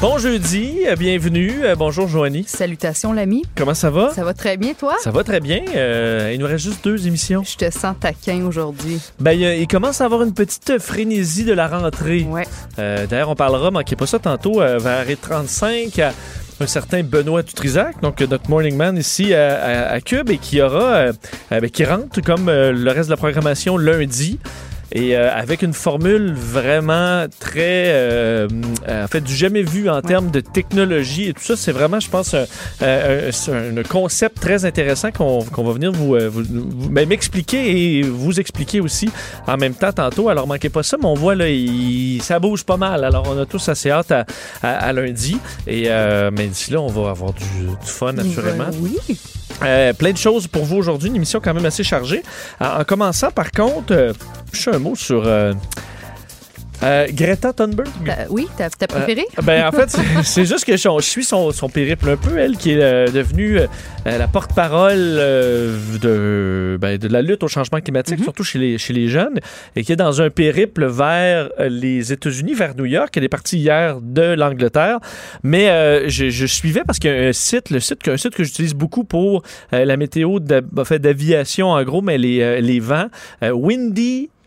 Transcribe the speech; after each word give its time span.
Bon 0.00 0.16
jeudi, 0.16 0.86
euh, 0.88 0.96
bienvenue. 0.96 1.62
Euh, 1.62 1.76
bonjour 1.76 2.08
Joanie. 2.08 2.44
Salutations 2.48 3.12
l'ami. 3.12 3.42
Comment 3.54 3.74
ça 3.74 3.90
va? 3.90 4.14
Ça 4.14 4.24
va 4.24 4.32
très 4.32 4.56
bien 4.56 4.72
toi? 4.72 4.96
Ça 5.02 5.10
va 5.10 5.22
très 5.24 5.40
bien. 5.40 5.62
Euh, 5.76 6.30
il 6.32 6.40
nous 6.40 6.46
reste 6.46 6.64
juste 6.64 6.82
deux 6.82 7.06
émissions. 7.06 7.42
Je 7.44 7.56
te 7.56 7.70
sens 7.70 7.94
taquin 8.00 8.46
aujourd'hui. 8.46 8.98
Ben, 9.18 9.32
il, 9.32 9.68
commence 9.68 10.00
à 10.00 10.06
avoir 10.06 10.22
une 10.22 10.32
petite 10.32 10.78
frénésie 10.78 11.44
de 11.44 11.52
la 11.52 11.68
rentrée. 11.68 12.26
Ouais. 12.30 12.46
D'ailleurs, 12.78 13.28
on 13.28 13.34
parlera, 13.34 13.70
manquez 13.70 13.94
pas 13.94 14.06
ça 14.06 14.18
tantôt, 14.18 14.60
vers 14.60 15.04
35 15.20 15.98
à 15.98 16.12
un 16.60 16.66
certain 16.66 17.02
Benoît 17.02 17.42
Dutrisac, 17.42 18.00
donc 18.00 18.20
notre 18.20 18.48
morning 18.48 18.76
man 18.76 18.96
ici 18.96 19.34
à, 19.34 20.00
Cube 20.00 20.30
et 20.30 20.38
qui 20.38 20.62
aura, 20.62 21.08
ben, 21.50 21.68
qui 21.68 21.84
rentre 21.84 22.22
comme 22.22 22.46
le 22.46 22.90
reste 22.90 23.10
de 23.10 23.14
la 23.14 23.18
programmation 23.18 23.76
lundi. 23.76 24.38
Et 24.92 25.16
euh, 25.16 25.32
avec 25.32 25.62
une 25.62 25.72
formule 25.72 26.32
vraiment 26.34 27.26
très, 27.38 27.84
euh, 27.88 28.48
en 28.88 29.06
fait, 29.06 29.20
du 29.20 29.34
jamais 29.34 29.62
vu 29.62 29.88
en 29.88 30.02
termes 30.02 30.30
de 30.30 30.40
technologie 30.40 31.28
et 31.28 31.32
tout 31.32 31.42
ça. 31.42 31.56
C'est 31.56 31.72
vraiment, 31.72 32.00
je 32.00 32.10
pense, 32.10 32.34
un, 32.34 32.46
un, 32.80 33.82
concept 33.88 34.40
très 34.40 34.64
intéressant 34.64 35.12
qu'on 35.12 35.40
va 35.40 35.72
venir 35.72 35.92
vous, 35.92 36.16
euh, 36.16 36.28
vous, 36.28 36.42
ben, 36.90 37.08
m'expliquer 37.08 37.98
et 37.98 38.02
vous 38.02 38.40
expliquer 38.40 38.80
aussi 38.80 39.08
en 39.46 39.56
même 39.56 39.74
temps 39.74 39.92
tantôt. 39.92 40.28
Alors, 40.28 40.46
manquez 40.46 40.70
pas 40.70 40.82
ça, 40.82 40.96
mais 40.98 41.06
on 41.06 41.14
voit 41.14 41.34
là, 41.34 41.48
il, 41.48 42.20
ça 42.22 42.38
bouge 42.40 42.64
pas 42.64 42.76
mal. 42.76 43.04
Alors, 43.04 43.28
on 43.28 43.38
a 43.38 43.46
tous 43.46 43.68
assez 43.68 43.90
hâte 43.90 44.10
à, 44.10 44.24
à, 44.62 44.92
lundi. 44.92 45.38
Et 45.66 45.88
mais 46.32 46.46
d'ici 46.48 46.72
là, 46.72 46.80
on 46.80 46.88
va 46.88 47.10
avoir 47.10 47.32
du, 47.32 47.44
du 47.44 47.86
fun, 47.86 48.12
naturellement. 48.12 48.70
oui. 48.80 49.18
Euh, 49.62 49.92
plein 49.92 50.12
de 50.12 50.16
choses 50.16 50.46
pour 50.46 50.64
vous 50.64 50.76
aujourd'hui, 50.76 51.08
une 51.08 51.16
émission 51.16 51.40
quand 51.42 51.52
même 51.52 51.66
assez 51.66 51.84
chargée. 51.84 52.22
En, 52.60 52.84
commençant, 52.84 53.30
par 53.30 53.50
contre, 53.50 53.92
euh, 53.92 54.12
je 54.52 54.60
suis 54.60 54.70
un 54.70 54.78
mot 54.80 54.96
sur 54.96 55.26
euh, 55.26 55.52
euh, 56.82 57.06
Greta 57.12 57.52
Thunberg? 57.52 57.88
oui, 58.30 58.46
ta, 58.56 58.64
euh, 58.64 58.86
préférée? 58.88 59.26
ben, 59.42 59.68
en 59.68 59.72
fait, 59.72 59.94
c'est 60.24 60.46
juste 60.46 60.64
que 60.64 60.76
je, 60.76 61.00
suis 61.00 61.24
son, 61.24 61.52
périple 61.72 62.08
un 62.08 62.16
peu, 62.16 62.38
elle, 62.38 62.56
qui 62.56 62.72
est 62.72 62.82
euh, 62.82 63.06
devenue 63.08 63.58
la 64.06 64.28
porte-parole 64.28 65.16
de, 66.00 66.78
ben, 66.80 66.96
de 66.96 67.08
la 67.08 67.20
lutte 67.20 67.42
au 67.42 67.48
changement 67.48 67.80
climatique, 67.80 68.18
mhm. 68.18 68.24
surtout 68.24 68.44
chez 68.44 68.58
les, 68.58 68.78
chez 68.78 68.94
les 68.94 69.08
jeunes, 69.08 69.40
et 69.76 69.84
qui 69.84 69.92
est 69.92 69.96
dans 69.96 70.22
un 70.22 70.30
périple 70.30 70.86
vers 70.86 71.50
les 71.58 72.12
États-Unis, 72.12 72.54
vers 72.54 72.74
New 72.74 72.86
York. 72.86 73.14
Elle 73.16 73.24
est 73.24 73.28
partie 73.28 73.58
hier 73.58 74.00
de 74.00 74.34
l'Angleterre. 74.34 75.00
Mais 75.42 76.08
je, 76.08 76.46
suivais 76.46 76.82
parce 76.86 76.98
qu'il 76.98 77.10
y 77.10 77.14
a 77.14 77.28
un 77.28 77.32
site, 77.32 77.70
le 77.70 77.80
site, 77.80 78.08
un 78.08 78.16
site 78.16 78.34
que 78.34 78.44
j'utilise 78.44 78.74
beaucoup 78.74 79.04
pour 79.04 79.42
la 79.70 79.96
météo 79.98 80.38
d'aviation, 80.40 81.70
en 81.70 81.82
gros, 81.84 82.00
mais 82.00 82.16
les, 82.16 82.62
les 82.62 82.80
vents. 82.80 83.08
Windy 83.42 84.30
euh, 84.30 84.39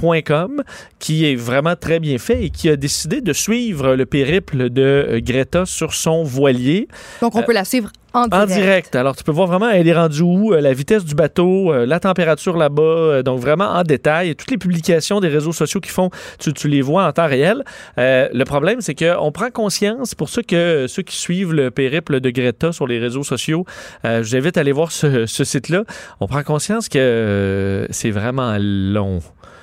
.com 0.00 0.62
qui 0.98 1.30
est 1.30 1.36
vraiment 1.36 1.76
très 1.76 2.00
bien 2.00 2.18
fait 2.18 2.44
et 2.44 2.50
qui 2.50 2.68
a 2.68 2.76
décidé 2.76 3.20
de 3.20 3.32
suivre 3.32 3.94
le 3.94 4.06
périple 4.06 4.70
de 4.70 4.82
euh, 4.82 5.20
Greta 5.20 5.66
sur 5.66 5.94
son 5.94 6.24
voilier. 6.24 6.88
Donc 7.20 7.34
on 7.34 7.42
peut 7.42 7.52
la 7.52 7.64
suivre 7.64 7.90
en 8.12 8.28
direct. 8.28 8.50
En 8.50 8.54
direct. 8.54 8.96
Alors, 8.96 9.14
tu 9.14 9.24
peux 9.24 9.32
voir 9.32 9.46
vraiment, 9.46 9.68
elle 9.68 9.86
est 9.86 9.94
rendue 9.94 10.22
où, 10.22 10.54
euh, 10.54 10.60
la 10.62 10.72
vitesse 10.72 11.04
du 11.04 11.14
bateau, 11.14 11.72
la 11.84 12.00
température 12.00 12.56
là-bas, 12.56 13.22
donc 13.22 13.40
vraiment 13.40 13.66
en 13.66 13.82
détail. 13.82 14.34
Toutes 14.34 14.50
les 14.50 14.56
publications 14.56 15.20
des 15.20 15.28
réseaux 15.28 15.52
sociaux 15.52 15.80
qui 15.80 15.90
font, 15.90 16.08
tu, 16.38 16.68
les 16.68 16.80
vois 16.80 17.04
en 17.04 17.12
temps 17.12 17.26
réel. 17.26 17.62
le 17.98 18.44
problème, 18.44 18.80
c'est 18.80 18.94
qu'on 18.94 19.30
prend 19.32 19.50
conscience, 19.50 20.14
pour 20.14 20.30
ceux, 20.30 20.42
que, 20.42 20.86
ceux 20.88 21.02
qui 21.02 21.16
suivent 21.16 21.52
le 21.52 21.70
périple 21.70 22.20
de 22.20 22.30
Greta 22.30 22.72
sur 22.72 22.86
les 22.86 22.98
réseaux 22.98 23.24
sociaux, 23.24 23.66
je 24.02 24.22
vous 24.22 24.36
invite 24.36 24.56
à 24.56 24.60
aller 24.60 24.72
voir 24.72 24.92
ce 24.92 25.26
site-là. 25.26 25.84
On 26.20 26.26
prend 26.26 26.42
conscience 26.42 26.88
que 26.88 27.86
c'est 27.90 28.10
vraiment 28.10 28.56
long. 28.58 29.20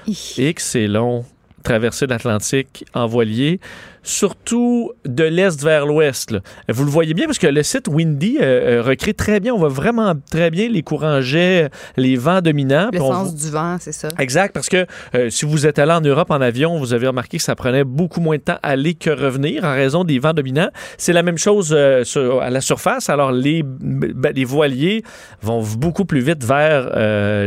X, 0.07 0.63
c'est 0.71 0.87
long. 0.87 1.25
Traverser 1.63 2.07
l'Atlantique 2.07 2.85
en 2.93 3.07
voilier, 3.07 3.61
surtout 4.03 4.91
de 5.05 5.23
l'est 5.23 5.61
vers 5.63 5.85
l'ouest. 5.85 6.35
Vous 6.69 6.83
le 6.83 6.91
voyez 6.91 7.13
bien 7.13 7.25
parce 7.25 7.39
que 7.39 7.47
le 7.47 7.63
site 7.63 7.87
Windy 7.87 8.37
euh, 8.39 8.79
euh, 8.79 8.81
recrée 8.81 9.13
très 9.13 9.39
bien. 9.39 9.53
On 9.53 9.57
voit 9.57 9.69
vraiment 9.69 10.13
très 10.29 10.51
bien 10.51 10.69
les 10.69 10.83
courants 10.83 11.21
jets, 11.21 11.69
les 11.97 12.15
vents 12.17 12.41
dominants. 12.41 12.89
Le 12.91 12.99
sens 12.99 13.33
du 13.33 13.49
vent, 13.49 13.77
c'est 13.79 13.93
ça. 13.93 14.09
Exact, 14.19 14.53
parce 14.53 14.69
que 14.69 14.85
euh, 15.15 15.29
si 15.29 15.45
vous 15.45 15.65
êtes 15.65 15.79
allé 15.79 15.93
en 15.93 16.01
Europe 16.01 16.29
en 16.31 16.41
avion, 16.41 16.77
vous 16.77 16.93
avez 16.93 17.07
remarqué 17.07 17.37
que 17.37 17.43
ça 17.43 17.55
prenait 17.55 17.85
beaucoup 17.85 18.19
moins 18.19 18.37
de 18.37 18.41
temps 18.41 18.59
à 18.61 18.69
aller 18.69 18.93
que 18.93 19.09
revenir 19.09 19.63
en 19.63 19.73
raison 19.73 20.03
des 20.03 20.19
vents 20.19 20.33
dominants. 20.33 20.69
C'est 20.97 21.13
la 21.13 21.23
même 21.23 21.37
chose 21.37 21.73
à 21.73 22.49
la 22.49 22.61
surface. 22.61 23.09
Alors 23.09 23.31
les, 23.31 23.63
ben, 23.63 24.33
les 24.35 24.45
voiliers 24.45 25.03
vont 25.41 25.63
beaucoup 25.77 26.05
plus 26.05 26.21
vite 26.21 26.43
vers 26.43 26.89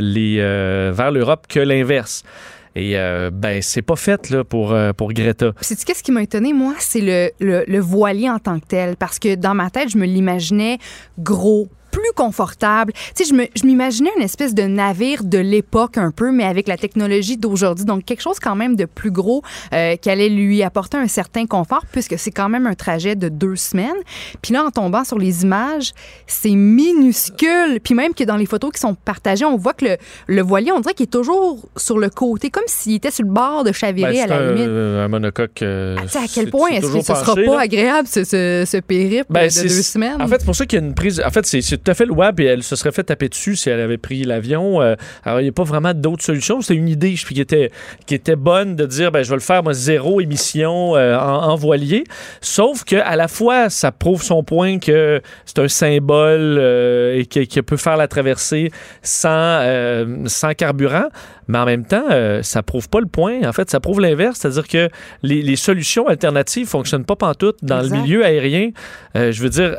les 0.00 0.36
vers 0.92 1.10
l'Europe 1.10 1.46
que 1.48 1.60
l'inverse. 1.60 2.22
Et 2.76 2.98
euh, 2.98 3.30
ben, 3.32 3.62
c'est 3.62 3.80
pas 3.80 3.96
fait 3.96 4.42
pour, 4.42 4.72
euh, 4.72 4.92
pour 4.92 5.14
Greta. 5.14 5.52
C'est 5.62 5.82
qu'est-ce 5.82 6.02
qui 6.02 6.12
m'a 6.12 6.22
étonné, 6.22 6.52
moi, 6.52 6.74
c'est 6.78 7.00
le, 7.00 7.30
le, 7.40 7.64
le, 7.66 7.80
voilier 7.80 8.28
en 8.28 8.38
tant 8.38 8.60
que 8.60 8.66
tel. 8.66 8.96
Parce 8.96 9.18
que 9.18 9.34
dans 9.34 9.54
ma 9.54 9.70
tête, 9.70 9.88
je 9.88 9.96
me 9.96 10.04
l'imaginais 10.04 10.78
gros, 11.18 11.68
plus 11.96 12.12
confortable. 12.14 12.92
Tu 13.14 13.24
sais, 13.24 13.48
je 13.54 13.64
m'imaginais 13.64 14.10
une 14.18 14.22
espèce 14.22 14.54
de 14.54 14.64
navire 14.64 15.24
de 15.24 15.38
l'époque 15.38 15.96
un 15.96 16.10
peu, 16.10 16.30
mais 16.30 16.44
avec 16.44 16.68
la 16.68 16.76
technologie 16.76 17.38
d'aujourd'hui. 17.38 17.86
Donc, 17.86 18.04
quelque 18.04 18.20
chose 18.20 18.38
quand 18.38 18.54
même 18.54 18.76
de 18.76 18.84
plus 18.84 19.10
gros 19.10 19.42
euh, 19.72 19.96
qui 19.96 20.10
allait 20.10 20.28
lui 20.28 20.62
apporter 20.62 20.98
un 20.98 21.08
certain 21.08 21.46
confort, 21.46 21.84
puisque 21.90 22.18
c'est 22.18 22.32
quand 22.32 22.50
même 22.50 22.66
un 22.66 22.74
trajet 22.74 23.16
de 23.16 23.30
deux 23.30 23.56
semaines. 23.56 23.96
Puis 24.42 24.52
là, 24.52 24.64
en 24.64 24.70
tombant 24.70 25.04
sur 25.04 25.18
les 25.18 25.42
images, 25.42 25.92
c'est 26.26 26.50
minuscule. 26.50 27.80
Puis 27.82 27.94
même 27.94 28.12
que 28.12 28.24
dans 28.24 28.36
les 28.36 28.46
photos 28.46 28.72
qui 28.72 28.80
sont 28.80 28.94
partagées, 28.94 29.46
on 29.46 29.56
voit 29.56 29.72
que 29.72 29.86
le, 29.86 29.96
le 30.26 30.42
voilier, 30.42 30.72
on 30.72 30.80
dirait 30.80 30.92
qu'il 30.92 31.04
est 31.04 31.10
toujours 31.10 31.66
sur 31.78 31.98
le 31.98 32.10
côté, 32.10 32.50
comme 32.50 32.64
s'il 32.66 32.96
était 32.96 33.10
sur 33.10 33.24
le 33.24 33.32
bord 33.32 33.64
de 33.64 33.72
chavirer 33.72 34.12
ben, 34.12 34.24
à 34.24 34.26
la 34.26 34.36
un, 34.36 34.52
limite. 34.52 34.68
un 34.68 35.08
monocoque. 35.08 35.62
Euh, 35.62 35.96
ah, 36.14 36.18
à 36.18 36.26
quel 36.32 36.50
point 36.50 36.68
est-ce 36.72 36.92
que 36.92 37.00
ce 37.00 37.14
sera 37.14 37.34
pas 37.34 37.60
agréable, 37.60 38.06
ce, 38.06 38.24
ce, 38.24 38.80
périple 38.80 39.26
ben, 39.30 39.48
de 39.48 39.62
deux 39.62 39.68
semaines? 39.68 40.20
En 40.20 40.28
fait, 40.28 40.40
c'est 40.40 40.44
pour 40.44 40.56
ça 40.56 40.66
qu'il 40.66 40.78
y 40.78 40.82
a 40.82 40.84
une 40.84 40.94
prise. 40.94 41.22
En 41.24 41.30
fait, 41.30 41.46
c'est 41.46 41.62
tout 41.86 41.92
à 41.92 41.94
fait 41.94 42.06
louable 42.06 42.42
et 42.42 42.46
elle 42.46 42.64
se 42.64 42.74
serait 42.74 42.90
fait 42.90 43.04
taper 43.04 43.28
dessus 43.28 43.54
si 43.54 43.70
elle 43.70 43.80
avait 43.80 43.96
pris 43.96 44.24
l'avion. 44.24 44.82
Euh, 44.82 44.96
alors, 45.24 45.40
il 45.40 45.44
n'y 45.44 45.48
a 45.50 45.52
pas 45.52 45.62
vraiment 45.62 45.94
d'autres 45.94 46.24
solutions. 46.24 46.60
C'est 46.60 46.74
une 46.74 46.88
idée 46.88 47.14
qui 47.14 47.40
était, 47.40 47.70
qui 48.06 48.14
était 48.16 48.34
bonne 48.34 48.74
de 48.74 48.86
dire, 48.86 49.12
ben, 49.12 49.22
je 49.22 49.30
vais 49.30 49.36
le 49.36 49.40
faire, 49.40 49.62
moi, 49.62 49.72
zéro 49.72 50.20
émission 50.20 50.96
euh, 50.96 51.16
en, 51.16 51.54
voilier. 51.54 52.02
Sauf 52.40 52.82
que 52.82 52.96
à 52.96 53.14
la 53.14 53.28
fois, 53.28 53.70
ça 53.70 53.92
prouve 53.92 54.22
son 54.22 54.42
point 54.42 54.80
que 54.80 55.22
c'est 55.44 55.60
un 55.60 55.68
symbole 55.68 56.56
euh, 56.58 57.20
et 57.20 57.26
qu'il 57.26 57.62
peut 57.62 57.76
faire 57.76 57.96
la 57.96 58.08
traversée 58.08 58.72
sans, 59.02 59.64
sans 60.26 60.54
carburant. 60.54 61.08
Mais 61.48 61.58
en 61.58 61.64
même 61.64 61.84
temps, 61.84 62.04
ça 62.42 62.62
prouve 62.62 62.88
pas 62.88 63.00
le 63.00 63.06
point. 63.06 63.46
En 63.46 63.52
fait, 63.52 63.70
ça 63.70 63.80
prouve 63.80 64.00
l'inverse. 64.00 64.38
C'est-à-dire 64.40 64.68
que 64.68 64.88
les, 65.22 65.42
les, 65.42 65.56
solutions 65.56 66.06
alternatives 66.08 66.66
fonctionnent 66.66 67.04
pas 67.04 67.16
pantoute 67.16 67.58
dans 67.62 67.82
le 67.82 67.88
milieu 67.88 68.24
aérien. 68.24 68.70
je 69.14 69.42
veux 69.42 69.48
dire, 69.48 69.76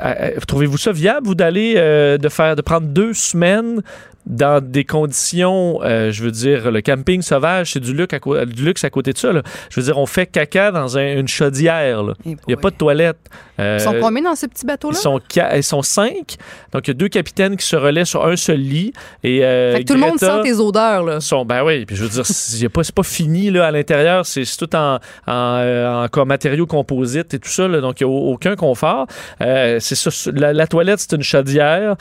trouvez-vous 0.47 0.77
ça 0.77 0.91
viable, 0.91 1.27
vous, 1.27 1.35
d'aller 1.35 1.75
euh, 1.77 2.17
de 2.17 2.29
faire 2.29 2.55
de 2.55 2.61
prendre 2.61 2.87
deux 2.87 3.13
semaines 3.13 3.81
dans 4.27 4.61
des 4.61 4.83
conditions, 4.83 5.79
euh, 5.83 6.11
je 6.11 6.21
veux 6.21 6.31
dire, 6.31 6.69
le 6.69 6.81
camping 6.81 7.21
sauvage, 7.21 7.71
c'est 7.71 7.79
du 7.79 7.93
luxe 7.93 8.13
à, 8.13 8.45
du 8.45 8.65
luxe 8.65 8.83
à 8.83 8.89
côté 8.89 9.13
de 9.13 9.17
ça. 9.17 9.31
Je 9.69 9.79
veux 9.79 9.85
dire, 9.85 9.97
on 9.97 10.05
fait 10.05 10.25
caca 10.25 10.71
dans 10.71 10.97
une 10.97 11.27
chaudière. 11.27 12.03
Eh 12.25 12.31
il 12.31 12.37
n'y 12.49 12.53
a 12.53 12.57
pas 12.57 12.69
de 12.69 12.75
toilette. 12.75 13.17
ils 13.57 13.79
sont 13.79 13.93
euh, 13.93 14.01
combien 14.01 14.23
dans 14.23 14.35
ce 14.35 14.45
petit 14.45 14.65
bateau-là? 14.65 14.97
Ils 14.97 15.01
sont, 15.01 15.21
ils 15.55 15.63
sont 15.63 15.81
cinq. 15.81 16.35
Donc, 16.73 16.87
il 16.87 16.89
y 16.89 16.91
a 16.91 16.93
deux 16.93 17.07
capitaines 17.07 17.55
qui 17.55 17.65
se 17.65 17.77
relaient 17.77 18.03
sur 18.03 18.25
un 18.25 18.35
seul 18.35 18.59
lit. 18.59 18.91
Et, 19.23 19.45
euh, 19.45 19.75
fait 19.75 19.83
que 19.83 19.87
tout 19.87 19.93
le 19.93 20.01
monde 20.01 20.19
sent 20.19 20.41
tes 20.43 20.55
odeurs. 20.55 21.03
Là. 21.03 21.21
Sont, 21.21 21.45
ben 21.45 21.63
oui, 21.63 21.85
puis 21.85 21.95
je 21.95 22.03
veux 22.03 22.09
dire, 22.09 22.25
c'est 22.25 22.69
pas, 22.69 22.81
pas 22.93 23.03
fini 23.03 23.49
là, 23.49 23.67
à 23.67 23.71
l'intérieur. 23.71 24.25
C'est 24.25 24.43
tout 24.57 24.75
en, 24.75 24.99
en, 25.25 26.07
en, 26.13 26.25
matériaux 26.25 26.65
composites 26.65 27.33
et 27.33 27.39
tout 27.39 27.49
ça. 27.49 27.67
Là, 27.67 27.79
donc, 27.79 28.01
il 28.01 28.07
n'y 28.07 28.13
a 28.13 28.13
aucun 28.13 28.55
confort. 28.57 29.07
c'est. 29.39 29.95
La, 30.33 30.67
toilette, 30.67 30.99
c'est 30.99 31.15
une 31.15 31.23
chaudière. 31.23 31.95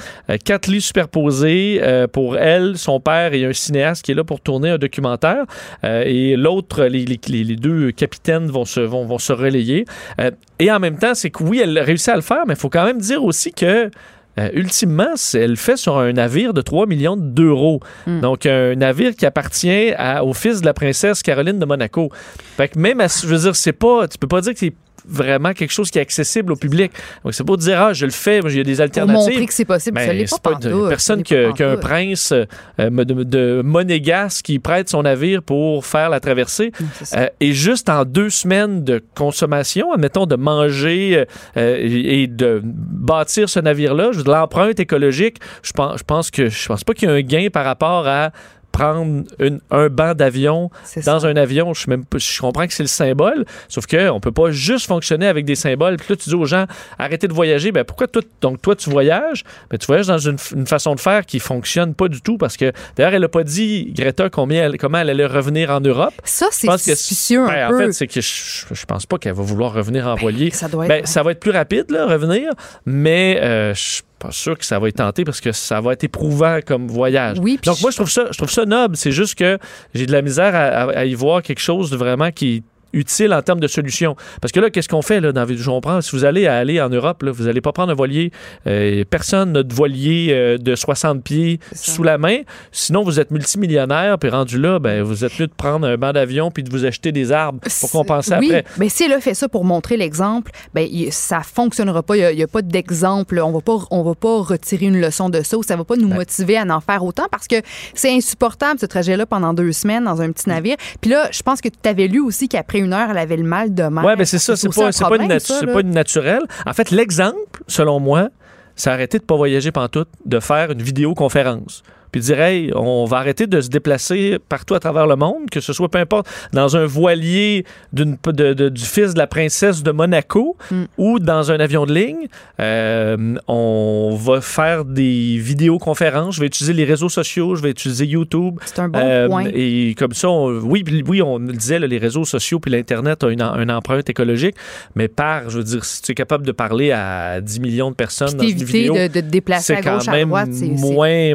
quatre 0.44 0.66
lits 0.66 0.80
superposés 0.80 1.80
pour 2.16 2.38
elle, 2.38 2.78
son 2.78 2.98
père 2.98 3.34
et 3.34 3.44
un 3.44 3.52
cinéaste 3.52 4.02
qui 4.02 4.12
est 4.12 4.14
là 4.14 4.24
pour 4.24 4.40
tourner 4.40 4.70
un 4.70 4.78
documentaire. 4.78 5.44
Euh, 5.84 6.02
et 6.06 6.34
l'autre, 6.34 6.84
les, 6.86 7.04
les- 7.04 7.20
les- 7.28 7.44
les 7.44 7.56
deux 7.56 7.90
capitaines 7.92 8.46
vont 8.46 8.64
se, 8.64 8.80
vont, 8.80 9.04
vont 9.04 9.18
se 9.18 9.34
relayer. 9.34 9.84
Euh, 10.18 10.30
et 10.58 10.72
en 10.72 10.78
même 10.80 10.96
temps, 10.96 11.14
c'est 11.14 11.28
que 11.28 11.44
oui, 11.44 11.60
elle 11.62 11.78
réussit 11.78 12.08
à 12.08 12.16
le 12.16 12.22
faire, 12.22 12.44
mais 12.46 12.54
il 12.54 12.58
faut 12.58 12.70
quand 12.70 12.86
même 12.86 13.00
dire 13.02 13.22
aussi 13.22 13.52
que 13.52 13.90
euh, 14.38 14.48
ultimement, 14.54 15.12
elle 15.34 15.50
le 15.50 15.56
fait 15.56 15.76
sur 15.76 15.98
un 15.98 16.10
navire 16.14 16.54
de 16.54 16.62
3 16.62 16.86
millions 16.86 17.18
d'euros. 17.18 17.80
Hmm. 18.06 18.20
Donc, 18.20 18.46
un 18.46 18.74
navire 18.76 19.14
qui 19.14 19.26
appartient 19.26 19.92
à- 19.98 20.24
au 20.24 20.32
fils 20.32 20.62
de 20.62 20.66
la 20.66 20.72
princesse 20.72 21.22
Caroline 21.22 21.58
de 21.58 21.66
Monaco. 21.66 22.10
Fait 22.56 22.68
que 22.68 22.78
même, 22.78 23.00
à- 23.02 23.08
je 23.08 23.26
veux 23.26 23.38
dire, 23.40 23.54
c'est 23.56 23.72
pas, 23.74 24.08
tu 24.08 24.16
peux 24.16 24.26
pas 24.28 24.40
dire 24.40 24.54
que 24.54 24.58
c'est 24.58 24.72
vraiment 25.08 25.52
quelque 25.52 25.72
chose 25.72 25.90
qui 25.90 25.98
est 25.98 26.02
accessible 26.02 26.52
au 26.52 26.56
public. 26.56 26.92
Donc, 27.24 27.34
c'est 27.34 27.44
pas 27.46 27.56
de 27.56 27.60
dire, 27.60 27.80
ah, 27.80 27.92
je 27.92 28.04
le 28.06 28.12
fais, 28.12 28.40
il 28.44 28.56
y 28.56 28.60
a 28.60 28.64
des 28.64 28.72
Pour 28.74 28.82
alternatives. 28.82 29.28
montrer 29.30 29.46
que 29.46 29.54
c'est 29.54 29.64
possible. 29.64 29.94
Ben, 29.96 30.06
ça 30.26 30.26
c'est 30.36 30.42
pas, 30.42 30.50
pas 30.52 30.58
de- 30.58 30.68
pantoute, 30.70 30.88
personne 30.88 31.18
ça 31.18 31.22
qui 31.24 31.34
l'est 31.34 31.44
a, 31.44 31.48
pas 31.48 31.52
qui 31.56 31.62
a 31.62 31.66
un 31.66 31.70
pantoute. 31.76 31.88
prince 31.90 32.32
euh, 32.32 32.44
de, 32.78 33.22
de 33.24 33.62
monégasque 33.64 34.44
qui 34.46 34.58
prête 34.58 34.88
son 34.88 35.02
navire 35.02 35.42
pour 35.42 35.84
faire 35.86 36.10
la 36.10 36.20
traversée. 36.20 36.72
Euh, 37.16 37.28
et 37.40 37.52
juste 37.52 37.88
en 37.88 38.04
deux 38.04 38.30
semaines 38.30 38.84
de 38.84 39.02
consommation, 39.14 39.92
admettons 39.92 40.26
de 40.26 40.36
manger 40.36 41.24
euh, 41.56 41.76
et 41.82 42.26
de 42.26 42.60
bâtir 42.64 43.48
ce 43.48 43.60
navire-là, 43.60 44.10
l'empreinte 44.26 44.80
écologique, 44.80 45.38
je 45.62 45.72
pense, 45.72 45.98
je 45.98 46.04
pense 46.04 46.30
que 46.30 46.48
je 46.48 46.66
pense 46.68 46.84
pas 46.84 46.94
qu'il 46.94 47.08
y 47.08 47.12
a 47.12 47.14
un 47.14 47.20
gain 47.22 47.48
par 47.52 47.64
rapport 47.64 48.06
à 48.06 48.30
prendre 48.76 49.24
une- 49.38 49.60
un 49.70 49.88
banc 49.88 50.14
d'avion 50.14 50.70
dans 51.06 51.20
ça. 51.20 51.26
un 51.28 51.36
avion, 51.36 51.72
je, 51.72 51.88
même, 51.88 52.04
comprends 52.40 52.66
que 52.66 52.74
c'est 52.74 52.82
le 52.82 52.88
symbole, 52.88 53.44
sauf 53.68 53.86
que 53.86 54.10
on 54.10 54.20
peut 54.20 54.32
pas 54.32 54.50
juste 54.50 54.86
fonctionner 54.86 55.26
avec 55.26 55.44
des 55.46 55.54
symboles. 55.54 55.96
Puis 55.96 56.06
là, 56.10 56.16
tu 56.16 56.28
dis 56.28 56.34
aux 56.34 56.44
gens, 56.44 56.66
arrêtez 56.98 57.26
de 57.28 57.32
voyager. 57.32 57.72
Ben 57.72 57.84
pourquoi 57.84 58.06
toi, 58.06 58.20
donc 58.42 58.60
toi, 58.60 58.76
tu 58.76 58.90
voyages? 58.90 59.44
Ben, 59.70 59.78
tu 59.78 59.86
voyages 59.86 60.06
dans 60.06 60.18
une, 60.18 60.36
façon 60.66 60.94
de 60.94 61.00
faire 61.00 61.24
qui 61.24 61.38
fonctionne 61.38 61.94
pas 61.94 62.08
du 62.08 62.20
tout 62.20 62.36
parce 62.36 62.56
que, 62.56 62.72
d'ailleurs, 62.96 63.14
elle 63.14 63.24
a 63.24 63.28
pas 63.28 63.44
dit, 63.44 63.92
Greta, 63.96 64.28
combien 64.28 64.64
elle- 64.64 64.76
comment 64.78 64.98
elle 64.98 65.10
allait 65.10 65.26
revenir 65.26 65.70
en 65.70 65.80
Europe. 65.80 66.12
Ça, 66.24 66.46
Je 66.52 66.56
c'est 66.58 66.66
pense 66.66 66.82
que 66.84 66.94
suspicieux 66.94 67.46
ben, 67.46 67.54
un 67.54 67.66
en 67.68 67.70
peu. 67.70 67.86
fait, 67.86 67.92
c'est 67.92 68.06
que 68.06 68.20
je, 68.20 68.66
je 68.74 68.84
pense 68.86 69.06
pas 69.06 69.16
qu'elle 69.18 69.32
va 69.34 69.42
vouloir 69.42 69.72
revenir 69.72 70.06
en 70.06 70.14
voilier. 70.16 70.50
ça 70.50 70.68
doit 70.68 70.84
être. 70.84 70.88
Ben, 70.90 71.06
ça 71.06 71.22
va 71.22 71.30
être 71.32 71.40
plus 71.40 71.50
rapide, 71.52 71.90
là, 71.90 72.06
revenir, 72.06 72.50
mais 72.84 73.38
euh, 73.42 73.72
je 73.74 74.02
pas 74.18 74.30
sûr 74.32 74.56
que 74.58 74.64
ça 74.64 74.78
va 74.78 74.88
être 74.88 74.96
tenté 74.96 75.24
parce 75.24 75.40
que 75.40 75.52
ça 75.52 75.80
va 75.80 75.92
être 75.92 76.04
éprouvant 76.04 76.60
comme 76.66 76.88
voyage. 76.88 77.38
Oui, 77.40 77.58
Donc, 77.64 77.80
moi, 77.82 77.90
je 77.90 77.96
trouve 77.96 78.10
ça, 78.10 78.26
je 78.30 78.36
trouve 78.38 78.50
ça 78.50 78.64
noble. 78.64 78.96
C'est 78.96 79.12
juste 79.12 79.34
que 79.34 79.58
j'ai 79.94 80.06
de 80.06 80.12
la 80.12 80.22
misère 80.22 80.54
à, 80.54 80.60
à- 80.84 80.98
à 81.00 81.04
y 81.04 81.14
voir 81.14 81.42
quelque 81.42 81.60
chose 81.60 81.90
de 81.90 81.96
vraiment 81.96 82.30
qui 82.30 82.62
utile 82.92 83.32
en 83.32 83.42
termes 83.42 83.60
de 83.60 83.66
solution. 83.66 84.16
Parce 84.40 84.52
que 84.52 84.60
là, 84.60 84.70
qu'est-ce 84.70 84.88
qu'on 84.88 85.02
fait 85.02 85.20
là, 85.20 85.32
dans? 85.32 85.46
Je 85.46 85.64
comprends, 85.70 86.00
si 86.00 86.12
vous 86.12 86.24
allez 86.24 86.46
à 86.46 86.56
aller 86.56 86.80
en 86.80 86.88
Europe, 86.88 87.22
là, 87.22 87.30
vous 87.30 87.44
n'allez 87.44 87.60
pas 87.60 87.72
prendre 87.72 87.92
un 87.92 87.94
voilier. 87.94 88.32
euh, 88.66 89.04
personne 89.08 89.52
n'a 89.52 89.62
de 89.62 89.72
voilier 89.74 90.28
euh, 90.30 90.58
de 90.58 90.74
60 90.74 91.22
pieds 91.22 91.60
sous 91.72 92.02
la 92.02 92.18
main. 92.18 92.38
Sinon, 92.72 93.02
vous 93.02 93.20
êtes 93.20 93.30
multimillionnaire, 93.30 94.18
puis 94.18 94.30
rendu 94.30 94.58
là, 94.58 94.78
ben, 94.78 95.02
vous 95.02 95.24
êtes 95.24 95.38
mieux 95.38 95.46
de 95.46 95.52
prendre 95.52 95.86
un 95.86 95.96
banc 95.96 96.12
d'avion 96.12 96.50
puis 96.50 96.62
de 96.62 96.70
vous 96.70 96.84
acheter 96.84 97.12
des 97.12 97.32
arbres 97.32 97.60
pour 97.80 97.90
compenser 97.90 98.34
oui, 98.38 98.46
après. 98.46 98.64
mais 98.78 98.88
si 98.88 99.04
elle 99.04 99.12
a 99.12 99.20
fait 99.20 99.34
ça 99.34 99.48
pour 99.48 99.64
montrer 99.64 99.96
l'exemple, 99.96 100.50
ben 100.74 100.88
ça 101.10 101.40
fonctionnera 101.40 102.02
pas. 102.02 102.16
Il 102.16 102.36
n'y 102.36 102.42
a, 102.42 102.46
pas 102.46 102.62
d'exemple. 102.62 103.40
On 103.40 103.52
va 103.52 103.60
pas, 103.60 103.78
on 103.90 104.02
va 104.02 104.14
pas 104.14 104.40
retirer 104.40 104.86
une 104.86 105.00
leçon 105.00 105.28
de 105.28 105.42
ça 105.42 105.56
ou 105.56 105.62
ça 105.62 105.76
va 105.76 105.84
pas 105.84 105.96
nous 105.96 106.08
motiver 106.08 106.56
à 106.56 106.64
en 106.64 106.80
faire 106.80 107.04
autant 107.04 107.26
parce 107.30 107.46
que 107.46 107.56
c'est 107.94 108.12
insupportable 108.12 108.80
ce 108.80 108.86
trajet-là 108.86 109.26
pendant 109.26 109.54
deux 109.54 109.72
semaines 109.72 110.04
dans 110.04 110.20
un 110.20 110.32
petit 110.32 110.48
navire. 110.48 110.76
Puis 111.00 111.10
là, 111.10 111.28
je 111.30 111.42
pense 111.42 111.60
que 111.60 111.68
tu 111.68 111.88
avais 111.88 112.08
lu 112.08 112.20
aussi 112.20 112.48
qu'après 112.48 112.75
une 112.78 112.92
heure, 112.92 113.10
elle 113.10 113.18
avait 113.18 113.36
le 113.36 113.44
mal 113.44 113.74
de 113.74 113.84
mer. 113.84 114.04
Oui, 114.04 114.16
ben 114.16 114.24
c'est 114.24 114.38
ça, 114.38 114.56
c'est 114.56 114.68
pas, 114.74 114.92
c'est 114.92 115.04
pas, 115.04 115.10
pas 115.10 115.80
une 115.80 115.90
naturelle. 115.90 116.42
En 116.64 116.72
fait, 116.72 116.90
l'exemple, 116.90 117.62
selon 117.66 118.00
moi, 118.00 118.28
c'est 118.74 118.90
arrêter 118.90 119.18
de 119.18 119.24
pas 119.24 119.36
voyager 119.36 119.72
pantoute, 119.72 120.08
de 120.24 120.40
faire 120.40 120.70
une 120.70 120.82
vidéoconférence. 120.82 121.82
Puis 122.12 122.20
dire, 122.20 122.40
hey, 122.40 122.70
on 122.74 123.04
va 123.04 123.18
arrêter 123.18 123.46
de 123.46 123.60
se 123.60 123.68
déplacer 123.68 124.38
partout 124.48 124.74
à 124.74 124.80
travers 124.80 125.06
le 125.06 125.16
monde, 125.16 125.50
que 125.50 125.60
ce 125.60 125.72
soit 125.72 125.88
peu 125.88 125.98
importe 125.98 126.26
dans 126.52 126.76
un 126.76 126.86
voilier 126.86 127.64
d'une- 127.92 128.16
de- 128.26 128.52
de- 128.54 128.68
du 128.68 128.84
fils 128.84 129.14
de 129.14 129.18
la 129.18 129.26
princesse 129.26 129.82
de 129.82 129.90
Monaco 129.90 130.56
Mm. 130.70 130.82
ou 130.98 131.18
dans 131.18 131.50
un 131.52 131.58
avion 131.60 131.86
de 131.86 131.94
ligne. 131.94 132.26
Euh, 132.60 133.34
on 133.48 134.16
va 134.20 134.40
faire 134.40 134.84
des 134.84 135.38
vidéoconférences. 135.38 136.36
Je 136.36 136.40
vais 136.40 136.46
utiliser 136.46 136.72
les 136.72 136.84
réseaux 136.84 137.08
sociaux, 137.08 137.54
je 137.54 137.62
vais 137.62 137.70
utiliser 137.70 138.06
YouTube. 138.06 138.58
C'est 138.64 138.78
un 138.78 138.88
bon 138.88 138.98
Euh, 139.02 139.28
point. 139.28 139.44
Et 139.54 139.94
comme 139.98 140.12
ça, 140.12 140.28
on- 140.30 140.60
oui, 140.60 140.84
oui, 141.06 141.22
on 141.22 141.38
le 141.38 141.52
disait, 141.52 141.78
là, 141.78 141.86
les 141.86 141.98
réseaux 141.98 142.24
sociaux 142.24 142.60
puis 142.60 142.70
l'Internet 142.70 143.22
ont 143.24 143.28
une, 143.30 143.42
empreinte 143.70 144.08
écologique, 144.08 144.54
mais 144.94 145.08
par, 145.08 145.50
je 145.50 145.58
veux 145.58 145.64
dire, 145.64 145.84
si 145.84 146.00
tu 146.02 146.12
es 146.12 146.14
capable 146.14 146.46
de 146.46 146.52
parler 146.52 146.92
à 146.92 147.40
10 147.40 147.60
millions 147.60 147.90
de 147.90 147.96
personnes 147.96 148.36
Puis 148.38 148.54
dans 148.54 148.60
une 148.60 148.64
vidéo, 148.64 148.94
de, 148.94 149.06
de 149.08 149.20
te 149.20 149.26
déplacer 149.26 149.74
c'est 149.74 149.78
à 149.78 149.82
quand 149.82 149.98
gauche, 149.98 150.08
à 150.08 150.12
même 150.12 150.28
droite. 150.28 150.48
c'est- 150.52 150.76
c'est 150.76 150.92
moins, 150.94 151.08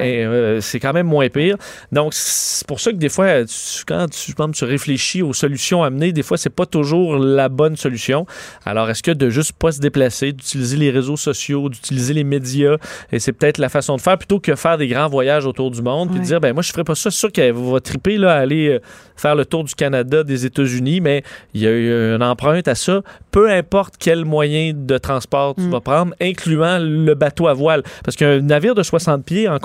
Ouais. 0.00 0.24
euh, 0.24 0.60
c'est 0.60 0.80
quand 0.80 0.92
même 0.92 1.06
moins 1.06 1.28
pire. 1.28 1.56
Donc, 1.92 2.12
c'est 2.14 2.66
pour 2.66 2.80
ça 2.80 2.90
que 2.92 2.96
des 2.96 3.08
fois, 3.08 3.44
tu- 3.44 3.84
quand 3.86 4.06
tu, 4.52 4.64
réfléchis 4.64 5.22
aux 5.22 5.32
solutions 5.32 5.82
amenées, 5.82 6.12
des 6.12 6.22
fois, 6.22 6.36
c'est 6.36 6.50
pas 6.50 6.66
toujours 6.66 7.16
la 7.16 7.48
bonne 7.48 7.76
solution. 7.76 8.26
Alors, 8.64 8.90
est-ce 8.90 9.02
que 9.02 9.10
de 9.10 9.30
juste 9.30 9.52
pas 9.52 9.72
se 9.72 9.80
déplacer, 9.80 10.32
d'utiliser 10.32 10.76
les 10.76 10.90
réseaux 10.90 11.16
sociaux, 11.16 11.68
d'utiliser 11.68 12.14
les 12.14 12.24
médias, 12.24 12.76
et 13.12 13.18
c'est 13.18 13.32
peut-être 13.32 13.58
la 13.58 13.68
façon 13.68 13.96
de 13.96 14.00
faire 14.00 14.18
plutôt 14.18 14.40
que 14.40 14.54
faire 14.56 14.78
des 14.78 14.88
grands 14.88 15.08
voyages 15.08 15.46
autour 15.46 15.70
du 15.70 15.82
monde, 15.82 16.10
puis 16.10 16.18
Ouais. 16.20 16.24
dire, 16.24 16.40
ben 16.40 16.52
moi, 16.52 16.62
je 16.62 16.70
ferais 16.72 16.84
pas 16.84 16.94
ça. 16.94 17.10
C'est 17.10 17.18
sûr 17.18 17.32
qu'elle 17.32 17.52
va 17.52 17.80
triper 17.80 18.16
là, 18.18 18.32
à 18.34 18.38
aller 18.38 18.68
euh, 18.68 18.78
faire 19.16 19.34
le 19.34 19.44
tour 19.44 19.64
du 19.64 19.74
Canada, 19.74 20.22
des 20.22 20.46
États-Unis, 20.46 21.00
mais 21.00 21.22
il 21.54 21.62
y 21.62 21.66
a 21.66 21.70
eu 21.70 22.14
une 22.14 22.22
empreinte 22.22 22.68
à 22.68 22.74
ça. 22.74 23.02
Peu 23.30 23.50
importe 23.50 23.94
quel 23.98 24.24
moyen 24.24 24.72
de 24.74 24.98
transport 24.98 25.54
tu 25.54 25.62
Mm. 25.62 25.70
vas 25.70 25.80
prendre, 25.80 26.14
incluant 26.20 26.78
le 26.80 27.14
bateau 27.14 27.48
à 27.48 27.54
voile. 27.54 27.82
Parce 28.04 28.16
qu'un 28.16 28.40
navire 28.40 28.74
de 28.74 28.82
60 28.82 29.24
pieds 29.24 29.48
en 29.48 29.58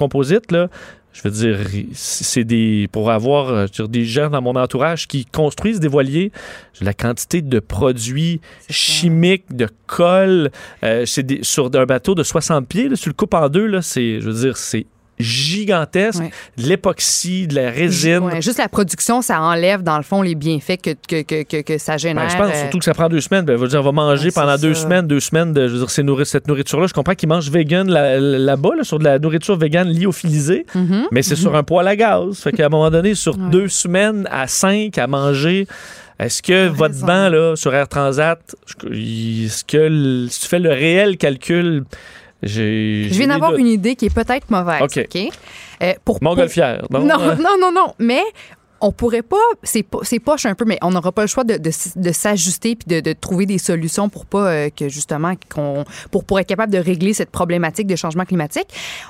là, 0.51 0.69
je 1.13 1.21
veux 1.23 1.31
dire, 1.31 1.59
c'est 1.93 2.43
des. 2.43 2.87
Pour 2.91 3.11
avoir 3.11 3.49
euh, 3.49 3.67
dire, 3.67 3.87
des 3.87 4.03
gens 4.03 4.31
dans 4.31 4.41
mon 4.41 4.55
entourage 4.55 5.07
qui 5.07 5.25
construisent 5.25 5.79
des 5.79 5.87
voiliers, 5.87 6.31
la 6.81 6.93
quantité 6.93 7.43
de 7.43 7.59
produits 7.59 8.41
chimiques, 8.69 9.55
de 9.55 9.69
colle, 9.85 10.49
euh, 10.83 11.05
c'est 11.05 11.43
sur 11.43 11.69
un 11.75 11.85
bateau 11.85 12.15
de 12.15 12.23
60 12.23 12.67
pieds, 12.67 12.89
là, 12.89 12.95
le 13.05 13.13
coupes 13.13 13.35
en 13.35 13.47
deux, 13.47 13.67
là, 13.67 13.83
c'est, 13.83 14.21
je 14.21 14.29
veux 14.29 14.41
dire, 14.41 14.57
c'est 14.57 14.87
gigantesque. 15.23 16.19
Ouais. 16.19 16.31
De 16.57 16.67
l'époxy, 16.67 17.47
de 17.47 17.55
la 17.55 17.69
résine. 17.71 18.19
Ouais, 18.19 18.41
juste 18.41 18.57
la 18.59 18.67
production, 18.69 19.21
ça 19.21 19.41
enlève, 19.41 19.81
dans 19.81 19.97
le 19.97 20.03
fond, 20.03 20.21
les 20.21 20.35
bienfaits 20.35 20.77
que, 20.81 20.91
que, 21.07 21.21
que, 21.23 21.43
que, 21.43 21.61
que 21.61 21.77
ça 21.77 21.97
génère. 21.97 22.25
Ben, 22.25 22.29
je 22.29 22.37
pense 22.37 22.51
euh, 22.53 22.61
surtout 22.61 22.79
que 22.79 22.85
ça 22.85 22.93
prend 22.93 23.09
deux 23.09 23.21
semaines. 23.21 23.45
Ben, 23.45 23.57
dire, 23.65 23.79
on 23.79 23.83
va 23.83 23.91
manger 23.91 24.25
Ouais, 24.25 24.31
pendant 24.31 24.57
deux 24.57 24.73
ça. 24.73 24.83
semaines, 24.83 25.07
deux 25.07 25.19
semaines 25.19 25.53
de 25.53 25.67
je 25.67 25.73
veux 25.75 25.85
dire, 25.85 26.03
nourri- 26.05 26.25
cette 26.25 26.47
nourriture-là. 26.47 26.87
Je 26.87 26.93
comprends 26.93 27.15
qu'ils 27.15 27.29
mangent 27.29 27.49
vegan 27.49 27.89
là- 27.89 28.19
là-bas, 28.19 28.75
là, 28.77 28.83
sur 28.83 28.99
de 28.99 29.03
la 29.05 29.19
nourriture 29.19 29.57
vegan 29.57 29.89
lyophilisée, 29.89 30.65
mhm. 30.75 31.07
mais 31.11 31.21
c'est 31.21 31.35
sur 31.35 31.55
un 31.55 31.63
poêle 31.63 31.87
à 31.87 31.95
gaz. 31.95 32.39
Fait 32.41 32.51
qu'à 32.51 32.65
un 32.65 32.69
moment 32.69 32.91
donné, 32.91 33.15
sur 33.15 33.35
deux 33.37 33.67
semaines 33.67 34.27
à 34.31 34.47
cinq 34.47 34.97
à 34.97 35.07
manger, 35.07 35.67
est-ce 36.19 36.41
que 36.41 36.67
votre 36.67 36.93
raison. 36.93 37.07
banc 37.07 37.29
là, 37.29 37.55
sur 37.55 37.73
Air 37.73 37.87
Transat, 37.87 38.39
est-ce 38.91 39.63
que 39.63 40.27
si 40.29 40.41
tu 40.41 40.47
fais 40.47 40.59
le 40.59 40.69
réel 40.69 41.17
calcul, 41.17 41.83
j'ai. 42.43 43.07
Je 43.09 43.17
viens 43.17 43.27
d'avoir 43.27 43.55
une 43.55 43.67
idée 43.67 43.95
qui 43.95 44.05
est 44.05 44.13
peut-être 44.13 44.49
mauvaise. 44.49 44.81
OK. 44.81 44.97
Euh, 45.81 45.93
pour, 46.05 46.19
pour- 46.19 46.23
Montgolfière. 46.23 46.83
Non, 46.89 46.99
Non, 47.05 47.19
Euh, 47.21 47.35
non, 47.39 47.57
non, 47.59 47.71
non. 47.71 47.93
Mais 47.99 48.21
on 48.85 48.91
pourrait 48.91 49.21
pas, 49.21 49.37
c'est 49.63 49.83
po- 49.83 50.03
c'est 50.03 50.19
poche 50.19 50.45
un 50.45 50.55
peu, 50.55 50.65
mais 50.65 50.77
on 50.81 50.91
n'aura 50.91 51.13
pas 51.13 51.21
le 51.21 51.27
choix 51.29 51.45
de, 51.45 51.55
de, 51.55 51.69
s- 51.69 51.93
de 51.95 52.11
s'ajuster 52.11 52.75
puis 52.75 52.85
de, 52.87 52.99
de 52.99 53.13
trouver 53.13 53.45
des 53.45 53.57
solutions 53.57 54.09
pour 54.09 54.25
pas 54.25 54.47
euh, 54.51 54.69
que 54.69 54.89
justement 54.89 55.35
qu'on 55.53 55.85
pour, 56.11 56.25
pour 56.25 56.37
être 56.41 56.47
capable 56.47 56.73
de 56.73 56.79
régler 56.79 57.13
cette 57.13 57.29
problématique 57.31 57.87
de 57.87 57.95
changement 57.95 58.25
climatique. 58.25 58.67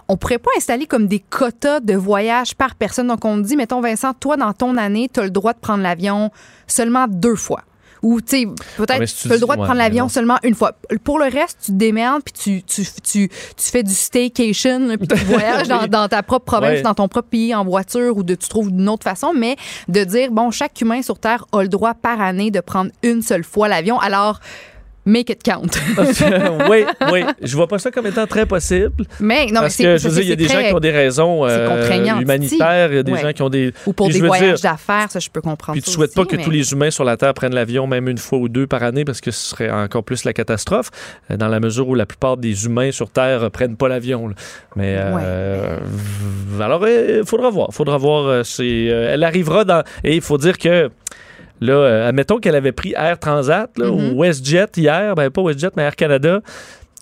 On 0.07 0.15
pourrait 0.15 0.37
pas 0.37 0.51
installer 0.57 0.85
comme 0.85 1.07
des 1.07 1.19
quotas 1.19 1.79
de 1.79 1.95
voyage 1.95 2.53
par 2.55 2.75
personne. 2.75 3.07
Donc 3.07 3.25
on 3.25 3.37
dit, 3.39 3.55
mettons 3.57 3.81
Vincent, 3.81 4.13
toi 4.13 4.37
dans 4.37 4.53
ton 4.53 4.77
année, 4.77 5.09
tu 5.11 5.19
as 5.19 5.23
le 5.23 5.31
droit 5.31 5.53
de 5.53 5.59
prendre 5.59 5.81
l'avion 5.81 6.29
seulement 6.67 7.07
deux 7.09 7.35
fois. 7.35 7.61
Ou, 8.03 8.21
tu 8.21 8.27
sais, 8.27 8.45
Ah, 8.47 8.53
peut-être 8.77 8.99
mais 8.99 9.07
tu 9.07 9.13
si 9.15 9.27
tu 9.27 9.31
as 9.31 9.35
le 9.35 9.39
droit 9.41 9.55
de 9.55 9.61
prendre 9.63 9.77
l'avion 9.79 10.09
seulement 10.09 10.37
une 10.43 10.53
fois. 10.55 10.73
Pour 11.03 11.17
le 11.19 11.25
reste, 11.25 11.57
tu 11.65 11.71
te 11.71 11.77
démerdes 11.77 12.21
puis 12.23 12.33
tu, 12.33 12.63
tu, 12.63 12.83
tu, 13.01 13.29
tu 13.29 13.71
fais 13.71 13.81
du 13.81 13.93
staycation 13.93 14.95
puis 14.97 15.07
tu 15.07 15.15
voyages 15.25 15.67
dans, 15.67 15.87
dans 15.87 16.07
ta 16.07 16.21
propre 16.21 16.45
province, 16.45 16.73
Ouais. 16.77 16.81
dans 16.81 16.93
ton 16.93 17.07
propre 17.07 17.29
pays 17.29 17.55
en 17.55 17.63
voiture 17.65 18.15
ou 18.17 18.23
de 18.23 18.35
tu 18.35 18.47
trouves 18.49 18.69
une 18.69 18.89
autre 18.89 19.03
façon, 19.03 19.31
mais 19.35 19.55
de 19.87 20.03
dire 20.03 20.31
bon, 20.31 20.51
chaque 20.51 20.79
humain 20.81 21.01
sur 21.01 21.17
Terre 21.17 21.45
a 21.51 21.61
le 21.61 21.69
droit 21.69 21.93
par 21.93 22.21
année 22.21 22.51
de 22.51 22.59
prendre 22.59 22.91
une 23.03 23.21
seule 23.21 23.43
fois 23.43 23.67
l'avion. 23.67 23.99
Alors 23.99 24.39
make 25.05 25.29
it 25.29 25.43
count. 25.43 25.69
oui, 26.69 26.85
oui. 27.11 27.23
Je 27.41 27.55
vois 27.55 27.67
pas 27.67 27.79
ça 27.79 27.91
comme 27.91 28.07
étant 28.07 28.25
très 28.27 28.45
possible. 28.45 28.91
mais 29.19 29.45
non, 29.47 29.53
mais 29.53 29.59
parce 29.61 29.75
c'est 29.75 29.83
que, 29.83 29.97
je 29.97 30.07
veux 30.07 30.13
dire, 30.15 30.23
il 30.23 30.29
y 30.29 30.31
a 30.31 30.35
des 30.35 30.47
gens 30.47 30.61
qui 30.63 30.73
ont 30.73 30.79
des 30.79 30.91
raisons 30.91 31.45
euh, 31.45 32.19
humanitaires, 32.21 32.91
il 32.91 32.95
y 32.95 32.99
a 32.99 33.03
des 33.03 33.11
Ouais. 33.13 33.21
gens 33.21 33.33
qui 33.33 33.41
ont 33.41 33.49
des. 33.49 33.73
ou 33.85 33.93
pour 33.93 34.07
Puis 34.07 34.19
des 34.19 34.27
voyages 34.27 34.61
d'affaires, 34.61 35.11
ça 35.11 35.19
je 35.19 35.29
peux 35.29 35.41
comprendre. 35.41 35.73
Puis 35.73 35.81
tu 35.81 35.91
souhaites 35.91 36.13
pas 36.13 36.25
que 36.25 36.35
tous 36.35 36.49
les 36.51 36.71
humains 36.71 36.91
sur 36.91 37.03
la 37.03 37.17
Terre 37.17 37.33
prennent 37.33 37.55
l'avion 37.55 37.87
même 37.87 38.07
une 38.07 38.17
fois 38.17 38.39
ou 38.39 38.49
deux 38.49 38.67
par 38.67 38.83
année 38.83 39.05
parce 39.05 39.21
que 39.21 39.31
ce 39.31 39.49
serait 39.49 39.69
encore 39.69 40.03
plus 40.03 40.23
la 40.23 40.33
catastrophe, 40.33 40.89
euh, 41.31 41.37
dans 41.37 41.47
la 41.47 41.59
mesure 41.59 41.87
où 41.87 41.95
la 41.95 42.05
plupart 42.05 42.37
des 42.37 42.65
humains 42.65 42.91
sur 42.91 43.09
Terre 43.09 43.43
euh, 43.43 43.49
prennent 43.49 43.75
pas 43.77 43.87
l'avion. 43.87 44.29
Mais 44.75 44.95
euh, 44.97 45.77
alors, 46.59 46.87
il 46.87 47.23
faudra 47.25 47.49
voir. 47.49 47.69
faudra 47.71 47.97
voir. 47.97 48.45
c'est, 48.45 48.85
elle 48.85 49.23
arrivera 49.23 49.65
dans. 49.65 49.83
Et 50.03 50.15
il 50.15 50.21
faut 50.21 50.37
dire 50.37 50.57
que. 50.57 50.89
Là, 51.61 51.73
euh, 51.73 52.09
admettons 52.09 52.39
qu'elle 52.39 52.55
avait 52.55 52.71
pris 52.73 52.93
Air 52.97 53.19
Transat 53.19 53.69
là, 53.77 53.85
Mhm. 53.91 54.13
ou 54.13 54.21
WestJet 54.23 54.67
hier, 54.77 55.15
ben 55.15 55.29
pas 55.29 55.41
WestJet, 55.41 55.69
mais 55.77 55.83
Air 55.83 55.95
Canada. 55.95 56.41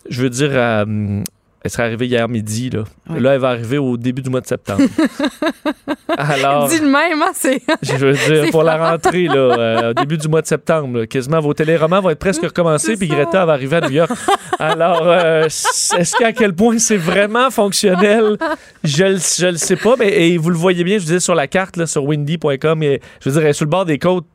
Je 0.08 0.22
veux 0.22 0.30
dire, 0.30 0.50
euh, 0.52 1.22
Elle 1.64 1.70
serait 1.70 1.84
arrivée 1.84 2.06
hier 2.08 2.28
midi. 2.28 2.70
Là, 2.70 2.82
Ouais. 3.08 3.20
là 3.20 3.34
elle 3.34 3.40
va 3.40 3.50
arriver 3.50 3.78
au 3.78 3.96
début 3.96 4.20
du 4.20 4.30
mois 4.30 4.40
de 4.40 4.48
septembre. 4.48 4.82
Alors, 6.18 6.68
Dis 6.68 6.78
le 6.80 6.86
même, 6.88 7.22
hein, 7.22 7.30
c'est. 7.34 7.60
je 7.82 7.96
veux 8.04 8.12
dire, 8.14 8.50
pour 8.50 8.62
la 8.64 8.76
rentrée, 8.90 9.24
là, 9.26 9.34
euh, 9.36 9.90
au 9.90 9.94
début 9.94 10.18
du 10.18 10.28
mois 10.28 10.42
de 10.42 10.46
septembre, 10.46 10.98
là, 10.98 11.06
quasiment 11.06 11.38
vos 11.40 11.54
téléromans 11.54 12.00
vont 12.00 12.10
être 12.10 12.18
presque 12.18 12.42
recommencés, 12.42 12.96
puis. 12.96 13.06
Greta 13.08 13.44
va 13.46 13.52
arriver 13.52 13.76
à 13.76 13.80
New 13.82 13.90
York. 13.94 14.10
Alors, 14.58 15.02
euh, 15.04 15.44
est-ce 15.46 16.16
qu'à 16.16 16.32
quel 16.32 16.52
point 16.54 16.78
c'est 16.78 16.96
vraiment 16.96 17.50
fonctionnel? 17.50 18.36
Je 18.84 19.04
le, 19.04 19.16
je 19.18 19.46
le 19.46 19.56
sais 19.56 19.76
pas, 19.76 19.94
mais 19.98 20.08
et 20.30 20.38
vous 20.38 20.50
le 20.50 20.56
voyez 20.56 20.82
bien, 20.84 20.96
je 20.96 21.02
vous 21.02 21.06
disais 21.06 21.20
sur 21.20 21.34
la 21.34 21.46
carte, 21.46 21.76
là, 21.76 21.86
sur 21.86 22.04
windy.com, 22.04 22.82
et 22.82 23.00
je 23.20 23.28
veux 23.28 23.34
dire, 23.34 23.42
elle 23.44 23.50
est 23.50 23.52
sur 23.52 23.66
le 23.66 23.70
bord 23.70 23.84
des 23.84 23.98
côtes 23.98 24.26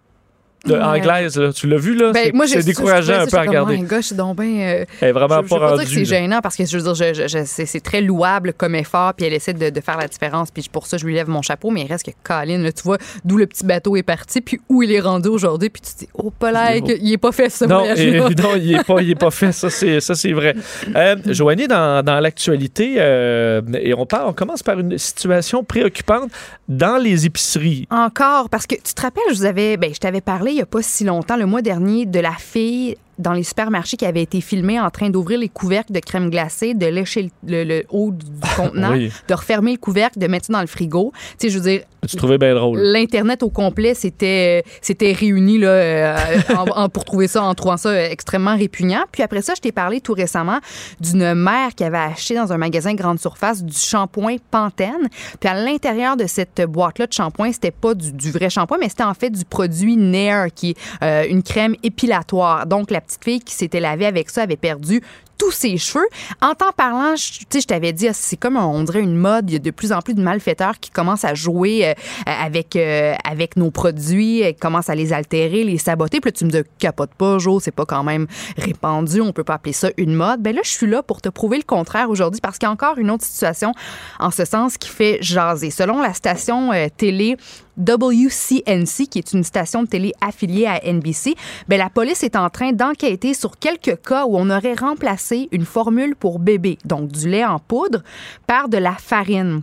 de- 0.65 0.73
Ouais. 0.73 0.79
anglaises. 0.81 1.37
là. 1.37 1.53
Tu 1.53 1.67
l'as 1.67 1.77
vu, 1.77 1.95
là? 1.95 2.11
Ben, 2.11 2.31
C'est- 2.47 2.63
décourageant 2.65 3.13
je- 3.13 3.19
un 3.19 3.25
je- 3.25 3.29
peu 3.31 3.37
à 3.37 3.43
je- 3.43 3.47
regarder. 3.49 3.75
Oh 3.77 3.81
my 3.81 3.87
gosh, 3.87 4.05
c'est 4.05 4.15
donc 4.15 4.39
euh, 4.39 4.85
Elle 5.01 5.09
est 5.09 5.11
vraiment 5.11 5.37
je, 5.41 5.43
je 5.45 5.49
pas 5.49 5.57
dire 5.59 5.67
rendue. 5.69 5.83
que 5.85 5.89
c'est 5.89 6.05
gênant 6.05 6.39
parce 6.41 6.55
que 6.55 6.65
je 6.65 6.77
veux 6.77 6.83
dire, 6.93 6.95
je- 7.13 7.27
je- 7.27 7.37
je- 7.39 7.65
c'est 7.65 7.79
très 7.79 8.01
louable 8.01 8.53
comme 8.53 8.75
effort, 8.75 9.13
puis 9.13 9.25
elle 9.25 9.33
essaie 9.33 9.53
de, 9.53 9.69
de 9.69 9.81
faire 9.81 9.97
la 9.97 10.07
différence, 10.07 10.51
puis 10.51 10.67
pour 10.71 10.87
ça, 10.87 10.97
je 10.97 11.05
lui 11.05 11.13
lève 11.13 11.29
mon 11.29 11.41
chapeau, 11.41 11.69
mais 11.71 11.81
il 11.83 11.87
reste 11.87 12.05
que 12.05 12.11
Colin, 12.23 12.57
là, 12.59 12.71
tu 12.71 12.83
vois, 12.83 12.97
d'où 13.23 13.37
le 13.37 13.45
petit 13.47 13.65
bateau 13.65 13.95
est 13.95 14.03
parti, 14.03 14.41
puis 14.41 14.59
où 14.69 14.83
il 14.83 14.91
est 14.91 14.99
rendu 14.99 15.29
aujourd'hui, 15.29 15.69
puis 15.69 15.81
tu 15.81 15.93
te 15.93 15.99
dis, 15.99 16.09
oh, 16.15 16.31
beau. 16.39 16.87
il 17.01 17.13
est 17.13 17.17
pas 17.17 17.31
fait 17.31 17.49
ce 17.49 17.65
Non, 17.65 17.83
et- 17.95 18.19
non, 18.19 18.55
il 18.55 18.71
n'est 18.77 18.83
pas, 18.83 19.01
il 19.01 19.11
est 19.11 19.15
pas 19.15 19.31
fait, 19.31 19.51
ça 19.51 19.69
c'est, 19.69 19.99
ça, 20.01 20.15
c'est 20.15 20.33
vrai. 20.33 20.55
Euh, 20.95 21.15
Joanie, 21.27 21.67
dans, 21.67 22.03
dans 22.03 22.19
l'actualité, 22.19 22.95
euh, 22.97 23.61
et 23.79 23.93
on, 23.93 24.05
part, 24.05 24.27
on 24.27 24.33
commence 24.33 24.63
par 24.63 24.79
une 24.79 24.97
situation 24.97 25.63
préoccupante 25.63 26.29
dans 26.67 26.97
les 27.01 27.25
épiceries. 27.25 27.87
Encore, 27.91 28.49
parce 28.49 28.67
que 28.67 28.75
tu 28.75 28.93
te 28.93 29.01
rappelles, 29.01 29.23
je 29.31 29.35
vous 29.35 29.45
avais, 29.45 29.77
ben, 29.77 29.93
je 29.93 29.99
t'avais 29.99 30.21
parlé 30.21 30.56
il 30.57 30.61
n'y 30.61 30.63
a 30.63 30.65
pas 30.65 30.81
si 30.81 31.03
longtemps, 31.03 31.37
le 31.37 31.45
mois 31.45 31.61
dernier, 31.61 32.07
de 32.07 32.19
la 32.19 32.31
fille 32.31 32.97
dans 33.19 33.33
les 33.33 33.43
supermarchés 33.43 33.97
qui 33.97 34.05
avait 34.05 34.21
été 34.21 34.41
filmée 34.41 34.79
en 34.79 34.89
train 34.89 35.09
d'ouvrir 35.09 35.39
les 35.39 35.49
couvercles 35.49 35.91
de 35.93 35.99
crème 35.99 36.29
glacée, 36.29 36.73
de 36.73 36.85
lécher 36.85 37.31
le, 37.45 37.63
le- 37.63 37.77
le 37.77 37.83
haut 37.89 38.11
du 38.11 38.25
contenant, 38.55 38.91
Oui. 38.93 39.11
de 39.27 39.33
refermer 39.33 39.71
le 39.71 39.77
couvercle, 39.77 40.19
de 40.19 40.27
mettre 40.27 40.45
ça 40.47 40.53
dans 40.53 40.61
le 40.61 40.67
frigo. 40.67 41.11
Tu 41.39 41.47
sais, 41.47 41.49
je 41.49 41.57
veux 41.59 41.69
dire, 41.69 41.81
Tu 42.07 42.15
trouvais 42.15 42.37
bien 42.37 42.53
drôle? 42.55 42.79
L'Internet 42.79 43.43
au 43.43 43.49
complet 43.49 43.93
s'était 43.93 44.63
s'était 44.81 45.11
réuni 45.13 45.57
là, 45.57 45.67
euh, 45.69 46.17
en- 46.55 46.83
en- 46.83 46.89
pour 46.89 47.05
trouver 47.05 47.27
ça, 47.27 47.43
en 47.43 47.53
trouvant 47.55 47.77
ça 47.77 47.89
euh, 47.89 48.07
extrêmement 48.09 48.55
répugnant. 48.55 49.03
Puis 49.11 49.23
après 49.23 49.41
ça, 49.41 49.53
je 49.55 49.61
t'ai 49.61 49.71
parlé 49.71 49.99
tout 50.01 50.13
récemment 50.13 50.59
d'une 51.01 51.33
mère 51.33 51.75
qui 51.75 51.83
avait 51.83 51.97
acheté 51.97 52.35
dans 52.35 52.53
un 52.53 52.57
magasin 52.57 52.93
grande 52.93 53.19
surface 53.19 53.63
du 53.63 53.73
shampoing 53.77 54.37
Pantene. 54.51 55.07
Puis 55.39 55.49
à 55.49 55.53
l'intérieur 55.55 56.15
de 56.17 56.25
cette 56.27 56.61
boîte-là 56.61 57.07
de 57.07 57.13
shampoing, 57.13 57.51
c'était 57.51 57.71
pas 57.71 57.93
du, 57.93 58.11
du 58.13 58.31
vrai 58.31 58.49
shampoing, 58.49 58.77
mais 58.79 58.89
c'était 58.89 59.03
en 59.03 59.13
fait 59.13 59.29
du 59.29 59.43
produit 59.45 59.97
Nair, 59.97 60.47
qui 60.53 60.71
est 60.71 60.77
euh, 61.03 61.25
une 61.29 61.43
crème 61.43 61.75
épilatoire. 61.83 62.65
Donc 62.67 62.91
la 62.91 63.01
petite 63.07 63.23
fille 63.23 63.39
qui 63.39 63.53
s'était 63.53 63.79
lavée 63.79 64.05
avec 64.05 64.29
ça 64.29 64.43
avait 64.43 64.57
perdu 64.57 65.01
tous 65.37 65.51
ses 65.51 65.77
cheveux. 65.77 66.07
En 66.41 66.53
t'en 66.53 66.71
parlant, 66.71 67.15
je, 67.15 67.59
je 67.59 67.65
t'avais 67.65 67.93
dit, 67.93 68.07
ah, 68.07 68.13
c'est 68.13 68.37
comme, 68.37 68.57
on 68.57 68.83
dirait 68.83 69.01
une 69.01 69.15
mode. 69.15 69.49
Il 69.49 69.53
y 69.53 69.55
a 69.55 69.59
de 69.59 69.71
plus 69.71 69.91
en 69.91 69.99
plus 69.99 70.13
de 70.13 70.21
malfaiteurs 70.21 70.79
qui 70.79 70.89
commencent 70.89 71.25
à 71.25 71.33
jouer 71.33 71.87
euh, 71.87 71.93
avec, 72.25 72.75
euh, 72.75 73.13
avec 73.23 73.55
nos 73.55 73.71
produits, 73.71 74.43
euh, 74.43 74.51
commencent 74.59 74.89
à 74.89 74.95
les 74.95 75.13
altérer, 75.13 75.63
les 75.63 75.77
saboter. 75.77 76.19
Puis 76.19 76.29
là, 76.29 76.31
tu 76.31 76.45
me 76.45 76.49
dis, 76.49 76.61
capote 76.79 77.11
pas, 77.17 77.37
Jo, 77.37 77.59
c'est 77.59 77.71
pas 77.71 77.85
quand 77.85 78.03
même 78.03 78.27
répandu. 78.57 79.21
On 79.21 79.31
peut 79.31 79.43
pas 79.43 79.55
appeler 79.55 79.73
ça 79.73 79.89
une 79.97 80.13
mode. 80.13 80.41
Ben 80.41 80.55
là, 80.55 80.61
je 80.63 80.69
suis 80.69 80.87
là 80.87 81.03
pour 81.03 81.21
te 81.21 81.29
prouver 81.29 81.57
le 81.57 81.63
contraire 81.63 82.09
aujourd'hui 82.09 82.41
parce 82.41 82.57
qu'il 82.57 82.67
y 82.67 82.69
a 82.69 82.73
encore 82.73 82.97
une 82.97 83.11
autre 83.11 83.23
situation 83.23 83.73
en 84.19 84.31
ce 84.31 84.45
sens 84.45 84.77
qui 84.77 84.89
fait 84.89 85.19
jaser. 85.21 85.69
Selon 85.69 86.01
la 86.01 86.13
station 86.13 86.71
euh, 86.71 86.87
télé 86.95 87.37
WCNC, 87.77 89.07
qui 89.09 89.19
est 89.19 89.33
une 89.33 89.43
station 89.43 89.83
de 89.83 89.87
télé 89.87 90.13
affiliée 90.21 90.67
à 90.67 90.79
NBC, 90.91 91.35
ben, 91.67 91.77
la 91.77 91.89
police 91.89 92.23
est 92.23 92.35
en 92.35 92.49
train 92.49 92.71
d'enquêter 92.71 93.33
sur 93.33 93.57
quelques 93.57 94.01
cas 94.01 94.25
où 94.25 94.37
on 94.37 94.49
aurait 94.49 94.75
remplacé 94.75 95.49
une 95.51 95.65
formule 95.65 96.15
pour 96.15 96.39
bébé, 96.39 96.77
donc 96.85 97.09
du 97.09 97.29
lait 97.29 97.45
en 97.45 97.59
poudre, 97.59 98.03
par 98.45 98.69
de 98.69 98.77
la 98.77 98.93
farine. 98.93 99.61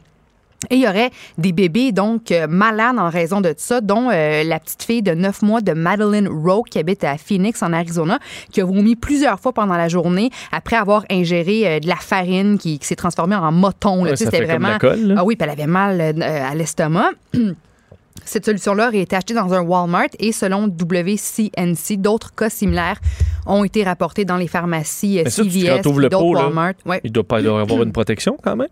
Et 0.70 0.76
il 0.76 0.82
y 0.82 0.88
aurait 0.88 1.10
des 1.38 1.52
bébés 1.52 1.92
donc 1.92 2.32
euh, 2.32 2.46
malades 2.48 2.98
en 2.98 3.10
raison 3.10 3.40
de 3.40 3.54
ça, 3.56 3.80
dont 3.80 4.10
euh, 4.10 4.42
la 4.44 4.58
petite 4.58 4.82
fille 4.82 5.02
de 5.02 5.12
9 5.12 5.42
mois 5.42 5.60
de 5.60 5.72
Madeline 5.72 6.28
Rowe 6.28 6.62
qui 6.62 6.78
habite 6.78 7.04
à 7.04 7.18
Phoenix 7.18 7.62
en 7.62 7.72
Arizona, 7.72 8.18
qui 8.50 8.60
a 8.60 8.64
vomi 8.64 8.96
plusieurs 8.96 9.38
fois 9.40 9.52
pendant 9.52 9.76
la 9.76 9.88
journée 9.88 10.30
après 10.52 10.76
avoir 10.76 11.04
ingéré 11.10 11.66
euh, 11.66 11.80
de 11.80 11.88
la 11.88 11.96
farine 11.96 12.58
qui, 12.58 12.78
qui 12.78 12.86
s'est 12.86 12.96
transformée 12.96 13.36
en 13.36 13.52
moton. 13.52 14.04
là. 14.04 14.10
Ouais, 14.12 14.16
ça 14.16 14.30
fait 14.30 14.38
comme 14.38 14.46
vraiment 14.46 14.68
la 14.68 14.78
colle, 14.78 15.00
là. 15.00 15.14
ah 15.18 15.24
oui, 15.24 15.36
puis 15.36 15.44
elle 15.44 15.50
avait 15.50 15.66
mal 15.66 16.00
à 16.00 16.54
l'estomac. 16.54 17.10
Cette 18.24 18.44
solution-là 18.44 18.88
aurait 18.88 19.00
été 19.00 19.16
achetée 19.16 19.34
dans 19.34 19.52
un 19.54 19.60
Walmart 19.62 20.08
et 20.18 20.32
selon 20.32 20.66
WCNC, 20.68 21.96
d'autres 21.98 22.34
cas 22.34 22.50
similaires 22.50 23.00
ont 23.46 23.64
été 23.64 23.84
rapportés 23.84 24.24
dans 24.24 24.36
les 24.36 24.48
pharmacies 24.48 25.20
Mais 25.24 25.30
ça, 25.30 25.42
tu- 25.42 25.50
CVS 25.50 25.82
t'ouvres 25.82 25.96
puis 25.96 26.02
le 26.04 26.08
d'autres 26.08 26.24
pot, 26.24 26.34
là, 26.34 26.44
Walmart. 26.44 26.74
Ouais. 26.86 27.00
Il 27.04 27.12
doit 27.12 27.24
pas 27.24 27.40
y 27.40 27.46
avoir 27.46 27.82
une 27.82 27.92
protection 27.92 28.36
quand 28.42 28.56
même? 28.56 28.68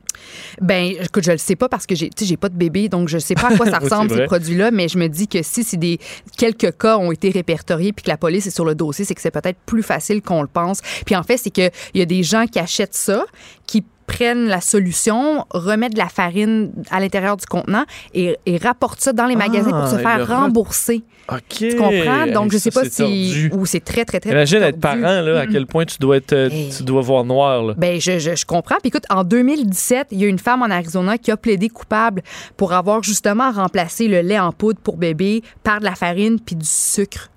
Ben, 0.61 0.93
écoute, 1.01 1.25
je 1.25 1.33
le 1.33 1.39
sais 1.39 1.57
pas 1.57 1.69
parce 1.69 1.87
que 1.87 1.95
j'ai, 1.95 2.09
tu 2.11 2.25
j'ai 2.25 2.37
pas 2.37 2.49
de 2.49 2.57
bébé, 2.57 2.89
donc 2.89 3.09
je 3.09 3.19
sais 3.19 3.35
pas 3.35 3.49
à 3.49 3.57
quoi 3.57 3.67
ça 3.67 3.79
ressemble 3.83 4.11
ces 4.11 4.25
produits-là, 4.25 4.71
mais 4.71 4.89
je 4.89 4.99
me 4.99 5.09
dis 5.09 5.29
que 5.29 5.43
si 5.43 5.63
des 5.77 5.99
quelques 6.37 6.77
cas 6.79 6.99
ont 6.99 7.13
été 7.13 7.31
répertoriés 7.31 7.93
puis 7.93 8.05
que 8.05 8.11
la 8.11 8.17
police 8.17 8.47
est 8.47 8.51
sur 8.51 8.65
le 8.65 8.75
dossier, 8.75 9.05
c'est 9.05 9.15
que 9.15 9.21
c'est 9.21 9.31
peut-être 9.31 9.59
plus 9.65 9.83
facile 9.83 10.23
qu'on 10.23 10.43
le 10.43 10.49
pense. 10.49 10.81
Puis 11.07 11.17
en 11.17 11.23
fait, 11.23 11.37
c'est 11.37 11.51
que 11.51 11.71
il 11.95 11.99
y 11.99 12.03
a 12.03 12.07
des 12.07 12.23
gens 12.23 12.47
qui 12.47 12.59
achètent 12.59 12.95
ça, 12.95 13.25
qui 13.67 13.85
prennent 14.07 14.47
la 14.47 14.61
solution, 14.61 15.47
remettent 15.51 15.95
de 15.95 15.99
la 15.99 16.09
farine 16.09 16.73
à 16.91 17.01
l'intérieur 17.01 17.37
du 17.37 17.47
contenant 17.47 17.85
et, 18.15 18.37
et 18.47 18.57
rapportent 18.59 19.01
ça 19.01 19.13
dans 19.13 19.27
les 19.27 19.37
magasins 19.37 19.71
pour 19.71 19.89
se 19.89 19.97
Ah, 19.97 20.01
et 20.01 20.03
faire 20.03 20.29
rembourser. 20.29 21.03
OK. 21.31 21.41
Tu 21.49 21.77
comprends? 21.77 22.27
Donc, 22.27 22.53
je 22.53 22.59
Ça, 22.59 22.65
sais 22.65 22.71
pas 22.71 22.85
si. 22.89 23.49
Ou 23.53 23.65
c'est 23.65 23.81
très, 23.81 24.05
très, 24.05 24.21
très. 24.21 24.31
Imagine 24.31 24.63
être 24.63 24.81
tordu. 24.81 25.01
parent, 25.01 25.21
là, 25.21 25.41
à 25.41 25.47
quel 25.47 25.67
point 25.67 25.85
tu 25.85 25.99
dois 25.99 26.17
être, 26.17 26.33
euh, 26.33 26.51
tu 26.77 26.83
dois 26.83 27.01
voir 27.01 27.25
noir. 27.25 27.63
Là. 27.63 27.75
Ben, 27.77 28.01
je, 28.01 28.19
je, 28.19 28.35
je 28.35 28.45
comprends. 28.45 28.77
Puis 28.81 28.89
écoute, 28.89 29.05
en 29.09 29.25
2017, 29.25 30.09
il 30.11 30.21
y 30.21 30.25
a 30.25 30.29
une 30.29 30.39
femme 30.39 30.63
en 30.63 30.71
Arizona 30.71 31.19
qui 31.19 31.31
a 31.31 31.37
plaidé 31.37 31.69
coupable 31.69 32.23
pour 32.57 32.73
avoir 32.73 33.03
justement 33.03 33.51
remplacé 33.53 34.09
le 34.09 34.21
lait 34.21 34.39
en 34.39 34.53
poudre 34.53 34.81
pour 34.81 34.97
bébé 34.97 35.43
par 35.63 35.79
de 35.81 35.85
la 35.85 35.95
farine 35.95 36.39
puis 36.41 36.57
du 36.57 36.67
sucre. 36.67 37.29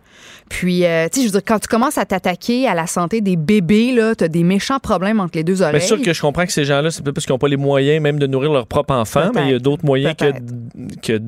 Puis, 0.49 0.85
euh, 0.85 1.07
tu 1.11 1.15
sais, 1.15 1.21
je 1.21 1.31
veux 1.31 1.39
dire, 1.39 1.45
quand 1.45 1.59
tu 1.59 1.67
commences 1.67 1.97
à 1.97 2.05
t'attaquer 2.05 2.67
à 2.67 2.75
la 2.75 2.87
santé 2.87 3.21
des 3.21 3.35
bébés, 3.35 3.91
là, 3.91 4.13
t'as 4.15 4.27
des 4.27 4.43
méchants 4.43 4.79
problèmes 4.79 5.19
entre 5.19 5.37
les 5.37 5.43
deux 5.43 5.61
oreilles. 5.61 5.77
Bien 5.77 5.87
sûr 5.87 6.01
que 6.01 6.13
je 6.13 6.21
comprends 6.21 6.45
que 6.45 6.51
ces 6.51 6.65
gens-là, 6.65 6.91
c'est 6.91 7.01
peut-être 7.03 7.15
parce 7.15 7.25
qu'ils 7.25 7.33
n'ont 7.33 7.39
pas 7.39 7.47
les 7.47 7.57
moyens 7.57 8.01
même 8.01 8.19
de 8.19 8.27
nourrir 8.27 8.51
leur 8.51 8.67
propre 8.67 8.93
enfant, 8.93 9.31
mais 9.33 9.45
il 9.45 9.51
y 9.51 9.55
a 9.55 9.59
d'autres 9.59 9.85
moyens 9.85 10.15
que, 10.15 10.31
que, 11.01 11.21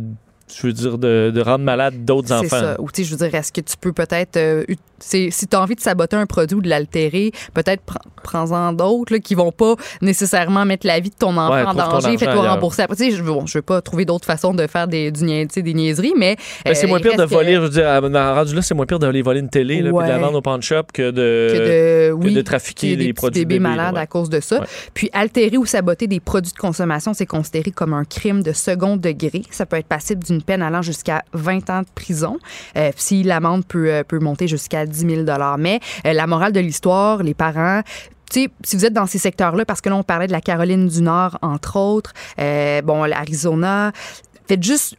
je 0.55 0.67
veux 0.67 0.73
dire, 0.73 0.97
de, 0.97 1.31
de 1.33 1.41
rendre 1.41 1.63
malade 1.63 2.05
d'autres 2.05 2.27
C'est 2.29 2.33
enfants. 2.33 2.59
ça. 2.59 2.75
Ou 2.81 2.89
tu 2.91 3.03
sais, 3.03 3.09
je 3.09 3.15
veux 3.15 3.27
dire, 3.27 3.35
est-ce 3.37 3.51
que 3.51 3.61
tu 3.61 3.75
peux 3.79 3.91
peut-être, 3.91 4.37
euh, 4.37 4.63
c'est- 4.99 5.29
si 5.29 5.45
tu 5.47 5.55
as 5.55 5.61
envie 5.61 5.75
de 5.75 5.81
saboter 5.81 6.15
un 6.15 6.25
produit 6.25 6.55
ou 6.55 6.61
de 6.61 6.69
l'altérer, 6.69 7.31
peut-être 7.53 7.81
pre- 7.85 7.97
prends-en 8.23 8.71
d'autres 8.73 9.17
qui 9.17 9.35
vont 9.35 9.51
pas 9.51 9.75
nécessairement 10.01 10.65
mettre 10.65 10.87
la 10.87 10.99
vie 10.99 11.09
de 11.09 11.15
ton 11.15 11.31
enfant 11.37 11.53
Ouais, 11.53 11.63
en 11.63 11.73
danger. 11.73 12.17
Fais-toi 12.17 12.49
rembourser. 12.49 12.83
Après, 12.83 12.95
tu 12.95 13.11
sais, 13.11 13.11
je, 13.17 13.21
bon, 13.23 13.45
je 13.45 13.57
veux 13.57 13.61
pas 13.61 13.81
trouver 13.81 14.05
d'autres 14.05 14.25
façons 14.25 14.53
de 14.53 14.65
faire 14.67 14.87
des, 14.87 15.11
du 15.11 15.25
des 15.25 15.73
niaiseries, 15.73 16.13
mais. 16.17 16.35
Ben, 16.65 16.73
c'est 16.73 16.85
euh, 16.85 16.89
moins 16.89 16.99
pire 16.99 17.15
de 17.17 17.25
que- 17.25 17.29
voler, 17.29 17.55
je 17.55 17.59
veux 17.59 17.69
dire, 17.69 17.87
à- 17.87 17.99
rendu 18.33 18.55
là, 18.55 18.61
c'est 18.61 18.73
moins 18.73 18.85
pire 18.85 18.99
de 18.99 19.07
aller 19.07 19.21
voler 19.21 19.41
une 19.41 19.49
télé, 19.49 19.81
là, 19.81 19.91
puis 19.91 20.03
de 20.05 20.09
la 20.09 20.15
Ouais. 20.17 20.21
vendre 20.23 20.37
au 20.37 20.41
pawn 20.41 20.61
shop 20.61 20.83
que 20.93 21.11
de, 21.11 21.49
que 21.51 22.09
de, 22.09 22.11
oui, 22.13 22.33
de 22.33 22.41
trafiquer 22.41 22.95
des, 22.95 23.05
petits 23.05 23.13
produits 23.13 23.45
bébés 23.45 23.55
bébés, 23.59 23.69
malades 23.69 23.95
ouais. 23.95 24.01
à 24.01 24.07
cause 24.07 24.29
de 24.29 24.39
ça. 24.39 24.61
Ouais. 24.61 24.67
Puis 24.93 25.09
altérer 25.13 25.57
ou 25.57 25.65
saboter 25.65 26.07
des 26.07 26.19
produits 26.19 26.53
de 26.53 26.57
consommation, 26.57 27.13
c'est 27.13 27.25
considéré 27.25 27.71
comme 27.71 27.93
un 27.93 28.05
crime 28.05 28.41
de 28.43 28.53
second 28.53 28.95
degré. 28.97 29.41
Ça 29.51 29.65
peut 29.65 29.77
être 29.77 29.87
passible 29.87 30.23
d'une 30.23 30.36
peine 30.41 30.61
allant 30.61 30.81
jusqu'à 30.81 31.23
20 31.33 31.69
ans 31.69 31.81
de 31.81 31.87
prison. 31.93 32.37
Euh, 32.75 32.91
si 32.95 33.23
l'amende 33.23 33.65
peut, 33.65 33.91
euh, 33.91 34.03
peut 34.03 34.19
monter 34.19 34.47
jusqu'à 34.47 34.85
10 34.85 35.25
000 35.25 35.57
Mais 35.57 35.79
euh, 36.05 36.13
la 36.13 36.27
morale 36.27 36.51
de 36.51 36.59
l'histoire, 36.59 37.23
les 37.23 37.33
parents, 37.33 37.81
tu 38.31 38.43
sais, 38.43 38.49
si 38.63 38.75
vous 38.75 38.85
êtes 38.85 38.93
dans 38.93 39.05
ces 39.05 39.19
secteurs-là, 39.19 39.65
parce 39.65 39.81
que 39.81 39.89
là, 39.89 39.95
on 39.95 40.03
parlait 40.03 40.27
de 40.27 40.31
la 40.31 40.41
Caroline 40.41 40.87
du 40.87 41.01
Nord, 41.01 41.37
entre 41.41 41.77
autres, 41.77 42.13
bon, 42.37 43.05
l'Arizona, 43.05 43.91
faites 44.47 44.63
juste, 44.63 44.97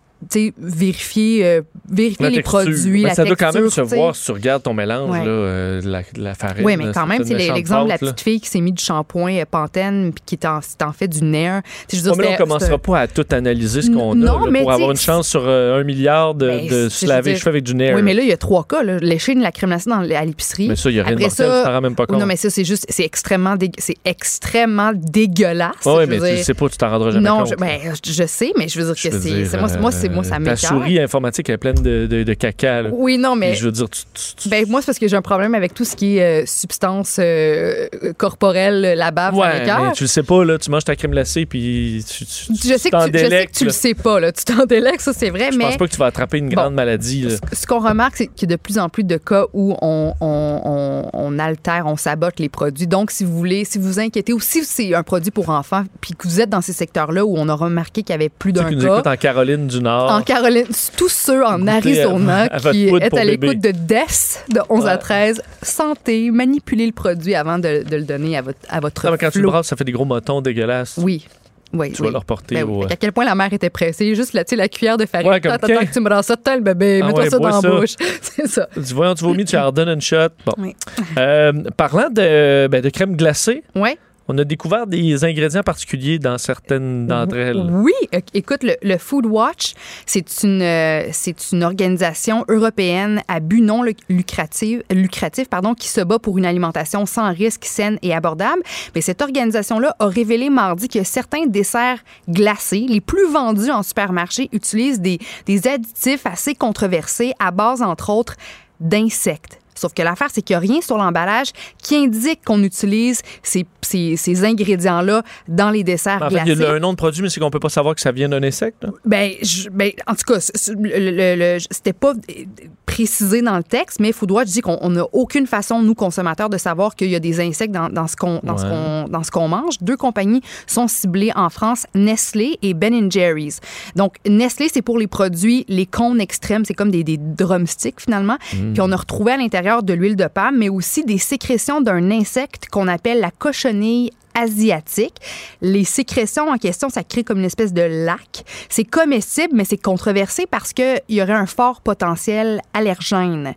vérifier, 0.59 1.45
euh, 1.47 1.63
vérifier 1.91 2.25
La 2.25 2.31
les 2.31 2.37
texture. 2.37 2.61
produits, 2.61 3.03
Ben, 3.03 3.09
la 3.09 3.15
ça 3.15 3.25
doit 3.25 3.37
quand 3.37 3.53
même 3.55 3.71
se 3.71 3.81
voir 3.81 4.15
si 4.17 4.25
tu 4.25 4.33
regardes 4.33 4.63
ton 4.63 4.75
mélange, 4.75 5.11
Ouais. 5.11 5.25
là, 5.25 5.31
euh, 5.31 6.03
la, 6.17 6.35
farine. 6.35 6.65
Oui, 6.65 6.77
mais 6.77 6.87
là, 6.87 6.93
quand 6.93 7.07
même, 7.07 7.23
une 7.23 7.27
c'est 7.27 7.35
l'exemple 7.53 7.85
de 7.85 7.89
la 7.91 7.99
petite 7.99 8.21
fille 8.21 8.41
qui 8.41 8.49
s'est 8.49 8.61
mis 8.61 8.73
du 8.73 8.83
shampoing 8.83 9.37
euh, 9.39 9.45
Pantene 9.51 10.13
puis 10.13 10.23
qui 10.27 10.35
est 10.35 10.47
en, 10.47 10.61
c'est 10.61 10.83
en 10.83 10.93
fait 10.93 11.09
du 11.09 11.23
nerf. 11.25 11.63
Je 11.91 11.97
veux 11.97 12.03
dire, 12.03 12.17
mais 12.17 12.29
on 12.35 12.37
commencera 12.37 12.79
pas 12.79 13.01
à 13.01 13.07
tout 13.07 13.25
analyser 13.31 13.83
ce 13.83 13.91
qu'on 13.91 14.13
a 14.13 14.15
Non, 14.15 14.45
là, 14.45 14.51
mais 14.51 14.61
pour 14.63 14.73
avoir 14.73 14.91
une 14.91 14.97
chance 14.97 15.29
sur 15.29 15.43
euh, 15.47 15.81
un 15.81 15.85
milliard 15.85 16.35
de, 16.35 16.47
Ben, 16.49 16.67
de 16.69 16.89
se 16.89 17.07
laver 17.07 17.33
les 17.33 17.39
cheveux 17.39 17.51
avec 17.51 17.65
du 17.65 17.75
nerf. 17.75 17.95
Oui, 17.97 18.03
mais 18.03 18.15
là, 18.15 18.23
il 18.23 18.29
y 18.29 18.33
a 18.33 18.37
trois 18.37 18.65
cas. 18.65 18.83
Là. 18.83 18.99
Lécher 18.99 19.35
de 19.35 19.41
la 19.41 19.53
crème 19.53 19.71
glacée 19.71 19.91
dans- 19.91 20.01
à 20.01 20.25
l'épicerie. 20.25 20.69
Mais 20.69 20.77
ça, 20.77 20.91
il 20.91 20.95
n'y 20.95 21.01
a 21.01 21.05
rien 21.05 21.15
de 21.17 21.21
mortel, 21.21 21.47
ça- 21.47 21.63
t'en 21.65 21.73
rends 21.73 21.81
même 21.81 21.95
pas 21.95 22.03
Oui, 22.05 22.07
compte. 22.09 22.21
non, 22.21 22.27
mais 22.27 22.37
ça, 22.37 22.51
c'est 22.51 22.65
juste, 22.65 22.87
c'est 22.89 23.05
extrêmement, 23.05 23.55
c'est 23.79 23.97
extrêmement 24.05 24.93
dégueulasse. 24.95 25.75
Je 25.85 26.07
mais 26.07 26.37
tu 26.39 26.43
sais 26.45 26.55
pas, 26.55 26.69
tu 26.69 26.77
t'en 26.77 26.91
rendras 26.91 27.11
jamais 27.13 27.29
non, 27.29 27.39
compte. 27.39 27.51
je, 27.51 27.55
ben, 27.57 27.79
je 28.05 28.27
sais, 28.27 28.53
mais 28.59 28.69
je 28.69 28.81
veux 28.81 28.93
dire 28.93 29.11
que 29.11 29.79
moi, 29.81 29.93
c'est 29.93 30.08
sais, 30.09 30.15
moi, 30.15 30.25
ça 30.25 30.39
Ta 30.45 30.57
souris 30.57 30.99
informatique 31.01 31.49
est 31.51 31.57
pleine 31.59 31.77
de, 31.77 32.07
de- 32.07 32.23
de 32.23 32.35
caca. 32.35 32.83
là. 32.83 32.91
Oui, 32.93 33.19
non, 33.19 33.37
mais. 33.37 33.55
Je 33.55 33.65
veux 33.65 33.73
dire, 33.73 33.89
tu, 33.89 34.03
tu- 34.15 34.35
tu- 34.43 34.49
Ben, 34.49 34.65
moi, 34.69 34.81
c'est 34.81 34.87
parce 34.87 34.99
que 34.99 35.09
j'ai 35.09 35.17
un 35.17 35.23
problème 35.23 35.55
avec 35.55 35.75
tout 35.75 35.85
ce 35.85 35.95
qui 35.97 36.19
est 36.19 36.43
euh, 36.43 36.47
substance 36.47 37.17
euh, 37.19 37.87
corporelle, 38.17 38.95
la 38.97 39.11
bave, 39.11 39.35
ouais, 39.37 39.65
mais 39.67 39.93
tu 39.93 40.05
le 40.05 40.09
sais 40.09 40.23
pas, 40.23 40.45
là, 40.45 40.59
tu 40.59 40.71
manges 40.71 40.85
ta 40.85 40.97
crème 40.97 41.13
glacée, 41.13 41.47
puis 41.47 42.05
tu, 42.09 42.25
Je 42.25 42.77
sais, 42.77 42.91
que 42.91 43.11
tu, 43.11 43.19
je 43.19 43.29
sais 43.29 43.47
que 43.47 43.53
tu 43.53 43.65
le 43.65 43.71
sais 43.71 43.95
pas, 43.95 44.21
là. 44.21 44.33
Tu 44.33 44.45
t'en 44.45 44.65
délectes, 44.67 45.01
ça, 45.01 45.13
c'est 45.13 45.31
vrai, 45.31 45.51
Je 45.53 45.59
mais. 45.59 45.65
pense 45.67 45.77
pas 45.77 45.87
que 45.87 45.93
tu 45.93 45.99
vas 45.99 46.07
attraper 46.07 46.39
une 46.39 46.49
grande 46.49 46.75
maladie. 46.75 47.23
là. 47.23 47.35
Ce 47.53 47.67
qu'on 47.67 47.81
remarque, 47.81 48.17
c'est 48.17 48.27
qu'il 48.27 48.49
y 48.51 48.53
a 48.53 48.57
de 48.57 48.61
plus 48.61 48.79
en 48.79 48.89
plus 48.89 49.05
de 49.05 49.17
cas 49.17 49.45
où 49.53 49.75
on, 49.81 50.15
on, 50.21 50.61
on, 50.65 51.11
on 51.13 51.39
altère, 51.39 51.85
on 51.87 51.97
sabote 51.97 52.39
les 52.39 52.49
produits. 52.49 52.87
Donc, 52.87 53.11
si 53.11 53.25
vous 53.25 53.37
voulez, 53.37 53.65
si 53.65 53.79
vous 53.79 53.87
vous 53.89 54.01
inquiétez 54.01 54.33
ou 54.33 54.41
si 54.41 54.65
c'est 54.65 54.95
un 54.95 55.03
produit 55.03 55.31
pour 55.31 55.51
enfants, 55.51 55.85
puis 56.01 56.15
que 56.15 56.27
vous 56.29 56.41
êtes 56.41 56.51
dans 56.51 56.61
ces 56.61 56.73
secteurs-là 56.73 57.25
où 57.25 57.35
on 57.37 57.49
a 57.49 57.55
remarqué 57.55 58.03
qu'il 58.03 58.13
y 58.13 58.15
avait 58.15 58.29
plus 58.29 58.53
d'un 58.53 58.71
nous 58.71 58.81
cas. 58.81 58.95
écoutent 58.95 59.07
en 59.07 59.17
Caroline 59.17 59.67
du 59.67 59.81
Nord. 59.81 59.98
En 60.07 60.23
Caroline, 60.23 60.67
tous 60.97 61.09
ceux 61.09 61.45
en 61.45 61.67
Arizona 61.67 62.43
à- 62.43 62.45
à 62.55 62.59
votre 62.59 62.73
qui 62.73 62.87
est 62.89 63.15
à 63.19 63.25
l'écoute 63.25 63.61
de 63.61 63.71
DES 63.73 64.55
de 64.55 64.61
11 64.69 64.87
à 64.87 64.93
Ouais. 64.93 64.99
13, 64.99 65.43
santé, 65.63 66.31
manipulez 66.31 66.87
le 66.87 66.93
produit 66.93 67.35
avant 67.35 67.59
de, 67.59 67.83
de 67.89 67.97
le 67.97 68.03
donner 68.05 68.37
à 68.37 68.43
votre, 68.43 68.59
à 68.69 68.81
votre 68.81 69.05
Non, 69.07 69.13
mais 69.13 69.19
quand 69.19 69.31
tu 69.31 69.41
le 69.41 69.47
brasses, 69.49 69.67
ça 69.69 69.77
fait 69.77 69.85
des 69.85 69.93
gros 69.93 70.05
motons 70.05 70.41
dégueulasses. 70.41 70.95
Oui. 70.99 71.27
Oui, 71.75 71.93
Tu 71.93 72.01
oui. 72.01 72.09
vas 72.09 72.13
le 72.13 72.19
reporter 72.19 72.55
Ben 72.55 72.65
oui. 72.67 72.87
Fait 72.89 72.95
À 72.95 72.97
quel 72.97 73.13
point 73.13 73.27
la 73.27 73.35
mère 73.35 73.53
était 73.53 73.69
pressée. 73.69 74.15
Juste 74.15 74.33
là, 74.33 74.43
la 74.53 74.69
cuillère 74.69 74.97
de 74.97 75.05
farine. 75.05 75.29
Ouais, 75.29 75.47
Attends, 75.47 75.67
que 75.67 75.93
tu 75.93 76.01
me 76.01 76.09
rends 76.09 76.23
ça, 76.23 76.35
t'as 76.35 76.57
le 76.57 76.63
bébé. 76.63 77.01
Ah 77.03 77.09
Mets-toi 77.09 77.25
ouais, 77.25 77.29
ça 77.31 77.39
dans 77.39 77.61
ça. 77.61 77.69
la 77.69 77.75
bouche. 77.77 77.95
C'est 78.23 78.47
ça. 78.47 78.67
Tu 78.75 78.95
voyons, 78.95 79.15
tu 79.15 79.23
vomis, 79.25 79.45
tu 79.45 79.55
leur 79.55 79.71
donnes 79.71 79.91
une 79.91 80.01
shot. 80.01 80.29
Bon. 80.47 80.55
Oui. 80.57 80.75
Euh, 81.19 81.53
parlant 81.77 82.09
de, 82.09 82.69
ben, 82.69 82.81
de 82.81 82.89
crème 82.89 83.17
glacée, 83.17 83.65
Ouais. 83.75 83.99
On 84.29 84.37
a 84.39 84.45
découvert 84.45 84.87
des 84.87 85.25
ingrédients 85.25 85.63
particuliers 85.63 86.19
dans 86.19 86.39
certaines 86.39 87.07
d'entre 87.07 87.37
elles. 87.37 87.67
Oui, 87.71 87.93
é- 88.13 88.23
écoute, 88.35 88.63
le, 88.63 88.77
le 88.83 88.99
Food 88.99 89.27
Watch, 89.27 89.75
c'est 90.07 90.43
une, 90.43 90.61
euh, 90.63 91.09
c'est 91.13 91.53
une 91.53 91.63
organisation 91.65 92.45
européenne 92.49 93.23
à 93.29 93.41
but 93.41 93.63
non 93.63 93.83
lu- 93.83 93.97
lucratif, 94.09 94.81
lucratif 94.91 95.49
pardon, 95.49 95.75
qui 95.75 95.89
se 95.89 96.01
bat 96.01 96.19
pour 96.19 96.39
une 96.39 96.45
alimentation 96.47 97.07
sans 97.07 97.33
risque, 97.33 97.65
saine 97.65 97.99
et 98.03 98.15
abordable. 98.15 98.63
Mais 98.95 99.01
cette 99.01 99.23
organisation-là 99.23 99.97
a 99.99 100.07
révélé 100.07 100.51
mardi 100.51 100.89
que 100.89 101.03
certains 101.05 101.47
desserts 101.47 101.99
glacés, 102.29 102.87
les 102.89 103.01
plus 103.01 103.27
vendus 103.31 103.71
en 103.71 103.83
supermarché, 103.83 104.49
utilisent 104.53 105.01
des, 105.01 105.19
des 105.47 105.67
additifs 105.67 106.27
assez 106.27 106.55
controversés 106.55 107.33
à 107.39 107.51
base, 107.51 107.83
entre 107.83 108.11
autres, 108.11 108.37
d'insectes. 108.81 109.59
Sauf 109.79 109.95
que 109.95 110.03
l'affaire, 110.03 110.29
c'est 110.33 110.43
qu'il 110.43 110.55
n'y 110.55 110.65
a 110.67 110.73
rien 110.73 110.81
sur 110.81 110.97
l'emballage 110.99 111.49
qui 111.83 111.97
indique 111.97 112.41
qu'on 112.45 112.63
utilise 112.63 113.23
ces, 113.43 113.67
ces- 113.83 114.17
ces 114.17 114.45
ingrédients-là 114.45 115.23
dans 115.49 115.71
les 115.71 115.85
desserts 115.85 116.21
En 116.23 116.29
fait, 116.29 116.35
glacés. 116.37 116.51
il 116.53 116.61
y 116.61 116.65
a 116.65 116.73
un 116.73 116.79
nom 116.81 116.93
de 116.93 116.97
produit, 116.97 117.23
mais 117.23 117.29
c'est 117.31 117.41
qu'on 117.41 117.51
peut 117.51 117.61
pas 117.61 117.69
savoir 117.69 117.95
que 117.95 118.01
ça 118.01 118.13
vient 118.13 118.29
d'un 118.29 118.43
insecte. 118.43 118.83
là. 118.85 118.91
Ben, 119.05 119.33
je- 119.43 119.69
ben, 119.71 119.91
en 120.07 120.15
tout 120.15 120.33
cas, 120.33 120.41
c'était 120.41 121.93
pas 121.93 122.13
euh, 122.13 122.45
précisé 122.87 123.43
dans 123.43 123.57
le 123.57 123.63
texte, 123.63 124.01
mais 124.01 124.13
Watch 124.29 124.49
dit 124.49 124.61
qu'on 124.61 124.91
n'a 124.91 125.05
aucune 125.13 125.47
façon, 125.47 125.83
nous, 125.83 125.95
consommateurs, 125.95 126.49
de 126.51 126.59
savoir 126.59 126.95
qu'il 126.97 127.11
y 127.11 127.15
a 127.17 127.21
des 127.21 127.41
insectes 127.41 127.73
dans, 127.73 127.89
dans 127.89 128.07
ce 128.07 128.17
qu'on 128.17 128.41
dans 128.43 128.57
ce 128.59 128.65
Ouais. 128.65 128.71
qu'on- 128.71 129.09
dans 129.09 129.23
ce 129.23 129.31
qu'on 129.31 129.49
mange. 129.49 129.79
Deux 129.81 129.97
compagnies 129.97 130.43
sont 130.67 130.89
ciblées 130.89 131.31
en 131.37 131.49
France, 131.51 131.87
Nestlé 131.95 132.59
et 132.63 132.75
Ben 132.75 133.11
Jerry's. 133.11 133.61
Donc, 133.97 134.17
Nestlé, 134.27 134.69
c'est 134.73 134.83
pour 134.83 134.99
les 134.99 135.07
produits, 135.07 135.65
les 135.69 135.87
cônes 135.87 136.21
extrêmes, 136.21 136.65
c'est 136.65 136.75
comme 136.75 136.91
des, 136.91 137.05
des 137.05 137.17
drumsticks, 137.19 138.01
finalement. 138.01 138.37
Puis 138.51 138.81
on 138.81 138.91
a 138.91 138.97
retrouvé 138.97 139.33
à 139.33 139.37
l'intérieur 139.37 139.68
de 139.83 139.93
l'huile 139.93 140.17
de 140.17 140.27
palme, 140.27 140.57
mais 140.59 140.69
aussi 140.69 141.05
des 141.05 141.19
sécrétions 141.19 141.81
d'un 141.81 142.11
insecte 142.11 142.69
qu'on 142.69 142.89
appelle 142.89 143.21
la 143.21 143.31
cochonille 143.31 144.11
asiatique. 144.35 145.17
Les 145.61 145.85
sécrétions 145.85 146.49
en 146.49 146.59
question, 146.59 146.89
ça 146.89 147.03
crée 147.03 147.25
comme 147.25 147.39
une 147.39 147.45
espèce 147.45 147.73
de 147.73 147.83
lac. 147.83 148.45
C'est 148.69 148.85
comestible, 148.85 149.55
mais 149.55 149.65
c'est 149.65 149.79
controversé 149.83 150.47
parce 150.47 150.73
qu'il 150.73 151.01
y 151.09 151.21
aurait 151.21 151.33
un 151.33 151.47
fort 151.47 151.81
potentiel 151.81 152.61
allergène. 152.73 153.55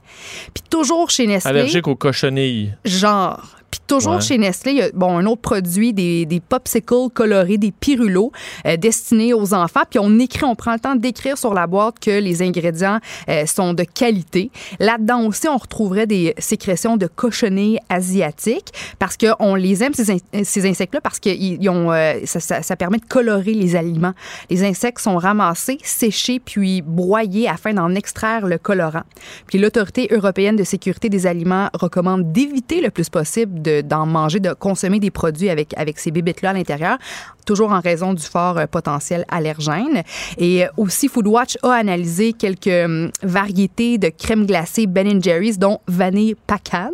Puis 0.54 0.64
toujours 0.70 1.10
chez 1.10 1.28
Nestlé, 1.28 1.50
Allergique 1.50 1.88
aux 1.88 1.96
cochonilles. 1.96 2.74
genre. 2.84 3.58
Puis 3.70 3.81
toujours 3.92 4.16
Ouais. 4.16 4.22
chez 4.22 4.38
Nestlé, 4.38 4.72
il 4.72 4.78
y 4.78 4.82
a 4.82 4.90
bon, 4.94 5.18
un 5.18 5.26
autre 5.26 5.42
produit, 5.42 5.94
des, 5.94 6.26
des 6.26 6.40
popsicles 6.40 7.10
colorés, 7.14 7.58
des 7.58 7.72
pirulos 7.72 8.32
euh, 8.66 8.78
destinés 8.78 9.34
aux 9.34 9.54
enfants. 9.54 9.82
Puis 9.90 10.00
on 10.00 10.18
écrit, 10.20 10.44
on 10.46 10.56
prend 10.56 10.74
le 10.74 10.80
temps 10.80 10.96
d'écrire 10.96 11.38
sur 11.38 11.54
la 11.54 11.68
boîte 11.68 12.00
que 12.00 12.20
les 12.20 12.42
ingrédients 12.42 13.00
euh, 13.30 13.46
sont 13.46 13.74
de 13.74 13.84
qualité. 13.84 14.50
Là-dedans 14.80 15.26
aussi, 15.26 15.48
on 15.48 15.58
retrouverait 15.58 16.08
des 16.08 16.34
sécrétions 16.38 16.96
de 16.98 17.08
cochonnées 17.08 17.80
asiatiques 17.90 18.70
parce 19.00 19.18
qu'on 19.18 19.56
les 19.56 19.84
aime, 19.84 19.94
ces, 19.94 20.12
in- 20.12 20.44
ces 20.44 20.66
insectes-là, 20.70 21.02
parce 21.02 21.20
que 21.20 21.30
ils 21.30 21.70
ont, 21.70 21.92
euh, 21.92 22.14
ça, 22.26 22.40
ça- 22.40 22.62
ça 22.62 22.76
permet 22.76 22.98
de 22.98 23.06
colorer 23.06 23.54
les 23.54 23.76
aliments. 23.76 24.14
Les 24.50 24.64
insectes 24.64 25.00
sont 25.02 25.18
ramassés, 25.18 25.78
séchés, 25.84 26.40
puis 26.40 26.82
broyés 26.82 27.48
afin 27.48 27.74
d'en 27.74 27.94
extraire 27.96 28.46
le 28.48 28.58
colorant. 28.58 29.04
Puis 29.48 29.58
l'Autorité 29.60 30.08
européenne 30.12 30.56
de 30.56 30.64
sécurité 30.64 31.10
des 31.10 31.28
aliments 31.28 31.70
recommande 31.74 32.32
d'éviter 32.32 32.82
le 32.82 32.90
plus 32.90 33.10
possible 33.10 33.62
de- 33.62 33.81
d'en 33.82 34.06
manger, 34.06 34.40
de 34.40 34.54
consommer 34.54 35.00
des 35.00 35.12
produits 35.12 35.50
avec, 35.50 35.74
avec 35.78 36.00
ces 36.00 36.12
bébites-là 36.12 36.52
à 36.52 36.54
l'intérieur, 36.54 36.98
toujours 37.46 37.72
en 37.72 37.80
raison 37.80 38.14
du 38.14 38.24
fort 38.24 38.58
euh, 38.58 38.66
potentiel 38.66 39.26
allergène. 39.30 40.04
Et 40.38 40.66
euh, 40.66 40.70
aussi, 40.78 41.08
Foodwatch 41.08 41.58
a 41.64 41.74
analysé 41.74 42.34
quelques 42.34 42.68
hum, 42.68 43.12
variétés 43.24 43.98
de 43.98 44.10
crème 44.10 44.46
glacée 44.46 44.88
Ben 44.88 45.22
Jerry's, 45.22 45.60
dont 45.60 45.80
vanille 45.88 46.36
pacane. 46.48 46.92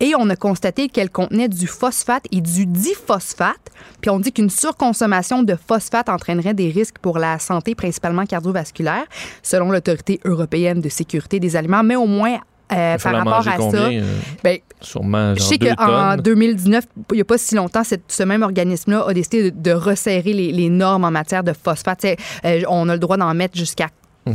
Et 0.00 0.12
on 0.18 0.28
a 0.30 0.36
constaté 0.36 0.88
qu'elles 0.88 1.10
contenaient 1.10 1.48
du 1.48 1.66
phosphate 1.66 2.24
et 2.32 2.40
du 2.40 2.66
diphosphate. 2.66 3.70
Puis 4.00 4.10
on 4.10 4.20
dit 4.20 4.32
qu'une 4.32 4.50
surconsommation 4.50 5.42
de 5.42 5.54
phosphate 5.54 6.08
entraînerait 6.08 6.54
des 6.54 6.70
risques 6.70 6.98
pour 6.98 7.18
la 7.18 7.38
santé, 7.38 7.74
principalement 7.74 8.26
cardiovasculaire, 8.26 9.04
selon 9.42 9.70
l'Autorité 9.70 10.20
européenne 10.24 10.80
de 10.80 10.88
sécurité 10.88 11.40
des 11.40 11.56
aliments. 11.56 11.82
Mais 11.82 11.96
au 11.96 12.06
moins, 12.06 12.38
euh, 12.72 12.96
par 12.98 13.14
rapport 13.14 13.46
à 13.46 13.56
combien? 13.56 13.80
ça, 13.80 13.88
euh, 13.88 14.18
ben, 14.42 14.58
Sûrement 14.84 15.34
je 15.34 15.40
sais 15.42 15.58
qu'en 15.58 15.74
tonnes. 16.16 16.20
2019, 16.22 16.84
il 17.12 17.14
n'y 17.16 17.20
a 17.20 17.24
pas 17.24 17.38
si 17.38 17.54
longtemps, 17.54 17.84
cette- 17.84 18.04
ce 18.08 18.22
même 18.22 18.42
organisme-là 18.42 19.04
a 19.08 19.12
décidé 19.14 19.50
de, 19.50 19.58
de 19.60 19.72
resserrer 19.72 20.32
les, 20.32 20.52
les 20.52 20.68
normes 20.68 21.04
en 21.04 21.10
matière 21.10 21.42
de 21.44 21.52
phosphate. 21.52 22.04
Euh, 22.44 22.60
on 22.68 22.88
a 22.88 22.92
le 22.94 22.98
droit 22.98 23.16
d'en 23.16 23.32
mettre 23.34 23.56
jusqu'à 23.56 23.88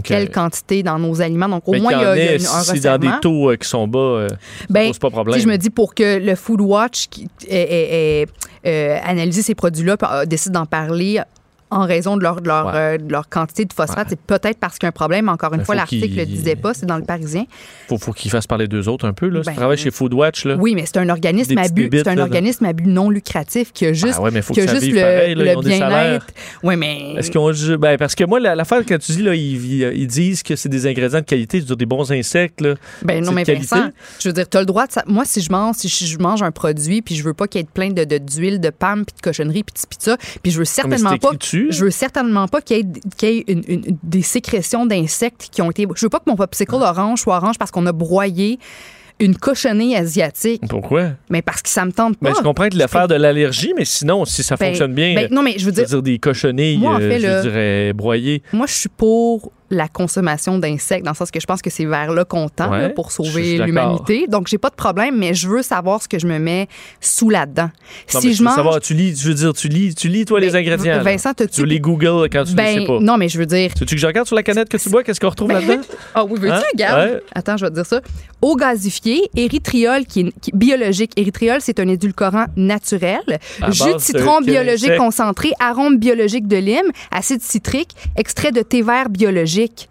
quelle 0.04 0.30
quantité 0.30 0.84
dans 0.84 1.00
nos 1.00 1.20
aliments. 1.20 1.50
Donc, 1.50 1.68
au 1.68 1.72
Mais 1.72 1.80
moins, 1.80 1.94
il 1.94 2.02
y 2.02 2.06
a, 2.06 2.16
il 2.16 2.24
y 2.24 2.28
a 2.28 2.32
ait, 2.34 2.38
une- 2.38 2.46
un 2.46 2.62
si 2.62 2.80
dans 2.80 2.98
des 3.00 3.10
taux 3.22 3.50
euh, 3.52 3.56
qui 3.56 3.68
sont 3.68 3.88
bas, 3.88 3.98
euh, 4.00 4.30
ça 4.30 4.36
Ben, 4.70 4.88
pose 4.90 5.00
pas 5.00 5.10
problème. 5.10 5.40
je 5.40 5.48
me 5.48 5.58
dis 5.58 5.72
pour 5.72 5.96
que 5.96 6.20
le 6.20 6.36
Food 6.36 6.62
Watch 6.62 7.08
qui 7.10 7.28
ait, 7.48 7.56
ait- 7.58 8.22
ait, 8.22 8.28
euh, 8.68 9.00
analysé 9.04 9.42
ces 9.42 9.56
produits-là 9.56 9.96
euh, 10.04 10.26
décide 10.26 10.52
d'en 10.52 10.68
parler 10.68 11.22
en 11.72 11.86
raison 11.86 12.18
de 12.18 12.24
leur, 12.24 12.42
de 12.42 12.48
leur, 12.48 12.68
Ouais. 12.68 12.72
euh, 12.76 12.98
de 12.98 13.12
leur 13.12 13.30
quantité 13.30 13.66
de 13.66 13.74
phosphate, 13.74 14.08
c'est 14.10 14.20
peut-être 14.20 14.58
parce 14.60 14.78
qu'il 14.78 14.86
y 14.86 14.88
a 14.88 14.90
un 14.90 14.92
problème. 14.92 15.30
Encore 15.30 15.54
une 15.54 15.60
Ben, 15.60 15.66
fois, 15.66 15.76
l'article 15.76 16.10
ne 16.14 16.20
le 16.20 16.26
disait 16.26 16.56
pas, 16.56 16.74
c'est 16.74 16.86
dans 16.86 16.98
le 16.98 17.04
Parisien. 17.04 17.46
faut, 17.88 17.98
faut 17.98 18.12
qu'ils 18.12 18.32
fassent 18.32 18.48
parler 18.48 18.68
d'eux 18.68 18.88
autres 18.88 19.08
un 19.08 19.14
peu. 19.14 19.28
Là. 19.28 19.42
Ben, 19.46 19.52
tu 19.52 19.58
travailles 19.58 19.78
chez 19.78 19.92
Foodwatch. 19.92 20.46
Là. 20.46 20.56
Oui, 20.60 20.74
mais 20.76 20.86
c'est 20.86 20.98
un 20.98 21.10
organisme 21.10 21.58
à 21.58 21.68
but, 21.70 21.90
c'est 21.92 22.08
un 22.08 22.16
là, 22.16 22.24
organisme 22.24 22.66
à 22.66 22.74
but 22.74 22.88
non 22.88 23.10
lucratif 23.10 23.72
qui 23.72 23.86
a 23.86 23.94
juste, 23.94 24.16
Ah 24.18 24.22
ouais, 24.22 24.32
mais 24.32 24.42
faut 24.42 24.54
qui 24.54 24.62
que 24.62 24.66
a 24.66 24.68
ça 24.68 24.80
juste 24.80 24.92
le, 24.92 25.00
pareil, 25.02 25.36
là, 25.36 25.44
ils 25.44 25.48
le 25.52 25.58
ont 25.58 25.62
des 25.62 25.78
salaires. 25.78 25.90
bien-être. 25.90 26.28
Oui, 26.64 26.76
mais 26.76 27.14
Est-ce 27.18 27.30
qu'ils 27.32 27.40
ont 27.40 27.78
ben, 27.78 27.98
parce 27.98 28.16
que 28.16 28.24
moi, 28.24 28.40
la- 28.40 28.56
l'affaire 28.56 28.86
que 28.86 28.96
tu 28.96 29.12
dis, 29.12 29.22
là, 29.24 29.36
ils, 29.36 30.08
disent 30.08 30.44
que 30.44 30.56
c'est 30.56 30.70
des 30.70 30.88
ingrédients 30.88 31.20
de 31.20 31.26
qualité, 31.26 31.62
des 31.62 31.86
bons 31.86 32.12
insectes. 32.12 32.62
Là. 32.62 32.76
Ben 33.04 33.24
non, 33.24 33.32
mais. 33.32 33.44
Vincent, 33.44 33.90
je 34.20 34.30
veux 34.30 34.34
dire, 34.34 34.48
tu 34.50 34.58
as 34.58 34.62
le 34.62 34.66
droit 34.66 34.88
de. 34.88 34.92
sa- 34.92 35.04
Moi, 35.08 35.24
si 35.26 35.42
je 35.42 35.52
mange, 35.52 35.76
si 35.78 35.88
je 36.08 36.18
mange 36.20 36.42
un 36.42 36.52
produit, 36.52 37.02
puis 37.02 37.16
je 37.16 37.24
veux 37.24 37.34
pas 37.34 37.48
qu'il 37.48 37.62
y 37.62 37.64
ait 37.64 37.68
plein 37.72 37.90
de, 37.92 38.04
de- 38.04 38.18
d'huile, 38.18 38.60
de 38.60 38.70
palme, 38.70 39.06
puis 39.06 39.16
de 39.16 39.22
cochonnerie, 39.22 39.64
puis 39.64 39.74
de 39.74 39.80
ci, 39.80 39.86
puis 39.88 39.98
de 39.98 40.04
ça, 40.04 40.18
puis 40.44 40.52
je 40.52 40.60
veux 40.60 40.66
certainement 40.66 41.18
pas. 41.18 41.32
Je 41.70 41.86
veux 41.86 41.92
certainement 41.92 42.48
pas 42.48 42.62
qu'il 42.62 42.78
y 42.78 42.80
ait, 42.82 42.86
qu'il 43.18 43.30
y 43.30 43.38
ait 43.40 43.44
une- 43.48 43.64
une- 43.68 43.98
des 44.04 44.22
sécrétions 44.22 44.86
d'insectes 44.86 45.50
qui 45.52 45.62
ont 45.62 45.70
été. 45.72 45.86
Je 45.96 46.06
veux 46.06 46.10
pas 46.10 46.20
que 46.20 46.30
mon 46.30 46.36
popsicle 46.36 46.76
orange 46.76 47.20
soit 47.22 47.38
orange 47.38 47.58
parce 47.58 47.72
qu'on 47.72 47.86
a 47.86 47.92
broyé 47.92 48.60
une 49.22 49.36
cochonnée 49.36 49.98
asiatique. 49.98 50.62
Pourquoi? 50.70 51.10
Mais 51.30 51.42
parce 51.42 51.62
que 51.62 51.68
ça 51.70 51.84
me 51.84 51.92
tente 51.92 52.18
pas. 52.18 52.30
Ben, 52.30 52.36
je 52.38 52.42
comprends 52.42 52.70
que 52.70 52.78
l'affaire 52.78 53.08
de 53.10 53.16
l'allergie, 53.16 53.74
mais 53.78 53.84
sinon, 53.84 54.24
si 54.24 54.44
ça 54.44 54.56
Ben, 54.56 54.68
fonctionne 54.68 54.94
bien, 54.94 55.14
ben, 55.14 55.28
non, 55.30 55.42
mais 55.44 55.56
je 55.58 55.66
veux 55.66 55.74
je 55.76 55.82
veux 55.82 55.86
dire, 55.86 56.02
des 56.02 56.20
cochonnilles, 56.20 56.78
Moi, 56.78 56.94
en 56.94 57.02
euh, 57.02 57.10
fait, 57.10 57.20
je 57.20 57.42
dirais 57.42 57.94
broyées. 57.94 58.44
moi, 58.54 58.66
je 58.66 58.74
suis 58.74 58.90
pour 58.90 59.52
la 59.70 59.88
consommation 59.88 60.58
d'insectes, 60.58 61.06
dans 61.06 61.12
le 61.12 61.16
sens 61.16 61.32
que 61.32 61.40
je 61.40 61.46
pense 61.46 61.62
que 61.62 61.70
c'est 61.70 61.86
vers 61.86 62.12
là 62.14 62.26
qu'on 62.26 62.50
tend 62.50 62.72
Ouais, 62.72 62.82
là, 62.82 62.90
pour 62.90 63.12
sauver 63.12 63.58
l'humanité. 63.58 64.26
Donc, 64.28 64.48
j'ai 64.48 64.58
pas 64.58 64.70
de 64.70 64.76
problème, 64.76 65.18
mais 65.18 65.34
je 65.34 65.48
veux 65.48 65.62
savoir 65.62 66.02
ce 66.02 66.08
que 66.08 66.20
je 66.20 66.28
me 66.28 66.40
mets 66.40 66.68
sous 67.02 67.30
là-dedans. 67.30 67.70
Si 68.08 68.34
je 68.34 68.40
veux 68.40 68.46
mange. 68.46 68.56
savoir, 68.56 68.80
tu 68.80 68.94
lis, 68.94 69.16
je 69.20 69.28
veux 69.30 69.34
dire, 69.34 69.54
tu 69.54 69.68
lis, 69.68 69.96
tu 69.96 70.08
lis 70.08 70.26
toi 70.26 70.40
les 70.40 70.50
Ben, 70.52 70.58
ingrédients. 70.58 71.02
Vincent, 71.02 71.32
Tu 71.52 71.66
les 71.66 71.80
Google 71.80 72.30
quand 72.32 72.44
tu 72.44 72.52
ne 72.52 72.56
Ben, 72.58 72.80
sais 72.80 72.86
pas. 72.86 73.00
non, 73.00 73.18
mais 73.18 73.30
je 73.30 73.38
veux 73.40 73.46
dire. 73.46 73.72
Tu 73.74 73.80
veux 73.80 73.86
que 73.86 73.98
je 73.98 74.08
regarde 74.08 74.28
sur 74.28 74.36
la 74.36 74.44
canette 74.44 74.70
que 74.70 74.78
tu 74.78 74.90
bois, 74.90 75.04
qu'est-ce 75.04 75.20
qu'on 75.20 75.30
retrouve 75.30 75.52
là-dedans? 75.52 75.82
Ah 76.16 76.24
oui, 76.26 76.40
veux-tu, 76.40 76.54
Hein? 76.54 76.62
regarde? 76.74 77.10
Ouais. 77.12 77.22
Attends, 77.36 77.58
je 77.58 77.66
vais 77.66 77.70
te 77.70 77.76
dire 77.76 77.86
ça. 77.86 78.02
Eau 78.42 78.56
gazifiée, 78.56 79.30
érythriol 79.36 80.06
qui 80.06 80.22
est, 80.22 80.40
qui 80.40 80.50
est 80.52 80.56
biologique. 80.58 81.12
Érythriol, 81.18 81.60
c'est 81.62 81.80
un 81.80 81.88
édulcorant 81.88 82.46
naturel. 82.56 83.20
À 83.62 83.72
Jus 83.72 83.94
de 83.94 84.00
citron 84.00 84.42
biologique 84.42 84.96
concentré, 84.98 85.52
arôme 85.60 85.98
biologique 85.98 86.48
de 86.48 86.58
lime, 86.58 86.92
acide 87.12 87.42
citrique, 87.42 87.92
extrait 88.16 88.52
de 88.52 88.62
thé 88.62 88.82
vert 88.82 89.10
biologique. 89.10 89.59
teknolojik 89.60 89.89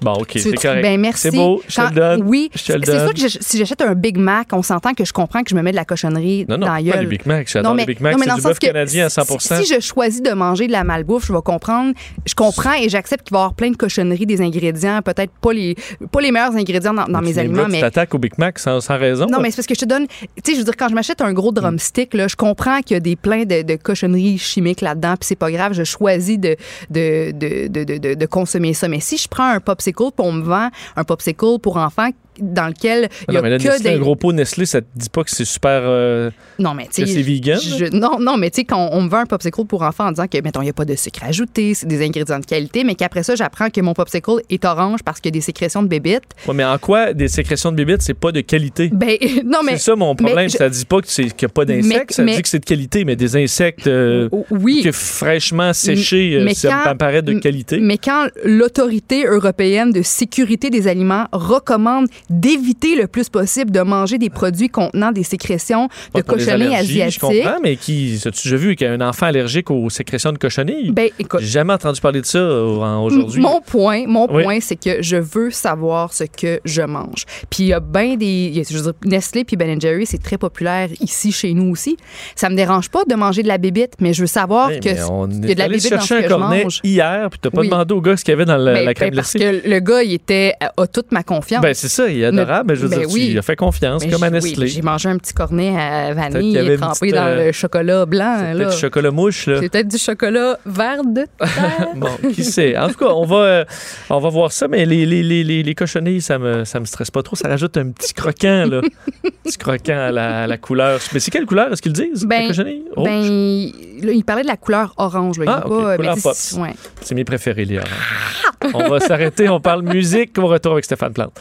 Bon, 0.00 0.12
OK, 0.14 0.32
c'est 0.36 0.52
correct. 0.54 0.82
Ben 0.82 1.00
merci. 1.00 1.22
C'est 1.22 1.30
beau, 1.36 1.62
je 1.68 1.76
te 1.76 1.80
le 1.82 1.90
donne. 1.90 2.22
Oui, 2.26 2.50
c'est 2.54 2.62
sûr 2.84 3.14
que 3.14 3.20
je- 3.20 3.38
si 3.40 3.58
j'achète 3.58 3.80
un 3.82 3.94
Big 3.94 4.16
Mac, 4.18 4.48
on 4.52 4.62
s'entend 4.62 4.94
que 4.94 5.04
je 5.04 5.12
comprends 5.12 5.42
que 5.42 5.50
je 5.50 5.54
me 5.54 5.62
mets 5.62 5.70
de 5.72 5.76
la 5.76 5.84
cochonnerie 5.84 6.46
Non, 6.48 6.56
non, 6.58 6.66
dans 6.66 6.74
la 6.74 6.92
pas 6.92 7.00
les 7.00 7.06
Big 7.06 7.26
Mac. 7.26 7.48
J'adore 7.50 7.70
Non, 7.72 7.76
mais- 7.76 7.82
les 7.82 7.94
Big 7.94 8.00
Mac. 8.00 8.14
mais 8.16 8.22
C'est 8.22 8.28
dans 8.28 8.36
du 8.36 8.42
bœuf 8.42 8.58
canadien 8.58 9.06
à 9.06 9.08
si- 9.08 9.20
100 9.20 9.62
Si 9.62 9.74
je 9.74 9.80
choisis 9.80 10.22
de 10.22 10.30
manger 10.32 10.66
de 10.66 10.72
la 10.72 10.84
malbouffe, 10.84 11.26
je 11.26 11.32
vais 11.32 11.42
comprendre. 11.44 11.92
Je 12.26 12.34
comprends 12.34 12.74
et 12.74 12.88
j'accepte 12.88 13.26
qu'il 13.26 13.34
va 13.34 13.38
y 13.38 13.42
avoir 13.42 13.54
plein 13.54 13.70
de 13.70 13.76
cochonneries, 13.76 14.26
des 14.26 14.40
ingrédients, 14.40 15.00
peut-être 15.02 15.32
pas 15.40 15.52
les, 15.52 15.74
pas 16.12 16.20
les 16.20 16.30
meilleurs 16.32 16.54
ingrédients 16.56 16.94
dans, 16.94 17.20
mes 17.20 17.38
aliments, 17.38 17.58
là, 17.58 17.64
Tu 17.66 17.70
mais. 17.72 17.80
t'attaques 17.80 18.14
au 18.14 18.18
Big 18.18 18.32
Mac 18.38 18.58
sans, 18.58 18.80
sans 18.80 18.98
raison. 18.98 19.26
Non, 19.26 19.40
mais 19.40 19.50
c'est 19.50 19.56
parce 19.56 19.66
que 19.66 19.74
je 19.74 19.80
te 19.80 19.84
donne. 19.84 20.06
Tu 20.08 20.16
sais, 20.44 20.52
je 20.54 20.58
veux 20.58 20.64
dire, 20.64 20.76
quand 20.76 20.88
je 20.88 20.94
m'achète 20.94 21.20
un 21.20 21.32
gros 21.32 21.52
drumstick, 21.52 22.14
là, 22.14 22.28
je 22.28 22.36
comprends 22.36 22.80
qu'il 22.80 22.94
y 22.94 22.96
a 22.96 23.00
des 23.00 23.16
plein 23.16 23.44
de, 23.44 23.62
de 23.62 23.74
cochonneries 23.76 24.38
chimiques 24.38 24.80
là-dedans, 24.80 25.14
puis 25.18 25.26
c'est 25.26 25.36
pas 25.36 25.50
grave, 25.50 25.72
je 25.72 25.84
choisis 25.84 26.38
de, 26.38 26.56
de, 26.90 27.32
de, 27.32 28.14
de, 28.14 28.26
consommer 28.26 28.74
ça. 28.74 28.88
Mais 28.88 29.00
si 29.00 29.16
je 29.16 29.28
prends 29.28 29.48
un 29.48 29.60
popsicle, 29.92 30.18
on 30.18 30.32
me 30.32 30.42
vend 30.42 30.68
un 30.96 31.04
popsicle 31.04 31.58
pour 31.60 31.76
enfants 31.76 32.10
dans 32.40 32.66
lequel 32.68 33.08
il 33.28 33.32
y 33.32 33.34
Non, 33.34 33.40
a 33.40 33.42
mais 33.42 33.50
là, 33.50 33.58
que 33.58 33.64
Nestlé, 33.64 33.90
des. 33.90 33.96
un 33.96 33.98
gros 33.98 34.16
pot 34.16 34.32
Nestlé, 34.32 34.66
ça 34.66 34.80
te 34.80 34.86
dit 34.96 35.08
pas 35.10 35.24
que 35.24 35.30
c'est 35.30 35.44
super. 35.44 35.80
euh, 35.84 36.30
Non, 36.58 36.74
mais 36.74 36.88
tu 36.92 37.06
c'est 37.06 37.22
vegan, 37.22 37.58
je- 37.60 37.96
Non, 37.96 38.18
non, 38.20 38.36
mais 38.36 38.50
tu 38.50 38.56
sais, 38.56 38.64
quand 38.64 38.88
on 38.92 39.02
me 39.02 39.08
vend 39.08 39.18
un 39.18 39.26
popsicle 39.26 39.64
pour 39.64 39.82
enfants 39.82 40.06
en 40.06 40.10
disant 40.12 40.26
que, 40.26 40.40
mettons, 40.42 40.60
il 40.60 40.64
n'y 40.64 40.70
a 40.70 40.74
pas 40.74 40.84
de 40.84 40.94
sucre 40.94 41.20
ajouté, 41.24 41.74
c'est 41.74 41.86
des 41.86 42.04
ingrédients 42.04 42.38
de 42.38 42.46
qualité, 42.46 42.84
mais 42.84 42.94
qu'après 42.94 43.22
ça, 43.22 43.34
j'apprends 43.34 43.70
que 43.70 43.80
mon 43.80 43.94
popsicle 43.94 44.42
est 44.50 44.64
orange 44.64 45.00
parce 45.04 45.20
qu'il 45.20 45.30
y 45.30 45.34
a 45.34 45.38
des 45.38 45.40
sécrétions 45.40 45.82
de 45.82 45.88
bébites. 45.88 46.22
Ouais, 46.46 46.54
mais 46.54 46.64
en 46.64 46.78
quoi 46.78 47.12
des 47.12 47.28
sécrétions 47.28 47.70
de 47.70 47.76
bébites, 47.76 48.02
c'est 48.02 48.14
pas 48.14 48.32
de 48.32 48.40
qualité? 48.40 48.88
Ben, 48.92 49.16
non, 49.44 49.60
mais. 49.64 49.72
c'est 49.72 49.78
ça 49.90 49.96
mon 49.96 50.14
problème. 50.14 50.48
je- 50.48 50.56
Ça 50.56 50.68
dit 50.68 50.84
pas 50.84 51.00
que 51.00 51.08
c'est- 51.08 51.24
qu'il 51.34 51.46
n'y 51.46 51.50
a 51.50 51.54
pas 51.54 51.64
d'insectes, 51.64 52.12
ça 52.12 52.22
mais- 52.22 52.36
dit 52.36 52.42
que 52.42 52.48
c'est 52.48 52.58
de 52.58 52.64
qualité, 52.64 53.04
mais 53.04 53.16
des 53.16 53.36
insectes 53.36 53.86
euh, 53.86 54.28
oui. 54.50 54.82
que 54.82 54.92
fraîchement 54.92 55.72
séchés, 55.72 56.34
euh, 56.34 56.48
ça 56.54 56.82
quand- 56.84 56.90
me 56.92 56.96
paraît 56.98 57.22
de 57.22 57.34
qualité. 57.34 57.78
Mais 57.80 57.98
quand 57.98 58.26
l'autorité 58.44 59.24
européenne 59.26 59.92
de 59.92 60.02
sécurité 60.02 60.70
des 60.70 60.88
aliments 60.88 61.26
recommande 61.32 62.06
d'éviter 62.30 62.94
le 62.96 63.06
plus 63.06 63.28
possible 63.28 63.70
de 63.70 63.80
manger 63.80 64.18
des 64.18 64.30
produits 64.30 64.68
contenant 64.68 65.12
des 65.12 65.22
sécrétions 65.22 65.88
de 66.14 66.20
cochonnées 66.22 66.66
allergies, 66.66 66.94
Je 66.98 67.02
asiatiques, 67.02 67.20
comprends, 67.20 67.60
mais 67.62 67.76
qui, 67.76 68.20
as-tu 68.24 68.42
déjà 68.48 68.56
vu 68.56 68.76
qu'il 68.76 68.86
y 68.86 68.90
a 68.90 68.92
un 68.92 69.00
enfant 69.00 69.26
allergique 69.26 69.70
aux 69.70 69.88
sécrétions 69.90 70.32
de 70.32 70.38
cochonneries? 70.38 70.90
ben 70.92 71.08
écoute, 71.18 71.40
J'ai 71.40 71.46
jamais 71.46 71.72
entendu 71.72 72.00
parler 72.00 72.20
de 72.20 72.26
ça 72.26 72.38
euh, 72.38 72.96
aujourd'hui. 72.98 73.40
Mon 73.40 73.60
point, 73.60 74.04
mon 74.06 74.26
Oui. 74.30 74.42
point, 74.42 74.58
c'est 74.60 74.76
que 74.76 75.02
je 75.02 75.16
veux 75.16 75.50
savoir 75.50 76.12
ce 76.12 76.24
que 76.24 76.60
je 76.64 76.82
mange. 76.82 77.24
Puis 77.50 77.64
il 77.64 77.66
y 77.68 77.72
a 77.72 77.80
bien 77.80 78.16
des, 78.16 78.62
je 78.68 78.76
veux 78.76 78.82
dire, 78.82 78.92
Nestlé 79.04 79.44
puis 79.44 79.56
Ben 79.56 79.80
Jerry, 79.80 80.06
c'est 80.06 80.22
très 80.22 80.38
populaire 80.38 80.88
ici 81.00 81.32
chez 81.32 81.52
nous 81.54 81.70
aussi. 81.70 81.96
Ça 82.36 82.48
me 82.50 82.54
dérange 82.56 82.88
pas 82.90 83.04
de 83.08 83.14
manger 83.14 83.42
de 83.42 83.48
la 83.48 83.58
bébite, 83.58 83.94
mais 84.00 84.12
je 84.12 84.22
veux 84.22 84.26
savoir 84.26 84.70
Hey, 84.70 84.80
que 84.80 84.88
qu'il 84.88 85.48
y 85.48 85.52
a 85.52 85.54
de 85.54 85.58
la 85.58 85.68
bébite 85.68 85.90
dans 85.90 86.00
ce 86.00 86.14
que 86.14 86.28
je 86.28 86.34
mange. 86.34 86.80
hier, 86.84 87.28
puis 87.30 87.38
t'as 87.40 87.50
pas 87.50 87.60
Oui. 87.60 87.68
demandé 87.68 87.94
au 87.94 88.00
gars 88.00 88.16
ce 88.16 88.24
qu'il 88.24 88.32
y 88.32 88.34
avait 88.34 88.44
dans 88.44 88.56
la, 88.56 88.72
Ben, 88.74 88.80
la 88.80 88.86
ben, 88.86 88.94
crème 88.94 89.14
parce 89.14 89.34
glacée. 89.34 89.60
que 89.62 89.68
le 89.68 89.80
gars, 89.80 90.02
il 90.02 90.12
était 90.14 90.52
a 90.76 90.86
toute 90.86 91.10
ma 91.12 91.22
confiance. 91.22 91.62
Ben, 91.62 91.74
c'est 91.74 91.88
ça, 91.88 92.08
il 92.08 92.17
est 92.20 92.24
adorable, 92.26 92.70
mais, 92.70 92.76
je 92.76 92.82
veux 92.82 92.88
Ben 92.88 93.00
dire, 93.00 93.08
oui. 93.10 93.26
tu 93.26 93.32
lui 93.32 93.38
as 93.38 93.42
fait 93.42 93.56
confiance, 93.56 94.04
Mais 94.04 94.10
comme 94.10 94.22
à 94.22 94.28
oui, 94.28 94.32
Nestlé. 94.34 94.66
j'ai 94.68 94.82
mangé 94.82 95.08
un 95.08 95.18
petit 95.18 95.32
cornet 95.32 95.76
à 95.78 96.14
vanille 96.14 96.56
une 96.58 96.76
trempé 96.76 97.12
dans 97.12 97.26
euh, 97.26 97.46
le 97.46 97.52
chocolat 97.52 98.06
blanc. 98.06 98.36
C'est 98.38 98.54
peut-être 98.54 98.70
du 98.70 98.76
chocolat 98.78 99.10
mouche, 99.10 99.46
là. 99.46 99.60
C'est 99.60 99.68
peut-être 99.68 99.88
du 99.88 99.98
chocolat 99.98 100.58
vert 100.66 101.04
de 101.04 101.24
terre. 101.38 101.88
Bon, 101.96 102.10
qui 102.32 102.44
sait. 102.44 102.76
En 102.76 102.88
tout 102.88 102.94
cas, 102.94 103.06
on 103.06 103.24
va, 103.24 103.36
euh, 103.36 103.64
on 104.10 104.18
va 104.20 104.28
voir 104.28 104.52
ça, 104.52 104.68
mais 104.68 104.84
les, 104.86 105.04
les, 105.06 105.22
les, 105.22 105.42
les, 105.44 105.62
les 105.62 105.74
cochonneries, 105.74 106.20
ça 106.20 106.38
me, 106.38 106.64
ça 106.64 106.78
me 106.80 106.84
stresse 106.84 107.10
pas 107.10 107.22
trop. 107.22 107.34
Ça 107.36 107.48
rajoute 107.48 107.76
un 107.76 107.90
petit 107.90 108.14
croquant, 108.14 108.66
là. 108.66 108.80
petit 109.44 109.58
croquant 109.58 109.98
à 109.98 110.12
la, 110.12 110.42
à 110.42 110.46
la 110.46 110.58
couleur. 110.58 111.00
Mais 111.12 111.20
c'est 111.20 111.30
quelle 111.30 111.46
couleur, 111.46 111.72
est-ce 111.72 111.82
qu'ils 111.82 111.92
disent? 111.92 112.24
Ben, 112.24 112.42
les 112.42 112.48
cochonneries? 112.48 112.84
Rouge? 112.94 113.04
Ben, 113.08 114.06
là, 114.06 114.12
il 114.12 114.24
parlait 114.24 114.42
de 114.42 114.48
la 114.48 114.56
couleur 114.56 114.94
orange. 114.96 115.38
Là. 115.38 115.44
Ah, 115.48 115.52
a 115.62 115.66
ok, 115.66 115.82
pas, 115.82 115.96
couleur 115.96 116.16
ouais. 116.16 116.74
C'est 117.00 117.14
mes 117.14 117.24
préférés, 117.24 117.64
les 117.64 117.78
oranges. 117.78 118.72
On 118.74 118.88
va 118.88 119.00
s'arrêter, 119.00 119.48
on 119.48 119.60
parle 119.60 119.82
musique. 119.82 120.38
Au 120.38 120.46
retour 120.46 120.72
avec 120.72 120.84
Stéphane 120.84 121.12
Plante. 121.12 121.32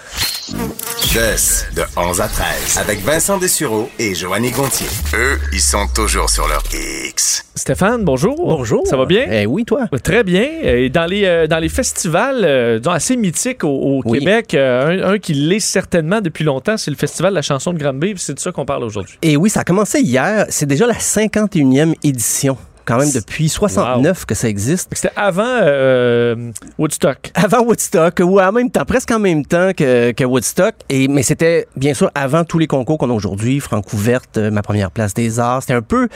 De 0.50 1.84
11 1.98 2.22
à 2.22 2.28
13 2.30 2.78
avec 2.78 3.04
Vincent 3.04 3.38
Dessureau 3.38 3.90
et 4.00 4.16
Joanny 4.16 4.52
Gontier. 4.52 4.88
Eux, 5.14 5.38
ils 5.52 5.60
sont 5.60 5.88
toujours 5.94 6.30
sur 6.30 6.48
leur 6.48 6.64
X. 7.10 7.44
Stéphane, 7.54 8.06
bonjour. 8.06 8.36
Bonjour. 8.38 8.88
Ça 8.88 8.96
va 8.96 9.06
bien? 9.06 9.26
Eh 9.30 9.46
oui, 9.46 9.66
toi? 9.66 9.88
Très 10.04 10.24
bien. 10.24 10.46
Et 10.64 10.90
dans 10.90 11.06
les, 11.06 11.26
euh, 11.26 11.48
dans 11.48 11.60
les 11.60 11.68
festivals 11.68 12.46
euh, 12.46 12.80
disons, 12.80 12.92
assez 12.92 13.18
mythiques 13.18 13.66
au, 13.66 13.68
au 13.68 14.02
Oui. 14.06 14.20
Québec, 14.20 14.54
euh, 14.54 15.04
un, 15.06 15.14
un 15.16 15.20
qui 15.20 15.34
l'est 15.34 15.60
certainement 15.60 16.22
depuis 16.22 16.46
longtemps, 16.46 16.78
c'est 16.78 16.92
le 16.92 16.98
Festival 16.98 17.32
de 17.32 17.36
la 17.36 17.42
chanson 17.42 17.74
de 17.74 17.80
Granby. 17.80 18.14
puis 18.14 18.24
C'est 18.24 18.36
de 18.36 18.40
ça 18.40 18.54
qu'on 18.54 18.66
parle 18.66 18.84
aujourd'hui. 18.86 19.18
Et 19.22 19.36
oui, 19.36 19.50
ça 19.50 19.62
a 19.62 19.64
commencé 19.66 20.00
hier. 20.00 20.46
C'est 20.50 20.66
déjà 20.68 20.88
la 20.88 20.94
51e 20.94 21.94
édition. 22.04 22.58
Quand 22.88 22.98
même 22.98 23.12
depuis 23.12 23.50
69 23.50 24.26
que 24.26 24.34
ça 24.34 24.48
existe. 24.48 24.90
C'était 24.94 25.14
avant 25.16 25.44
euh, 25.46 26.52
Woodstock. 26.80 27.32
Avant 27.36 27.62
Woodstock, 27.64 28.20
ou 28.24 28.40
en 28.40 28.52
même 28.52 28.72
temps, 28.72 28.86
presque 28.86 29.12
en 29.12 29.20
même 29.20 29.46
temps 29.46 29.72
que, 29.78 30.12
que 30.14 30.24
Woodstock. 30.24 30.74
Et, 30.90 31.08
mais 31.08 31.22
c'était 31.22 31.68
bien 31.76 31.94
sûr 31.94 32.10
avant 32.16 32.44
tous 32.46 32.58
les 32.60 32.68
concours 32.68 32.98
qu'on 32.98 33.10
a 33.10 33.14
aujourd'hui, 33.14 33.60
Francouverte, 33.60 34.38
euh, 34.38 34.50
ma 34.52 34.62
première 34.62 34.90
place 34.92 35.14
des 35.14 35.40
arts. 35.40 35.62
C'était 35.64 35.74
un 35.74 35.82
peu 35.82 36.08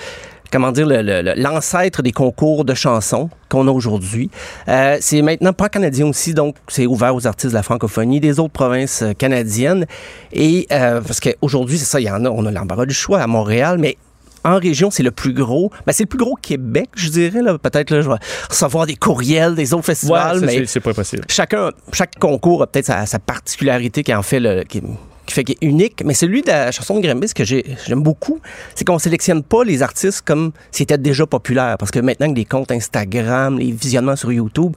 comment 0.52 0.72
dire, 0.74 0.86
le- 0.86 1.02
le- 1.02 1.22
le- 1.22 1.34
l'ancêtre 1.42 2.02
des 2.02 2.12
concours 2.12 2.66
de 2.66 2.74
chansons 2.74 3.30
qu'on 3.50 3.68
a 3.68 3.72
aujourd'hui. 3.72 4.30
Euh, 4.68 4.98
c'est 5.00 5.22
maintenant 5.22 5.54
pas 5.54 5.70
canadien 5.70 6.08
aussi, 6.08 6.34
donc 6.34 6.56
c'est 6.68 6.86
ouvert 6.86 7.16
aux 7.16 7.26
artistes 7.28 7.52
de 7.52 7.58
la 7.58 7.64
francophonie, 7.64 8.20
des 8.20 8.38
autres 8.40 8.52
provinces 8.54 9.02
euh, 9.02 9.14
canadiennes. 9.14 9.86
Et 10.34 10.68
euh, 10.72 11.00
parce 11.02 11.20
qu'aujourd'hui, 11.22 11.78
c'est 11.78 11.86
ça, 11.86 12.00
il 12.00 12.04
y 12.06 12.10
en 12.12 12.26
a, 12.26 12.30
on 12.30 12.46
a 12.46 12.52
l'embarras 12.52 12.86
du 12.86 12.94
choix 12.94 13.20
à 13.22 13.28
Montréal, 13.28 13.78
mais 13.80 13.98
en 14.44 14.58
région, 14.58 14.90
c'est 14.92 15.04
le 15.04 15.12
plus 15.12 15.34
gros. 15.34 15.72
Ben, 15.86 15.94
c'est 15.94 16.04
le 16.04 16.08
plus 16.10 16.18
gros 16.18 16.36
Québec, 16.36 16.90
je 16.96 17.10
dirais. 17.10 17.42
Là. 17.42 17.58
Peut-être 17.58 17.92
là, 17.92 18.02
je 18.02 18.10
vais 18.10 18.16
recevoir 18.50 18.86
des 18.86 18.96
courriels 18.96 19.56
des 19.56 19.74
autres 19.74 19.84
Ouais, 19.88 19.96
festivals, 19.96 20.40
ça, 20.40 20.46
mais 20.46 20.66
c'est- 20.66 20.80
pas 20.80 20.94
possible. 20.94 21.24
chacun, 21.30 21.70
chaque 21.94 22.18
concours 22.20 22.64
a 22.64 22.68
peut-être 22.68 22.86
sa, 22.88 23.06
sa 23.06 23.20
particularité 23.20 24.04
qui 24.04 24.14
en 24.14 24.22
fait 24.24 24.40
le, 24.40 24.64
qui, 24.64 24.82
qui 25.26 25.34
fait 25.34 25.44
qu'il 25.44 25.56
est 25.62 25.66
unique. 25.66 26.02
Mais 26.06 26.14
celui 26.14 26.42
de 26.42 26.48
la 26.48 26.72
chanson 26.72 27.00
de 27.00 27.28
ce 27.28 27.34
que 27.34 27.44
j'ai- 27.44 27.66
j'aime 27.88 28.02
beaucoup, 28.02 28.40
c'est 28.76 28.84
qu'on 28.86 29.00
sélectionne 29.00 29.44
pas 29.44 29.64
les 29.64 29.82
artistes 29.84 30.22
comme 30.24 30.52
s'ils 30.72 30.84
étaient 30.84 30.98
déjà 30.98 31.26
populaires. 31.26 31.78
Parce 31.78 31.92
que 31.92 32.00
maintenant 32.00 32.30
que 32.32 32.36
les 32.38 32.46
comptes 32.46 32.72
Instagram, 32.72 33.60
les 33.60 33.72
visionnements 33.72 34.16
sur 34.16 34.32
YouTube, 34.32 34.74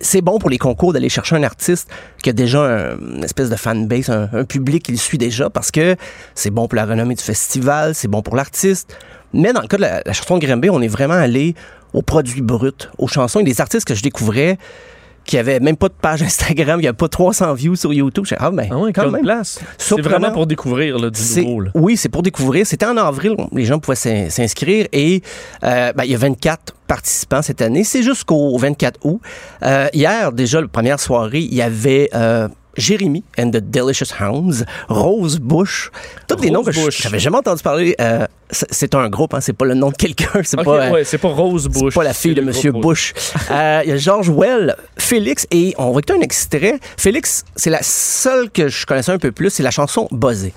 c'est 0.00 0.22
bon 0.22 0.38
pour 0.38 0.48
les 0.50 0.58
concours 0.58 0.92
d'aller 0.92 1.08
chercher 1.08 1.36
un 1.36 1.42
artiste 1.42 1.88
qui 2.22 2.30
a 2.30 2.32
déjà 2.32 2.62
un- 2.62 2.98
une 2.98 3.24
espèce 3.24 3.50
de 3.50 3.56
fanbase, 3.56 4.08
un, 4.10 4.28
un 4.32 4.44
public 4.44 4.84
qui 4.84 4.92
le 4.92 4.98
suit 4.98 5.18
déjà, 5.18 5.50
parce 5.50 5.70
que 5.70 5.96
c'est 6.34 6.50
bon 6.50 6.66
pour 6.68 6.76
la 6.76 6.86
renommée 6.86 7.14
du 7.14 7.22
festival, 7.22 7.94
c'est 7.94 8.08
bon 8.08 8.22
pour 8.22 8.36
l'artiste. 8.36 8.96
Mais 9.34 9.52
dans 9.52 9.60
le 9.60 9.66
cas 9.68 9.76
de 9.76 9.82
la, 9.82 10.02
chanson 10.12 10.38
de 10.38 10.46
Granby, 10.46 10.70
on 10.70 10.80
est 10.82 10.88
vraiment 10.88 11.14
allé 11.14 11.54
aux 11.92 12.02
produits 12.02 12.40
bruts, 12.42 12.70
aux 12.98 13.08
chansons 13.08 13.40
et 13.40 13.44
des 13.44 13.60
artistes 13.60 13.86
que 13.86 13.94
je 13.94 14.02
découvrais 14.02 14.58
qui 15.24 15.38
avaient 15.38 15.60
même 15.60 15.76
pas 15.76 15.88
de 15.88 15.94
page 15.94 16.22
Instagram, 16.22 16.80
il 16.80 16.82
n'y 16.82 16.88
a 16.88 16.92
pas 16.92 17.08
300 17.08 17.54
views 17.54 17.76
sur 17.76 17.92
YouTube. 17.92 18.24
Je 18.26 18.34
ah, 18.38 18.50
ben, 18.50 18.68
Ah 18.70 18.76
quand 18.94 19.10
même. 19.10 19.22
place. 19.22 19.60
C'est 19.78 20.00
vraiment 20.00 20.32
pour 20.32 20.46
découvrir 20.46 20.98
là, 20.98 21.10
du 21.10 21.20
nouveau. 21.42 21.60
là. 21.60 21.70
Oui, 21.74 21.96
c'est 21.96 22.08
pour 22.08 22.22
découvrir. 22.22 22.66
C'était 22.66 22.86
en 22.86 22.96
avril, 22.96 23.36
les 23.52 23.64
gens 23.64 23.78
pouvaient 23.78 23.96
s'in- 23.96 24.30
s'inscrire 24.30 24.86
et 24.92 25.22
euh, 25.64 25.92
ben, 25.92 26.04
il 26.04 26.10
y 26.10 26.14
a 26.14 26.18
24 26.18 26.74
participants 26.86 27.42
cette 27.42 27.62
année. 27.62 27.84
C'est 27.84 28.02
jusqu'au 28.02 28.56
24 28.58 29.00
août. 29.04 29.20
Euh, 29.62 29.88
hier, 29.92 30.32
déjà, 30.32 30.60
la 30.60 30.68
première 30.68 31.00
soirée, 31.00 31.40
il 31.40 31.54
y 31.54 31.62
avait... 31.62 32.10
Euh, 32.14 32.48
Jérémy 32.76 33.24
and 33.38 33.50
the 33.50 33.58
Delicious 33.58 34.12
Hounds, 34.20 34.64
Rose 34.88 35.38
Bush, 35.38 35.90
tous 36.28 36.36
des 36.36 36.50
noms 36.50 36.62
que 36.62 36.72
j'avais 36.72 37.18
jamais 37.18 37.36
entendu 37.38 37.62
parler. 37.62 37.94
Euh, 38.00 38.26
c'est- 38.50 38.94
un 38.94 39.08
groupe, 39.08 39.32
hein, 39.34 39.40
c'est 39.40 39.52
pas 39.54 39.64
le 39.64 39.74
nom 39.74 39.90
de 39.90 39.96
quelqu'un, 39.96 40.28
c'est 40.44 40.58
Ok, 40.58 40.64
pas. 40.66 40.86
euh, 40.86 40.90
ouais, 40.92 41.04
c'est 41.04 41.18
pas 41.18 41.28
Rose 41.28 41.68
c'est 41.72 41.80
Bush. 41.80 41.94
pas 41.94 42.04
la 42.04 42.12
fille 42.12 42.34
de 42.34 42.42
Monsieur 42.42 42.72
Bush. 42.72 43.14
Euh, 43.50 43.80
Il 43.84 43.90
y 43.90 43.92
a 43.92 43.96
George 43.96 44.28
Well, 44.28 44.76
Félix, 44.98 45.46
et 45.50 45.74
on 45.78 45.84
va 45.92 46.00
écouter 46.00 46.12
un 46.14 46.20
extrait. 46.20 46.78
Félix, 46.98 47.44
c'est 47.56 47.70
la 47.70 47.82
seule 47.82 48.50
que 48.50 48.68
je 48.68 48.84
connaissais 48.86 49.12
un 49.12 49.18
peu 49.18 49.32
plus, 49.32 49.50
c'est 49.50 49.62
la 49.62 49.70
chanson 49.70 50.08
Buzzé. 50.10 50.52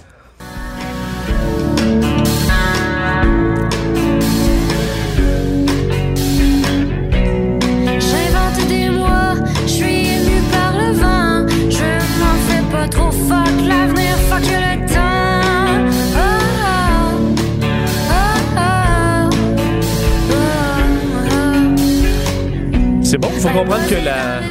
Faut 23.47 23.59
comprendre 23.59 23.87
que 23.87 23.95
la, 24.03 24.41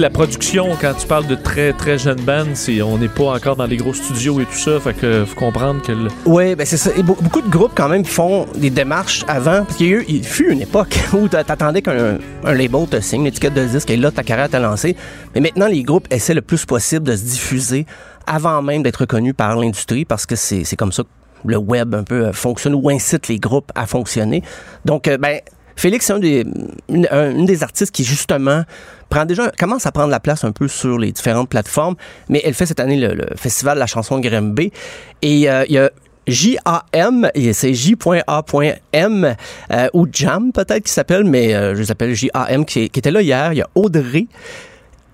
la 0.00 0.10
production, 0.10 0.68
quand 0.80 0.92
tu 0.94 1.06
parles 1.06 1.26
de 1.26 1.34
très 1.34 1.72
très 1.72 1.98
jeunes 1.98 2.20
bandes, 2.20 2.48
on 2.84 2.98
n'est 2.98 3.08
pas 3.08 3.34
encore 3.34 3.56
dans 3.56 3.64
les 3.66 3.76
gros 3.76 3.94
studios 3.94 4.40
et 4.40 4.44
tout 4.44 4.58
ça. 4.58 4.78
Fait 4.80 4.92
que 4.94 5.24
faut 5.24 5.36
comprendre 5.38 5.80
que 5.82 5.92
le- 5.92 6.08
Oui, 6.26 6.54
ben 6.54 6.66
c'est 6.66 6.76
ça. 6.76 6.90
Beaucoup 7.02 7.40
de 7.40 7.48
groupes 7.48 7.72
quand 7.74 7.88
même 7.88 8.04
font 8.04 8.46
des 8.54 8.70
démarches 8.70 9.24
avant. 9.28 9.64
Parce 9.64 9.76
qu'il 9.76 9.86
y 9.88 9.94
a 9.94 9.96
eu, 9.98 10.04
il 10.08 10.24
fut 10.24 10.50
une 10.52 10.60
époque 10.60 10.98
où 11.14 11.28
t'a- 11.28 11.44
t'attendais 11.44 11.80
qu'un 11.82 12.18
un 12.44 12.54
label 12.54 12.86
te 12.88 13.00
signe, 13.00 13.22
une 13.22 13.26
étiquette 13.28 13.54
de 13.54 13.64
disque, 13.64 13.90
et 13.90 13.96
là, 13.96 14.10
ta 14.10 14.22
carrière 14.22 14.48
t'a 14.50 14.58
lancé. 14.60 14.96
Mais 15.34 15.40
maintenant, 15.40 15.66
les 15.68 15.82
groupes 15.82 16.06
essaient 16.10 16.34
le 16.34 16.42
plus 16.42 16.66
possible 16.66 17.06
de 17.06 17.16
se 17.16 17.22
diffuser 17.24 17.86
avant 18.26 18.60
même 18.62 18.82
d'être 18.82 18.96
reconnus 18.98 19.34
par 19.36 19.56
l'industrie 19.56 20.04
parce 20.04 20.26
que 20.26 20.36
c'est 20.36 20.62
c'est 20.64 20.76
comme 20.76 20.92
ça 20.92 21.02
que 21.02 21.08
le 21.44 21.56
web 21.56 21.94
un 21.94 22.04
peu 22.04 22.26
euh, 22.26 22.32
fonctionne 22.32 22.74
ou 22.74 22.88
incite 22.90 23.28
les 23.28 23.38
groupes 23.38 23.72
à 23.74 23.86
fonctionner. 23.86 24.42
Donc, 24.84 25.08
euh, 25.08 25.16
ben, 25.18 25.40
Félix, 25.76 26.06
c'est 26.06 26.12
un 26.12 26.18
des, 26.18 26.44
une, 26.88 27.06
un- 27.10 27.30
une 27.30 27.46
des 27.46 27.62
artistes 27.62 27.92
qui, 27.92 28.04
justement, 28.04 28.62
commence 29.58 29.86
à 29.86 29.92
prendre 29.92 30.10
la 30.10 30.20
place 30.20 30.44
un 30.44 30.52
peu 30.52 30.68
sur 30.68 30.98
les 30.98 31.12
différentes 31.12 31.48
plateformes, 31.48 31.96
mais 32.28 32.40
elle 32.44 32.54
fait 32.54 32.66
cette 32.66 32.80
année 32.80 32.96
le, 32.96 33.26
Festival 33.36 33.74
de 33.76 33.80
la 33.80 33.86
chanson 33.86 34.18
Grimby. 34.20 34.72
Et 35.22 35.50
euh, 35.50 35.64
il 35.68 35.74
y 35.74 35.78
a 35.78 35.90
J-A-M, 36.26 37.30
c'est 37.52 37.74
J.A.M, 37.74 39.36
euh, 39.72 39.88
ou 39.92 40.06
Jam 40.10 40.52
peut-être 40.52 40.84
qui 40.84 40.92
s'appelle, 40.92 41.24
mais 41.24 41.54
euh, 41.54 41.74
je 41.74 41.80
les 41.80 41.90
appelle 41.90 42.14
J-A-M, 42.14 42.64
qui, 42.64 42.88
qui 42.90 42.98
était 43.00 43.10
là 43.10 43.22
hier. 43.22 43.52
Il 43.52 43.58
y 43.58 43.62
a 43.62 43.68
Audrey. 43.74 44.26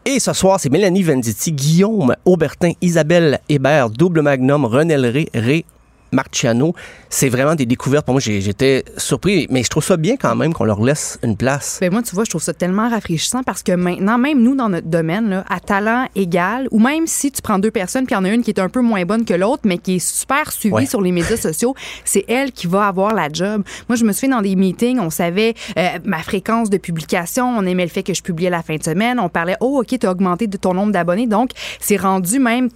Et 0.04 0.20
ce 0.20 0.32
soir, 0.32 0.58
c'est 0.60 0.70
Mélanie 0.70 1.02
Venditti, 1.02 1.52
Guillaume 1.52 2.14
Aubertin, 2.24 2.72
Isabelle 2.80 3.40
Hébert, 3.48 3.90
Double 3.90 4.22
Magnum, 4.22 4.64
René 4.64 4.96
Ré, 4.96 5.28
Ré 5.34 5.64
Marciano. 6.12 6.74
C'est 7.10 7.28
vraiment 7.28 7.54
des 7.54 7.66
découvertes. 7.66 8.04
Pour 8.04 8.14
moi, 8.14 8.20
j'étais 8.20 8.84
surpris, 8.96 9.46
mais 9.50 9.62
je 9.62 9.68
trouve 9.68 9.84
ça 9.84 9.96
bien 9.96 10.16
quand 10.16 10.34
même 10.36 10.52
qu'on 10.52 10.64
leur 10.64 10.82
laisse 10.82 11.18
une 11.22 11.36
place. 11.36 11.78
Ben 11.80 11.90
moi, 11.92 12.02
tu 12.02 12.14
vois, 12.14 12.24
je 12.24 12.30
trouve 12.30 12.42
ça 12.42 12.52
tellement 12.54 12.88
rafraîchissant 12.88 13.42
parce 13.42 13.62
que 13.62 13.72
maintenant, 13.72 14.18
même 14.18 14.42
nous, 14.42 14.54
dans 14.54 14.68
notre 14.68 14.88
domaine, 14.88 15.28
là, 15.30 15.44
à 15.48 15.60
talent 15.60 16.06
égal, 16.14 16.68
ou 16.70 16.78
même 16.78 17.06
si 17.06 17.30
tu 17.32 17.42
prends 17.42 17.58
deux 17.58 17.70
personnes, 17.70 18.04
puis 18.06 18.14
il 18.14 18.18
y 18.18 18.20
en 18.20 18.24
a 18.24 18.30
une 18.30 18.42
qui 18.42 18.50
est 18.50 18.60
un 18.60 18.68
peu 18.68 18.80
moins 18.80 19.04
bonne 19.04 19.24
que 19.24 19.34
l'autre, 19.34 19.62
mais 19.64 19.78
qui 19.78 19.96
est 19.96 19.98
super 19.98 20.52
suivie 20.52 20.74
Ouais. 20.74 20.86
sur 20.86 21.00
les 21.00 21.12
médias 21.12 21.36
sociaux, 21.36 21.74
c'est 22.04 22.24
elle 22.28 22.52
qui 22.52 22.66
va 22.66 22.86
avoir 22.88 23.14
la 23.14 23.28
job. 23.32 23.62
Moi, 23.88 23.96
je 23.96 24.04
me 24.04 24.12
suis 24.12 24.26
fait 24.26 24.32
dans 24.32 24.42
des 24.42 24.54
meetings, 24.54 24.98
on 25.00 25.10
savait 25.10 25.54
euh, 25.78 25.88
ma 26.04 26.18
fréquence 26.22 26.68
de 26.70 26.76
publication, 26.76 27.46
on 27.48 27.64
aimait 27.64 27.84
le 27.84 27.90
fait 27.90 28.02
que 28.02 28.12
je 28.14 28.22
publiais 28.22 28.50
la 28.50 28.62
fin 28.62 28.76
de 28.76 28.82
semaine, 28.82 29.18
on 29.18 29.28
parlait, 29.28 29.56
oh, 29.60 29.80
OK, 29.80 29.98
tu 29.98 30.06
as 30.06 30.10
augmenté 30.10 30.46
de 30.46 30.56
ton 30.56 30.74
nombre 30.74 30.92
d'abonnés. 30.92 31.26
Donc, 31.26 31.50
c'est 31.80 31.96
rendu 31.96 32.38
même 32.38 32.68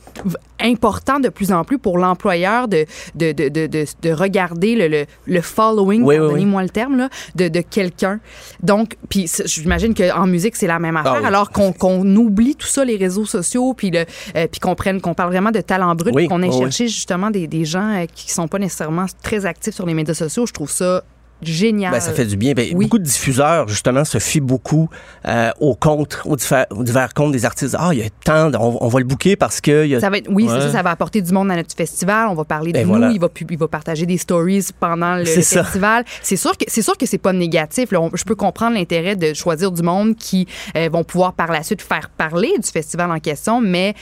important 0.63 1.21
de 1.21 1.29
plus 1.29 1.53
en 1.53 1.65
plus 1.65 1.79
pour 1.79 1.99
l'employeur 1.99 2.69
de, 2.69 2.87
de, 3.15 3.33
de, 3.33 3.49
de, 3.49 3.67
de, 3.67 3.85
de 4.03 4.11
regarder 4.13 4.75
le, 4.77 4.89
le, 4.89 5.05
le 5.27 5.41
following, 5.41 6.03
Oui, 6.03 6.15
oui, 6.15 6.21
pardonnez-moi 6.21 6.63
le 6.63 6.69
terme, 6.71 6.97
là, 6.97 7.09
de, 7.35 7.49
de 7.49 7.61
quelqu'un. 7.61 8.21
Donc, 8.63 8.97
puis 9.09 9.31
j'imagine 9.45 9.95
qu'en 9.95 10.27
musique, 10.27 10.57
c'est 10.57 10.67
la 10.67 10.79
même 10.79 10.97
affaire. 10.97 11.15
Ah 11.17 11.21
oui. 11.21 11.27
Alors 11.27 11.51
qu'on 11.51 11.73
qu'on 11.73 12.05
oublie 12.17 12.55
tout 12.57 12.67
ça, 12.67 12.85
les 12.85 12.97
réseaux 12.97 13.27
sociaux, 13.27 13.75
puis 13.75 13.91
le, 13.91 14.05
euh, 14.37 14.47
puis 14.51 14.61
qu'on 14.61 14.75
prenne, 14.75 15.01
qu'on 15.01 15.15
parle 15.15 15.31
vraiment 15.31 15.51
de 15.51 15.61
talent 15.61 15.95
brut, 15.95 16.29
qu'on 16.29 16.43
ait 16.43 16.53
cherché 16.53 16.89
justement 16.89 17.31
des, 17.31 17.47
des 17.47 17.65
gens 17.65 17.95
euh, 17.95 18.07
qui 18.13 18.31
sont 18.31 18.49
pas 18.49 18.59
nécessairement 18.59 19.07
très 19.23 19.47
actifs 19.47 19.75
sur 19.75 19.87
les 19.87 19.95
médias 19.95 20.15
sociaux. 20.15 20.47
Je 20.47 20.53
trouve 20.53 20.71
ça 20.71 21.03
génial. 21.45 21.93
Ben, 21.93 22.01
ça 22.01 22.13
fait 22.13 22.25
du 22.27 22.37
bien. 22.37 22.53
Ben, 22.55 22.69
oui. 22.75 22.85
Beaucoup 22.87 22.99
de 22.99 23.05
diffuseurs, 23.05 23.69
justement, 23.69 24.05
se 24.05 24.19
fient 24.19 24.41
beaucoup 24.41 24.89
euh, 25.27 25.51
aux 25.61 25.75
comptes, 25.75 26.21
aux 26.25 26.37
divers, 26.37 26.67
aux 26.71 26.83
divers 26.85 27.13
comptes 27.15 27.33
des 27.33 27.45
artistes. 27.45 27.77
Ah, 27.79 27.91
il 27.93 27.99
y 28.01 28.03
a 28.03 28.09
tant, 28.25 28.51
de- 28.51 28.57
on, 28.57 28.83
on 28.85 28.89
va 28.89 28.99
le 28.99 29.05
booker 29.05 29.37
parce 29.37 29.61
que 29.61 29.87
y 29.87 29.95
a 29.95 30.01
Ça 30.01 30.11
va 30.11 30.19
être, 30.19 30.29
oui, 30.31 30.47
c'est 30.49 30.61
ça, 30.61 30.71
ça 30.73 30.83
va 30.83 30.91
apporter 30.91 31.23
du 31.23 31.33
monde 31.33 31.51
à 31.51 31.57
notre 31.57 31.75
festival. 31.75 32.29
On 32.29 32.35
va 32.35 32.45
parler 32.45 32.73
de 32.73 32.79
Ben 32.79 32.83
nous. 32.85 32.89
voilà. 32.91 33.11
Il 33.11 33.21
va, 33.21 33.29
il 33.51 33.59
va 33.59 33.69
partager 33.69 34.07
des 34.07 34.19
stories 34.19 34.67
pendant 34.79 35.17
le, 35.17 35.25
festival. 35.25 36.05
C'est 36.23 36.37
sûr 36.37 36.57
que 36.57 36.65
c'est 36.69 36.83
sûr 36.83 36.97
que 36.97 37.07
c'est 37.07 37.19
pas 37.19 37.33
négatif. 37.33 37.91
là. 37.93 38.01
On- 38.01 38.11
je 38.15 38.25
peux 38.25 38.35
comprendre 38.35 38.77
l'intérêt 38.77 39.17
de 39.17 39.35
choisir 39.35 39.71
du 39.73 39.83
monde 39.83 40.17
qui 40.17 40.47
euh, 40.77 40.89
vont 40.93 41.05
pouvoir 41.05 41.33
par 41.33 41.51
la 41.51 41.63
suite 41.63 41.83
faire 41.83 42.11
parler 42.11 42.53
du 42.63 42.69
festival 42.69 43.11
en 43.11 43.19
question, 43.19 43.61
mais 43.61 43.95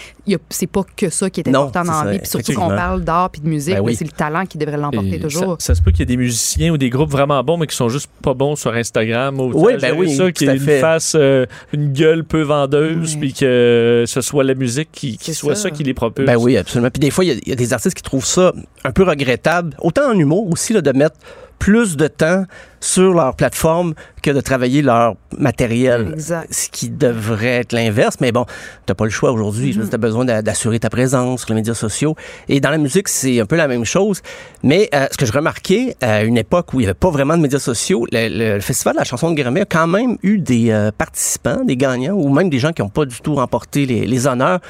c'est 0.51 0.67
pas 0.67 0.83
que 0.97 1.11
ça 1.11 1.31
qui 1.31 1.41
est 1.41 1.47
Non, 1.49 1.63
important 1.63 1.85
dans 1.85 1.93
ça, 1.93 2.05
la 2.05 2.13
vie. 2.13 2.19
Puis 2.19 2.29
surtout 2.29 2.53
qu'on 2.55 2.69
parle 2.69 3.03
d'art 3.03 3.31
puis 3.31 3.41
de 3.41 3.49
musique, 3.49 3.75
Ben 3.75 3.81
oui. 3.83 3.95
c'est 3.97 4.05
le 4.05 4.11
talent 4.11 4.47
qui 4.47 4.59
devrait 4.59 4.77
l'emporter 4.77 5.19
toujours. 5.21 5.57
Ça, 5.61 5.67
ça 5.67 5.75
se 5.75 5.83
peut 5.83 5.91
qu'il 5.91 6.01
y 6.01 6.03
ait 6.03 6.07
des 6.07 6.17
musiciens 6.17 6.71
ou 6.73 6.79
des 6.79 6.91
groupes 6.91 7.11
vraiment 7.11 7.30
bons, 7.43 7.57
mais 7.57 7.67
qui 7.67 7.77
sont 7.77 7.89
juste 7.89 8.11
pas 8.23 8.35
bons 8.35 8.57
sur 8.57 8.73
Instagram. 8.75 9.41
Ou, 9.41 9.53
Oui, 9.55 9.75
ben 9.81 9.95
oui, 9.97 10.15
ça, 10.15 10.31
qui 10.33 10.47
une 10.47 10.59
face, 10.59 11.15
euh, 11.19 11.47
une 11.73 11.93
gueule 11.93 12.25
peu 12.25 12.43
vendeuse, 12.43 13.15
Oui. 13.15 13.21
puis 13.21 13.33
que 13.33 14.05
ce 14.07 14.21
soit 14.21 14.45
la 14.45 14.55
musique 14.55 14.89
qui, 14.93 15.19
soit 15.35 15.55
ça. 15.55 15.63
ça. 15.63 15.71
qui 15.71 15.83
les 15.83 15.95
propulse. 15.95 16.27
Ben 16.27 16.37
oui, 16.37 16.57
absolument. 16.57 16.91
Puis 16.91 17.01
des 17.01 17.11
fois, 17.11 17.25
il 17.25 17.33
y 17.47 17.49
y, 17.49 17.53
a 17.53 17.57
des 17.57 17.73
artistes 17.73 17.97
qui 17.97 18.03
trouvent 18.03 18.27
ça 18.27 18.53
un 18.85 18.93
peu 18.93 19.03
regrettable, 19.03 19.75
autant 19.81 20.11
en 20.11 20.19
humour 20.19 20.51
aussi, 20.51 20.73
là, 20.73 20.81
de 20.81 20.93
mettre 20.93 21.17
plus 21.61 21.97
de 21.97 22.09
temps 22.09 22.45
sur 22.81 23.13
leur 23.13 23.37
plateforme 23.37 23.93
que 24.23 24.31
de 24.31 24.41
travailler 24.41 24.81
leur 24.81 25.15
matériel. 25.39 26.11
Exact. 26.15 26.49
Ce 26.53 26.69
qui 26.71 26.89
devrait 26.89 27.59
être 27.61 27.73
l'inverse, 27.73 28.17
mais 28.21 28.33
bon, 28.33 28.47
t'as 28.87 28.95
pas 28.95 29.05
le 29.05 29.11
choix 29.11 29.31
aujourd'hui. 29.31 29.73
Tu 29.79 29.95
as 29.95 29.99
besoin 29.99 30.25
d'a- 30.25 30.41
d'assurer 30.43 30.81
ta 30.81 30.89
présence 30.91 31.41
sur 31.41 31.51
les 31.51 31.57
médias 31.57 31.75
sociaux. 31.75 32.17
Et 32.49 32.61
dans 32.61 32.71
la 32.71 32.79
musique, 32.79 33.09
c'est 33.09 33.39
un 33.41 33.45
peu 33.47 33.57
la 33.57 33.69
même 33.69 33.85
chose. 33.85 34.23
Mais 34.63 34.89
euh, 34.95 35.07
ce 35.13 35.19
que 35.19 35.27
je 35.27 35.33
remarquais, 35.33 35.95
à 36.01 36.25
une 36.25 36.39
époque 36.39 36.73
où 36.73 36.81
il 36.81 36.85
n'y 36.85 36.87
avait 36.87 36.95
pas 36.95 37.11
vraiment 37.11 37.37
de 37.37 37.43
médias 37.43 37.59
sociaux, 37.59 38.07
le, 38.11 38.29
le- 38.29 38.55
le 38.55 38.61
Festival 38.61 38.95
de 38.95 38.99
la 39.01 39.05
chanson 39.05 39.31
de 39.31 39.41
Grammy 39.41 39.61
a 39.61 39.65
quand 39.67 39.87
même 39.87 40.17
eu 40.23 40.39
des 40.39 40.71
euh, 40.71 40.91
participants, 40.97 41.63
des 41.65 41.77
gagnants, 41.77 42.15
ou 42.15 42.31
même 42.31 42.49
des 42.51 42.59
gens 42.59 42.73
qui 42.73 42.81
n'ont 42.83 42.89
pas 42.89 43.05
du 43.05 43.21
tout 43.21 43.35
remporté 43.35 43.85
les, 43.85 44.07
les 44.07 44.27
honneurs 44.27 44.61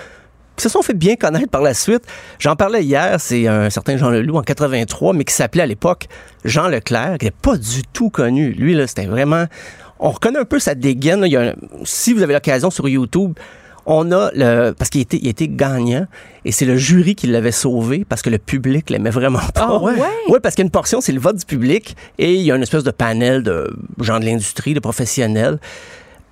qui 0.60 0.64
se 0.64 0.68
sont 0.68 0.82
fait 0.82 0.94
bien 0.94 1.16
connaître 1.16 1.48
par 1.48 1.62
la 1.62 1.74
suite. 1.74 2.02
J'en 2.38 2.54
parlais 2.56 2.82
hier, 2.84 3.16
c'est 3.18 3.46
un 3.46 3.70
certain 3.70 3.96
Jean 3.96 4.10
Leloup 4.10 4.36
en 4.36 4.42
83, 4.42 5.12
mais 5.14 5.24
qui 5.24 5.34
s'appelait 5.34 5.62
à 5.62 5.66
l'époque 5.66 6.06
Jean 6.44 6.68
Leclerc, 6.68 7.16
qui 7.18 7.24
n'était 7.26 7.36
pas 7.42 7.56
du 7.56 7.82
tout 7.92 8.10
connu. 8.10 8.50
Lui, 8.52 8.74
là, 8.74 8.86
c'était 8.86 9.06
vraiment... 9.06 9.44
On 9.98 10.10
reconnaît 10.10 10.38
un 10.38 10.44
peu 10.44 10.58
sa 10.58 10.74
dégaine. 10.74 11.20
là. 11.22 11.26
Il 11.26 11.32
y 11.32 11.36
a 11.36 11.40
un- 11.42 11.54
Si 11.84 12.12
vous 12.12 12.22
avez 12.22 12.32
l'occasion 12.34 12.70
sur 12.70 12.88
YouTube, 12.88 13.34
on 13.86 14.12
a 14.12 14.30
le... 14.34 14.72
Parce 14.72 14.90
qu'il 14.90 15.00
était, 15.00 15.18
il 15.20 15.28
était 15.28 15.48
gagnant, 15.48 16.06
et 16.44 16.52
c'est 16.52 16.64
le 16.66 16.76
jury 16.76 17.14
qui 17.14 17.26
l'avait 17.26 17.52
sauvé, 17.52 18.04
parce 18.08 18.22
que 18.22 18.30
le 18.30 18.38
public 18.38 18.88
l'aimait 18.90 19.10
vraiment 19.10 19.38
pas. 19.54 19.66
Ah 19.70 19.78
ouais? 19.82 19.94
Oui, 20.28 20.38
parce 20.42 20.54
qu'il 20.54 20.62
y 20.62 20.64
a 20.64 20.68
une 20.68 20.70
portion, 20.70 21.00
c'est 21.00 21.12
le 21.12 21.20
vote 21.20 21.36
du 21.36 21.44
public, 21.46 21.96
et 22.18 22.34
il 22.34 22.42
y 22.42 22.52
a 22.52 22.56
une 22.56 22.62
espèce 22.62 22.84
de 22.84 22.90
panel 22.90 23.42
de 23.42 23.70
gens 24.00 24.20
de 24.20 24.24
l'industrie, 24.26 24.74
de 24.74 24.80
professionnels 24.80 25.58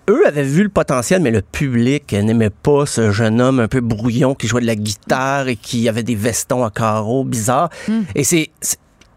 eux 0.09 0.27
avaient 0.27 0.43
vu 0.43 0.63
le 0.63 0.69
potentiel, 0.69 1.23
mais 1.23 1.31
le 1.31 1.43
public 1.43 2.13
n'aimait 2.13 2.51
pas 2.51 2.87
ce 2.87 3.11
jeune 3.11 3.41
homme 3.41 3.61
un 3.61 3.69
peu 3.69 3.81
brouillon 3.81 4.35
qui 4.35 4.47
jouait 4.47 4.61
de 4.61 4.67
la 4.67 4.75
guitare 4.75 5.49
et 5.49 5.57
qui 5.57 5.89
avait 5.89 6.03
des 6.03 6.15
vestons 6.15 6.65
à 6.65 6.71
carreaux 6.71 7.25
bizarres. 7.25 7.71
Et 8.15 8.25
c'est. 8.25 8.51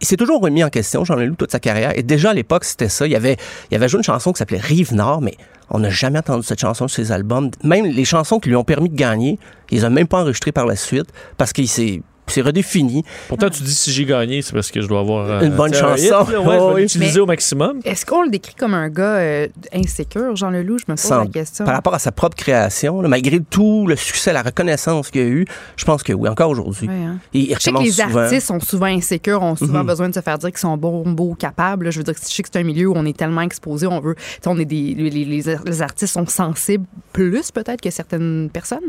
Il 0.04 0.08
s'est 0.08 0.17
toujours 0.17 0.41
remis 0.41 0.63
en 0.63 0.69
question, 0.69 1.06
Jean 1.06 1.13
Leloup, 1.13 1.36
toute 1.36 1.51
sa 1.51 1.60
carrière. 1.60 1.95
Et 1.95 2.01
déjà 2.01 2.32
à 2.32 2.34
l'époque, 2.34 2.63
c'était 2.63 2.89
ça. 2.89 3.06
Il 3.06 3.15
avait, 3.15 3.38
il 3.69 3.75
avait 3.75 3.88
joué 3.88 3.99
une 3.99 4.04
chanson 4.04 4.34
qui 4.34 4.39
s'appelait 4.39 4.58
Rive 4.58 4.95
Nord, 4.95 5.21
mais 5.21 5.36
on 5.69 5.77
n'a 5.77 5.91
jamais 5.91 6.17
entendu 6.17 6.43
cette 6.43 6.60
chanson 6.60 6.88
sur 6.88 7.06
ses 7.06 7.12
albums. 7.12 7.51
Même 7.63 7.86
les 7.86 8.04
chansons 8.04 8.39
qui 8.39 8.49
lui 8.49 8.56
ont 8.56 8.63
permis 8.63 8.89
de 8.89 8.95
gagner, 8.95 9.38
il 9.69 9.77
les 9.77 9.86
a 9.86 9.91
même 9.91 10.08
pas 10.08 10.21
enregistrées 10.21 10.51
par 10.51 10.65
la 10.65 10.75
suite 10.75 11.10
parce 11.38 11.54
qu'il 11.54 11.67
s'est, 11.67 12.01
s'est 12.32 12.41
redéfini. 12.41 13.04
Pourtant, 13.28 13.50
tu 13.50 13.63
dis 13.63 13.74
si 13.74 13.91
j'ai 13.91 14.06
gagné, 14.06 14.41
c'est 14.41 14.54
parce 14.54 14.72
que 14.72 14.82
je 14.82 14.88
dois 14.88 15.00
avoir 15.02 15.30
euh, 15.30 15.41
Une 15.41 15.56
bonne 15.56 15.74
chanson. 15.74 15.96
hit, 16.04 16.10
là, 16.10 16.24
ouais, 16.24 16.28
je 16.32 16.38
Oh, 16.62 16.67
vais 16.70 16.74
oui. 16.76 16.82
l'utiliser 16.84 17.13
Mais- 17.15 17.20
au 17.20 17.26
maximum. 17.26 17.80
Est-ce 17.86 18.06
qu'on 18.06 18.24
le 18.24 18.30
décrit 18.30 18.56
comme 18.56 18.74
un 18.74 18.89
gars 18.89 19.15
euh, 19.17 19.48
insécure, 19.74 20.36
Jean 20.36 20.50
Leloup? 20.50 20.78
Je 20.80 20.86
me 20.88 20.96
pose 20.96 21.00
Sans- 21.00 21.20
la 21.24 21.28
question. 21.28 21.65
Par 21.65 21.74
rapport 21.76 21.94
à 21.94 22.00
sa 22.00 22.12
propre 22.12 22.36
création, 22.36 23.02
là, 23.02 23.08
malgré 23.08 23.39
tout 23.39 23.88
le 23.88 23.96
succès, 23.96 24.34
la 24.34 24.41
reconnaissance 24.44 25.10
qu'il 25.12 25.22
a 25.22 25.26
eu, 25.26 25.46
je 25.76 25.86
pense 25.86 26.04
que 26.04 26.13
oui, 26.13 26.30
encore 26.30 26.50
aujourd'hui. 26.50 26.88
Ouais, 26.88 26.94
hein. 26.94 27.20
Je 27.34 27.56
sais 27.60 27.72
que 27.72 27.80
les 27.84 27.91
souvent. 27.91 28.17
artistes 28.20 28.48
sont 28.48 28.60
souvent 28.60 28.86
insécures, 28.88 29.41
ont 29.41 29.56
souvent 29.56 29.80
Mhm. 29.80 29.88
besoin 29.88 30.10
de 30.10 30.13
se 30.13 30.20
faire 30.22 30.38
dire 30.38 30.50
qu'ils 30.50 30.58
sont 30.60 30.78
bons, 30.78 31.04
beaux, 31.12 31.36
capables. 31.36 31.86
là. 31.86 31.91
Je 31.91 31.98
veux 31.98 32.04
dire, 32.04 32.13
que 32.13 32.20
je 32.22 32.26
sais 32.34 32.44
que 32.44 32.50
c'est 32.52 32.60
un 32.60 32.63
milieu 32.63 32.88
où 32.88 32.94
on 32.96 33.06
est 33.06 33.17
tellement 33.17 33.41
exposé, 33.41 33.88
on 33.88 34.00
veut, 34.00 34.15
on 34.46 34.60
est 34.60 34.65
des, 34.65 34.94
les, 34.98 35.10
les- 35.10 35.26
les 35.65 35.82
artistes 35.82 36.13
sont 36.13 36.26
sensibles 36.28 36.86
plus 37.13 37.52
peut-être 37.52 37.82
que 37.82 37.89
certaines 37.89 38.50
personnes. 38.52 38.80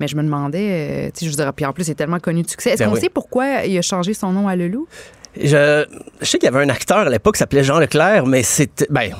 Mais 0.00 0.08
je 0.08 0.16
me 0.16 0.22
demandais, 0.22 1.06
euh, 1.06 1.10
tu 1.12 1.20
sais, 1.20 1.26
je 1.26 1.30
veux 1.30 1.36
dire, 1.36 1.52
puis 1.54 1.64
en 1.64 1.72
plus, 1.72 1.86
il 1.88 1.92
est 1.92 1.94
tellement 1.94 2.18
connu 2.18 2.42
de 2.42 2.48
succès. 2.48 2.74
Est-ce 2.82 2.88
qu'on 2.90 2.94
oui. 2.96 3.00
sait 3.00 3.08
pourquoi 3.10 3.64
il 3.64 3.76
a 3.78 3.82
changé 3.82 4.14
son 4.14 4.32
nom 4.32 4.48
à 4.48 4.56
Leloup? 4.56 4.86
Je, 5.34 5.86
je 6.20 6.26
sais 6.26 6.36
qu'il 6.36 6.46
y 6.46 6.52
avait 6.54 6.62
un 6.62 6.68
acteur 6.68 6.98
à 6.98 7.08
l'époque 7.08 7.36
qui 7.36 7.38
s'appelait 7.38 7.64
Jean 7.64 7.78
Leclerc, 7.78 8.26
mais 8.26 8.42
c'était. 8.42 8.86
Ben, 8.90 9.12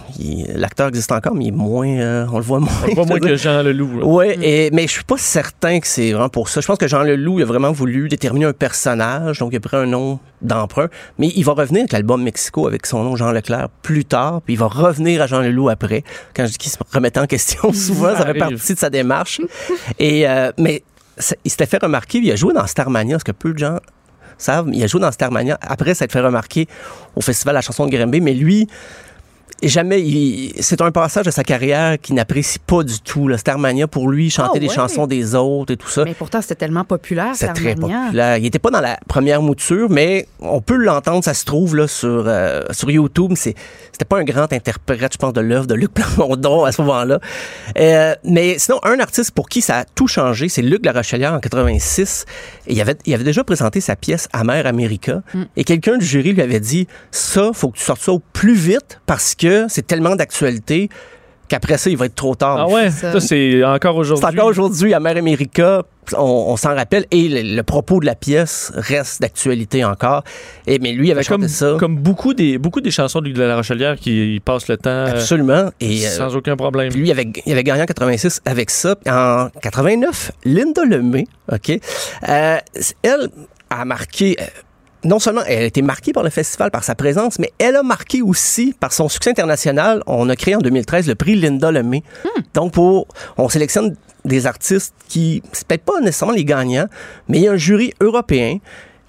l'acteur 0.55 0.89
existe 0.89 1.11
encore, 1.11 1.35
mais 1.35 1.45
il 1.45 1.49
est 1.49 1.53
moins. 1.53 1.89
euh, 1.89 2.27
on 2.31 2.37
le 2.37 2.43
voit 2.45 2.61
moins. 2.61 2.71
Pas 2.95 3.05
moins 3.07 3.19
que 3.19 3.35
Jean 3.35 3.63
Leloup. 3.63 4.01
là. 4.01 4.05
Oui, 4.05 4.27
et, 4.43 4.69
mais 4.75 4.83
je 4.87 4.93
suis 4.93 5.05
pas 5.05 5.17
certain 5.17 5.81
que 5.81 5.87
c'est 5.87 6.13
vraiment 6.13 6.29
pour 6.29 6.51
ça. 6.51 6.61
Je 6.61 6.67
pense 6.67 6.77
que 6.77 6.87
Jean 6.87 7.03
Leloup 7.03 7.39
il 7.39 7.45
a 7.45 7.47
vraiment 7.47 7.73
voulu 7.73 8.11
déterminer 8.11 8.45
un 8.45 8.53
personnage, 8.53 9.39
donc 9.39 9.55
il 9.55 9.57
a 9.57 9.61
pris 9.61 9.79
un 9.79 9.87
nom 9.87 10.19
d'emprunt. 10.43 10.89
Mais 11.17 11.29
il 11.35 11.45
va 11.47 11.53
revenir 11.55 11.81
avec 11.81 11.93
l'album 11.93 12.23
Mexico 12.23 12.67
avec 12.67 12.85
son 12.85 13.03
nom 13.05 13.17
Jean 13.17 13.33
Leclerc 13.33 13.71
plus 13.81 14.05
tard, 14.05 14.43
puis 14.45 14.53
il 14.53 14.59
va 14.59 14.67
revenir 14.67 15.23
à 15.23 15.27
Jean 15.27 15.41
Leloup 15.41 15.71
après. 15.71 16.05
Quand 16.37 16.45
je 16.45 16.51
dis 16.53 16.59
qu'il 16.59 16.73
se 16.73 16.77
remettait 16.93 17.21
en 17.21 17.27
question, 17.27 17.73
souvent, 17.73 18.11
ça, 18.13 18.19
Ça 18.19 18.27
fait 18.27 18.35
partie 18.39 18.75
de 18.75 18.79
sa 18.79 18.91
démarche. 18.91 19.41
et, 19.99 20.29
euh, 20.29 20.53
mais 20.59 20.83
il 21.45 21.51
s'était 21.51 21.67
fait 21.67 21.83
remarquer, 21.83 22.19
il 22.19 22.31
a 22.31 22.37
joué 22.37 22.55
dans 22.55 22.67
Starmania, 22.67 23.19
ce 23.19 23.25
que 23.25 23.33
peu 23.33 23.53
de 23.53 23.59
gens 23.59 23.79
savent, 24.39 24.69
il 24.73 24.83
a 24.83 24.87
joué 24.87 25.01
dans 25.01 25.13
Starmania 25.13 25.59
après 25.61 25.95
s'être 25.95 26.13
fait 26.13 26.21
remarquer 26.21 26.67
au 27.15 27.21
Festival 27.21 27.55
de 27.55 27.59
la 27.59 27.63
chanson 27.63 27.87
de 27.87 27.91
Grimby, 27.91 28.21
mais 28.21 28.35
lui, 28.35 28.69
jamais 29.63 30.01
il- 30.01 30.53
c'est 30.61 30.81
un 30.81 30.91
passage 30.91 31.27
de 31.27 31.31
sa 31.31 31.45
carrière 31.45 31.99
qu'il 32.01 32.15
n'apprécie 32.15 32.59
pas 32.59 32.83
du 32.83 33.01
tout. 33.01 33.29
Le 33.29 33.37
Starmania, 33.37 33.87
pour 33.87 34.09
lui, 34.09 34.31
chanter 34.31 34.51
Ah 34.57 34.59
des 34.59 34.69
ouais? 34.69 34.75
chansons 34.75 35.07
des 35.07 35.35
autres 35.35 35.73
et 35.73 35.77
tout 35.77 35.89
ça. 35.89 36.05
Mais 36.05 36.15
pourtant, 36.15 36.41
c'était 36.43 36.55
tellement 36.57 36.85
populaire, 36.85 37.33
C'est 37.35 37.53
très 37.53 37.75
populaire. 37.75 38.37
Il 38.39 38.47
était 38.47 38.59
pas 38.59 38.71
dans 38.71 38.81
la 38.81 38.99
première 39.09 39.43
mouture, 39.43 39.89
mais 39.91 40.27
on 40.41 40.61
peut 40.61 40.77
l'entendre, 40.77 41.23
ça 41.25 41.35
se 41.35 41.45
trouve 41.45 41.77
là 41.77 41.87
sur 41.89 42.25
euh, 42.27 42.63
sur 42.73 42.91
YouTube. 42.91 43.33
C'est 43.37 43.55
c'était 43.93 44.05
pas 44.05 44.19
un 44.19 44.25
grand 44.25 44.53
interprète, 44.53 45.13
je 45.13 45.19
pense, 45.19 45.33
de 45.33 45.41
l'œuvre 45.41 45.67
de 45.67 45.75
Luc 45.75 45.93
Plamondon 45.95 46.65
à 46.65 46.73
ce 46.73 46.81
moment-là. 46.83 47.21
Euh, 47.79 48.15
mais 48.25 48.59
sinon, 48.59 48.79
un 48.85 48.99
artiste 49.01 49.31
pour 49.33 49.49
qui 49.49 49.63
ça 49.63 49.81
a 49.81 49.85
tout 49.85 50.09
changé, 50.09 50.49
c'est 50.49 50.63
Luc 50.63 50.85
La 50.85 50.93
Rochelière 50.93 51.35
en 51.35 51.41
86. 51.41 52.25
Et 52.67 52.73
il 52.75 52.81
avait 52.81 52.97
il 53.07 53.15
avait 53.15 53.25
déjà 53.25 53.45
présenté 53.45 53.81
sa 53.81 53.97
pièce 53.97 54.29
Amer 54.33 54.67
America, 54.67 55.23
et 55.57 55.65
quelqu'un 55.65 55.99
du 55.99 56.05
jury 56.07 56.33
lui 56.33 56.43
avait 56.43 56.61
dit 56.61 56.87
ça, 57.11 57.51
faut 57.53 57.69
que 57.71 57.79
tu 57.79 57.85
sortes 57.85 58.01
ça 58.03 58.13
au 58.13 58.21
plus 58.33 58.55
vite 58.55 59.01
parce 59.07 59.35
que 59.35 59.42
c'est 59.69 59.87
tellement 59.87 60.17
d'actualité 60.17 60.89
qu'après 61.53 61.77
ça, 61.77 61.91
il 61.91 61.97
va 61.97 62.07
être 62.07 62.15
trop 62.15 62.35
tard. 62.35 62.57
Ah 62.61 62.69
ouais, 62.69 62.91
ça. 62.91 63.13
ça, 63.13 63.21
c'est 63.21 63.63
encore 63.63 63.97
aujourd'hui. 63.97 64.25
C'est 64.27 64.35
encore 64.35 64.49
aujourd'hui 64.49 64.95
à 64.95 65.01
Mère 65.01 65.19
America, 65.19 65.83
on, 66.17 66.47
on 66.49 66.57
s'en 66.57 66.75
rappelle, 66.75 67.05
et 67.11 67.29
le, 67.29 67.57
le 67.57 67.63
propos 67.63 68.01
de 68.01 68.07
la 68.07 68.15
pièce 68.15 68.73
reste 68.75 69.21
d'actualité 69.21 69.85
encore. 69.85 70.25
Et, 70.67 70.79
mais 70.79 70.93
lui, 70.93 71.09
il 71.09 71.13
avait 71.13 71.25
comme, 71.25 71.43
chanté 71.43 71.53
ça. 71.53 71.77
comme 71.79 71.97
beaucoup 71.99 72.33
des, 72.33 72.57
beaucoup 72.57 72.81
des 72.81 72.91
chansons 72.91 73.21
de 73.21 73.31
La 73.39 73.57
Rochelière 73.57 73.97
qui 73.97 74.41
passent 74.43 74.69
le 74.69 74.79
temps 74.79 74.91
euh, 74.91 75.11
Absolument. 75.11 75.71
Et, 75.81 76.07
euh, 76.07 76.09
sans 76.09 76.35
aucun 76.35 76.57
problème. 76.57 76.89
Puis 76.89 77.01
lui, 77.01 77.09
il 77.09 77.13
avait, 77.13 77.31
il 77.45 77.53
avait 77.53 77.65
gagné 77.65 77.83
en 77.83 77.87
86 77.87 78.41
avec 78.47 78.71
ça. 78.71 78.97
En 79.07 79.49
89, 79.61 80.33
Linda 80.47 80.85
Lemay, 80.85 81.27
OK, 81.53 81.71
euh, 82.29 82.59
elle 83.03 83.29
a 83.69 83.85
marqué... 83.85 84.37
non 85.05 85.19
seulement 85.19 85.43
elle 85.47 85.63
a 85.63 85.67
été 85.67 85.83
marquée 85.83 86.13
par 86.13 86.23
le 86.23 86.31
festival, 86.31 86.71
par 86.71 86.85
sa 86.85 86.95
présence, 86.95 87.39
mais 87.39 87.53
elle 87.59 87.77
a 87.77 87.83
marqué 87.83 88.23
aussi 88.23 88.75
par 88.79 88.93
son 88.93 89.09
succès 89.09 89.31
international. 89.31 90.03
On 90.07 90.29
a 90.29 90.37
créé 90.37 90.55
en 90.55 90.61
2013 90.61 91.09
le 91.09 91.15
prix 91.15 91.35
Linda 91.35 91.71
Lemay. 91.71 92.03
Donc, 92.55 92.73
pour, 92.73 93.07
on 93.37 93.49
sélectionne 93.49 93.97
des 94.25 94.47
artistes 94.47 94.95
qui, 95.09 95.43
c'est 95.53 95.67
peut-être 95.67 95.85
pas 95.85 96.01
nécessairement 96.01 96.35
les 96.35 96.45
gagnants, 96.45 96.87
mais 97.29 97.39
il 97.39 97.45
y 97.45 97.49
a 97.49 97.53
un 97.53 97.57
jury 97.57 97.93
européen 98.01 98.59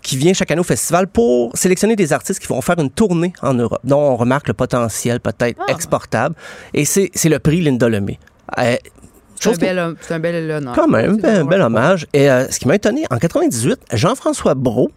qui 0.02 0.18
vient 0.18 0.34
chaque 0.34 0.52
année 0.52 0.60
au 0.60 0.66
festival 0.66 1.08
pour 1.08 1.56
sélectionner 1.56 1.96
des 1.96 2.12
artistes 2.12 2.40
qui 2.40 2.48
vont 2.48 2.62
faire 2.62 2.78
une 2.80 2.90
tournée 2.90 3.32
en 3.42 3.54
Europe, 3.54 3.80
dont 3.84 4.00
on 4.00 4.16
remarque 4.18 4.48
le 4.50 4.54
potentiel 4.54 5.20
peut-être 5.20 5.62
exportable. 5.70 6.36
Et 6.74 6.84
c'est 6.86 7.10
le 7.26 7.40
prix 7.40 7.62
Linda 7.62 7.88
Lemay. 7.88 8.20
Euh, 8.58 8.76
C'est 9.40 9.50
un, 10.12 10.20
bel, 10.20 10.36
un 10.52 10.58
honneur. 10.58 10.76
quand 10.76 10.88
même, 10.88 11.18
bel, 11.18 11.36
drôle. 11.36 11.50
bel 11.50 11.62
hommage. 11.62 12.08
Et 12.14 12.30
euh, 12.30 12.50
ce 12.50 12.60
qui 12.60 12.68
m'a 12.68 12.76
étonné, 12.76 13.06
en 13.10 13.18
98, 13.18 13.80
Jean-François 13.94 14.56
Brault, 14.56 14.92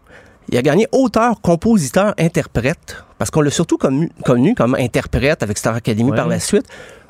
il 0.51 0.57
a 0.59 0.63
gagné 0.63 0.87
auteur, 0.93 1.41
compositeur, 1.41 2.15
interprète, 2.19 3.03
parce 3.19 3.31
qu'on 3.31 3.41
l'a 3.41 3.51
surtout 3.51 3.77
connu, 3.79 4.11
connu 4.25 4.55
comme 4.55 4.75
interprète 4.75 5.43
avec 5.43 5.59
Star 5.59 5.75
Academy 5.75 6.11
Ouais. 6.11 6.17
par 6.17 6.29
la 6.29 6.39
suite. 6.41 6.67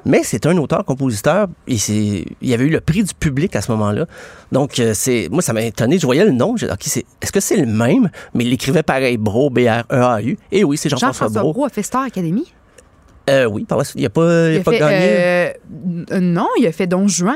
Mais 0.08 0.20
c'est 0.22 0.46
un 0.46 0.56
auteur-compositeur, 0.58 1.48
il 1.66 2.24
y 2.40 2.54
avait 2.54 2.64
eu 2.64 2.70
le 2.70 2.80
prix 2.80 3.02
du 3.02 3.12
public 3.12 3.56
à 3.56 3.60
ce 3.60 3.72
moment-là. 3.72 4.06
Donc, 4.52 4.78
euh, 4.78 4.92
c'est, 4.94 5.26
moi, 5.32 5.42
ça 5.42 5.52
m'a 5.52 5.62
étonné. 5.62 5.98
Je 5.98 6.06
voyais 6.06 6.24
le 6.24 6.30
nom. 6.30 6.56
J'ai 6.56 6.66
dit, 6.66 6.72
OK, 6.72 6.78
c'est, 6.82 7.04
est-ce 7.20 7.32
que 7.32 7.40
c'est 7.40 7.56
le 7.56 7.66
même? 7.66 8.08
Mais 8.32 8.44
il 8.44 8.50
l'écrivait 8.50 8.84
pareil, 8.84 9.16
Brault, 9.16 9.50
B-R-E-A-U. 9.50 10.38
Et 10.52 10.62
oui, 10.62 10.76
c'est 10.76 10.88
Jean-François 10.90 11.28
Brault. 11.28 11.52
Brault 11.54 11.64
a 11.64 11.70
fait 11.70 11.82
Star 11.82 12.02
Academy? 12.04 12.44
Euh, 13.28 13.46
oui, 13.46 13.64
par 13.64 13.78
la 13.78 13.82
suite, 13.84 13.96
il 13.98 14.04
n'a 14.04 14.10
pas, 14.10 14.22
il 14.22 14.28
a 14.28 14.52
Il 14.52 14.60
a 14.60 14.62
pas 14.62 14.70
fait, 14.70 14.78
gagné. 14.78 15.06
euh, 16.12 16.20
non, 16.20 16.46
il 16.60 16.66
a 16.68 16.72
fait 16.72 16.86
Don 16.86 17.08
Juan. 17.08 17.34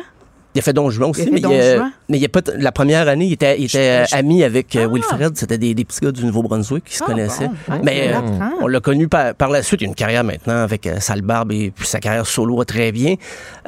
Il 0.54 0.58
a 0.58 0.62
fait 0.62 0.72
Don 0.72 0.90
Juan 0.90 1.10
aussi, 1.10 1.22
Il 1.26 1.32
mais, 1.32 1.40
Don 1.40 1.50
il, 1.52 1.60
a- 1.60 1.76
Juan. 1.76 1.92
mais 2.08 2.18
il 2.18 2.24
a 2.24 2.28
pas 2.28 2.40
la 2.56 2.72
première 2.72 3.06
année, 3.06 3.26
il 3.26 3.32
était, 3.34 3.56
il 3.58 3.66
était 3.66 4.04
Je- 4.04 4.10
je- 4.10 4.16
ami 4.16 4.42
avec 4.42 4.74
euh, 4.74 4.86
Ah. 4.88 4.92
Wilfred. 4.92 5.36
C'était 5.36 5.58
des, 5.58 5.74
des 5.74 5.84
petits 5.84 6.00
gars 6.00 6.10
du 6.10 6.24
Nouveau-Brunswick 6.24 6.84
qui 6.84 6.96
se 6.96 7.04
Ah, 7.04 7.06
connaissaient. 7.06 7.46
bon. 7.68 7.74
Ouais, 7.74 7.80
mais 7.84 8.10
on 8.14 8.26
euh, 8.42 8.46
on 8.62 8.66
l'a 8.66 8.80
connu 8.80 9.06
par, 9.06 9.34
par 9.36 9.48
la 9.50 9.62
suite. 9.62 9.80
Il 9.82 9.84
a 9.84 9.88
une 9.88 9.94
carrière 9.94 10.24
maintenant 10.24 10.56
avec 10.64 10.86
euh, 10.88 10.98
Sale 10.98 11.22
Barbe 11.22 11.52
et 11.52 11.70
puis 11.70 11.86
sa 11.86 12.00
carrière 12.00 12.26
solo 12.26 12.56
va 12.56 12.64
très 12.64 12.90
bien. 12.90 13.14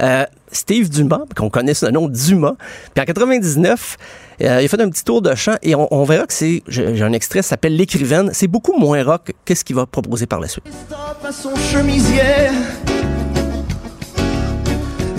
Euh, 0.01 0.25
Steve 0.51 0.89
Dumas, 0.91 1.21
qu'on 1.37 1.51
connaît 1.51 1.73
sous 1.75 1.87
le 1.87 1.93
nom 1.93 2.09
Dumas. 2.09 2.55
Puis 2.95 3.01
en 3.03 3.05
99, 3.07 3.97
euh, 4.43 4.59
il 4.61 4.65
a 4.65 4.69
fait 4.69 4.81
un 4.83 4.91
petit 4.91 5.05
tour 5.05 5.23
de 5.23 5.35
chant 5.37 5.55
et 5.63 5.75
on, 5.77 5.87
on 5.95 6.03
verra 6.05 6.27
que 6.27 6.33
c'est, 6.35 6.63
j'ai 6.67 7.01
un 7.03 7.13
extrait, 7.13 7.43
ça 7.43 7.51
s'appelle 7.51 7.77
L'écrivaine. 7.77 8.31
C'est 8.33 8.49
beaucoup 8.49 8.77
moins 8.77 9.03
rock 9.05 9.33
que 9.45 9.55
ce 9.55 9.63
qu'il 9.63 9.77
va 9.77 9.87
proposer 9.87 10.27
par 10.27 10.41
la 10.41 10.49
suite. 10.49 10.65
Stop 10.89 11.25
à 11.25 11.31
son 11.33 11.55
chemisier 11.55 12.21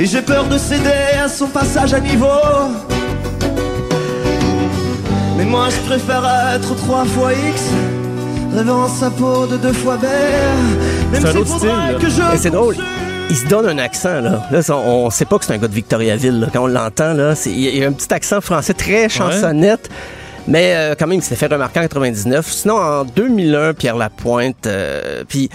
Et 0.03 0.05
j'ai 0.05 0.21
peur 0.21 0.43
de 0.49 0.57
céder 0.57 0.89
à 1.23 1.29
son 1.29 1.47
passage 1.47 1.93
à 1.93 1.99
niveau 2.01 2.27
Mais 5.37 5.45
moi 5.45 5.67
je 5.69 5.77
préfère 5.87 6.25
être 6.55 6.75
trois 6.75 7.05
fois 7.05 7.31
X 7.31 7.69
Rêvant 8.53 8.89
sa 8.89 9.09
peau 9.09 9.45
de 9.47 9.55
deux 9.55 9.71
fois 9.71 9.95
B 9.95 10.03
Même 10.03 11.21
C'est 11.21 11.27
un 11.29 11.35
autre 11.37 11.45
faudra 11.47 11.57
style, 11.57 11.69
là. 11.69 11.99
que 12.01 12.09
je 12.09 12.35
Et 12.35 12.37
c'est 12.37 12.49
drôle. 12.49 12.75
Il 13.29 13.35
se 13.37 13.45
donne 13.47 13.65
un 13.67 13.77
accent, 13.77 14.19
là. 14.19 14.45
Là, 14.51 14.61
ça, 14.61 14.75
on 14.75 15.09
sait 15.09 15.23
pas 15.25 15.39
que 15.39 15.45
c'est 15.45 15.53
un 15.53 15.57
gars 15.57 15.69
de 15.69 15.73
Victoriaville, 15.73 16.41
là. 16.41 16.47
Quand 16.51 16.63
on 16.63 16.67
l'entend, 16.67 17.13
là, 17.13 17.33
c'est- 17.33 17.49
il 17.51 17.61
y 17.61 17.67
a- 17.67 17.71
il 17.71 17.77
y 17.77 17.83
a 17.85 17.87
un 17.87 17.93
petit 17.93 18.13
accent 18.13 18.41
français 18.41 18.73
très 18.73 19.07
chansonnette. 19.09 19.89
Mais 20.45 20.73
euh, 20.75 20.93
quand 20.99 21.07
même, 21.07 21.19
il 21.19 21.23
s'est 21.23 21.37
fait 21.37 21.47
remarquer 21.47 21.79
en 21.79 21.83
99. 21.83 22.45
Sinon, 22.51 22.75
en 22.75 23.05
2001, 23.05 23.73
Pierre 23.73 23.95
Lapointe. 23.95 24.67
euh, 24.67 25.23
puis 25.27 25.49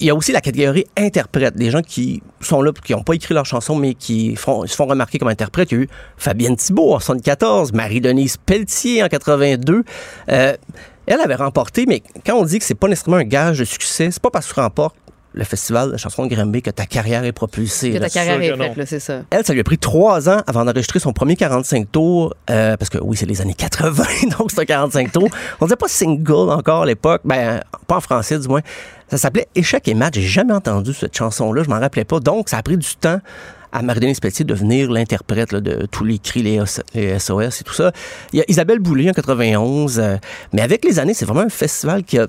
il 0.00 0.06
y 0.06 0.10
a 0.10 0.14
aussi 0.14 0.32
la 0.32 0.40
catégorie 0.40 0.86
interprète. 0.96 1.56
Des 1.56 1.70
gens 1.70 1.82
qui 1.82 2.22
sont 2.40 2.62
là, 2.62 2.72
qui 2.84 2.92
n'ont 2.92 3.02
pas 3.02 3.14
écrit 3.14 3.34
leur 3.34 3.46
chanson, 3.46 3.76
mais 3.76 3.94
qui 3.94 4.36
font, 4.36 4.66
se 4.66 4.74
font 4.74 4.86
remarquer 4.86 5.18
comme 5.18 5.28
interprètes. 5.28 5.72
Il 5.72 5.78
y 5.78 5.80
a 5.80 5.84
eu 5.84 5.88
Fabienne 6.16 6.56
Thibault 6.56 6.94
en 6.94 7.00
74, 7.00 7.72
Marie-Denise 7.72 8.36
Pelletier 8.38 9.02
en 9.02 9.08
82. 9.08 9.84
Euh, 10.30 10.56
elle 11.06 11.20
avait 11.20 11.34
remporté, 11.34 11.84
mais 11.86 12.02
quand 12.24 12.36
on 12.36 12.44
dit 12.44 12.58
que 12.58 12.64
c'est 12.64 12.74
pas 12.74 12.88
nécessairement 12.88 13.18
un 13.18 13.24
gage 13.24 13.58
de 13.58 13.64
succès, 13.64 14.10
c'est 14.10 14.22
pas 14.22 14.30
parce 14.30 14.48
que 14.48 14.54
tu 14.54 14.60
remportes 14.60 14.96
le 15.34 15.44
festival 15.44 15.88
de 15.88 15.92
la 15.92 15.98
chanson 15.98 16.24
de 16.26 16.34
Granby 16.34 16.62
que 16.62 16.70
ta 16.70 16.86
carrière 16.86 17.24
est 17.24 17.32
propulsée. 17.32 17.90
Que 17.90 17.98
là. 17.98 18.08
ta 18.08 18.08
carrière 18.08 18.40
est 18.40 18.74
faite, 18.74 18.88
c'est 18.88 19.00
ça. 19.00 19.22
Elle, 19.30 19.44
ça 19.44 19.52
lui 19.52 19.60
a 19.60 19.64
pris 19.64 19.78
trois 19.78 20.28
ans 20.28 20.40
avant 20.46 20.64
d'enregistrer 20.64 21.00
son 21.00 21.12
premier 21.12 21.34
45 21.34 21.90
tours, 21.90 22.34
euh, 22.50 22.76
parce 22.76 22.88
que 22.88 22.98
oui, 22.98 23.16
c'est 23.16 23.26
les 23.26 23.40
années 23.40 23.54
80, 23.54 24.04
donc 24.38 24.52
c'est 24.52 24.60
un 24.60 24.64
45 24.64 25.12
tours. 25.12 25.28
On 25.60 25.66
disait 25.66 25.76
pas 25.76 25.88
single 25.88 26.50
encore 26.50 26.82
à 26.82 26.86
l'époque, 26.86 27.22
ben 27.24 27.60
pas 27.86 27.96
en 27.96 28.00
français 28.00 28.38
du 28.38 28.46
moins. 28.46 28.62
Ça 29.10 29.18
s'appelait 29.18 29.48
Échec 29.54 29.86
et 29.88 29.94
match. 29.94 30.14
J'ai 30.14 30.22
jamais 30.28 30.52
entendu 30.54 30.92
cette 30.94 31.16
chanson-là, 31.16 31.62
je 31.62 31.68
m'en 31.70 31.78
rappelais 31.80 32.04
pas. 32.04 32.20
Donc, 32.20 32.48
ça 32.48 32.58
a 32.58 32.62
pris 32.62 32.76
du 32.76 32.96
temps 32.96 33.20
à 33.72 33.82
Marie-Denise 33.82 34.20
Pelletier 34.20 34.44
de 34.44 34.52
devenir 34.54 34.90
l'interprète 34.90 35.52
de 35.54 35.86
tous 35.86 36.04
les 36.04 36.18
cris, 36.18 36.42
les, 36.42 36.60
OS 36.60 36.80
les 36.94 37.18
SOS 37.18 37.60
et 37.60 37.64
tout 37.64 37.74
ça. 37.74 37.92
Il 38.32 38.38
y 38.38 38.42
a 38.42 38.44
Isabelle 38.48 38.78
Boulay 38.78 39.10
en 39.10 39.12
91, 39.12 39.98
euh, 39.98 40.16
mais 40.52 40.62
avec 40.62 40.84
les 40.84 40.98
années, 41.00 41.12
c'est 41.14 41.24
vraiment 41.24 41.40
un 41.42 41.48
festival 41.48 42.04
qui 42.04 42.18
a 42.18 42.28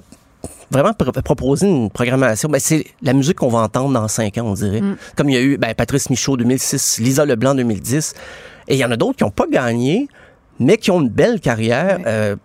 vraiment 0.71 0.89
pr- 0.91 1.21
proposé 1.21 1.67
une 1.67 1.91
programmation. 1.91 2.49
Ben, 2.49 2.59
c'est 2.59 2.85
la 3.03 3.13
musique 3.13 3.35
qu'on 3.37 3.49
va 3.49 3.59
entendre 3.59 3.93
dans 3.93 4.07
cinq 4.07 4.37
ans, 4.39 4.45
on 4.47 4.53
dirait. 4.53 4.81
Comme 5.15 5.29
il 5.29 5.35
y 5.35 5.37
a 5.37 5.41
eu 5.41 5.57
ben, 5.57 5.73
Patrice 5.75 6.09
Michaud 6.09 6.35
2006, 6.37 6.97
Lisa 6.99 7.25
Leblanc 7.25 7.53
2010. 7.55 8.13
Et 8.67 8.73
il 8.73 8.79
y 8.79 8.85
en 8.85 8.89
a 8.91 8.97
d'autres 8.97 9.17
qui 9.17 9.23
n'ont 9.23 9.29
pas 9.29 9.45
gagné, 9.47 10.07
mais 10.59 10.77
qui 10.77 10.89
ont 10.89 10.99
une 11.01 11.09
belle 11.09 11.39
carrière. 11.39 11.99
euh, 12.07 12.35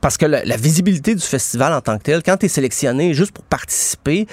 parce 0.00 0.16
que 0.16 0.26
la, 0.26 0.44
la 0.44 0.56
visibilité 0.56 1.14
du 1.14 1.22
festival 1.22 1.72
en 1.72 1.80
tant 1.80 1.98
que 1.98 2.04
tel, 2.04 2.22
quand 2.22 2.36
tu 2.36 2.46
es 2.46 2.48
sélectionné 2.48 3.14
juste 3.14 3.32
pour 3.32 3.44
participer, 3.44 4.26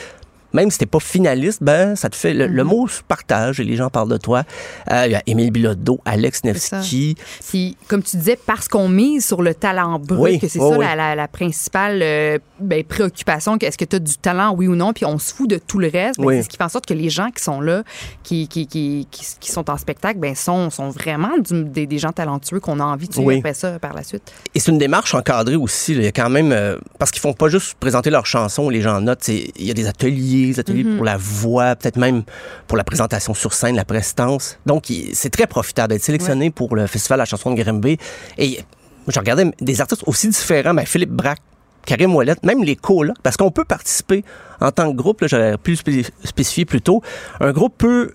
même 0.54 0.72
si 0.72 0.78
t'es 0.78 0.86
pas 0.86 1.00
finaliste, 1.00 1.62
ben 1.62 1.96
ça 1.96 2.10
te 2.10 2.16
fait 2.16 2.34
le, 2.34 2.48
le 2.48 2.64
mot 2.64 2.88
se 2.88 3.02
partage 3.02 3.60
et 3.60 3.64
les 3.64 3.76
gens 3.76 3.90
parlent 3.90 4.10
de 4.10 4.18
toi. 4.18 4.44
Euh, 4.92 5.04
Il 5.06 5.12
y 5.12 5.16
a 5.16 5.22
Émile 5.28 5.52
Bilodeau, 5.52 6.00
Alex. 6.06 6.44
Nevsky. 6.44 7.16
Puis, 7.50 7.78
comme 7.88 8.04
tu 8.04 8.18
disais, 8.18 8.38
parce 8.46 8.68
qu'on 8.68 8.88
mise 8.90 9.26
sur 9.26 9.42
le 9.42 9.54
talent 9.54 10.00
brut, 10.00 10.20
Oui, 10.20 10.40
que 10.40 10.48
c'est 10.48 10.60
ça 10.60 10.66
oui. 10.68 10.86
La, 10.86 10.96
la- 10.96 11.16
la 11.16 11.28
principale 11.28 12.00
euh, 12.02 12.38
ben, 12.60 12.84
préoccupation, 12.84 13.58
est-ce 13.60 13.78
que 13.78 13.86
tu 13.86 13.96
as 13.96 14.00
du 14.00 14.18
talent, 14.18 14.54
oui 14.56 14.68
ou 14.68 14.76
non, 14.76 14.94
puis 14.94 15.06
on 15.06 15.18
se 15.20 15.34
fout 15.34 15.50
de 15.50 15.58
tout 15.58 15.80
le 15.80 15.88
reste. 15.90 16.20
Ben, 16.20 16.26
Oui. 16.26 16.38
C'est 16.38 16.44
ce 16.44 16.50
qui 16.50 16.58
fait 16.58 16.64
en 16.64 16.70
sorte 16.70 16.86
que 16.86 16.94
les 16.94 17.10
gens 17.10 17.30
qui 17.32 17.44
sont 17.44 17.62
là, 17.62 17.84
qui, 18.24 18.48
qui, 18.48 18.68
qui, 18.68 19.08
sont 19.52 19.70
en 19.70 19.78
spectacle, 19.78 20.20
ben, 20.20 20.36
sont, 20.36 20.70
sont 20.70 20.90
vraiment 20.90 21.38
du- 21.40 21.64
des, 21.66 21.86
des 21.88 21.98
gens 21.98 22.12
talentueux 22.12 22.60
qu'on 22.60 22.80
a 22.80 22.84
envie 22.84 23.08
de 23.08 23.14
suivre 23.14 23.42
ça 23.54 23.80
par 23.80 23.94
la 23.94 24.04
suite. 24.04 24.32
Et 24.56 24.60
c'est 24.60 24.72
une 24.72 24.78
démarche 24.78 25.14
encadrée 25.16 25.56
aussi. 25.56 25.94
là. 25.94 26.02
Il 26.02 26.06
y 26.06 26.08
a 26.08 26.12
quand 26.12 26.30
même. 26.30 26.52
euh, 26.52 26.78
parce 27.00 27.12
qu'ils 27.12 27.22
font 27.22 27.34
pas 27.34 27.50
juste 27.50 27.76
présenter 27.80 28.10
leurs 28.10 28.26
chansons, 28.26 28.70
les 28.70 28.82
gens 28.82 29.02
notent. 29.02 29.28
Il 29.28 29.52
y 29.66 29.72
a 29.72 29.74
des 29.74 29.88
ateliers, 29.88 30.37
des 30.46 30.60
ateliers 30.60 30.84
pour 30.84 31.04
la 31.04 31.18
voix, 31.18 31.76
peut-être 31.76 31.98
même 31.98 32.24
pour 32.68 32.78
la 32.78 32.84
présentation 32.84 33.34
sur 33.34 33.54
scène, 33.54 33.76
la 33.76 33.86
prestance. 33.86 34.60
Donc, 34.66 34.92
c'est 35.14 35.30
très 35.30 35.48
profitable 35.48 35.94
d'être 35.94 36.04
sélectionné 36.04 36.52
pour 36.52 36.76
le 36.76 36.86
Festival 36.88 37.18
de 37.18 37.22
la 37.22 37.26
chanson 37.26 37.52
de 37.52 37.62
Grimby. 37.62 37.98
Et 38.38 38.60
je 39.08 39.20
regardais 39.20 39.52
des 39.60 39.82
artistes 39.82 40.04
aussi 40.06 40.30
différents. 40.30 40.74
Ben, 40.74 40.86
Philippe 40.86 41.12
Braque, 41.12 41.40
Karim 41.86 42.16
Ouellette, 42.16 42.46
même 42.46 42.64
les 42.64 42.76
colocs, 42.76 43.16
parce 43.24 43.38
qu'on 43.38 43.52
peut 43.52 43.66
participer 43.66 44.24
en 44.60 44.72
tant 44.72 44.92
que 44.92 44.96
groupe, 44.98 45.24
j'aurais 45.26 45.58
pu 45.58 45.72
le 45.72 45.78
spé- 45.78 46.06
spécifier 46.24 46.66
plus 46.66 46.82
tôt. 46.82 47.02
Un 47.40 47.52
groupe 47.52 47.76
peut 47.78 48.14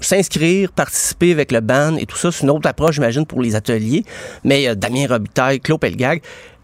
s'inscrire, 0.00 0.72
participer 0.72 1.30
avec 1.30 1.52
le 1.52 1.60
band 1.60 1.96
et 1.96 2.06
tout 2.06 2.16
ça. 2.16 2.32
C'est 2.32 2.42
une 2.42 2.50
autre 2.50 2.68
approche, 2.68 2.96
j'imagine, 2.96 3.24
pour 3.24 3.40
les 3.40 3.54
ateliers. 3.54 4.04
Mais 4.42 4.66
euh, 4.66 4.74
Damien 4.74 5.06
Robitaille, 5.08 5.60
Claude 5.60 5.78
Pelgag 5.78 6.22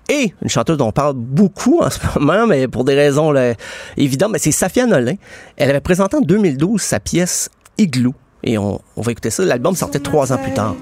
et 0.09 0.33
une 0.43 0.49
chanteuse 0.49 0.77
dont 0.79 0.89
on 0.89 0.93
parle 0.93 1.15
beaucoup 1.15 1.81
en 1.81 1.91
ce 1.91 1.99
moment, 2.19 2.47
mais 2.47 2.67
pour 2.69 2.85
des 2.85 2.95
raisons 2.95 3.31
là, 3.31 3.55
évidentes, 3.97 4.33
mais 4.33 4.39
c'est 4.39 4.53
Safia 4.53 4.87
Nolin. 4.87 5.15
Elle 5.57 5.71
avait 5.71 5.81
présenté 5.81 6.17
en 6.17 6.21
2012 6.21 6.81
sa 6.81 7.01
pièce 7.01 7.51
Igloo. 7.77 8.15
Et 8.43 8.57
on, 8.57 8.81
on 8.97 9.03
va 9.03 9.13
écouter 9.13 9.31
ça. 9.31 9.45
L'album 9.45 9.75
sortait 9.75 9.99
trois 9.99 10.33
ans 10.33 10.39
plus 10.39 10.53
tard. 10.53 10.77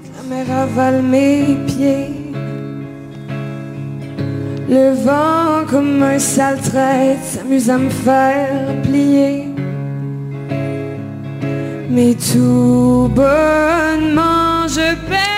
Le 4.69 4.93
vent, 4.93 5.65
comme 5.69 6.03
un 6.03 6.19
sale 6.19 6.59
traître, 6.59 7.23
s'amuse 7.23 7.69
à 7.69 7.77
me 7.77 7.89
faire 7.89 8.81
plier. 8.83 9.45
Mais 11.89 12.15
tout 12.15 13.09
bonnement, 13.15 14.67
je 14.67 14.93
perds 15.09 15.36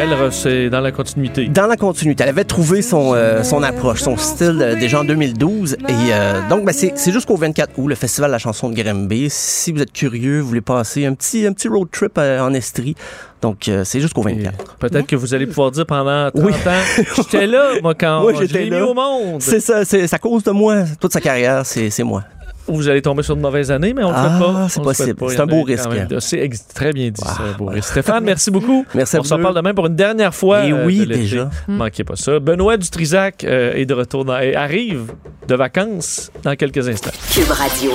Elle, 0.00 0.10
re- 0.10 0.30
c'est 0.30 0.70
dans 0.70 0.80
la 0.80 0.92
continuité. 0.92 1.48
Dans 1.48 1.66
la 1.66 1.76
continuité, 1.76 2.22
elle 2.22 2.28
avait 2.28 2.44
trouvé 2.44 2.82
son, 2.82 3.14
euh, 3.14 3.42
son 3.42 3.64
approche, 3.64 4.00
son 4.00 4.16
style 4.16 4.58
euh, 4.62 4.76
déjà 4.76 5.00
en 5.00 5.04
2012. 5.04 5.72
Et 5.74 5.76
euh, 6.12 6.40
donc, 6.48 6.64
ben, 6.64 6.72
c'est 6.72 6.92
c'est 6.96 7.10
jusqu'au 7.10 7.36
24 7.36 7.72
août, 7.78 7.88
le 7.88 7.94
Festival 7.96 8.30
de 8.30 8.32
la 8.32 8.38
chanson 8.38 8.68
de 8.68 8.80
Grimby. 8.80 9.26
Si 9.28 9.72
vous 9.72 9.82
êtes 9.82 9.92
curieux, 9.92 10.38
vous 10.40 10.48
voulez 10.48 10.60
passer 10.60 11.04
un 11.04 11.14
petit, 11.14 11.44
un 11.46 11.52
petit 11.52 11.66
road 11.66 11.88
trip 11.90 12.12
euh, 12.16 12.40
en 12.40 12.54
Estrie. 12.54 12.94
Donc, 13.42 13.66
euh, 13.68 13.82
c'est 13.84 14.00
jusqu'au 14.00 14.22
Et 14.28 14.34
24. 14.34 14.76
Peut-être 14.76 15.06
que 15.06 15.16
vous 15.16 15.34
allez 15.34 15.46
pouvoir 15.48 15.72
dire 15.72 15.84
pendant 15.86 16.30
30 16.30 16.44
Oui. 16.44 16.52
ans, 16.52 17.04
j'étais 17.16 17.46
là, 17.48 17.70
moi, 17.82 17.94
quand 17.96 18.24
Oui, 18.24 18.34
je 18.40 18.52
l'ai 18.54 18.70
mis 18.70 18.80
au 18.80 18.94
monde. 18.94 19.42
C'est 19.42 19.60
ça, 19.60 19.84
c'est 19.84 20.06
c'est 20.06 20.14
à 20.16 20.18
cause 20.20 20.44
de 20.44 20.52
moi. 20.52 20.84
Toute 21.00 21.12
sa 21.12 21.20
carrière, 21.20 21.66
c'est 21.66 21.90
c'est 21.90 22.04
moi. 22.04 22.22
Ou 22.68 22.74
vous 22.76 22.88
allez 22.88 23.02
tomber 23.02 23.22
sur 23.22 23.34
de 23.36 23.40
mauvaises 23.40 23.70
années, 23.70 23.92
mais 23.94 24.04
on 24.04 24.10
le 24.10 24.14
Ah, 24.16 24.38
fait 24.38 24.44
pas. 24.44 24.68
c'est 24.68 24.80
On 24.80 24.82
possible. 24.84 25.16
C'est 25.30 25.40
un 25.40 25.46
beau 25.46 25.62
risque. 25.62 25.88
C'est 26.20 26.38
ex- 26.38 26.66
très 26.74 26.92
bien 26.92 27.10
dit, 27.10 27.20
Ah, 27.26 27.34
ça, 27.36 27.42
un 27.42 27.56
beau 27.56 27.66
risque. 27.66 27.88
Stéphane, 27.90 28.24
merci 28.24 28.50
beaucoup. 28.50 28.84
Merci 28.94 29.16
à 29.16 29.20
On 29.20 29.22
vous 29.22 29.28
s'en 29.28 29.36
deux. 29.36 29.42
parle 29.42 29.54
demain 29.56 29.74
pour 29.74 29.86
une 29.86 29.96
dernière 29.96 30.34
fois. 30.34 30.60
Eh 30.64 30.72
euh, 30.72 30.84
oui, 30.86 31.06
déjà. 31.06 31.50
Manquez 31.66 32.04
pas 32.04 32.16
ça. 32.16 32.38
Benoît 32.40 32.76
Dutrisac 32.76 33.44
euh, 33.44 33.72
est 33.74 33.86
de 33.86 33.94
retour 33.94 34.24
dans, 34.24 34.38
et 34.38 34.54
arrive 34.54 35.12
de 35.48 35.54
vacances 35.54 36.30
dans 36.42 36.54
quelques 36.56 36.88
instants. 36.88 37.10
Cube 37.32 37.50
Radio. 37.50 37.92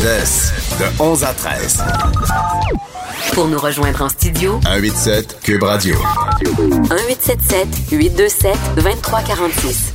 De 0.00 1.02
11 1.02 1.24
à 1.24 1.32
13. 1.32 1.84
Pour 3.34 3.46
nous 3.46 3.58
rejoindre 3.58 4.02
en 4.02 4.08
studio, 4.08 4.58
187 4.64 5.38
Cube 5.42 5.62
Radio. 5.62 5.94
1877 6.42 7.68
827 7.92 8.56
2346. 8.76 9.94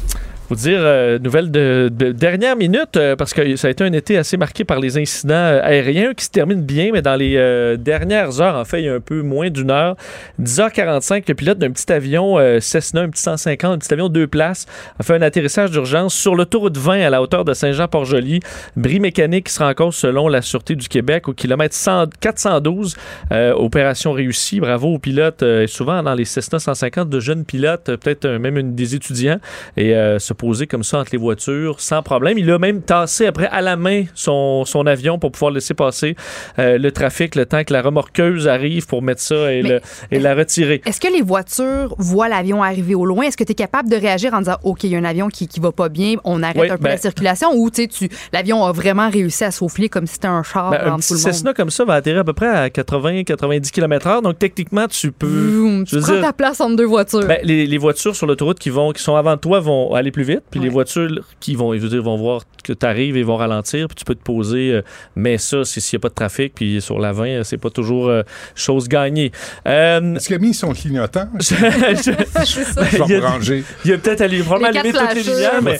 Vous 0.50 0.56
dire, 0.56 0.80
euh, 0.80 1.20
nouvelle 1.20 1.52
de, 1.52 1.91
de 1.93 2.14
dernière 2.14 2.56
minute, 2.56 2.95
euh, 2.95 3.18
parce 3.18 3.34
que 3.34 3.58
ça 3.58 3.68
a 3.68 3.72
été 3.72 3.84
un 3.84 3.91
été 3.91 4.18
assez 4.18 4.38
marqué 4.38 4.64
par 4.64 4.80
les 4.80 4.98
incidents 4.98 5.34
euh, 5.34 5.60
aériens 5.62 6.14
qui 6.14 6.24
se 6.24 6.30
terminent 6.30 6.62
bien, 6.62 6.91
mais 6.93 7.02
dans 7.02 7.18
les 7.18 7.36
dernières 7.78 8.39
heures, 8.39 8.56
en 8.56 8.64
fait, 8.64 8.82
il 8.82 8.86
y 8.86 8.89
a 8.89 8.93
un 8.93 9.02
peu 9.02 9.22
moins 9.24 9.50
d'une 9.50 9.72
heure, 9.72 9.98
10h45, 10.41 11.24
le 11.28 11.34
pilote 11.34 11.58
d'un 11.58 11.72
petit 11.72 11.91
avion 11.91 12.38
Cessna, 12.62 13.02
un 13.02 13.10
petit 13.10 13.22
150, 13.22 13.74
un 13.74 13.78
petit 13.78 13.93
avion 13.93 14.08
deux 14.08 14.28
places, 14.28 14.68
a 14.98 15.04
fait 15.04 15.16
un 15.16 15.22
atterrissage 15.22 15.72
d'urgence 15.72 16.14
sur 16.14 16.34
l'autoroute 16.34 16.78
20 16.78 17.02
à 17.02 17.10
la 17.10 17.22
hauteur 17.22 17.43
de 17.43 17.54
Saint-Jean-Port-Joli. 17.54 18.39
Bris 18.78 19.02
mécanique 19.02 19.48
qui 19.48 19.54
sera 19.54 19.70
en 19.70 19.74
cause 19.74 19.95
selon 19.95 20.30
la 20.30 20.41
Sûreté 20.41 20.76
du 20.76 20.88
Québec 20.88 21.28
au 21.28 21.34
kilomètre 21.34 21.76
100 21.76 22.06
412. 22.22 22.95
Euh, 23.32 23.54
opération 23.54 24.14
réussie. 24.14 24.60
Bravo 24.62 24.93
aux 24.93 25.00
pilotes. 25.00 25.43
Souvent, 25.68 26.02
dans 26.04 26.14
les 26.14 26.26
Cessna 26.26 26.60
150, 26.60 27.10
de 27.10 27.20
jeunes 27.20 27.43
pilotes, 27.43 27.95
peut-être 27.98 28.28
même 28.28 28.76
des 28.76 28.95
étudiants, 28.95 29.39
et 29.76 29.93
se 30.20 30.34
poser 30.38 30.67
comme 30.67 30.83
ça 30.83 30.99
entre 30.99 31.09
les 31.11 31.17
voitures 31.17 31.79
sans 31.79 32.01
problème. 32.01 32.38
Il 32.38 32.49
a 32.51 32.59
même 32.59 32.81
tassé 32.81 33.25
après 33.25 33.47
à 33.47 33.61
la 33.61 33.75
main 33.75 34.03
son, 34.13 34.63
son 34.65 34.85
avion 34.85 35.19
pour 35.19 35.31
pouvoir 35.31 35.51
laisser 35.51 35.73
passer 35.73 36.15
euh, 36.59 36.77
le 36.77 36.91
trafic 36.91 37.35
le 37.35 37.45
temps 37.45 37.63
que 37.63 37.73
la 37.73 37.81
remorqueuse 37.81 38.47
arrive 38.47 38.85
pour 38.88 39.01
mettre 39.01 39.21
ça 39.21 39.51
et, 39.53 39.63
Mais- 39.63 39.69
le- 39.69 39.81
et 40.11 40.19
la 40.19 40.35
retirer. 40.35 40.81
Est-ce 40.85 40.99
que 41.01 41.11
les 41.11 41.21
voitures 41.21 41.95
voient 41.97 42.29
l'avion 42.29 42.63
arriver 42.63 42.95
au 42.95 43.05
loin? 43.05 43.25
Est-ce 43.25 43.38
que 43.38 43.43
tu 43.43 43.51
es 43.51 43.55
capable 43.55 43.89
de 43.89 43.95
réagir 43.95 44.33
en 44.33 44.39
disant, 44.39 44.57
OK, 44.63 44.83
il 44.83 44.91
y 44.91 44.95
a 44.95 44.99
un 44.99 45.03
avion 45.03 45.27
qui, 45.29 45.47
qui 45.47 45.59
va 45.59 45.71
pas 45.71 45.89
bien, 45.89 46.15
on 46.23 46.43
arrête 46.43 46.57
Oui, 46.57 46.69
un 46.69 46.77
peu 46.77 46.83
ben- 46.83 46.89
la 46.91 46.97
circulation? 46.97 47.49
Ou 47.55 47.69
tu 47.69 47.88
l'avion 48.33 48.63
a 48.65 48.71
vraiment 48.71 49.09
réussi 49.09 49.43
à 49.43 49.51
souffler 49.51 49.89
comme 49.89 50.05
si 50.07 50.13
c'était 50.13 50.27
un 50.27 50.43
char 50.43 50.71
Ben, 50.71 50.81
un 50.93 50.97
petit 50.97 51.07
tout 51.09 51.13
le 51.15 51.19
Cessna 51.19 51.49
monde? 51.49 51.55
comme 51.57 51.69
ça 51.69 51.83
va 51.85 51.93
atterrir 51.95 52.21
à 52.21 52.23
peu 52.23 52.33
près 52.33 52.47
à 52.47 52.69
80-90 52.69 53.71
km/h. 53.71 54.21
Donc, 54.21 54.38
techniquement, 54.39 54.88
tu 54.88 55.11
peux. 55.11 55.27
Vroom, 55.27 55.85
tu 55.85 55.99
prends 55.99 56.11
dire- 56.13 56.21
ta 56.21 56.33
place 56.33 56.61
entre 56.61 56.75
deux 56.75 56.85
voitures. 56.85 57.25
Ben, 57.25 57.39
les, 57.43 57.65
les 57.65 57.77
voitures 57.77 58.15
sur 58.15 58.27
l'autoroute 58.27 58.59
qui 58.59 58.69
vont 58.69 58.91
qui 58.91 59.01
sont 59.01 59.15
avant 59.15 59.38
toi 59.38 59.59
vont 59.59 59.93
aller 59.93 60.11
plus 60.11 60.23
vite, 60.23 60.26
puis 60.51 60.59
les 60.59 60.69
voitures 60.69 61.09
qui 61.39 61.55
vont 61.55 61.73
je 61.73 61.80
veux 61.80 61.89
dire, 61.89 62.03
vont 62.03 62.17
voir 62.17 62.41
que 62.63 62.73
tu 62.73 62.86
arrives 62.86 63.15
et 63.17 63.23
vont 63.23 63.38
ralentir, 63.38 63.88
puis 63.88 63.95
tu 63.95 64.03
peux 64.05 64.15
te 64.15 64.23
poser. 64.23 64.71
euh, 64.73 64.82
mais 65.15 65.38
ça, 65.38 65.63
c'est 65.63 65.80
s'il 65.80 65.97
n'y 65.97 66.01
a 66.01 66.03
pas 66.03 66.09
de 66.09 66.13
trafic, 66.15 66.53
puis 66.55 66.82
sur 66.82 66.99
la 66.99 67.13
20, 67.13 67.25
euh, 67.28 67.43
c'est 67.43 67.57
pas 67.57 67.69
toujours 67.69 68.07
euh, 68.09 68.23
chose 68.55 68.88
gagnée. 68.88 69.32
Euh, 69.67 70.15
Est-ce 70.15 70.28
qu'il 70.28 70.36
a 70.36 70.39
mis 70.39 70.53
son 70.53 70.73
clignotant? 70.73 71.28
je- 71.39 71.45
je- 71.55 73.05
il 73.05 73.11
y 73.11 73.15
a- 73.15 73.63
il 73.86 73.91
y 73.91 73.93
a 73.93 73.97
peut-être 73.97 74.21
allé 74.21 74.39
probablement 74.41 74.71
Les 74.71 74.80
allumer 74.80 74.91
toutes 74.99 75.15
les 75.15 75.23
lumières, 75.34 75.61
mais 75.61 75.80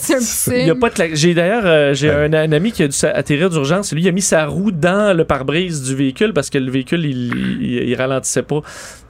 il 0.62 0.66
y 0.66 0.70
a 0.70 0.74
pas 0.74 0.88
de 0.90 0.94
cla- 0.94 1.14
J'ai 1.14 1.34
d'ailleurs 1.34 1.62
euh, 1.66 1.94
j'ai 1.94 2.08
Ouais. 2.08 2.24
un, 2.24 2.32
un 2.32 2.52
ami 2.52 2.72
qui 2.72 2.82
a 2.82 2.88
dû 2.88 2.96
atterrir 3.06 3.50
d'urgence. 3.50 3.92
Lui, 3.92 4.02
il 4.02 4.08
a 4.08 4.12
mis 4.12 4.22
sa 4.22 4.46
roue 4.46 4.70
dans 4.70 5.16
le 5.16 5.24
pare-brise 5.24 5.82
du 5.82 5.94
véhicule 5.94 6.32
parce 6.32 6.48
que 6.50 6.58
le 6.58 6.70
véhicule, 6.70 7.04
il, 7.04 7.32
il, 7.60 7.88
il 7.88 7.94
ralentissait 7.94 8.42
pas. 8.42 8.60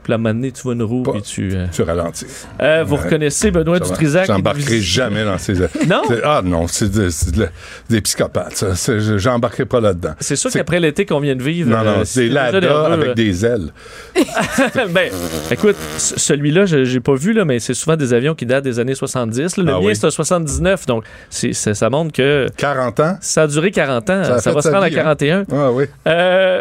Puis 0.09 0.17
moment 0.17 0.35
donné, 0.35 0.53
tu 0.53 0.63
vois 0.63 0.73
une 0.75 0.83
roue, 0.83 1.03
puis 1.03 1.21
tu. 1.23 1.51
euh, 1.53 1.67
Tu 1.71 1.83
ralentis. 1.83 2.25
euh, 2.63 2.83
vous 2.87 2.97
reconnaissez 2.97 3.51
Benoît. 3.51 3.79
Dutrisac. 3.79 4.27
J'embarquerai 4.27 4.81
jamais 4.81 5.25
dans 5.25 5.37
ces. 5.39 5.55
Non? 5.89 6.03
Ah 6.25 6.41
non, 6.45 6.67
c'est 6.67 6.91
de- 6.91 7.09
de- 7.37 7.49
des 7.91 8.01
psychopathes. 8.01 8.65
J'embarquerai 9.17 9.65
pas 9.67 9.81
là-dedans. 9.81 10.15
C'est 10.21 10.37
sûr 10.37 10.51
qu'après 10.51 10.81
l'été 10.81 11.05
qu'on 11.07 11.21
vient 11.21 11.37
de 11.37 11.43
vivre. 11.43 11.71
Non, 11.71 11.85
non, 11.85 12.01
euh, 12.01 12.05
c'est 12.05 12.29
nerveux, 12.29 12.71
avec 12.71 13.15
des 13.15 13.45
ailes. 13.45 13.69
ben, 14.91 15.11
écoute, 15.51 15.77
celui-là, 15.99 16.67
je 16.67 16.85
j'ai 16.85 17.01
pas 17.01 17.15
vu, 17.15 17.33
là, 17.33 17.45
mais 17.45 17.59
c'est 17.59 17.75
souvent 17.75 17.97
des 17.97 18.13
avions 18.15 18.35
qui 18.35 18.47
datent 18.47 18.65
des 18.65 18.79
années 18.79 18.95
70. 18.95 19.57
là. 19.59 19.65
Le 19.65 19.71
Ah 19.73 19.79
mien, 19.81 19.87
oui. 19.89 19.97
c'est 19.97 20.07
un 20.07 20.11
79, 20.11 20.87
donc 20.87 21.05
ça, 21.31 21.75
ça 21.75 21.91
montre 21.91 22.13
que 22.13 22.47
40 22.57 23.01
ans? 23.01 23.17
ça 23.21 23.43
a 23.43 23.47
duré 23.47 23.71
40 23.71 24.09
ans. 24.11 24.23
Ça 24.39 24.53
va 24.53 24.63
se 24.63 24.69
rendre 24.69 24.85
à 24.85 24.89
vie, 24.89 24.99
hein? 24.99 25.05
41. 25.05 25.45
Ah 25.53 25.71
oui. 25.73 25.85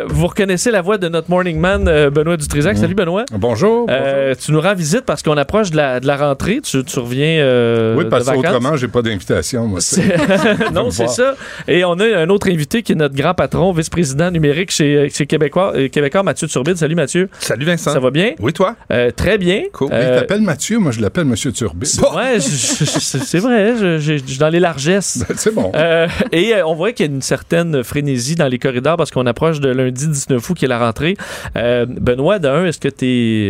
Vous 0.09 0.27
reconnaissez 0.27 0.71
la 0.71 0.81
voix 0.81 0.97
de 0.97 1.07
notre 1.07 1.29
morning 1.29 1.59
man, 1.59 1.83
Benoît 2.09 2.37
Dutrisac. 2.37 2.75
Mm. 2.77 2.79
Salut, 2.81 2.95
Benoît. 2.95 3.25
Bonjour. 3.39 3.87
Euh, 3.89 4.33
tu 4.39 4.51
nous 4.51 4.59
rends 4.61 4.73
visite 4.75 5.01
parce 5.05 5.21
qu'on 5.21 5.37
approche 5.37 5.71
de 5.71 5.77
la, 5.77 5.99
de 5.99 6.07
la 6.07 6.17
rentrée. 6.17 6.59
Tu, 6.63 6.83
tu 6.83 6.99
reviens 6.99 7.39
euh, 7.39 7.95
oui, 7.95 8.05
parce 8.09 8.25
de 8.25 8.31
vacances. 8.31 8.45
qu'autrement, 8.45 8.75
j'ai 8.77 8.87
pas 8.87 9.01
d'invitation. 9.01 9.67
non, 10.73 10.89
c'est 10.91 11.07
ça. 11.09 11.35
Et 11.67 11.83
on 11.85 11.93
a 11.99 12.05
un 12.17 12.29
autre 12.29 12.49
invité 12.49 12.81
qui 12.83 12.93
est 12.93 12.95
notre 12.95 13.15
grand 13.15 13.33
patron, 13.33 13.71
vice-président 13.71 14.31
numérique 14.31 14.71
chez, 14.71 15.09
chez 15.13 15.25
Québécois, 15.27 15.73
euh, 15.75 15.87
Québécois, 15.89 16.23
Mathieu 16.23 16.47
Turbide. 16.47 16.77
Salut 16.77 16.95
Mathieu. 16.95 17.29
Salut 17.39 17.65
Vincent. 17.65 17.91
Ça 17.93 17.99
va 17.99 18.11
bien? 18.11 18.31
Oui, 18.39 18.53
toi? 18.53 18.75
Euh, 18.91 19.11
très 19.11 19.37
bien. 19.37 19.63
Cool. 19.73 19.89
Mais 19.91 20.01
il 20.03 20.19
t'appelle 20.19 20.41
Mathieu, 20.41 20.79
moi 20.79 20.91
je 20.91 21.01
l'appelle 21.01 21.25
Monsieur 21.25 21.51
Turbide. 21.51 21.89
ouais, 22.15 22.39
c'est 22.39 23.39
vrai, 23.39 23.73
je, 23.79 23.99
je- 23.99 24.17
je 24.17 24.23
suis 24.25 24.37
dans 24.39 24.49
les 24.49 24.59
largesses. 24.59 25.23
c'est 25.35 25.53
bon. 25.53 25.71
Euh, 25.75 26.07
et 26.31 26.55
euh, 26.55 26.65
on 26.65 26.73
voit 26.75 26.91
qu'il 26.91 27.05
y 27.05 27.09
a 27.09 27.11
une 27.11 27.21
certaine 27.21 27.83
frénésie 27.83 28.35
dans 28.35 28.47
les 28.47 28.59
corridors 28.59 28.97
parce 28.97 29.11
qu'on 29.11 29.25
approche 29.25 29.59
de 29.59 29.69
lundi 29.69 30.07
19 30.07 30.49
août 30.49 30.53
qui 30.57 30.65
est 30.65 30.67
la 30.67 30.79
rentrée. 30.79 31.15
Euh, 31.55 31.85
Benoît, 31.87 32.39
d'un, 32.39 32.65
est-ce 32.65 32.79
que 32.79 32.87
tu 32.87 33.05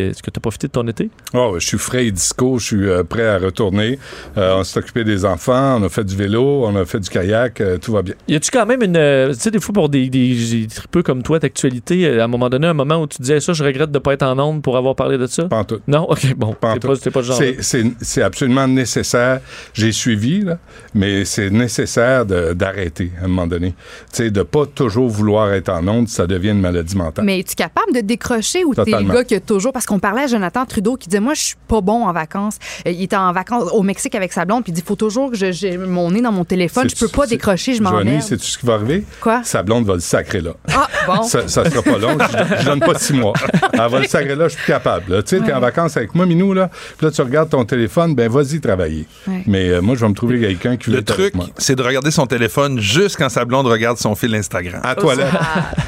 est-ce 0.10 0.22
que 0.24 0.30
as 0.36 0.40
profité 0.40 0.68
de 0.68 0.72
ton 0.72 0.88
été? 0.88 1.10
Oh, 1.34 1.56
je 1.58 1.66
suis 1.66 1.78
frais 1.78 2.06
et 2.08 2.12
disco, 2.12 2.58
je 2.60 2.66
suis 2.66 2.90
euh, 2.90 3.04
prêt 3.04 3.28
à 3.28 3.38
retourner. 3.38 4.00
Euh, 4.38 4.56
on 4.58 4.64
s'est 4.64 4.80
occupé 4.80 5.04
des 5.04 5.26
enfants, 5.26 5.80
on 5.80 5.84
a 5.84 5.90
fait 5.90 6.04
du 6.04 6.16
vélo, 6.16 6.64
on 6.66 6.76
a 6.76 6.86
fait 6.86 7.00
du 7.00 7.10
kayak, 7.10 7.62
euh, 7.62 7.78
tout 7.78 7.92
va 7.94 8.02
bien. 8.02 8.14
Y 8.28 8.36
a-tu 8.36 8.52
quand 8.52 8.66
même 8.66 8.82
une. 8.84 8.98
euh, 8.98 9.34
Tu 9.34 9.40
sais, 9.40 9.52
des 9.52 9.60
fois, 9.60 9.74
pour 9.74 9.90
des, 9.90 10.10
des, 10.10 10.36
des 10.36 10.68
tripeux 10.68 11.04
comme 11.04 11.24
toi 11.24 11.40
d'actualité, 11.40 12.06
euh, 12.08 12.22
à 12.22 12.26
un 12.26 12.28
moment 12.28 12.50
donné, 12.50 12.68
un 12.68 12.74
moment 12.74 13.02
où 13.02 13.08
tu 13.08 13.22
disais 13.22 13.40
ça, 13.40 13.54
je 13.54 13.64
regrette 13.64 13.92
de 13.92 14.00
pas 14.00 14.14
être 14.14 14.24
en 14.24 14.38
onde 14.40 14.62
pour 14.62 14.78
avoir 14.78 14.96
parlé 14.96 15.18
de 15.18 15.28
ça? 15.28 15.44
Pas 15.46 15.58
en 15.58 15.64
tout. 15.64 15.80
Non? 15.88 16.10
OK, 16.10 16.34
bon. 16.36 16.54
Pas 16.54 16.70
en 16.70 16.74
C'est 16.74 16.80
tout. 16.80 16.88
pas, 16.88 16.96
c'est 16.96 17.12
pas 17.12 17.22
genre. 17.22 17.38
C'est- 17.38 17.58
C'est 17.62 17.84
c'est 18.02 18.22
absolument 18.22 18.68
nécessaire. 18.68 19.42
J'ai 19.74 19.92
suivi, 19.92 20.42
là, 20.42 20.58
mais 20.94 21.26
c'est 21.26 21.50
nécessaire 21.50 22.26
de- 22.26 22.54
d'arrêter 22.54 23.12
à 23.22 23.26
un 23.26 23.28
moment 23.28 23.48
donné. 23.48 23.72
Tu 24.12 24.24
sais, 24.24 24.32
de 24.32 24.44
pas 24.44 24.66
toujours 24.66 25.10
vouloir 25.10 25.54
être 25.54 25.70
en 25.70 25.88
onde, 25.88 26.08
ça 26.08 26.28
devient 26.28 26.50
une 26.52 26.62
maladie 26.62 26.96
mentale. 26.96 27.26
Mais 27.26 27.40
es-tu 27.40 27.56
capable 27.56 27.94
de 27.94 28.02
décrocher 28.02 28.64
ou 28.64 28.74
t'es 28.74 28.84
le 28.92 29.04
gars 29.14 29.24
qui 29.24 29.36
a 29.36 29.40
toujours. 29.40 29.57
Parce 29.74 29.86
qu'on 29.86 30.00
parlait 30.00 30.24
à 30.24 30.28
Jonathan 30.28 30.66
Trudeau 30.66 30.96
qui 30.96 31.08
disait 31.10 31.20
Moi, 31.20 31.34
je 31.34 31.42
suis 31.44 31.56
pas 31.68 31.82
bon 31.82 32.06
en 32.06 32.14
vacances. 32.14 32.58
Euh, 32.88 32.92
Il 32.92 33.04
était 33.04 33.16
en 33.16 33.32
vacances 33.34 33.70
au 33.72 33.84
Mexique 33.84 34.16
avec 34.16 34.34
sa 34.34 34.46
blonde, 34.46 34.64
puis 34.64 34.72
il 34.72 34.76
dit 34.76 34.84
Faut 34.86 34.96
toujours 34.96 35.32
que 35.32 35.38
j'ai 35.38 35.78
mon 35.78 36.12
nez 36.12 36.22
dans 36.22 36.32
mon 36.32 36.46
téléphone. 36.46 36.90
Je 36.90 36.96
C'est- 36.96 37.06
peux 37.06 37.12
pas 37.12 37.24
c'est- 37.24 37.30
décrocher, 37.36 37.74
je 37.76 37.82
m'en 37.84 37.90
Joanie, 37.92 38.12
vais. 38.16 38.22
sais-tu 38.22 38.46
ce 38.46 38.58
qui 38.58 38.66
va 38.66 38.74
arriver? 38.76 39.04
Quoi? 39.22 39.42
Sa 39.44 39.64
blonde 39.64 39.86
va 39.86 39.94
le 39.96 40.00
sacrer 40.00 40.42
là. 40.42 40.52
Ah, 40.74 40.88
bon. 41.08 41.24
Ça, 41.24 41.48
ça 41.48 41.70
sera 41.70 41.82
pas 41.82 41.98
long. 41.98 42.18
Je, 42.20 42.62
je 42.62 42.66
donne 42.66 42.80
pas 42.80 42.98
six 42.98 43.14
mois. 43.14 43.34
Elle 43.74 43.80
va 43.90 44.00
le 44.00 44.08
sacrer 44.08 44.36
là, 44.36 44.48
je 44.48 44.54
suis 44.54 44.64
plus 44.64 44.74
capable. 44.74 45.24
Tu 45.24 45.38
sais, 45.38 45.44
t'es 45.44 45.54
en 45.54 45.60
vacances 45.60 45.98
avec 45.98 46.14
moi, 46.16 46.26
Minou, 46.26 46.54
là. 46.54 46.70
Puis 46.98 47.06
là, 47.06 47.12
tu 47.12 47.22
regardes 47.22 47.50
ton 47.50 47.64
téléphone, 47.66 48.16
ben 48.16 48.30
vas-y 48.30 48.60
travailler. 48.60 49.06
Ouais. 49.28 49.44
Mais 49.48 49.70
euh, 49.70 49.82
moi, 49.82 49.96
je 49.96 50.02
vais 50.02 50.10
me 50.10 50.14
trouver 50.14 50.40
quelqu'un 50.40 50.78
qui 50.78 50.90
veut 50.90 50.98
Le 50.98 51.04
truc, 51.04 51.34
c'est 51.58 51.76
de 51.76 51.84
regarder 51.84 52.12
son 52.12 52.26
téléphone 52.26 52.80
juste 52.80 53.18
quand 53.18 53.30
sa 53.30 53.46
blonde 53.46 53.68
regarde 53.68 53.98
son 53.98 54.16
fil 54.16 54.34
Instagram. 54.36 54.82
À 54.84 54.96
toilette. 54.96 55.28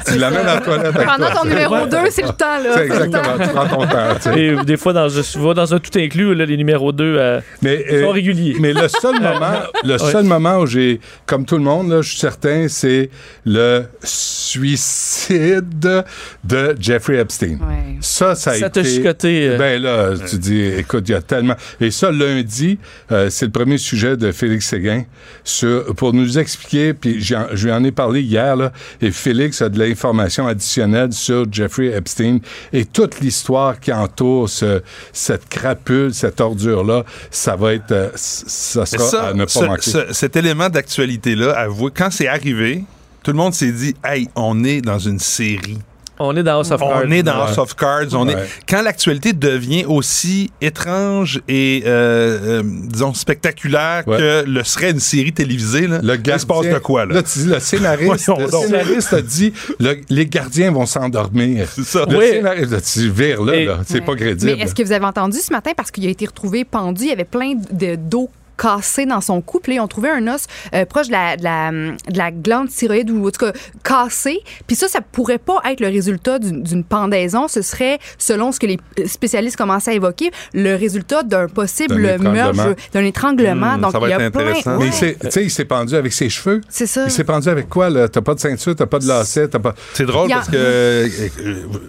tu 0.06 0.16
l'amènes 0.18 0.46
à 0.46 0.54
la 0.56 0.60
toilette 0.60 0.94
avec 0.94 1.06
Pendant 1.08 1.30
ton 1.30 1.44
numéro 1.44 1.86
2, 1.86 1.96
c'est 2.10 2.22
le 2.22 2.28
temps, 2.28 2.58
là. 2.62 2.70
C'est 2.74 2.84
exactement. 2.86 3.59
Prends 3.66 3.78
ton 3.78 3.86
temps. 3.86 4.14
tu 4.16 4.22
sais. 4.22 4.40
Et 4.40 4.56
des 4.64 4.76
fois, 4.76 4.92
dans, 4.92 5.08
je 5.08 5.38
vais 5.38 5.54
dans 5.54 5.74
un 5.74 5.78
tout 5.78 5.98
inclus, 5.98 6.34
là, 6.34 6.44
les 6.46 6.56
numéros 6.56 6.92
2 6.92 7.04
euh, 7.04 7.40
Mais, 7.62 7.78
sont 7.88 7.94
euh, 7.94 8.10
réguliers. 8.10 8.56
mais 8.60 8.72
le 8.72 8.88
seul 8.88 9.14
moment, 9.20 9.60
le 9.84 9.98
seul 9.98 10.24
moment 10.24 10.58
où 10.58 10.66
j'ai, 10.66 11.00
comme 11.26 11.44
tout 11.44 11.56
le 11.56 11.62
monde, 11.64 11.90
là, 11.90 12.02
je 12.02 12.10
suis 12.10 12.18
certain, 12.18 12.66
c'est 12.68 13.10
le 13.44 13.84
suicide 14.02 16.04
de 16.44 16.74
Jeffrey 16.78 17.18
Epstein. 17.18 17.58
Ouais. 17.60 17.96
Ça, 18.00 18.34
ça 18.34 18.52
a 18.52 18.54
Ça 18.54 18.70
t'a 18.70 18.80
été. 18.80 18.90
chicoté, 18.90 19.48
euh. 19.50 19.58
Ben 19.58 19.82
là, 19.82 20.10
tu 20.28 20.36
dis, 20.38 20.62
écoute, 20.62 21.04
il 21.08 21.12
y 21.12 21.14
a 21.14 21.22
tellement. 21.22 21.54
Et 21.80 21.90
ça, 21.90 22.10
lundi, 22.10 22.78
euh, 23.12 23.28
c'est 23.30 23.46
le 23.46 23.52
premier 23.52 23.78
sujet 23.78 24.16
de 24.16 24.32
Félix 24.32 24.66
Séguin 24.66 25.04
sur, 25.44 25.94
pour 25.94 26.12
nous 26.12 26.38
expliquer, 26.38 26.94
puis 26.94 27.20
je 27.20 27.64
lui 27.64 27.72
en 27.72 27.84
ai 27.84 27.92
parlé 27.92 28.22
hier, 28.22 28.56
là, 28.56 28.72
et 29.00 29.10
Félix 29.10 29.62
a 29.62 29.68
de 29.68 29.78
l'information 29.78 30.46
additionnelle 30.46 31.12
sur 31.12 31.44
Jeffrey 31.50 31.88
Epstein 31.88 32.38
et 32.72 32.84
toute 32.84 33.20
l'histoire 33.20 33.49
qui 33.80 33.92
entoure 33.92 34.48
ce- 34.48 34.82
cette 35.12 35.48
crapule, 35.48 36.14
cette 36.14 36.40
ordure-là, 36.40 37.04
ça 37.30 37.56
va 37.56 37.74
être. 37.74 37.90
euh, 37.92 38.10
ça 38.14 38.86
sera 38.86 39.04
ça, 39.08 39.28
à 39.28 39.34
ne 39.34 39.44
pas 39.44 39.50
ce- 39.50 39.64
manquer. 39.64 39.90
ce- 39.90 40.12
cet 40.12 40.36
élément 40.36 40.68
d'actualité-là, 40.68 41.52
avouez, 41.58 41.90
quand 41.94 42.10
c'est 42.10 42.28
arrivé, 42.28 42.84
tout 43.22 43.32
le 43.32 43.36
monde 43.36 43.52
s'est 43.54 43.72
dit, 43.72 43.94
hey, 44.04 44.28
on 44.36 44.64
est 44.64 44.80
dans 44.80 44.98
une 44.98 45.18
série. 45.18 45.78
On 46.22 46.36
est 46.36 46.42
dans 46.42 46.58
House 46.58 46.70
of 46.70 46.80
Cards. 46.80 47.02
On 47.06 47.10
est 47.10 47.22
dans 47.22 47.32
Ouais. 47.34 47.48
House 47.48 47.58
of 47.58 47.74
Cards. 47.74 48.06
On 48.12 48.26
Ouais. 48.26 48.34
est... 48.34 48.48
Quand 48.68 48.82
l'actualité 48.82 49.32
devient 49.32 49.84
aussi 49.86 50.50
étrange 50.60 51.40
et, 51.48 51.82
euh, 51.86 52.60
euh, 52.60 52.62
disons, 52.64 53.14
spectaculaire 53.14 54.04
Ouais. 54.06 54.18
que 54.18 54.44
le 54.46 54.62
serait 54.64 54.90
une 54.90 55.00
série 55.00 55.32
télévisée, 55.32 55.86
là, 55.86 56.00
Le 56.02 56.16
il 56.16 56.38
se 56.40 56.46
passe 56.46 56.66
de 56.66 56.78
quoi, 56.78 57.06
là? 57.06 57.22
tu 57.22 57.38
dis, 57.40 57.46
le 57.46 57.58
scénariste, 57.58 58.28
le 58.38 58.48
scénariste 58.48 59.12
a 59.14 59.22
dit 59.22 59.52
le- 59.78 60.00
les 60.10 60.26
gardiens 60.26 60.70
vont 60.70 60.86
s'endormir. 60.86 61.66
C'est 61.74 61.84
ça. 61.84 62.04
Le 62.08 62.18
Oui. 62.18 62.28
scénariste, 62.28 62.70
là, 62.72 62.80
tu 62.80 63.10
vires 63.10 63.42
là, 63.42 63.54
Et- 63.54 63.64
là, 63.64 63.78
c'est 63.86 63.94
Ouais. 63.94 64.00
pas 64.02 64.14
crédible. 64.14 64.52
Mais 64.56 64.62
est-ce 64.62 64.74
que 64.74 64.82
vous 64.82 64.92
avez 64.92 65.04
entendu 65.06 65.38
ce 65.38 65.52
matin, 65.52 65.72
parce 65.76 65.90
qu'il 65.90 66.06
a 66.06 66.10
été 66.10 66.26
retrouvé 66.26 66.64
pendu, 66.64 67.04
il 67.04 67.08
y 67.08 67.12
avait 67.12 67.24
plein 67.24 67.54
de- 67.54 67.96
d'eau 67.96 68.28
cassé 68.60 69.06
dans 69.06 69.20
son 69.20 69.40
cou. 69.40 69.60
Puis 69.62 69.72
là, 69.72 69.76
ils 69.76 69.80
ont 69.84 69.88
trouvé 69.88 70.10
un 70.10 70.26
os 70.28 70.46
euh, 70.74 70.84
proche 70.84 71.06
de 71.06 71.12
la, 71.12 71.36
de, 71.36 71.44
la, 71.44 71.70
de 71.70 72.18
la 72.18 72.30
glande 72.30 72.68
thyroïde 72.68 73.10
ou 73.10 73.26
en 73.26 73.30
tout 73.30 73.44
cas 73.46 73.52
cassé. 73.84 74.40
Puis 74.66 74.76
ça, 74.76 74.88
ça 74.88 75.00
pourrait 75.00 75.38
pas 75.38 75.60
être 75.70 75.80
le 75.80 75.88
résultat 75.88 76.38
d'une 76.38 76.84
pendaison. 76.84 77.48
Ce 77.48 77.62
serait, 77.62 77.98
selon 78.18 78.52
ce 78.52 78.60
que 78.60 78.66
les 78.66 78.78
spécialistes 79.06 79.56
commençaient 79.56 79.92
à 79.92 79.94
évoquer, 79.94 80.30
le 80.54 80.74
résultat 80.76 81.22
d'un 81.22 81.46
possible 81.48 81.94
meurtre, 82.20 82.74
d'un 82.92 83.04
étranglement. 83.04 83.76
Hmm, 83.76 83.80
Donc, 83.80 83.92
ça 83.92 83.98
va 83.98 84.08
il 84.08 84.10
y 84.10 84.12
être 84.14 84.32
plein. 84.32 84.40
intéressant. 84.42 84.72
Mais 84.78 84.84
ouais. 84.84 84.86
il 84.88 84.92
s'est- 84.92 85.16
tu 85.20 85.30
sais, 85.30 85.42
il 85.44 85.50
s'est 85.50 85.64
pendu 85.64 85.94
avec 85.94 86.12
ses 86.12 86.28
cheveux. 86.28 86.60
C'est 86.68 86.86
ça. 86.86 87.04
Il 87.04 87.10
s'est 87.10 87.24
pendu 87.24 87.48
avec 87.48 87.68
quoi, 87.68 87.88
là? 87.90 88.08
T'as 88.08 88.20
pas 88.20 88.34
de 88.34 88.40
ceinture, 88.40 88.74
t'as 88.76 88.86
pas 88.86 88.98
de 88.98 89.06
lacet, 89.06 89.48
t'as 89.48 89.58
pas. 89.58 89.74
C'est 89.94 90.06
drôle 90.06 90.30
a- 90.30 90.36
parce 90.36 90.48
que 90.48 90.56
euh, 90.56 91.08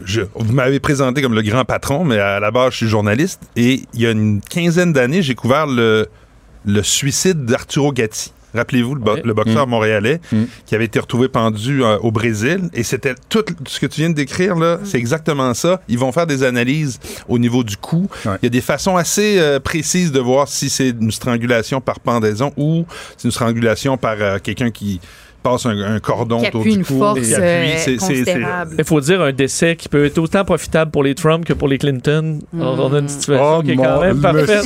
je- 0.05 0.21
vous 0.35 0.53
m'avez 0.53 0.79
présenté 0.79 1.21
comme 1.21 1.33
le 1.33 1.41
grand 1.41 1.65
patron, 1.65 2.03
mais 2.03 2.17
à 2.19 2.39
la 2.39 2.51
base, 2.51 2.71
je 2.71 2.77
suis 2.77 2.87
journaliste. 2.87 3.41
Et 3.55 3.83
il 3.93 4.01
y 4.01 4.05
a 4.07 4.11
une 4.11 4.41
quinzaine 4.41 4.93
d'années, 4.93 5.21
j'ai 5.21 5.35
couvert 5.35 5.67
le, 5.67 6.07
le 6.65 6.83
suicide 6.83 7.45
d'Arturo 7.45 7.91
Gatti. 7.91 8.31
Rappelez-vous, 8.53 8.95
le, 8.95 8.99
bo- 9.01 9.13
Ouais. 9.13 9.21
le 9.23 9.33
boxeur 9.33 9.65
Mm. 9.65 9.69
montréalais 9.69 10.19
Mm. 10.33 10.43
qui 10.65 10.75
avait 10.75 10.83
été 10.83 10.99
retrouvé 10.99 11.29
pendu 11.29 11.85
euh, 11.85 11.97
au 11.99 12.11
Brésil. 12.11 12.69
Et 12.73 12.83
c'était 12.83 13.15
tout 13.29 13.45
ce 13.65 13.79
que 13.79 13.85
tu 13.85 14.01
viens 14.01 14.09
de 14.09 14.13
décrire, 14.15 14.55
là, 14.55 14.77
c'est 14.83 14.97
exactement 14.97 15.53
ça. 15.53 15.81
Ils 15.87 15.97
vont 15.97 16.11
faire 16.11 16.27
des 16.27 16.43
analyses 16.43 16.99
au 17.29 17.39
niveau 17.39 17.63
du 17.63 17.77
cou. 17.77 18.09
Ouais. 18.25 18.33
Il 18.41 18.45
y 18.45 18.47
a 18.47 18.49
des 18.49 18.59
façons 18.59 18.97
assez 18.97 19.39
euh, 19.39 19.61
précises 19.61 20.11
de 20.11 20.19
voir 20.19 20.49
si 20.49 20.69
c'est 20.69 20.89
une 20.89 21.11
strangulation 21.11 21.79
par 21.79 22.01
pendaison 22.01 22.51
ou 22.57 22.85
c'est 23.15 23.25
une 23.29 23.31
strangulation 23.31 23.95
par 23.95 24.15
euh, 24.19 24.37
quelqu'un 24.43 24.69
qui 24.69 24.99
passe 25.43 25.65
un, 25.65 25.77
un 25.77 25.99
cordon 25.99 26.41
autour 26.45 26.63
du 26.63 26.69
une 26.71 26.85
cou. 26.85 27.03
appuie. 27.03 27.33
euh. 27.37 27.75
Il 28.77 28.83
faut 28.85 29.01
dire 29.01 29.21
un 29.21 29.31
décès 29.31 29.75
qui 29.75 29.89
peut 29.89 30.05
être 30.05 30.17
autant 30.17 30.45
profitable 30.45 30.91
pour 30.91 31.03
les 31.03 31.15
Trump 31.15 31.45
que 31.45 31.53
pour 31.53 31.67
les 31.67 31.77
Clinton. 31.77 32.39
Alors, 32.57 32.79
on 32.91 32.93
a 32.93 32.99
une 32.99 33.07
situation 33.07 33.57
Oh, 33.59 33.61
qui 33.63 33.71
est 33.71 33.75
quand 33.75 34.01
même 34.01 34.21
parfaite. 34.21 34.63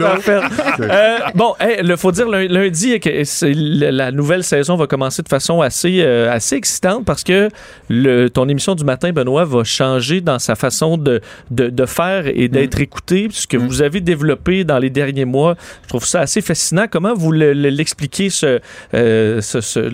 parfaite. 0.00 0.42
Euh, 0.80 1.18
bon, 1.34 1.54
il 1.82 1.96
faut 1.96 2.12
dire 2.12 2.28
lun- 2.28 2.48
lundi 2.48 2.98
que 3.00 3.10
la 3.90 4.10
nouvelle 4.12 4.44
saison 4.44 4.76
va 4.76 4.86
commencer 4.86 5.22
de 5.22 5.28
façon 5.28 5.60
assez, 5.60 6.00
euh, 6.02 6.30
assez 6.32 6.56
excitante 6.56 7.04
parce 7.04 7.24
que 7.24 7.48
le, 7.88 8.28
ton 8.28 8.48
émission 8.48 8.74
du 8.74 8.84
matin, 8.84 9.12
Benoît, 9.12 9.44
va 9.44 9.64
changer 9.64 10.20
dans 10.20 10.38
sa 10.38 10.54
façon 10.54 10.96
de, 10.96 11.20
de, 11.50 11.68
de 11.68 11.86
faire 11.86 12.26
et 12.26 12.48
d'être 12.48 12.80
écouté. 12.80 13.28
Ce 13.30 13.46
que 13.46 13.56
Mm. 13.56 13.66
vous 13.66 13.82
avez 13.82 14.00
développé 14.00 14.64
dans 14.64 14.78
les 14.78 14.90
derniers 14.90 15.24
mois, 15.24 15.54
je 15.84 15.88
trouve 15.88 16.04
ça 16.04 16.20
assez 16.20 16.40
fascinant. 16.40 16.86
Comment 16.90 17.14
vous 17.14 17.32
le- 17.32 17.52
le- 17.52 17.68
l'expliquez, 17.70 18.30
ce, 18.30 18.60
euh, 18.94 19.31
ce- 19.40 19.60
ce- 19.60 19.90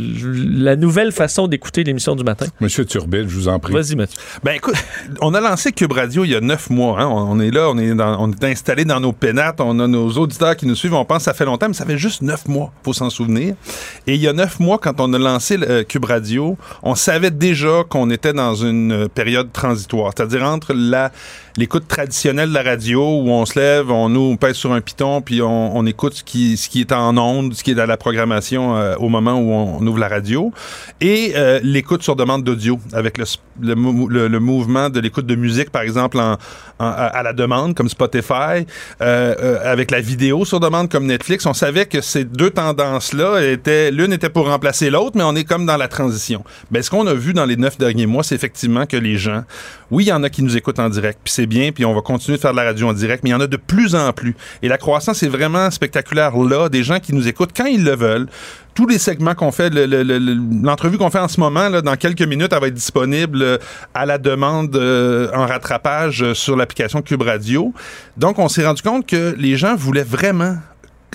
la 0.63 0.77
nouvelle 0.77 1.13
façon 1.13 1.47
d'écouter 1.47 1.85
l'émission 1.85 2.17
du 2.17 2.25
matin? 2.25 2.47
Monsieur 2.61 2.85
Turbide, 2.85 3.29
je 3.29 3.35
vous 3.35 3.49
en 3.49 3.59
prie. 3.59 3.73
Vas-y, 3.73 3.95
Mathieu. 3.97 4.19
Ben 4.43 4.53
écoute, 4.53 4.75
on 5.21 5.35
a 5.35 5.41
lancé 5.41 5.73
Cube 5.73 5.93
Radio 5.93 6.25
il 6.25 6.31
y 6.31 6.35
a 6.35 6.41
neuf 6.41 6.71
mois. 6.71 7.01
hein. 7.01 7.07
On, 7.07 7.33
on 7.37 7.41
est 7.41 7.51
là, 7.51 7.69
on 7.71 7.79
est, 7.79 7.95
dans- 7.95 8.17
on 8.21 8.31
est 8.33 8.45
installé 8.45 8.85
dans 8.85 9.01
nos 9.01 9.13
pénates, 9.13 9.61
on 9.61 9.79
a 9.81 9.87
nos 9.87 10.11
auditeurs 10.13 10.57
qui 10.57 10.67
nous 10.67 10.75
suivent. 10.75 10.95
On 10.95 11.05
pense 11.05 11.19
que 11.19 11.25
ça 11.25 11.35
fait 11.35 11.45
longtemps, 11.45 11.69
mais 11.69 11.75
ça 11.75 11.85
fait 11.87 11.99
juste 11.99 12.23
neuf 12.23 12.47
mois, 12.49 12.73
faut 12.83 12.93
s'en 12.93 13.11
souvenir. 13.11 13.55
Et 14.07 14.15
il 14.15 14.21
y 14.21 14.29
a 14.29 14.33
neuf 14.33 14.59
mois, 14.61 14.79
quand 14.79 15.01
on 15.01 15.13
a 15.13 15.19
lancé 15.19 15.57
le, 15.57 15.69
euh, 15.71 15.85
Cube 15.85 16.05
Radio, 16.05 16.57
on 16.83 16.95
savait 16.95 17.31
déjà 17.31 17.85
qu'on 17.89 18.11
était 18.11 18.33
dans 18.33 18.55
une 18.55 18.93
euh, 18.93 19.09
période 19.09 19.53
transitoire, 19.53 20.13
c'est-à-dire 20.17 20.43
entre 20.45 20.73
la 20.75 21.13
l'écoute 21.57 21.89
traditionnelle 21.89 22.51
de 22.51 22.55
la 22.55 22.63
radio 22.63 23.01
où 23.21 23.31
on 23.31 23.45
se 23.45 23.59
lève, 23.59 23.91
on 23.91 24.09
nous 24.09 24.21
on 24.21 24.37
pèse 24.37 24.55
sur 24.55 24.73
un 24.73 24.81
piton, 24.81 25.21
puis 25.21 25.43
on, 25.43 25.77
on 25.77 25.87
écoute 25.87 26.15
ce 26.15 26.23
qui, 26.23 26.57
ce 26.57 26.69
qui 26.69 26.81
est 26.83 26.93
en 26.93 27.17
ondes, 27.19 27.53
ce 27.55 27.65
qui 27.65 27.73
est 27.73 27.75
dans 27.75 27.85
la 27.87 27.97
programmation 27.97 28.77
euh, 28.77 28.95
au 29.01 29.09
moment 29.09 29.28
où 29.35 29.53
on, 29.53 29.87
ouvre 29.87 29.99
la 29.99 30.09
radio, 30.09 30.53
et 31.01 31.33
euh, 31.37 31.61
l'écoute 31.63 32.03
sur 32.03 32.17
demande 32.17 32.45
d'audio 32.45 32.79
avec 32.93 33.19
le, 33.19 34.39
mouvement 34.39 34.91
de 34.91 35.01
l'écoute 35.01 35.27
de 35.27 35.35
musique, 35.35 35.71
par 35.71 35.83
exemple, 35.83 36.19
à, 36.79 37.23
la 37.23 37.33
demande, 37.33 37.75
comme 37.75 37.89
Spotify, 37.89 38.67
euh, 39.01 39.35
euh, 39.41 39.59
avec 39.65 39.91
la 39.91 40.01
vidéo 40.01 40.45
sur 40.45 40.61
demande, 40.61 40.91
comme 40.91 41.07
Netflix. 41.07 41.47
On 41.47 41.55
savait 41.55 41.87
que 41.87 42.01
ces 42.01 42.25
deux 42.25 42.51
tendances-là 42.51 43.41
étaient, 43.43 43.91
l'une 43.91 44.13
était 44.13 44.31
pour 44.31 44.49
remplacer 44.49 44.91
l'autre, 44.91 45.17
mais 45.17 45.25
on 45.25 45.35
est 45.35 45.45
comme 45.45 45.67
dans 45.67 45.77
la 45.77 45.89
transition. 45.89 46.45
Ben, 46.71 46.83
ce 46.83 46.91
qu'on 46.91 47.07
a 47.07 47.15
vu 47.15 47.33
dans 47.33 47.47
les 47.47 47.57
neuf 47.57 47.79
derniers 47.79 48.07
mois, 48.07 48.23
c'est 48.23 48.35
effectivement 48.35 48.87
que 48.87 48.97
les 48.97 49.19
gens, 49.19 49.45
oui, 49.91 50.05
il 50.05 50.09
y 50.09 50.13
en 50.13 50.23
a 50.23 50.31
qui 50.31 50.43
nous 50.43 50.57
écoutent 50.57 50.79
en 50.79 50.89
direct, 50.89 51.19
puis 51.25 51.33
c'est 51.33 51.47
bien, 51.47 51.73
puis 51.73 51.85
on 51.85 51.95
va 51.95 52.01
continuer 52.01 52.37
de 52.37 52.43
faire 52.43 52.53
de 52.53 52.57
la 52.57 52.65
radio 52.65 52.89
en 52.89 52.93
direct, 52.93 53.23
mais 53.25 53.31
il 53.31 53.33
y 53.33 53.37
en 53.37 53.41
a 53.41 53.47
de 53.47 53.57
plus 53.57 53.95
en 53.95 54.13
plus. 54.13 54.37
Et 54.63 54.69
la 54.69 54.79
croissance 54.79 55.23
est 55.23 55.29
vraiment 55.29 55.71
spectaculaire 55.71 56.37
là, 56.37 56.69
des 56.69 56.83
gens 56.83 57.01
qui 57.01 57.15
nous 57.15 57.29
écoutent 57.29 57.53
quand 57.57 57.67
ils 57.67 57.85
le 57.85 57.95
veulent. 57.95 58.29
Tous 58.79 58.87
les 58.87 58.99
segments 58.99 59.35
qu'on 59.35 59.51
fait, 59.51 59.71
le- 59.71 59.87
le- 59.87 60.05
le- 60.05 60.21
le- 60.21 60.39
l'entrevue 60.63 60.99
qu'on 60.99 61.11
fait 61.11 61.19
en 61.19 61.27
ce 61.27 61.41
moment, 61.41 61.69
dans 61.69 61.97
quelques 61.97 62.23
minutes, 62.23 62.53
elle 62.53 62.61
va 62.61 62.69
être 62.69 62.75
disponible 62.75 63.43
euh, 63.43 63.59
à 63.93 64.07
la 64.07 64.19
demande 64.19 64.77
euh, 64.77 65.29
en 65.35 65.47
rattrapage 65.47 66.23
euh, 66.23 66.33
sur 66.33 66.55
l'application 66.57 67.03
Cube 67.03 67.23
Radio. 67.23 67.75
Donc, 68.17 68.39
on 68.39 68.47
s'est 68.47 68.65
rendu 68.65 68.81
compte 68.83 69.05
que 69.05 69.35
les 69.37 69.57
gens 69.57 69.75
voulaient 69.75 70.05
vraiment 70.05 70.59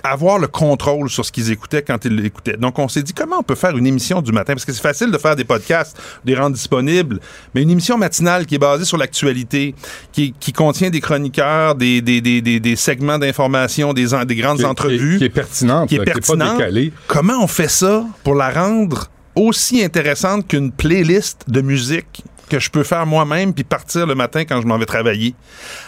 avoir 0.04 0.40
le 0.40 0.48
contrôle 0.48 1.10
sur 1.10 1.26
ce 1.26 1.32
qu'ils 1.32 1.52
écoutaient 1.52 1.82
quand 1.82 2.04
ils 2.06 2.16
l'écoutaient. 2.16 2.58
Donc, 2.58 2.80
on 2.80 2.88
s'est 2.88 3.04
dit 3.04 3.14
comment 3.14 3.38
on 3.40 3.44
peut 3.44 3.56
faire 3.56 3.78
une 3.78 3.88
émission 3.88 4.22
du 4.22 4.32
matin, 4.32 4.54
parce 4.54 4.66
que 4.66 4.74
c'est 4.74 4.82
facile 4.82 5.12
de 5.12 5.18
faire 5.18 5.36
des 5.36 5.44
podcasts, 5.44 5.98
de 6.26 6.32
les 6.32 6.38
rendre 6.38 6.56
disponibles, 6.56 7.20
mais 7.54 7.62
une 7.62 7.70
émission 7.70 7.98
matinale 7.98 8.46
qui 8.46 8.56
est 8.56 8.60
basée 8.60 8.86
sur 8.86 8.98
l'actualité, 8.98 9.76
qui, 10.12 10.34
qui 10.40 10.52
contient 10.54 10.90
des 10.90 11.02
chroniqueurs, 11.02 11.76
des, 11.76 12.02
des, 12.02 12.22
des, 12.22 12.42
des, 12.42 12.60
des 12.60 12.76
segments 12.76 13.20
d'information, 13.20 13.94
des, 13.94 14.06
grandes 14.36 14.60
Qui 14.60 14.66
entrevues, 14.66 15.18
Qui 15.18 15.26
est 15.26 15.30
pertinente, 15.30 15.90
qui 15.90 15.96
est 15.96 16.00
qui 16.00 16.06
pertinente. 16.06 16.62
comment 17.08 17.42
on 17.42 17.48
fait 17.48 17.70
ça 17.70 18.06
pour 18.24 18.36
la 18.36 18.50
rendre 18.50 19.08
aussi 19.36 19.84
intéressante 19.84 20.48
qu'une 20.48 20.72
playlist 20.72 21.46
de 21.48 21.62
musique 21.62 22.24
que 22.50 22.60
je 22.60 22.70
peux 22.70 22.84
faire 22.84 23.06
moi-même 23.06 23.54
puis 23.54 23.64
partir 23.64 24.06
le 24.06 24.16
matin 24.16 24.44
quand 24.46 24.62
je 24.62 24.68
m'en 24.68 24.78
vais 24.78 24.86
travailler? 24.86 25.34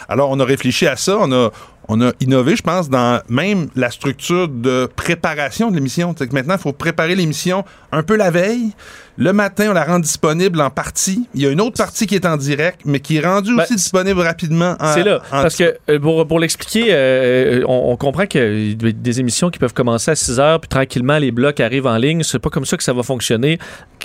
Alors, 0.08 0.30
on 0.30 0.40
a 0.40 0.44
réfléchi 0.44 0.86
à 0.86 0.96
ça, 0.96 1.16
on 1.20 1.30
a, 1.32 1.50
on 1.88 2.00
a 2.00 2.12
innové, 2.20 2.56
je 2.56 2.62
pense, 2.62 2.88
dans 2.88 3.20
même 3.28 3.68
la 3.76 3.90
structure 3.90 4.48
de 4.48 4.88
préparation 4.96 5.70
de 5.70 5.76
l'émission. 5.76 6.14
C'est 6.16 6.26
que 6.28 6.34
maintenant, 6.34 6.54
il 6.54 6.60
faut 6.60 6.72
préparer 6.72 7.14
l'émission 7.14 7.64
un 7.92 8.02
peu 8.02 8.16
la 8.16 8.30
veille. 8.30 8.72
Le 9.18 9.32
matin, 9.32 9.68
on 9.70 9.72
la 9.72 9.84
rend 9.84 9.98
disponible 9.98 10.60
en 10.60 10.68
partie. 10.70 11.26
Il 11.34 11.40
y 11.42 11.46
a 11.46 11.50
une 11.50 11.60
autre 11.60 11.76
partie 11.76 12.06
qui 12.06 12.14
est 12.14 12.26
en 12.26 12.36
direct, 12.36 12.80
mais 12.84 13.00
qui 13.00 13.16
est 13.16 13.26
rendue 13.26 13.56
Ben, 13.56 13.62
aussi 13.62 13.76
disponible 13.76 14.20
rapidement. 14.20 14.76
en- 14.78 14.92
C'est 14.94 15.02
là. 15.04 15.22
en- 15.32 15.42
Parce 15.42 15.56
que 15.56 15.76
euh, 15.88 15.98
pour, 15.98 16.26
pour 16.26 16.38
l'expliquer, 16.38 16.88
euh, 16.90 17.62
on, 17.66 17.92
on 17.92 17.96
comprend 17.96 18.26
qu'il 18.26 18.72
y 18.82 18.88
a 18.88 18.92
des 18.92 19.20
émissions 19.20 19.48
qui 19.50 19.58
peuvent 19.58 19.72
commencer 19.74 20.10
à 20.10 20.14
6 20.16 20.38
heures, 20.38 20.60
puis 20.60 20.68
tranquillement, 20.68 21.16
les 21.18 21.30
blocs 21.30 21.60
arrivent 21.60 21.86
en 21.86 21.96
ligne. 21.96 22.22
C'est 22.22 22.38
pas 22.38 22.50
comme 22.50 22.66
ça 22.66 22.76
que 22.76 22.82
ça 22.82 22.92
va 22.92 23.02
fonctionner. 23.02 23.58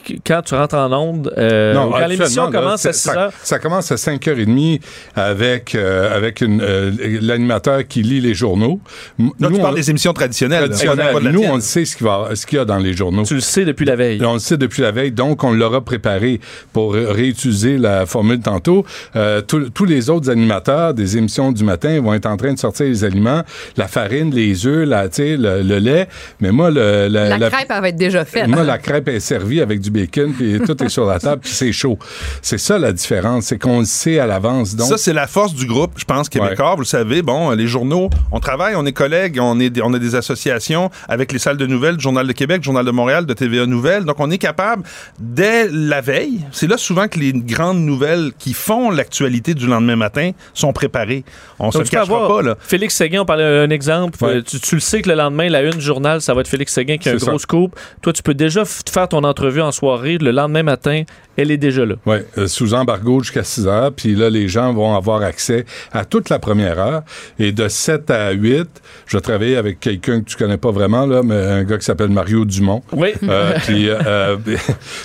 Qu- 0.05 0.19
Quand 0.25 0.41
tu 0.43 0.55
rentres 0.55 0.75
en 0.75 0.91
onde, 0.93 1.33
euh, 1.37 1.73
Non, 1.73 1.91
quand 1.91 2.05
l'émission 2.07 2.49
là, 2.49 2.51
commence 2.59 2.85
à 2.85 2.93
c'est- 2.93 2.99
6 2.99 3.09
ça, 3.09 3.19
heures, 3.25 3.31
ça 3.43 3.59
commence 3.59 3.91
à 3.91 3.97
5h30 3.97 4.79
avec, 5.15 5.75
euh, 5.75 6.15
avec 6.15 6.41
euh, 6.41 6.91
l'animateur 7.21 7.85
qui 7.87 8.01
lit 8.01 8.21
les 8.21 8.33
journaux. 8.33 8.79
M- 9.19 9.31
Là, 9.39 9.49
tu 9.49 9.55
on- 9.55 9.59
parles 9.59 9.75
des 9.75 9.89
émissions 9.89 10.13
traditionnelles. 10.13 10.69
traditionnelles. 10.69 11.17
Nous, 11.31 11.43
on 11.43 11.55
le 11.55 11.61
sait 11.61 11.85
ce 11.85 11.95
qu'il 11.97 12.05
va- 12.07 12.29
ce 12.33 12.45
qu'il 12.45 12.57
y 12.57 12.61
a 12.61 12.65
dans 12.65 12.77
les 12.77 12.93
journaux. 12.93 13.23
tu 13.23 13.35
le 13.35 13.41
sais 13.41 13.65
depuis 13.65 13.85
la 13.85 13.95
veille. 13.95 14.21
On 14.23 14.33
le 14.33 14.39
sait 14.39 14.57
depuis 14.57 14.81
la 14.81 14.91
veille, 14.91 15.00
donc 15.09 15.43
on 15.43 15.53
l'aura 15.53 15.81
préparé 15.81 16.39
pour 16.73 16.93
ré- 16.93 17.05
réutiliser 17.11 17.77
la 17.77 18.05
formule 18.05 18.39
tantôt. 18.41 18.85
Euh, 19.15 19.41
tous- 19.41 19.69
tous 19.71 19.85
les 19.85 20.09
autres 20.09 20.29
animateurs 20.29 20.93
des 20.93 21.17
émissions 21.17 21.51
du 21.51 21.63
matin 21.63 21.99
vont 22.01 22.13
être 22.13 22.25
en 22.27 22.37
train 22.37 22.53
de 22.53 22.59
sortir 22.59 22.85
les 22.85 23.03
aliments, 23.03 23.41
la 23.77 23.87
farine, 23.87 24.31
les 24.33 24.67
œufs, 24.67 24.87
la, 24.87 25.09
tu 25.09 25.15
sais, 25.15 25.37
le, 25.37 25.61
le 25.63 25.79
lait. 25.79 26.07
Mais 26.41 26.51
moi, 26.51 26.69
le, 26.69 27.07
la, 27.07 27.29
La, 27.29 27.37
la- 27.37 27.49
crêpe, 27.49 27.67
elle 27.73 27.81
va 27.81 27.89
être 27.89 27.95
déjà 27.95 28.25
faite. 28.25 28.47
moi, 28.47 28.63
la 28.63 28.77
crêpe 28.77 29.07
est 29.07 29.19
servie 29.19 29.61
avec 29.61 29.79
du 29.79 29.89
bacon, 29.89 30.33
puis 30.33 30.59
tout 30.65 30.83
est 30.83 30.89
sur 30.89 31.05
la 31.05 31.19
table, 31.19 31.41
puis 31.41 31.51
c'est 31.51 31.71
chaud. 31.71 31.97
C'est 32.41 32.57
ça 32.57 32.77
la 32.77 32.91
différence, 32.91 33.45
c'est 33.45 33.57
qu'on 33.57 33.79
le 33.79 33.85
sait 33.85 34.19
à 34.19 34.27
l'avance. 34.27 34.75
Donc, 34.75 34.87
Ça, 34.89 34.97
c'est 34.97 35.13
la 35.13 35.27
force 35.27 35.53
du 35.53 35.65
groupe, 35.65 35.93
je 35.97 36.05
pense, 36.05 36.27
québécois. 36.29 36.73
Vous 36.75 36.81
le 36.81 36.85
savez, 36.85 37.21
bon, 37.21 37.51
les 37.51 37.67
journaux, 37.67 38.09
on 38.31 38.39
travaille, 38.39 38.75
on 38.75 38.85
est 38.85 38.91
collègues, 38.91 39.39
on, 39.41 39.59
est, 39.59 39.81
on 39.81 39.93
a 39.93 39.99
des 39.99 40.15
associations 40.15 40.89
avec 41.07 41.31
les 41.31 41.39
salles 41.39 41.57
de 41.57 41.65
nouvelles, 41.65 41.99
Journal 41.99 42.27
de 42.27 42.33
Québec, 42.33 42.63
Journal 42.63 42.85
de 42.85 42.91
Montréal, 42.91 43.25
de 43.25 43.33
TVA 43.33 43.65
Nouvelles. 43.65 44.03
Donc, 44.05 44.19
on 44.19 44.29
est 44.31 44.37
capable, 44.37 44.83
dès 45.19 45.67
la 45.69 46.01
veille, 46.01 46.41
c'est 46.51 46.67
là 46.67 46.77
souvent 46.77 47.07
que 47.07 47.19
les 47.19 47.33
grandes 47.33 47.79
nouvelles 47.81 48.31
qui 48.37 48.53
font 48.53 48.89
l'actualité 48.91 49.53
du 49.53 49.67
lendemain 49.67 49.95
matin 49.95 50.31
sont 50.53 50.73
préparées. 50.73 51.23
On 51.59 51.71
se 51.71 51.77
Donc, 51.77 51.83
le 51.85 51.89
tu 51.89 51.95
peux 51.95 52.01
cachera 52.01 52.15
avoir 52.23 52.37
pas, 52.37 52.41
là. 52.41 52.55
Félix 52.59 52.95
Séguin, 52.95 53.21
on 53.21 53.25
parlait 53.25 53.43
d'un 53.67 53.69
exemple. 53.69 54.23
Ouais. 54.23 54.37
Euh, 54.37 54.41
Tu, 54.41 54.59
tu 54.59 54.75
le 54.75 54.81
sais 54.81 55.01
que 55.01 55.09
le 55.09 55.15
lendemain, 55.15 55.49
la 55.49 55.61
une 55.61 55.79
journal, 55.79 56.21
ça 56.21 56.33
va 56.33 56.41
être 56.41 56.47
Félix 56.47 56.73
Séguin 56.73 56.97
qui 56.97 57.09
a 57.09 57.13
un 57.13 57.15
gros 57.17 57.37
ça. 57.37 57.43
scoop. 57.43 57.75
Toi, 58.01 58.13
tu 58.13 58.23
peux 58.23 58.33
déjà 58.33 58.63
faire 58.65 59.07
ton 59.07 59.23
entrevue 59.23 59.61
en 59.61 59.71
soirée. 59.71 60.17
Le 60.17 60.31
lendemain 60.31 60.63
matin, 60.63 61.03
elle 61.37 61.51
est 61.51 61.57
déjà 61.57 61.85
là. 61.85 61.95
Oui, 62.05 62.17
sous 62.47 62.73
embargo 62.73 63.21
jusqu'à 63.21 63.43
6 63.43 63.67
heures. 63.67 63.91
Puis 63.93 64.15
là, 64.15 64.29
les 64.29 64.47
gens 64.47 64.73
vont 64.73 64.95
avoir 64.95 65.21
accès 65.21 65.65
à 65.93 66.03
toute 66.05 66.29
la 66.29 66.39
première 66.39 66.79
heure. 66.79 67.03
Et 67.39 67.51
de 67.51 67.67
7 67.67 68.09
à 68.09 68.31
8, 68.31 68.67
je 69.05 69.17
vais 69.17 69.21
travailler 69.21 69.55
avec 69.55 69.79
quelqu'un 69.79 70.21
que 70.21 70.25
tu 70.25 70.35
connais 70.35 70.57
pas 70.57 70.71
vraiment, 70.71 71.05
là, 71.05 71.21
mais 71.23 71.35
un 71.35 71.63
gars 71.63 71.77
qui 71.77 71.85
s'appelle 71.85 72.09
Mario 72.09 72.43
Dumont. 72.45 72.81
Oui. 72.91 73.09
Euh, 73.23 73.53
puis, 73.63 73.87
euh, 73.89 74.35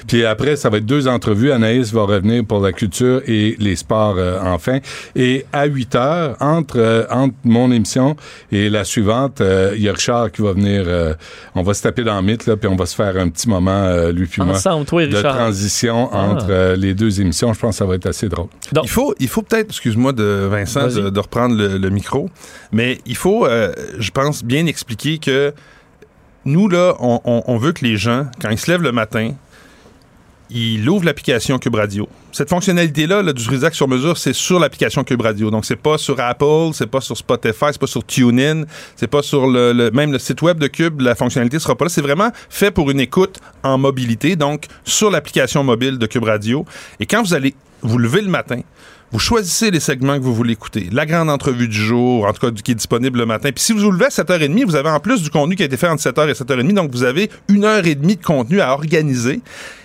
puis 0.07 0.24
après, 0.24 0.57
ça 0.57 0.70
va 0.70 0.79
être 0.79 0.87
deux 0.87 1.09
entrevues. 1.09 1.53
Anaïs 1.53 1.93
va 1.93 2.03
revenir 2.03 2.45
pour 2.45 2.61
la 2.61 2.72
culture 2.72 3.22
et 3.27 3.57
les 3.59 3.77
sports 3.77 4.16
euh, 4.18 4.39
enfin. 4.43 4.79
Et 5.14 5.47
à 5.53 5.66
8 5.66 5.95
heures, 5.95 6.37
entre, 6.41 6.79
euh, 6.79 7.05
entre 7.11 7.35
mon 7.45 7.70
émission 7.72 8.16
et 8.53 8.68
la 8.70 8.85
suivante, 8.85 9.41
euh, 9.41 9.72
il 9.77 9.83
y 9.83 9.89
a 9.89 9.93
Richard 9.93 10.31
qui 10.33 10.43
va 10.43 10.53
venir. 10.53 10.85
euh, 10.87 11.14
on 11.55 11.62
va 11.62 11.74
se 11.74 11.83
taper 11.83 12.05
dans 12.05 12.16
le 12.16 12.22
mythe, 12.27 12.47
là, 12.47 12.57
puis 12.57 12.68
on 12.68 12.77
va 12.77 12.87
se 12.87 12.95
faire 12.95 13.16
un 13.16 13.29
petit 13.29 13.49
moment, 13.49 13.70
euh, 13.85 14.12
lui 14.12 14.27
puis 14.27 14.43
moi, 14.43 14.55
Ensemble, 14.55 14.87
toi 14.87 15.03
et 15.03 15.07
de 15.09 15.20
transition 15.20 16.09
Ah. 16.12 16.18
entre 16.31 16.47
euh, 16.51 16.77
les 16.77 16.95
deux 16.95 17.20
émissions. 17.20 17.53
Je 17.53 17.59
pense 17.61 17.70
que 17.74 17.79
ça 17.79 17.85
va 17.87 17.95
être 17.95 18.07
assez 18.07 18.29
drôle. 18.29 18.47
Donc- 18.72 18.85
Il 18.85 18.91
faut, 18.91 19.14
il 19.20 19.29
faut 19.29 19.43
peut-être, 19.43 19.68
excuse-moi 19.70 20.12
de 20.12 20.47
Vincent, 20.51 20.89
de, 20.89 21.11
de 21.11 21.20
reprendre 21.20 21.57
le, 21.57 21.79
le 21.79 21.91
micro. 21.91 22.29
Mais 22.72 22.99
il 23.07 23.16
faut, 23.16 23.47
euh, 23.47 23.72
je 23.99 24.11
pense, 24.11 24.45
bien 24.45 24.66
expliquer 24.66 25.18
que 25.18 25.53
nous, 26.45 26.68
là, 26.68 26.95
on, 27.01 27.20
on- 27.24 27.43
on 27.47 27.57
veut 27.57 27.72
que 27.72 27.85
les 27.85 27.97
gens, 27.97 28.27
quand 28.41 28.51
ils 28.51 28.59
se 28.59 28.70
lèvent 28.70 28.83
le 28.83 28.93
matin, 28.93 29.33
ils 30.51 30.88
ouvrent 30.88 31.05
l'application 31.05 31.59
Cube 31.59 31.74
Radio. 31.74 32.09
Cette 32.32 32.49
fonctionnalité-là 32.51 33.22
là, 33.22 33.32
du 33.32 33.44
Trisac 33.44 33.74
sur 33.74 33.88
mesure, 33.88 34.16
c'est 34.16 34.32
sur 34.32 34.61
l'application 34.61 35.03
Cube 35.05 35.20
Radio. 35.22 35.51
Donc, 35.51 35.64
c'est 35.64 35.76
pas 35.76 35.99
sur 35.99 36.20
Apple, 36.20 36.70
c'est 36.72 36.86
pas 36.86 37.01
sur 37.01 37.16
Spotify, 37.16 37.66
c'est 37.72 37.80
pas 37.80 37.86
sur 37.86 38.05
TuneIn, 38.05 38.64
c'est 38.94 39.07
pas 39.09 39.22
sur 39.22 39.47
le, 39.49 39.72
le- 39.72 39.90
même 39.90 40.12
le 40.12 40.18
site 40.18 40.42
web 40.42 40.59
de 40.59 40.66
Cube. 40.68 41.01
La 41.01 41.14
fonctionnalité 41.14 41.59
sera 41.59 41.74
pas 41.74 41.86
là. 41.86 41.88
C'est 41.88 42.03
vraiment 42.03 42.30
fait 42.49 42.70
pour 42.70 42.90
une 42.90 43.01
écoute 43.01 43.38
en 43.62 43.78
mobilité, 43.78 44.36
donc 44.36 44.66
sur 44.84 45.11
l'application 45.11 45.64
mobile 45.64 45.99
de 45.99 46.07
Cube 46.07 46.24
Radio. 46.24 46.64
Et 47.01 47.07
quand 47.07 47.22
vous 47.22 47.34
allez 47.34 47.55
vous 47.82 47.99
lever 47.99 48.20
le 48.22 48.28
matin, 48.28 48.61
vous 49.12 49.18
choisissez 49.18 49.70
les 49.70 49.80
segments 49.80 50.18
que 50.18 50.22
vous 50.22 50.34
voulez 50.34 50.52
écouter. 50.52 50.88
La 50.92 51.07
grande 51.07 51.30
entrevue 51.30 51.68
du 51.68 51.76
jour, 51.76 52.26
en 52.26 52.32
tout 52.32 52.40
cas 52.40 52.50
qui 52.50 52.72
est 52.72 52.74
disponible 52.74 53.18
le 53.18 53.26
matin. 53.26 53.50
Puis 53.52 53.62
si 53.62 53.72
vous 53.72 53.80
vous 53.80 53.90
levez 53.90 54.07
à 54.07 54.09
7h30, 54.09 54.64
vous 54.64 54.76
avez 54.76 54.90
en 54.90 55.00
plus 55.00 55.22
du 55.22 55.30
contenu 55.30 55.57
qui 55.57 55.62
a 55.62 55.66
été 55.66 55.76
fait 55.76 55.88
entre 55.88 56.02
7h 56.02 56.28
et 56.28 56.32
7h30, 56.32 56.74
donc 56.74 56.90
vous 56.90 57.04
avez 57.04 57.30
une 57.48 57.64
heure 57.64 57.86
et 57.86 57.94
demie 57.94 58.16
de 58.16 58.24
contenu 58.24 58.61
à 58.61 58.72
organiser. 58.72 59.40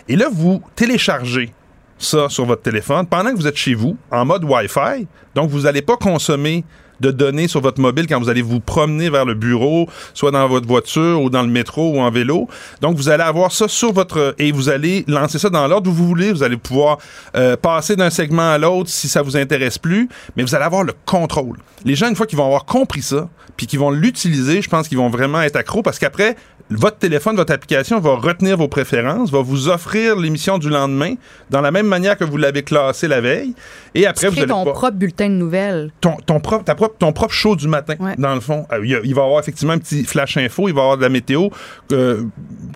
Et 0.08 0.16
là, 0.16 0.28
vous 0.32 0.62
téléchargez 0.76 1.54
ça 1.98 2.30
sur 2.30 2.46
votre 2.46 2.64
téléphone 2.64 3.06
pendant 3.06 3.32
que 3.32 3.36
vous 3.36 3.48
êtes 3.48 3.58
chez 3.58 3.76
vous, 3.76 3.96
en 4.10 4.26
mode 4.26 4.44
Wi-Fi. 4.44 5.08
Donc, 5.36 5.50
vous 5.50 5.62
n'allez 5.62 5.82
pas 5.82 5.98
consommer 5.98 6.64
de 7.02 7.12
données 7.12 7.48
sur 7.48 7.62
votre 7.62 7.82
mobile 7.82 8.08
quand 8.08 8.20
vous 8.20 8.30
allez 8.30 8.42
vous 8.42 8.60
promener 8.60 9.10
vers 9.10 9.26
le 9.26 9.34
bureau, 9.34 9.88
soit 10.14 10.32
dans 10.32 10.48
votre 10.48 10.68
voiture 10.68 11.22
ou 11.22 11.30
dans 11.30 11.42
le 11.42 11.50
métro 11.50 11.92
ou 11.92 12.00
en 12.00 12.12
vélo. 12.12 12.48
Donc, 12.82 12.96
vous 12.96 13.10
allez 13.10 13.24
avoir 13.24 13.52
ça 13.52 13.68
sur 13.68 13.92
votre... 13.92 14.36
Et 14.38 14.52
vous 14.52 14.70
allez 14.70 15.04
lancer 15.08 15.40
ça 15.40 15.50
dans 15.50 15.68
l'ordre 15.68 15.90
où 15.90 15.94
vous 15.94 16.08
voulez. 16.08 16.32
Vous 16.32 16.44
allez 16.44 16.58
pouvoir 16.58 17.00
euh, 17.36 17.58
passer 17.58 17.96
d'un 17.96 18.10
segment 18.10 18.52
à 18.52 18.58
l'autre 18.58 18.90
si 18.90 19.10
ça 19.10 19.22
vous 19.22 19.36
intéresse 19.36 19.78
plus, 19.78 20.08
mais 20.36 20.44
vous 20.44 20.56
allez 20.56 20.66
avoir 20.66 20.84
le 20.84 20.94
contrôle. 21.06 21.58
Les 21.84 21.96
gens, 21.96 22.08
une 22.08 22.16
fois 22.16 22.28
qu'ils 22.28 22.38
vont 22.38 22.46
avoir 22.46 22.66
compris 22.66 23.02
ça, 23.02 23.28
puis 23.58 23.68
qu'ils 23.68 23.80
vont 23.80 23.92
l'utiliser, 23.92 24.62
je 24.62 24.70
pense 24.70 24.88
qu'ils 24.88 24.98
vont 24.98 25.10
vraiment 25.10 25.42
être 25.42 25.56
accros 25.56 25.82
parce 25.82 26.00
qu'après, 26.00 26.36
votre 26.70 26.98
téléphone, 26.98 27.36
votre 27.36 27.52
application 27.54 28.00
va 28.00 28.16
retenir 28.16 28.58
vos 28.58 28.70
préférences, 28.70 29.30
va 29.30 29.42
vous 29.42 29.68
offrir 29.68 30.16
l'émission 30.16 30.58
du 30.58 30.70
lendemain 30.70 31.16
dans 31.50 31.60
la 31.60 31.70
même 31.70 31.86
manière 31.86 32.18
que 32.18 32.24
vous 32.24 32.38
l'avez 32.38 32.64
classé 32.64 33.10
la 33.10 33.20
veille. 33.20 33.54
Et 33.94 34.08
après, 34.08 34.28
Tu 34.28 34.34
vous 34.34 34.40
allez 34.40 34.48
ton 34.48 34.64
propre 34.64 34.92
bulletin 34.92 35.28
de 35.28 35.36
nouvelles. 35.36 35.92
ton, 36.00 36.16
ton 36.26 36.40
propre, 36.40 36.64
ta 36.64 36.76
propre, 36.76 36.91
ton 37.00 37.14
propre 37.14 37.34
show 37.34 37.56
du 37.56 37.68
matin, 37.68 37.96
dans 38.18 38.36
le 38.36 38.42
fond. 38.42 38.66
Euh, 38.72 38.86
Il, 38.86 38.96
va 39.16 39.22
y 39.22 39.26
avoir 39.26 39.40
effectivement 39.40 39.74
un 39.74 39.78
petit 39.80 40.04
flash 40.04 40.38
info, 40.38 40.68
il 40.68 40.74
va 40.74 40.82
y 40.82 40.84
avoir 40.84 40.98
de 40.98 41.02
la 41.04 41.10
météo 41.10 41.50
euh, 41.92 42.24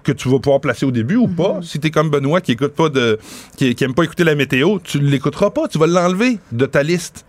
que 0.03 0.11
tu 0.11 0.29
vas 0.29 0.39
pouvoir 0.39 0.61
placer 0.61 0.85
au 0.85 0.91
début 0.91 1.15
ou 1.15 1.27
pas. 1.27 1.59
Si 1.61 1.79
tu 1.79 1.87
es 1.87 1.91
comme 1.91 2.09
Benoît 2.09 2.41
qui 2.41 2.53
écoute 2.53 2.73
pas 2.73 2.89
de 2.89 3.19
qui, 3.57 3.73
qui 3.75 3.83
aime 3.83 3.93
pas 3.93 4.03
écouter 4.03 4.23
la 4.23 4.35
météo, 4.35 4.79
tu 4.83 4.99
l'écouteras 4.99 5.49
pas, 5.51 5.67
tu 5.67 5.77
vas 5.77 5.87
l'enlever 5.87 6.39
de 6.51 6.65
ta 6.65 6.83
liste. 6.83 7.25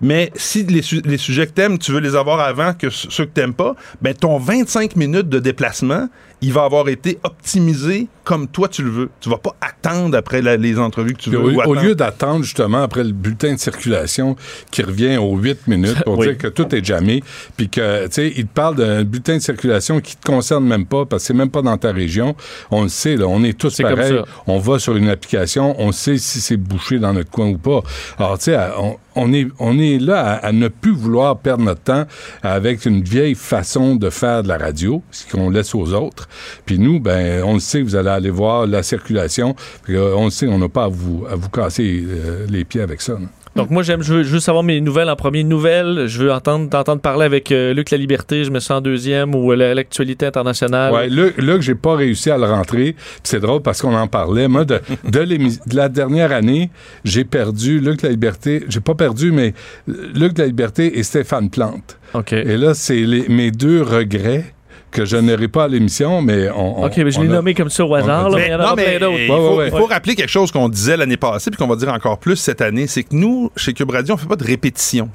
Mais 0.00 0.30
si 0.36 0.62
les, 0.64 0.82
su- 0.82 1.02
les 1.04 1.16
sujets 1.18 1.46
que 1.48 1.52
t'aimes, 1.52 1.76
tu 1.78 1.90
veux 1.90 1.98
les 1.98 2.14
avoir 2.14 2.38
avant 2.38 2.72
que 2.72 2.88
ceux 2.88 3.24
que 3.24 3.32
t'aimes 3.32 3.54
pas, 3.54 3.74
ben 4.00 4.14
ton 4.14 4.38
25 4.38 4.94
minutes 4.94 5.28
de 5.28 5.40
déplacement, 5.40 6.08
il 6.40 6.52
va 6.52 6.64
avoir 6.64 6.88
été 6.88 7.18
optimisé 7.24 8.06
comme 8.24 8.46
toi 8.46 8.68
tu 8.68 8.82
le 8.82 8.90
veux. 8.90 9.10
Tu 9.20 9.28
vas 9.30 9.38
pas 9.38 9.56
attendre 9.60 10.16
après 10.16 10.42
la- 10.42 10.56
les 10.58 10.78
entrevues 10.78 11.14
que 11.14 11.20
tu 11.22 11.30
veux. 11.30 11.38
au, 11.38 11.50
ou 11.50 11.62
au 11.62 11.74
lieu 11.74 11.94
d'attendre 11.94 12.44
justement 12.44 12.82
après 12.82 13.02
le 13.02 13.12
bulletin 13.12 13.54
de 13.54 13.58
circulation 13.58 14.36
qui 14.70 14.82
revient 14.82 15.16
aux 15.16 15.34
8 15.36 15.66
minutes 15.66 16.02
pour 16.04 16.18
Oui. 16.18 16.26
dire 16.28 16.38
que 16.38 16.46
tout 16.48 16.74
est 16.74 16.84
jamais, 16.84 17.22
puis 17.56 17.70
que, 17.70 18.04
tu 18.06 18.12
sais, 18.12 18.32
il 18.36 18.46
te 18.46 18.52
parle 18.52 18.76
d'un 18.76 19.02
bulletin 19.04 19.36
de 19.36 19.42
circulation 19.42 20.00
qui 20.00 20.14
te 20.16 20.26
concerne 20.26 20.66
même 20.66 20.84
pas 20.84 21.06
parce 21.06 21.22
que 21.22 21.26
c'est 21.28 21.34
même 21.34 21.50
pas 21.50 21.62
dans 21.62 21.78
ta 21.78 21.90
région. 21.90 22.36
On 22.70 22.82
le 22.82 22.88
sait, 22.88 23.16
là, 23.16 23.26
on 23.26 23.42
est 23.42 23.56
tous 23.58 23.78
pareils. 23.78 24.20
On 24.46 24.58
va 24.58 24.78
sur 24.78 24.94
une 24.96 25.08
application, 25.08 25.74
on 25.80 25.90
sait 25.92 26.18
si 26.18 26.40
c'est 26.40 26.56
bouché 26.58 26.98
dans 26.98 27.14
notre 27.14 27.30
coin 27.30 27.48
ou 27.48 27.56
pas. 27.58 27.80
Alors, 28.18 28.36
tu 28.38 28.44
sais, 28.44 28.58
on, 28.78 28.96
on 29.16 29.32
est, 29.32 29.48
on 29.58 29.78
est 29.78 29.98
là 29.98 30.20
à, 30.34 30.46
à 30.48 30.52
ne 30.52 30.68
plus 30.68 30.92
vouloir 30.92 31.38
perdre 31.38 31.64
notre 31.64 31.80
temps 31.82 32.04
avec 32.42 32.84
une 32.84 33.02
vieille 33.02 33.34
façon 33.34 33.96
de 33.96 34.10
faire 34.10 34.42
de 34.42 34.48
la 34.48 34.58
radio, 34.58 35.02
ce 35.10 35.26
qu'on 35.32 35.48
laisse 35.48 35.74
aux 35.74 35.94
autres. 35.94 36.27
Puis 36.66 36.78
nous, 36.78 37.00
ben, 37.00 37.42
on 37.44 37.54
le 37.54 37.60
sait, 37.60 37.82
vous 37.82 37.96
allez 37.96 38.10
aller 38.10 38.30
voir 38.30 38.66
la 38.66 38.82
circulation. 38.82 39.54
Puis, 39.82 39.96
euh, 39.96 40.14
on 40.16 40.26
le 40.26 40.30
sait, 40.30 40.46
on 40.48 40.58
n'a 40.58 40.68
pas 40.68 40.84
à 40.84 40.88
vous, 40.88 41.24
à 41.30 41.34
vous 41.36 41.48
casser 41.48 42.04
euh, 42.08 42.46
les 42.50 42.64
pieds 42.64 42.80
avec 42.82 43.00
ça. 43.00 43.12
là. 43.14 43.26
Donc 43.56 43.70
moi 43.70 43.82
j'aime, 43.82 44.02
je 44.02 44.14
veux 44.14 44.22
juste 44.22 44.44
savoir 44.46 44.62
mes 44.62 44.80
nouvelles 44.80 45.08
en 45.10 45.16
premier. 45.16 45.42
Nouvelles, 45.42 46.04
je 46.06 46.22
veux 46.22 46.32
entendre, 46.32 46.68
t'entendre 46.70 47.00
parler 47.00 47.24
avec 47.24 47.50
euh, 47.50 47.74
Luc 47.74 47.90
La 47.90 47.98
Liberté, 47.98 48.44
je 48.44 48.50
me 48.52 48.60
sens 48.60 48.78
en 48.78 48.80
deuxième 48.80 49.34
ou 49.34 49.50
euh, 49.50 49.56
la- 49.56 49.74
l'actualité 49.74 50.26
internationale. 50.26 50.92
Ouais, 50.92 51.08
là, 51.08 51.30
là 51.38 51.54
que 51.56 51.62
j'ai 51.62 51.74
pas 51.74 51.96
réussi 51.96 52.30
à 52.30 52.38
le 52.38 52.44
rentrer, 52.44 52.94
c'est 53.24 53.40
drôle 53.40 53.62
parce 53.62 53.82
qu'on 53.82 53.96
en 53.96 54.06
parlait. 54.06 54.46
Moi, 54.46 54.64
de, 54.64 54.78
de, 55.08 55.74
la 55.74 55.88
dernière 55.88 56.30
année, 56.30 56.70
j'ai 57.02 57.24
perdu 57.24 57.80
Luc 57.80 58.02
La 58.02 58.10
Liberté. 58.10 58.62
J'ai 58.68 58.80
pas 58.80 58.94
perdu, 58.94 59.32
mais 59.32 59.54
Luc 59.88 60.38
La 60.38 60.46
Liberté 60.46 60.96
et 60.96 61.02
Stéphane 61.02 61.50
Plante. 61.50 61.98
OK. 62.14 62.34
Et 62.34 62.56
là, 62.56 62.74
c'est 62.74 63.04
mes 63.28 63.50
deux 63.50 63.82
regrets 63.82 64.54
que 64.90 65.04
je 65.04 65.16
n'aurai 65.16 65.48
pas 65.48 65.64
à 65.64 65.68
l'émission, 65.68 66.22
mais 66.22 66.48
on. 66.50 66.80
on- 66.82 66.86
OK, 66.86 66.96
mais 66.98 67.10
je 67.10 67.20
l'ai 67.20 67.26
a- 67.28 67.32
nommé 67.32 67.54
comme 67.54 67.68
ça 67.70 67.84
au 67.84 67.94
hasard, 67.94 68.30
là, 68.30 68.36
mais 68.36 68.46
il 68.46 68.50
y 68.50 68.54
en 68.54 68.58
non, 68.58 68.64
aura 68.64 68.76
mais 68.76 68.96
plein 68.98 69.06
d'autres. 69.08 69.64
il 69.66 69.70
faut, 69.70 69.86
rappeler 69.86 70.14
quelque 70.14 70.30
chose 70.30 70.50
qu'on 70.50 70.68
disait 70.68 70.96
l'année 70.96 71.16
passée 71.16 71.50
puis 71.50 71.58
qu'on 71.58 71.66
va 71.68 71.76
dire 71.76 71.92
encore 71.92 72.18
plus 72.18 72.36
cette 72.36 72.60
année, 72.60 72.86
c'est 72.86 73.02
que 73.02 73.14
nous, 73.14 73.50
chez 73.56 73.72
Cube 73.74 73.90
Radio, 73.90 74.14
on 74.14 74.16
fait 74.16 74.26
pas 74.28 74.36
de 74.36 74.44
répétition. 74.44 75.10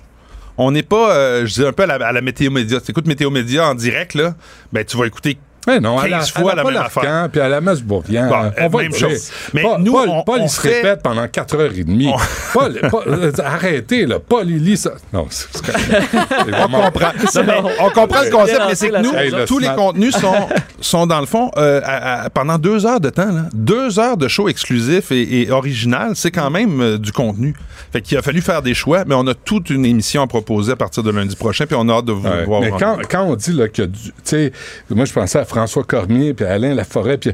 On 0.58 0.70
n'est 0.72 0.84
pas, 0.84 1.16
euh, 1.16 1.46
je 1.48 1.54
dis 1.56 1.66
un 1.66 1.72
peu 1.74 1.84
à 1.84 1.88
la, 1.88 1.96
à 1.96 2.12
la 2.12 2.22
météo 2.22 2.52
média. 2.52 2.80
Tu 2.80 2.92
écoutes 2.92 3.08
météo 3.08 3.32
média 3.32 3.68
en 3.68 3.74
direct, 3.74 4.14
là, 4.14 4.36
ben 4.72 4.86
tu 4.86 4.96
vas 4.98 5.08
écouter 5.08 5.38
Ouais, 5.68 5.80
non, 5.80 5.98
à 5.98 6.08
la, 6.08 6.20
15 6.20 6.32
fois 6.32 6.52
à 6.52 6.56
la 6.56 6.64
même 6.64 6.76
affaire. 6.78 7.30
puis 7.32 7.40
à 7.42 7.48
la 7.50 7.62
messe 7.62 7.82
Bourrian. 7.82 8.28
Bon, 8.28 8.36
on 8.36 8.64
euh, 8.64 8.68
va 8.68 8.82
même 8.82 8.94
chose. 8.94 9.30
Mais 9.54 9.62
Paul, 9.62 9.80
nous, 9.82 9.94
Paul, 9.94 10.10
on- 10.10 10.24
Paul, 10.24 10.40
on 10.42 10.44
il 10.46 10.50
se 10.50 10.60
fait- 10.62 10.76
répète 10.82 11.02
pendant 11.02 11.26
4h30. 11.26 12.14
Paul, 12.54 12.80
Paul, 12.92 13.04
euh, 13.08 13.32
arrêtez, 13.44 14.06
là. 14.06 14.20
Paul, 14.20 14.50
il 14.50 14.64
lit 14.64 14.78
ça. 14.78 14.92
Non, 15.14 15.28
c'est. 15.30 15.48
C'est 15.54 15.62
On 16.40 16.44
vraiment- 16.52 16.82
comprend. 16.82 17.08
Non, 17.36 17.44
mais 17.46 17.54
on 17.80 17.90
comprend 17.92 18.22
le 18.24 18.30
concept, 18.32 18.62
mais 18.68 18.76
c'est 18.76 18.90
que 18.90 19.02
nous, 19.02 19.14
Hey, 19.14 19.32
le 19.32 19.46
tous 19.46 19.60
les 19.60 19.66
snap. 19.68 19.78
contenus 19.78 20.16
sont, 20.16 20.34
sont 20.82 21.08
dans 21.08 21.20
le 21.20 21.26
fond 21.26 21.50
euh, 21.58 21.80
à- 21.86 22.24
à- 22.24 22.30
pendant 22.30 22.58
deux 22.58 22.86
heures 22.86 23.00
de 23.00 23.10
temps. 23.10 23.32
Là. 23.32 23.44
Deux 23.54 24.00
heures 24.00 24.18
de 24.18 24.28
show 24.28 24.50
exclusif 24.50 25.12
et, 25.12 25.42
et 25.44 25.52
original, 25.52 26.12
c'est 26.16 26.32
quand 26.32 26.50
même 26.50 26.82
euh, 26.82 26.98
du 26.98 27.12
contenu. 27.12 27.54
Fait 27.92 28.02
qu'il 28.02 28.18
a 28.18 28.22
fallu 28.22 28.42
faire 28.42 28.62
des 28.64 28.74
choix, 28.74 29.04
mais 29.06 29.14
on 29.16 29.28
a 29.28 29.34
toute 29.36 29.70
une 29.70 29.86
émission 29.86 30.24
à 30.24 30.28
proposer 30.28 30.72
à 30.72 30.76
partir 30.76 31.04
de 31.04 31.12
lundi 31.12 31.36
prochain, 31.36 31.66
puis 31.68 31.76
on 31.80 31.88
a 31.90 31.94
hâte 31.94 32.06
de 32.06 32.12
vous 32.12 32.28
Ouais, 32.28 32.44
voir. 32.46 32.62
mais 32.62 32.72
quand, 32.72 32.98
quand 33.10 33.24
on 33.24 33.36
dit 33.36 33.54
là, 33.54 33.68
que, 33.68 33.84
tu 33.84 34.12
sais, 34.24 34.52
moi 34.90 35.06
je 35.06 35.14
pensais 35.14 35.38
à 35.40 35.46
François 35.54 35.84
Cormier, 35.84 36.34
puis 36.34 36.46
Alain 36.46 36.74
Laforêt, 36.74 37.20
puis 37.20 37.32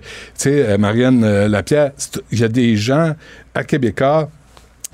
euh, 0.47 0.77
Marianne 0.77 1.23
euh, 1.23 1.47
Lapierre, 1.47 1.91
il 2.33 2.39
y 2.39 2.43
a 2.43 2.49
des 2.49 2.75
gens 2.75 3.15
à 3.55 3.63
Québécois, 3.63 4.29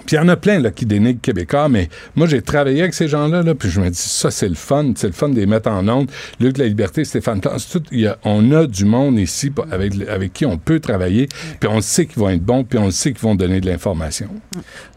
puis 0.06 0.16
il 0.16 0.20
y 0.20 0.22
en 0.22 0.28
a 0.30 0.36
plein 0.36 0.60
là, 0.60 0.72
qui 0.72 0.86
dénigrent 0.86 1.22
Québécois, 1.22 1.68
mais 1.70 1.90
moi 2.16 2.28
j'ai 2.28 2.42
travaillé 2.42 2.82
avec 2.82 2.94
ces 2.94 3.08
gens-là, 3.08 3.42
là, 3.44 3.56
puis 3.56 3.70
je 3.70 3.80
me 3.82 3.90
dis, 3.90 3.98
ça 3.98 4.32
c'est 4.32 4.50
le 4.50 4.56
fun, 4.56 4.92
c'est 4.96 5.08
le 5.08 5.14
fun 5.14 5.30
de 5.30 5.36
les 5.36 5.46
mettre 5.46 5.70
en 5.70 5.88
onde. 5.88 6.10
Luc 6.40 6.58
La 6.58 6.66
Liberté, 6.66 7.04
Stéphane 7.06 7.42
Plante, 7.42 7.60
c'est 7.60 7.80
tout- 7.80 7.86
il 7.92 8.02
y 8.02 8.08
a- 8.08 8.18
on 8.24 8.52
a 8.52 8.66
du 8.68 8.86
monde 8.86 9.18
ici 9.20 9.52
avec, 9.72 9.94
avec 10.10 10.34
qui 10.34 10.46
on 10.46 10.58
peut 10.58 10.80
travailler, 10.80 11.28
puis 11.60 11.70
on 11.72 11.82
sait 11.82 12.06
qu'ils 12.06 12.20
vont 12.20 12.30
être 12.30 12.44
bons, 12.44 12.64
puis 12.64 12.78
on 12.80 12.92
sait 12.92 13.12
qu'ils 13.14 13.22
vont 13.22 13.36
donner 13.36 13.62
de 13.62 13.66
l'information. 13.68 14.28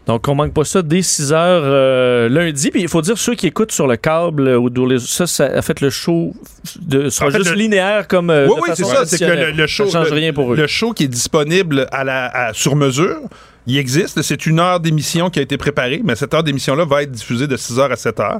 Donc, 0.07 0.27
on 0.27 0.33
manque 0.33 0.53
pas 0.55 0.63
ça 0.63 0.81
dès 0.81 1.03
6 1.03 1.31
heures 1.33 1.61
euh, 1.63 2.29
lundi. 2.29 2.71
Puis 2.71 2.81
il 2.81 2.87
faut 2.87 3.01
dire, 3.01 3.15
ceux 3.17 3.35
qui 3.35 3.45
écoutent 3.45 3.71
sur 3.71 3.85
le 3.85 3.95
câble 3.95 4.47
ou 4.57 4.69
les- 4.87 4.97
ça, 4.97 5.27
ça 5.27 5.45
a 5.45 5.61
fait 5.61 5.81
le 5.81 5.91
show 5.91 6.33
de, 6.81 7.09
sera 7.09 7.27
En 7.27 7.31
fait, 7.31 7.37
juste 7.37 7.51
le- 7.51 7.55
linéaire 7.57 8.07
comme. 8.07 8.31
euh, 8.31 8.47
oui, 8.47 8.55
de 8.55 8.61
oui, 8.61 8.69
c'est 8.73 8.85
ça. 8.85 9.05
C'est 9.05 9.19
que 9.19 9.25
le, 9.55 9.67
show, 9.67 9.85
Ça 9.85 9.99
change 9.99 10.09
le- 10.09 10.15
rien 10.15 10.33
pour 10.33 10.53
eux. 10.53 10.55
le 10.55 10.65
show 10.65 10.93
qui 10.93 11.03
est 11.03 11.07
disponible 11.07 11.87
à 11.91 12.03
la, 12.03 12.25
à- 12.25 12.53
sur 12.53 12.75
mesure, 12.75 13.19
il 13.69 13.77
existe. 13.77 14.21
C'est 14.21 14.45
une 14.45 14.59
heure 14.59 14.79
d'émission 14.79 15.29
qui 15.29 15.39
a 15.39 15.41
été 15.41 15.57
préparée, 15.57 16.01
mais 16.03 16.15
cette 16.15 16.33
heure 16.33 16.43
d'émission-là 16.43 16.85
va 16.85 17.03
être 17.03 17.11
diffusée 17.11 17.47
de 17.47 17.55
6h 17.55 17.91
à 17.91 17.95
7h, 17.95 18.39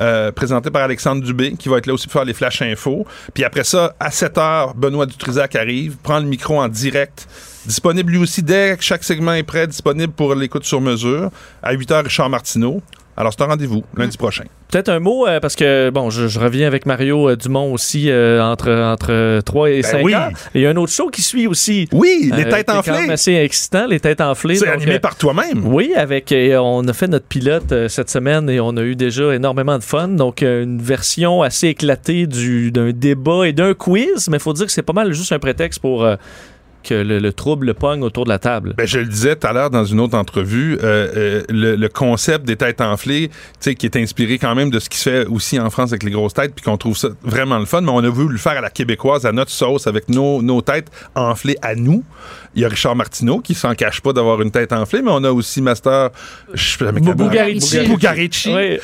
euh, 0.00 0.32
présentée 0.32 0.70
par 0.70 0.82
Alexandre 0.82 1.22
Dubé, 1.22 1.54
qui 1.58 1.68
va 1.68 1.78
être 1.78 1.86
là 1.86 1.94
aussi 1.94 2.06
pour 2.06 2.14
faire 2.14 2.24
les 2.24 2.34
flash 2.34 2.62
infos. 2.62 3.06
Puis 3.34 3.44
après 3.44 3.64
ça, 3.64 3.94
à 3.98 4.10
7h, 4.10 4.74
Benoît 4.76 5.06
Dutrisac 5.06 5.56
arrive, 5.56 5.96
prend 5.96 6.20
le 6.20 6.26
micro 6.26 6.60
en 6.60 6.68
direct. 6.68 7.26
Disponible 7.66 8.12
lui 8.12 8.18
aussi 8.18 8.42
dès 8.42 8.76
que 8.76 8.84
chaque 8.84 9.04
segment 9.04 9.34
est 9.34 9.42
prêt, 9.42 9.66
disponible 9.66 10.12
pour 10.12 10.34
l'écoute 10.34 10.64
sur 10.64 10.80
mesure. 10.80 11.30
À 11.62 11.74
8h, 11.74 12.04
Richard 12.04 12.30
Martineau. 12.30 12.80
Alors, 13.18 13.32
c'est 13.36 13.42
un 13.42 13.46
rendez-vous 13.46 13.82
lundi 13.96 14.16
prochain. 14.16 14.44
Peut-être 14.70 14.90
un 14.90 15.00
mot, 15.00 15.26
euh, 15.26 15.40
parce 15.40 15.56
que, 15.56 15.90
bon, 15.90 16.08
je, 16.08 16.28
je 16.28 16.38
reviens 16.38 16.68
avec 16.68 16.86
Mario 16.86 17.30
euh, 17.30 17.36
Dumont 17.36 17.72
aussi 17.72 18.10
euh, 18.10 18.40
entre, 18.40 18.70
entre 18.70 19.40
3 19.40 19.70
et 19.70 19.80
Ben 19.80 19.90
5 19.90 20.04
oui. 20.04 20.14
Et 20.54 20.60
il 20.60 20.60
y 20.60 20.66
a 20.66 20.70
un 20.70 20.76
autre 20.76 20.92
show 20.92 21.08
qui 21.08 21.22
suit 21.22 21.48
aussi. 21.48 21.88
Oui, 21.92 22.30
les 22.32 22.48
têtes 22.48 22.68
quand 22.68 22.78
enflées. 22.78 22.92
même 22.92 23.10
assez 23.10 23.32
excitant, 23.32 23.86
les 23.88 23.98
têtes 23.98 24.20
enflées. 24.20 24.54
C'est 24.54 24.68
animé 24.68 25.00
par 25.00 25.16
toi-même. 25.16 25.66
Oui, 25.66 25.94
avec 25.96 26.32
on 26.32 26.86
a 26.86 26.92
fait 26.92 27.08
notre 27.08 27.26
pilote 27.26 27.88
cette 27.88 28.08
semaine 28.08 28.48
et 28.48 28.60
on 28.60 28.76
a 28.76 28.82
eu 28.82 28.94
déjà 28.94 29.34
énormément 29.34 29.78
de 29.78 29.82
fun. 29.82 30.06
Donc 30.06 30.42
une 30.42 30.80
version 30.80 31.42
assez 31.42 31.68
éclatée 31.68 32.28
du 32.28 32.70
d'un 32.70 32.92
débat 32.92 33.48
et 33.48 33.52
d'un 33.52 33.74
quiz, 33.74 34.28
mais 34.28 34.36
il 34.36 34.40
faut 34.40 34.52
dire 34.52 34.66
que 34.66 34.72
c'est 34.72 34.82
pas 34.82 34.92
mal 34.92 35.12
juste 35.12 35.32
un 35.32 35.40
prétexte 35.40 35.80
pour 35.80 36.06
que 36.82 36.94
le, 36.94 37.18
le 37.18 37.32
trouble 37.32 37.66
le 37.66 37.74
pogne 37.74 38.02
autour 38.02 38.24
de 38.24 38.30
la 38.30 38.38
table. 38.38 38.74
Ben, 38.76 38.86
je 38.86 38.98
le 38.98 39.06
disais 39.06 39.36
tout 39.36 39.46
à 39.46 39.52
l'heure 39.52 39.70
dans 39.70 39.84
une 39.84 40.00
autre 40.00 40.16
entrevue, 40.16 40.78
euh, 40.82 41.08
euh, 41.16 41.42
le, 41.48 41.76
le 41.76 41.88
concept 41.88 42.44
des 42.46 42.56
têtes 42.56 42.80
enflées, 42.80 43.30
qui 43.60 43.86
est 43.86 43.96
inspiré 43.96 44.38
quand 44.38 44.54
même 44.54 44.70
de 44.70 44.78
ce 44.78 44.88
qui 44.88 44.98
se 44.98 45.10
fait 45.10 45.26
aussi 45.26 45.58
en 45.58 45.70
France 45.70 45.90
avec 45.90 46.02
les 46.02 46.10
grosses 46.10 46.34
têtes, 46.34 46.54
puis 46.54 46.64
qu'on 46.64 46.76
trouve 46.76 46.96
ça 46.96 47.08
vraiment 47.22 47.58
le 47.58 47.66
fun, 47.66 47.80
mais 47.80 47.90
on 47.90 48.02
a 48.02 48.08
voulu 48.08 48.32
le 48.32 48.38
faire 48.38 48.58
à 48.58 48.60
la 48.60 48.70
québécoise, 48.70 49.26
à 49.26 49.32
notre 49.32 49.50
sauce, 49.50 49.86
avec 49.86 50.08
nos, 50.08 50.42
nos 50.42 50.62
têtes 50.62 50.90
enflées 51.14 51.56
à 51.62 51.74
nous. 51.74 52.04
Il 52.54 52.62
y 52.62 52.64
a 52.64 52.68
Richard 52.68 52.96
Martineau 52.96 53.40
qui 53.40 53.54
s'en 53.54 53.74
cache 53.74 54.00
pas 54.00 54.12
d'avoir 54.12 54.40
une 54.42 54.50
tête 54.50 54.72
enflée, 54.72 55.02
mais 55.02 55.10
on 55.12 55.22
a 55.24 55.30
aussi 55.30 55.60
Master 55.62 56.10
je- 56.54 56.76
Bugarici. 56.90 58.52
Oui. 58.54 58.78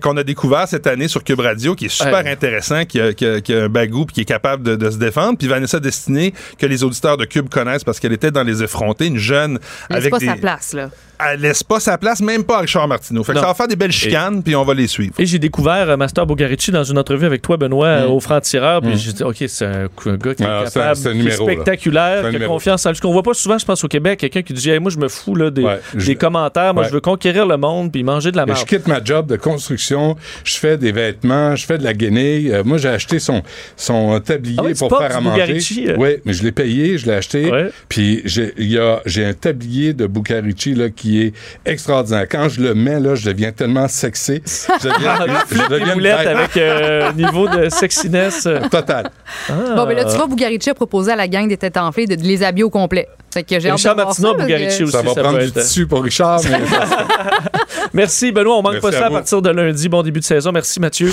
qu'on 0.00 0.16
a 0.16 0.22
découvert 0.22 0.66
cette 0.68 0.86
année 0.86 1.08
sur 1.08 1.24
Cube 1.24 1.40
Radio, 1.40 1.74
qui 1.74 1.86
est 1.86 1.88
super 1.88 2.24
Ouais. 2.24 2.30
intéressant, 2.30 2.84
qui 2.84 3.00
a, 3.00 3.12
qui 3.12 3.26
a- 3.26 3.40
qui 3.40 3.52
a 3.54 3.64
un 3.64 3.68
bagou 3.68 4.06
puis 4.06 4.14
qui 4.14 4.20
est 4.22 4.24
capable 4.26 4.62
de, 4.62 4.76
de 4.76 4.90
se 4.90 4.96
défendre. 4.98 5.36
Puis 5.38 5.48
Vanessa 5.48 5.80
Destinée, 5.80 6.32
que 6.58 6.66
les 6.66 6.84
auditeurs 6.84 7.16
de 7.16 7.24
Cube 7.24 7.48
connaissent 7.48 7.84
parce 7.84 8.00
qu'elle 8.00 8.12
était 8.12 8.30
dans 8.30 8.42
Les 8.42 8.62
Effrontés, 8.62 9.06
une 9.06 9.18
jeune 9.18 9.58
avec 9.88 10.10
pas 10.10 10.18
des... 10.18 10.26
sa 10.26 10.36
place, 10.36 10.72
là. 10.72 10.90
Elle 11.32 11.40
laisse 11.40 11.62
pas 11.62 11.80
sa 11.80 11.98
place, 11.98 12.20
même 12.20 12.44
pas 12.44 12.58
à 12.58 12.60
Richard 12.60 12.88
Martineau. 12.88 13.22
Fait 13.24 13.32
que 13.34 13.38
ça 13.40 13.46
va 13.46 13.54
faire 13.54 13.68
des 13.68 13.76
belles 13.76 13.92
chicanes, 13.92 14.42
puis 14.42 14.54
on 14.56 14.64
va 14.64 14.74
les 14.74 14.86
suivre. 14.86 15.14
Et 15.18 15.26
j'ai 15.26 15.38
découvert 15.38 15.88
euh, 15.90 15.96
Master 15.96 16.26
Bogarici 16.26 16.70
dans 16.70 16.84
une 16.84 16.98
entrevue 16.98 17.26
avec 17.26 17.42
toi, 17.42 17.56
Benoît, 17.56 17.86
euh, 17.86 18.06
au 18.08 18.20
franc-tireur. 18.20 18.80
Puis 18.80 18.96
j'ai 18.96 19.12
dit, 19.12 19.22
OK, 19.22 19.36
c'est 19.46 19.64
un, 19.66 19.88
un 20.06 20.16
gars 20.16 20.34
qui 20.34 20.42
est 20.42 20.46
Ah, 20.46 20.60
un- 20.60 20.64
capable, 20.64 20.90
un 20.90 20.94
qui 21.02 21.08
est 21.08 21.14
numéro, 21.14 21.44
spectaculaire, 21.44 22.30
qui 22.30 22.36
a 22.36 22.46
confiance 22.46 22.86
en 22.86 22.90
lui. 22.90 22.96
Ce 22.96 23.02
qu'on 23.02 23.12
voit 23.12 23.22
pas 23.22 23.34
souvent, 23.34 23.58
je 23.58 23.64
pense, 23.64 23.82
au 23.84 23.88
Québec, 23.88 24.20
quelqu'un 24.20 24.42
qui 24.42 24.52
dit, 24.52 24.70
Hey, 24.70 24.78
moi, 24.80 24.90
je 24.90 24.98
me 24.98 25.08
fous 25.08 25.34
là, 25.34 25.50
des, 25.50 25.62
Ouais, 25.62 25.80
je- 25.96 26.06
des 26.06 26.14
commentaires. 26.16 26.74
Moi, 26.74 26.82
Ouais. 26.84 26.88
je 26.88 26.94
veux 26.94 27.00
conquérir 27.00 27.46
le 27.46 27.56
monde 27.56 27.92
puis 27.92 28.02
manger 28.02 28.30
de 28.32 28.36
la 28.36 28.46
merde. 28.46 28.58
je 28.58 28.64
quitte 28.64 28.86
ma 28.86 29.02
job 29.02 29.26
de 29.26 29.36
construction, 29.36 30.16
je 30.44 30.54
fais 30.56 30.76
des 30.76 30.92
vêtements, 30.92 31.54
je 31.56 31.66
fais 31.66 31.78
de 31.78 31.84
la 31.84 31.94
guenille. 31.94 32.50
Euh, 32.52 32.62
moi, 32.64 32.78
j'ai 32.78 32.88
acheté 32.88 33.18
son, 33.18 33.42
son 33.76 34.18
tablier 34.20 34.56
Ah 34.58 34.62
ouais, 34.64 34.74
pour 34.74 34.96
faire 34.96 35.16
à 35.16 35.20
manger. 35.20 35.58
Euh? 35.88 35.96
Oui, 35.98 36.10
mais 36.24 36.32
je 36.32 36.42
l'ai 36.42 36.52
payé, 36.52 36.98
je 36.98 37.06
l'ai 37.06 37.14
acheté. 37.14 37.50
Puis 37.88 38.22
j'ai 38.24 39.24
un 39.24 39.34
tablier 39.34 39.92
de 39.94 40.06
Bucarici 40.06 40.74
là, 40.74 40.88
qui 40.90 41.09
est 41.18 41.32
extraordinaire. 41.66 42.26
Quand 42.28 42.48
je 42.48 42.60
le 42.60 42.74
mets, 42.74 43.00
là, 43.00 43.14
je 43.14 43.30
deviens 43.30 43.52
tellement 43.52 43.88
sexy. 43.88 44.42
Je 44.82 44.88
deviens, 44.88 45.14
Ah, 45.18 45.26
je 45.50 45.68
deviens 45.68 45.94
une 45.94 46.06
avec 46.06 46.56
euh, 46.56 47.12
niveau 47.12 47.48
de 47.48 47.68
sexiness. 47.68 48.48
Total. 48.70 49.10
Bon, 49.48 49.86
mais 49.86 49.94
là, 49.94 50.04
tu 50.04 50.16
vois, 50.16 50.26
Bugarici 50.26 50.70
a 50.70 50.74
proposé 50.74 51.12
à 51.12 51.16
la 51.16 51.28
gang 51.28 51.48
des 51.48 51.56
têtes 51.56 51.76
enflées 51.76 52.06
de 52.06 52.14
les 52.14 52.42
habiller 52.42 52.64
au 52.64 52.70
complet. 52.70 53.08
Fait 53.32 53.44
que 53.44 53.60
j'ai 53.60 53.70
Richard 53.70 53.94
Martineau, 53.96 54.30
ça, 54.30 54.34
que- 54.36 54.42
Bugarici 54.42 54.82
aussi. 54.82 54.92
Ça 54.92 55.02
va 55.02 55.14
prendre 55.14 55.38
peut 55.38 55.44
du 55.46 55.52
tissu 55.52 55.86
pour 55.86 56.02
Richard, 56.02 56.40
mais 56.50 56.58
Merci, 57.92 58.32
Benoît. 58.32 58.56
On 58.58 58.62
manque 58.62 58.72
Merci 58.74 58.90
pas 58.90 58.92
ça 58.92 59.06
à 59.06 59.10
partir 59.10 59.42
de 59.42 59.50
lundi. 59.50 59.88
Bon 59.88 60.02
début 60.02 60.20
de 60.20 60.24
saison. 60.24 60.50
Merci, 60.52 60.80
Mathieu. 60.80 61.12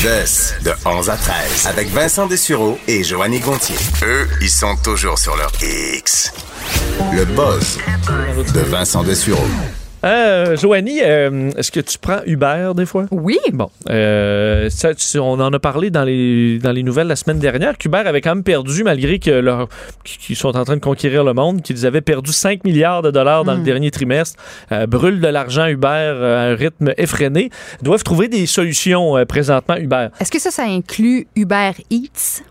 Jess, 0.00 0.54
de 0.64 0.72
11 0.84 1.08
à 1.10 1.16
13, 1.16 1.66
avec 1.66 1.88
Vincent 1.90 2.26
Dessureau 2.26 2.78
et 2.86 3.02
Joanny 3.02 3.38
Gontier. 3.40 3.76
Eux, 4.02 4.28
ils 4.42 4.50
sont 4.50 4.76
toujours 4.82 5.18
sur 5.18 5.36
leur 5.36 5.50
X. 5.96 6.32
Le 7.14 7.24
buzz 7.24 7.78
de 8.52 8.60
Vincent 8.60 9.02
Dessureau. 9.02 9.46
Euh, 10.04 10.56
Joanie, 10.56 11.00
euh, 11.02 11.50
est-ce 11.56 11.72
que 11.72 11.80
tu 11.80 11.98
prends 11.98 12.20
Uber 12.26 12.72
des 12.76 12.84
fois? 12.84 13.06
Oui. 13.10 13.38
Bon, 13.52 13.70
euh, 13.88 14.68
ça, 14.68 14.90
on 15.16 15.40
en 15.40 15.52
a 15.52 15.58
parlé 15.58 15.90
dans 15.90 16.04
les, 16.04 16.58
dans 16.58 16.72
les 16.72 16.82
nouvelles 16.82 17.06
la 17.06 17.16
semaine 17.16 17.38
dernière 17.38 17.78
qu'Uber 17.78 18.02
avait 18.04 18.20
quand 18.20 18.34
même 18.34 18.44
perdu, 18.44 18.84
malgré 18.84 19.18
que 19.18 19.30
leur, 19.30 19.68
qu'ils 20.04 20.36
sont 20.36 20.56
en 20.56 20.64
train 20.64 20.76
de 20.76 20.80
conquérir 20.80 21.24
le 21.24 21.32
monde, 21.32 21.62
qu'ils 21.62 21.86
avaient 21.86 22.02
perdu 22.02 22.32
5 22.32 22.64
milliards 22.64 23.00
de 23.00 23.10
dollars 23.10 23.44
dans 23.44 23.54
le 23.54 23.62
dernier 23.62 23.90
trimestre, 23.90 24.42
euh, 24.72 24.86
brûlent 24.86 25.20
de 25.20 25.28
l'argent 25.28 25.66
Uber 25.66 25.86
à 25.88 26.40
un 26.50 26.54
rythme 26.54 26.92
effréné, 26.98 27.50
doivent 27.82 28.04
trouver 28.04 28.28
des 28.28 28.44
solutions 28.46 29.24
présentement 29.26 29.76
Uber. 29.76 30.08
Est-ce 30.20 30.30
que 30.30 30.40
ça, 30.40 30.50
ça 30.50 30.64
inclut 30.64 31.26
Uber 31.34 31.72
Eats? 31.90 32.42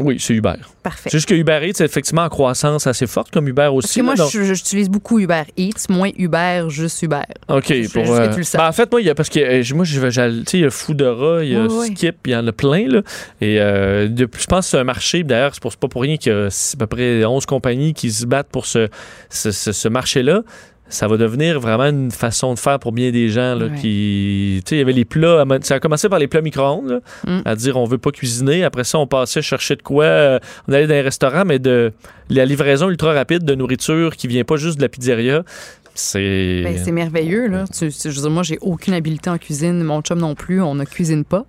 Oui, 0.00 0.16
c'est 0.18 0.32
Uber. 0.34 0.54
Parfait. 0.82 1.10
C'est 1.10 1.18
juste 1.18 1.28
que 1.28 1.34
Uber 1.34 1.60
Eats 1.62 1.80
est 1.80 1.84
effectivement 1.84 2.22
en 2.22 2.28
croissance 2.30 2.86
assez 2.86 3.06
forte, 3.06 3.30
comme 3.30 3.46
Uber 3.46 3.68
Parce 3.70 3.84
aussi. 3.84 4.00
que 4.00 4.04
moi, 4.04 4.14
donc- 4.14 4.30
j'utilise 4.30 4.88
beaucoup 4.88 5.18
Uber 5.18 5.42
Eats, 5.58 5.86
moins 5.90 6.10
Uber, 6.16 6.64
juste 6.68 7.02
Uber. 7.02 7.20
OK, 7.48 7.66
Je- 7.68 7.88
pour. 7.90 8.10
euh, 8.14 8.28
tu 8.32 8.40
le 8.40 8.46
ben, 8.58 8.66
en 8.68 8.72
fait, 8.72 8.90
moi, 8.90 9.00
il 9.00 9.06
y 9.06 9.10
a 9.10 9.14
parce 9.14 9.28
que 9.28 9.38
euh, 9.40 9.62
moi, 9.74 9.84
je 9.84 10.00
vais, 10.00 10.08
il 10.54 10.60
y 10.60 10.64
a 10.64 10.70
Foodora, 10.70 11.44
il 11.44 11.52
y 11.52 11.56
a 11.56 11.66
Oui. 11.66 11.88
Skip, 11.94 12.16
il 12.26 12.32
y 12.32 12.36
en 12.36 12.46
a 12.46 12.52
plein, 12.52 12.88
là. 12.88 13.02
Et 13.42 13.60
euh, 13.60 14.08
de- 14.08 14.28
je 14.38 14.46
pense 14.46 14.66
que 14.66 14.70
c'est 14.70 14.78
un 14.78 14.84
marché, 14.84 15.22
d'ailleurs, 15.22 15.52
c'est 15.54 15.62
pas 15.78 15.88
pour 15.88 16.02
rien 16.02 16.16
qu'il 16.16 16.32
y 16.32 16.34
a 16.34 16.46
à 16.46 16.76
peu 16.78 16.86
près 16.86 17.24
11 17.24 17.44
compagnies 17.46 17.92
qui 17.92 18.10
se 18.10 18.24
battent 18.24 18.48
pour 18.50 18.64
ce, 18.66 18.88
ce, 19.28 19.50
ce- 19.50 19.72
ce 19.72 19.88
marché-là. 19.88 20.42
Ça 20.90 21.06
va 21.08 21.16
devenir 21.16 21.58
vraiment 21.60 21.84
une 21.86 22.10
façon 22.10 22.52
de 22.52 22.58
faire 22.58 22.78
pour 22.78 22.92
bien 22.92 23.10
des 23.10 23.28
gens 23.30 23.54
là, 23.54 23.66
Ouais. 23.66 23.78
qui. 23.80 24.60
Tu 24.66 24.70
sais, 24.70 24.74
il 24.76 24.78
y 24.80 24.82
avait 24.82 24.92
les 24.92 25.04
plats. 25.06 25.44
Ça 25.62 25.76
a 25.76 25.80
commencé 25.80 26.08
par 26.08 26.18
les 26.18 26.26
plats 26.28 26.42
micro-ondes, 26.42 27.00
Mm. 27.26 27.38
à 27.44 27.54
dire 27.56 27.76
on 27.78 27.84
veut 27.84 27.96
pas 27.98 28.10
cuisiner. 28.10 28.64
Après 28.64 28.84
ça, 28.84 28.98
on 28.98 29.06
passait 29.06 29.40
chercher 29.42 29.76
de 29.76 29.82
quoi. 29.82 30.04
euh, 30.04 30.38
on 30.68 30.72
allait 30.72 30.86
dans 30.86 30.94
les 30.94 31.00
restaurants, 31.00 31.44
mais 31.46 31.58
de 31.58 31.92
la 32.28 32.44
livraison 32.44 32.90
ultra 32.90 33.12
rapide 33.14 33.44
de 33.44 33.54
nourriture 33.54 34.16
qui 34.16 34.26
vient 34.28 34.44
pas 34.44 34.56
juste 34.56 34.76
de 34.76 34.82
la 34.82 34.88
pizzeria. 34.88 35.42
C'est. 35.94 36.62
Ben, 36.64 36.78
c'est 36.82 36.92
merveilleux, 36.92 37.48
là. 37.48 37.64
Tu- 37.66 37.88
tu- 37.90 38.10
je 38.10 38.16
veux 38.16 38.22
dire, 38.22 38.30
moi, 38.30 38.42
j'ai 38.42 38.58
aucune 38.60 38.94
habileté 38.94 39.28
en 39.28 39.38
cuisine. 39.38 39.82
Mon 39.82 40.00
chum 40.02 40.18
non 40.18 40.34
plus. 40.34 40.62
On 40.62 40.74
ne 40.74 40.84
cuisine 40.84 41.24
pas. 41.24 41.44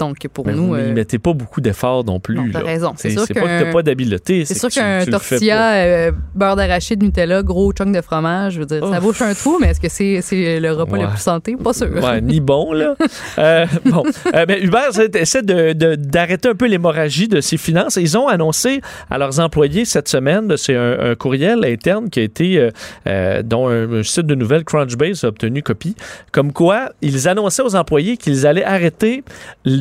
Donc, 0.00 0.16
pour 0.32 0.46
Mais 0.46 0.54
nous. 0.54 0.66
vous 0.68 0.74
euh, 0.74 0.92
mettez 0.94 1.18
pas 1.18 1.32
beaucoup 1.34 1.60
d'efforts 1.60 2.04
non 2.04 2.18
plus. 2.20 2.34
Non, 2.34 2.46
t'as 2.52 2.60
raison. 2.62 2.92
C'est 2.96 3.10
sûr 3.10 3.22
c'est 3.26 3.34
pas 3.34 3.40
que 3.42 3.64
t'as 3.64 3.70
pas 3.72 3.82
d'habileté. 3.82 4.44
C'est 4.44 4.54
que 4.54 4.60
sûr 4.60 4.70
qu'un 4.70 5.04
tortilla, 5.04 5.74
euh, 5.74 6.12
beurre 6.34 6.56
d'arachide, 6.56 7.02
Nutella, 7.02 7.42
gros 7.42 7.72
chunk 7.72 7.94
de 7.94 8.00
fromage, 8.00 8.54
je 8.54 8.60
veux 8.60 8.66
dire, 8.66 8.80
ça 8.80 8.98
Ouf. 8.98 9.00
bouche 9.02 9.22
un 9.22 9.34
trou, 9.34 9.58
mais 9.60 9.68
est-ce 9.68 9.80
que 9.80 9.88
c'est 10.22 10.58
le 10.60 10.72
repas 10.72 10.96
Ouais. 10.96 11.02
le 11.02 11.08
plus 11.08 11.18
santé? 11.20 11.54
Pas 11.62 11.72
sûr. 11.72 11.88
Ouais, 12.02 12.20
ni 12.20 12.40
bon, 12.40 12.72
là. 12.72 12.94
Euh, 13.38 13.66
bon. 13.84 14.02
Euh, 14.34 14.44
mais 14.48 14.60
Uber 14.60 14.78
ça, 14.90 15.02
essaie 15.14 15.42
de- 15.42 15.72
de- 15.72 15.94
d'arrêter 15.94 16.48
un 16.48 16.54
peu 16.54 16.66
l'hémorragie 16.66 17.28
de 17.28 17.40
ses 17.40 17.56
finances. 17.56 17.96
Ils 17.96 18.16
ont 18.18 18.26
annoncé 18.28 18.80
à 19.10 19.18
leurs 19.18 19.38
employés 19.40 19.84
cette 19.84 20.08
semaine, 20.08 20.56
c'est 20.56 20.74
un, 20.76 20.98
un 21.10 21.14
courriel 21.14 21.64
interne 21.64 22.10
qui 22.10 22.20
a 22.20 22.22
été, 22.22 22.58
euh, 22.58 22.70
euh, 23.06 23.42
dont 23.42 23.68
un, 23.68 24.00
un 24.00 24.02
site 24.02 24.26
de 24.26 24.34
nouvelles, 24.34 24.64
Crunchbase, 24.64 25.24
a 25.24 25.28
obtenu 25.28 25.62
copie, 25.62 25.94
comme 26.32 26.52
quoi 26.52 26.90
ils 27.02 27.28
annonçaient 27.28 27.62
aux 27.62 27.76
employés 27.76 28.16
qu'ils 28.16 28.46
allaient 28.46 28.64
arrêter 28.64 29.22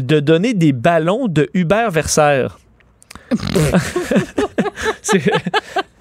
de 0.09 0.19
donner 0.19 0.55
des 0.55 0.73
ballons 0.73 1.27
de 1.27 1.49
Uber 1.53 1.87
Versaire. 1.91 2.59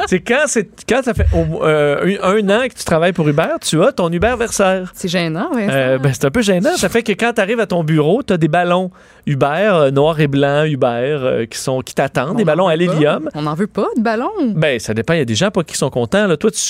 c'est 0.07 0.21
quand, 0.21 0.45
c'est- 0.47 0.69
quand 0.89 1.03
ça 1.03 1.15
fait 1.15 1.27
euh, 1.35 2.17
un, 2.23 2.49
an 2.51 2.69
que 2.69 2.75
tu 2.75 2.85
travailles 2.85 3.13
pour 3.13 3.29
Uber, 3.29 3.47
tu 3.61 3.83
as 3.83 3.93
ton 3.93 4.11
Uber 4.11 4.35
Versaire. 4.39 4.91
C'est 4.95 5.09
gênant, 5.09 5.51
ouais. 5.55 5.67
Euh, 5.71 5.99
ben, 5.99 6.13
c'est 6.13 6.25
un 6.25 6.31
peu 6.31 6.43
gênant. 6.43 6.77
Ça 6.77 6.89
fait 6.89 7.03
que 7.03 7.13
quand 7.13 7.33
tu 7.35 7.41
arrives 7.41 7.61
à 7.61 7.67
ton 7.67 7.85
bureau, 7.85 8.23
tu 8.23 8.33
as 8.33 8.37
des 8.37 8.49
ballons 8.49 8.91
Uber, 9.27 9.47
euh, 9.73 9.91
noir 9.91 10.19
et 10.21 10.27
blanc, 10.29 10.65
Uber, 10.65 10.87
euh, 10.87 11.47
qui, 11.47 11.59
sont, 11.59 11.81
qui 11.81 11.95
t'attendent, 11.95 12.37
des 12.37 12.45
ballons 12.45 12.67
à 12.69 12.77
l'hélium. 12.77 13.29
On 13.35 13.43
n'en 13.43 13.55
veut 13.55 13.67
pas 13.67 13.87
de 13.97 14.03
ballon. 14.03 14.31
Ben, 14.55 14.79
ça 14.79 14.95
dépend. 14.95 15.15
Il 15.15 15.19
y 15.19 15.23
a 15.23 15.27
des 15.27 15.35
gens 15.35 15.51
pas 15.51 15.63
qui 15.65 15.77
sont 15.77 15.91
contents. 15.91 16.27
Là. 16.27 16.37
Toi, 16.37 16.51
tu, 16.51 16.57
tu 16.59 16.63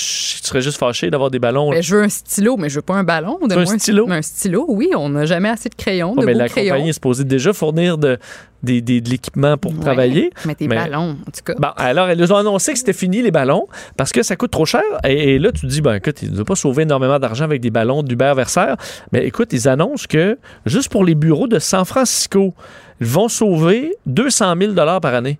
serais 0.47 0.61
juste 0.61 0.77
fâché 0.77 1.09
d'avoir 1.09 1.31
des 1.31 1.39
ballons. 1.39 1.69
Ben, 1.71 1.81
je 1.81 1.95
veux 1.95 2.03
un 2.03 2.09
stylo, 2.09 2.57
mais 2.57 2.69
je 2.69 2.75
veux 2.75 2.81
pas 2.81 2.95
un 2.95 3.03
ballon. 3.03 3.37
veux 3.41 3.57
un 3.57 3.65
stylo? 3.65 4.07
Un 4.09 4.21
stylo, 4.21 4.65
oui. 4.69 4.89
On 4.95 5.09
n'a 5.09 5.25
jamais 5.25 5.49
assez 5.49 5.69
de 5.69 5.75
crayons, 5.75 6.13
Ouais, 6.15 6.21
de 6.21 6.25
mais 6.25 6.33
beaux 6.33 6.39
la 6.39 6.49
crayons. 6.49 6.73
compagnie 6.73 6.89
est 6.89 6.93
supposée 6.93 7.23
déjà 7.23 7.53
fournir 7.53 7.97
de, 7.97 8.17
des- 8.63 8.81
des- 8.81 8.99
de 9.01 9.09
l'équipement 9.09 9.57
pour 9.57 9.71
Ouais. 9.71 9.79
travailler. 9.79 10.31
Mais 10.49 10.55
tes 10.55 10.67
Mais- 10.67 10.75
ballons, 10.77 11.11
en 11.27 11.31
tout 11.31 11.43
cas. 11.45 11.53
Bon, 11.59 11.67
alors, 11.77 12.09
elles 12.09 12.33
ont 12.33 12.37
annoncé 12.37 12.73
que 12.73 12.79
c'était 12.79 12.93
fini 12.93 13.21
les 13.21 13.29
ballons 13.29 13.67
parce 13.97 14.11
que 14.11 14.23
ça 14.23 14.35
coûte 14.35 14.49
trop 14.49 14.65
cher. 14.65 14.81
Et, 15.07 15.35
et 15.35 15.39
là, 15.39 15.51
tu 15.51 15.61
te 15.61 15.67
dis, 15.67 15.81
ben 15.81 15.93
écoute, 15.93 16.23
ils 16.23 16.29
ne 16.31 16.35
doivent 16.35 16.45
pas 16.45 16.55
sauver 16.55 16.83
énormément 16.83 17.19
d'argent 17.19 17.43
avec 17.45 17.61
des 17.61 17.69
ballons 17.69 18.01
d'Uber 18.01 18.33
Versaire. 18.35 18.75
Mais 19.11 19.25
écoute, 19.25 19.53
ils 19.53 19.67
annoncent 19.67 20.05
que 20.09 20.39
juste 20.65 20.89
pour 20.89 21.05
les 21.05 21.13
bureaux 21.13 21.47
de 21.47 21.59
San 21.59 21.85
Francisco, 21.85 22.55
ils 22.99 23.05
vont 23.05 23.27
sauver 23.27 23.95
200 24.07 24.55
000 24.59 24.73
par 24.73 25.13
année. 25.13 25.37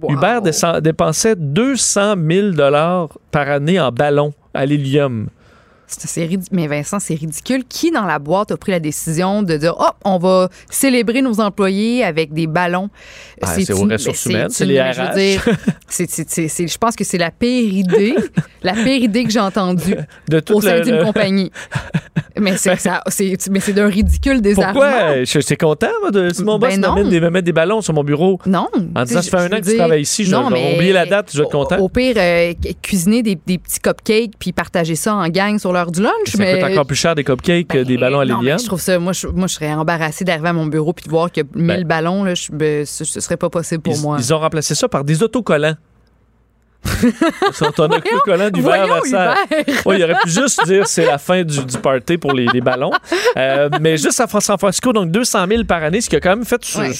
Wow. 0.00 0.12
Uber 0.12 0.38
dépensait 0.80 1.34
200 1.36 2.14
000 2.30 2.48
par 3.32 3.48
année 3.48 3.80
en 3.80 3.90
ballons 3.90 4.32
à 4.54 4.64
l'hélium. 4.66 5.28
C'est 6.00 6.28
Mais 6.50 6.66
Vincent, 6.66 6.98
c'est 7.00 7.14
ridicule. 7.14 7.64
Qui 7.68 7.90
dans 7.90 8.04
la 8.04 8.18
boîte 8.18 8.50
a 8.52 8.56
pris 8.56 8.72
la 8.72 8.80
décision 8.80 9.42
de 9.42 9.56
dire, 9.56 9.74
oh, 9.78 9.90
on 10.04 10.18
va 10.18 10.48
célébrer 10.70 11.22
nos 11.22 11.40
employés 11.40 12.04
avec 12.04 12.32
des 12.32 12.46
ballons? 12.46 12.88
Ah, 13.40 13.46
c'est 13.54 13.70
aux 13.72 13.84
ressources 13.84 14.26
mais 14.26 14.34
humaines, 14.34 14.50
c'est 14.50 14.64
les 14.66 14.76
je 14.76 15.02
veux 15.02 15.56
je 16.68 16.78
pense 16.78 16.96
que 16.96 17.04
c'est 17.04 17.18
la 17.18 17.30
pire 17.30 17.72
idée, 17.72 18.14
la 18.62 18.72
pire 18.72 19.02
idée 19.02 19.24
que 19.24 19.30
j'ai 19.30 19.40
entendue 19.40 19.96
De 20.28 20.42
au 20.50 20.60
sein 20.60 20.80
d'une 20.80 20.96
le- 20.96 21.04
compagnie. 21.04 21.50
Mais 22.40 22.56
c'est 22.56 23.72
d'un 23.72 23.88
ridicule 23.88 24.40
désarmant. 24.40 24.72
Pourquoi? 24.72 25.24
Je 25.24 25.38
suis 25.40 25.56
content, 25.56 25.88
moi, 26.00 26.10
de, 26.10 26.30
si 26.32 26.42
mon 26.42 26.58
Ben 26.58 26.68
boss 26.70 26.78
non. 26.78 26.94
m'amène 26.94 27.10
des, 27.10 27.20
me 27.20 27.30
met 27.30 27.42
des 27.42 27.52
ballons 27.52 27.80
sur 27.82 27.92
mon 27.94 28.02
bureau. 28.04 28.38
Non. 28.46 28.68
En 28.94 29.04
disant, 29.04 29.22
ça 29.22 29.30
fait 29.30 29.38
je 29.48 29.54
un 29.54 29.56
an 29.58 29.60
que 29.60 29.70
tu 29.70 29.76
travailles 29.76 30.02
ici, 30.02 30.24
je 30.24 30.30
Non, 30.30 30.48
vais 30.48 30.54
mais 30.54 30.74
oublier 30.76 30.92
la 30.92 31.06
date, 31.06 31.30
je 31.32 31.38
vais 31.38 31.44
au- 31.44 31.48
content. 31.50 31.78
Au, 31.78 31.88
pire, 31.88 32.14
euh, 32.16 32.54
cu- 32.54 32.74
cuisiner 32.80 33.22
des, 33.22 33.38
des 33.46 33.58
petits 33.58 33.80
cupcakes 33.80 34.32
puis 34.38 34.52
partager 34.52 34.94
ça 34.96 35.14
en 35.14 35.28
gang 35.28 35.58
sur 35.58 35.72
l'heure 35.82 35.92
du 35.92 36.02
lunch. 36.02 36.12
Ça 36.26 36.38
mais 36.38 36.60
coûte 36.60 36.70
encore 36.70 36.86
plus 36.86 36.96
cher 36.96 37.14
des 37.14 37.24
cupcakes 37.24 37.68
que 37.68 37.78
des 37.82 37.98
ballons 37.98 38.20
à 38.20 38.24
l'hélium. 38.24 38.58
Je 38.58 38.66
trouve 38.66 38.80
ça, 38.80 38.98
moi 38.98 39.12
je, 39.12 39.26
moi, 39.26 39.46
je 39.46 39.54
serais 39.54 39.72
embarrassée 39.72 40.24
d'arriver 40.24 40.48
à 40.48 40.52
mon 40.52 40.66
bureau 40.66 40.92
puis 40.92 41.04
de 41.04 41.10
voir 41.10 41.30
qu'il 41.30 41.44
y 41.44 41.46
a 41.46 41.76
1000 41.76 41.84
ballons. 41.84 42.24
Là, 42.24 42.34
je, 42.34 42.52
ben, 42.52 42.86
ce, 42.86 43.04
ce 43.04 43.20
serait 43.20 43.36
pas 43.36 43.50
possible 43.50 43.82
pour 43.82 43.92
Ben. 43.92 43.98
Ils, 43.98 44.02
moi. 44.02 44.16
ils 44.18 44.34
ont 44.34 44.38
remplacé 44.38 44.74
ça 44.74 44.88
par 44.88 45.04
des 45.04 45.22
autocollants. 45.22 45.76
Autocollant 47.60 48.50
d'Uber 48.50 48.60
voyons, 48.62 48.86
Versailles. 48.94 49.36
Hubert. 49.50 49.94
Il 49.96 50.04
aurait 50.04 50.14
pu 50.22 50.30
juste 50.30 50.64
dire 50.66 50.86
c'est 50.86 51.06
la 51.06 51.18
fin 51.18 51.42
du, 51.42 51.64
du 51.64 51.78
party 51.78 52.18
pour 52.18 52.32
les, 52.32 52.46
les 52.46 52.60
ballons. 52.60 52.90
Euh, 53.36 53.68
mais 53.80 53.96
juste 53.96 54.20
à 54.20 54.26
San 54.40 54.58
Francisco, 54.58 54.92
donc 54.92 55.10
200 55.10 55.46
000 55.48 55.64
par 55.64 55.82
année, 55.82 56.00
ce 56.00 56.08
qui 56.10 56.16
a 56.16 56.20
quand 56.20 56.30
même 56.36 56.44
fait, 56.44 56.60
Ouais, 56.78 56.90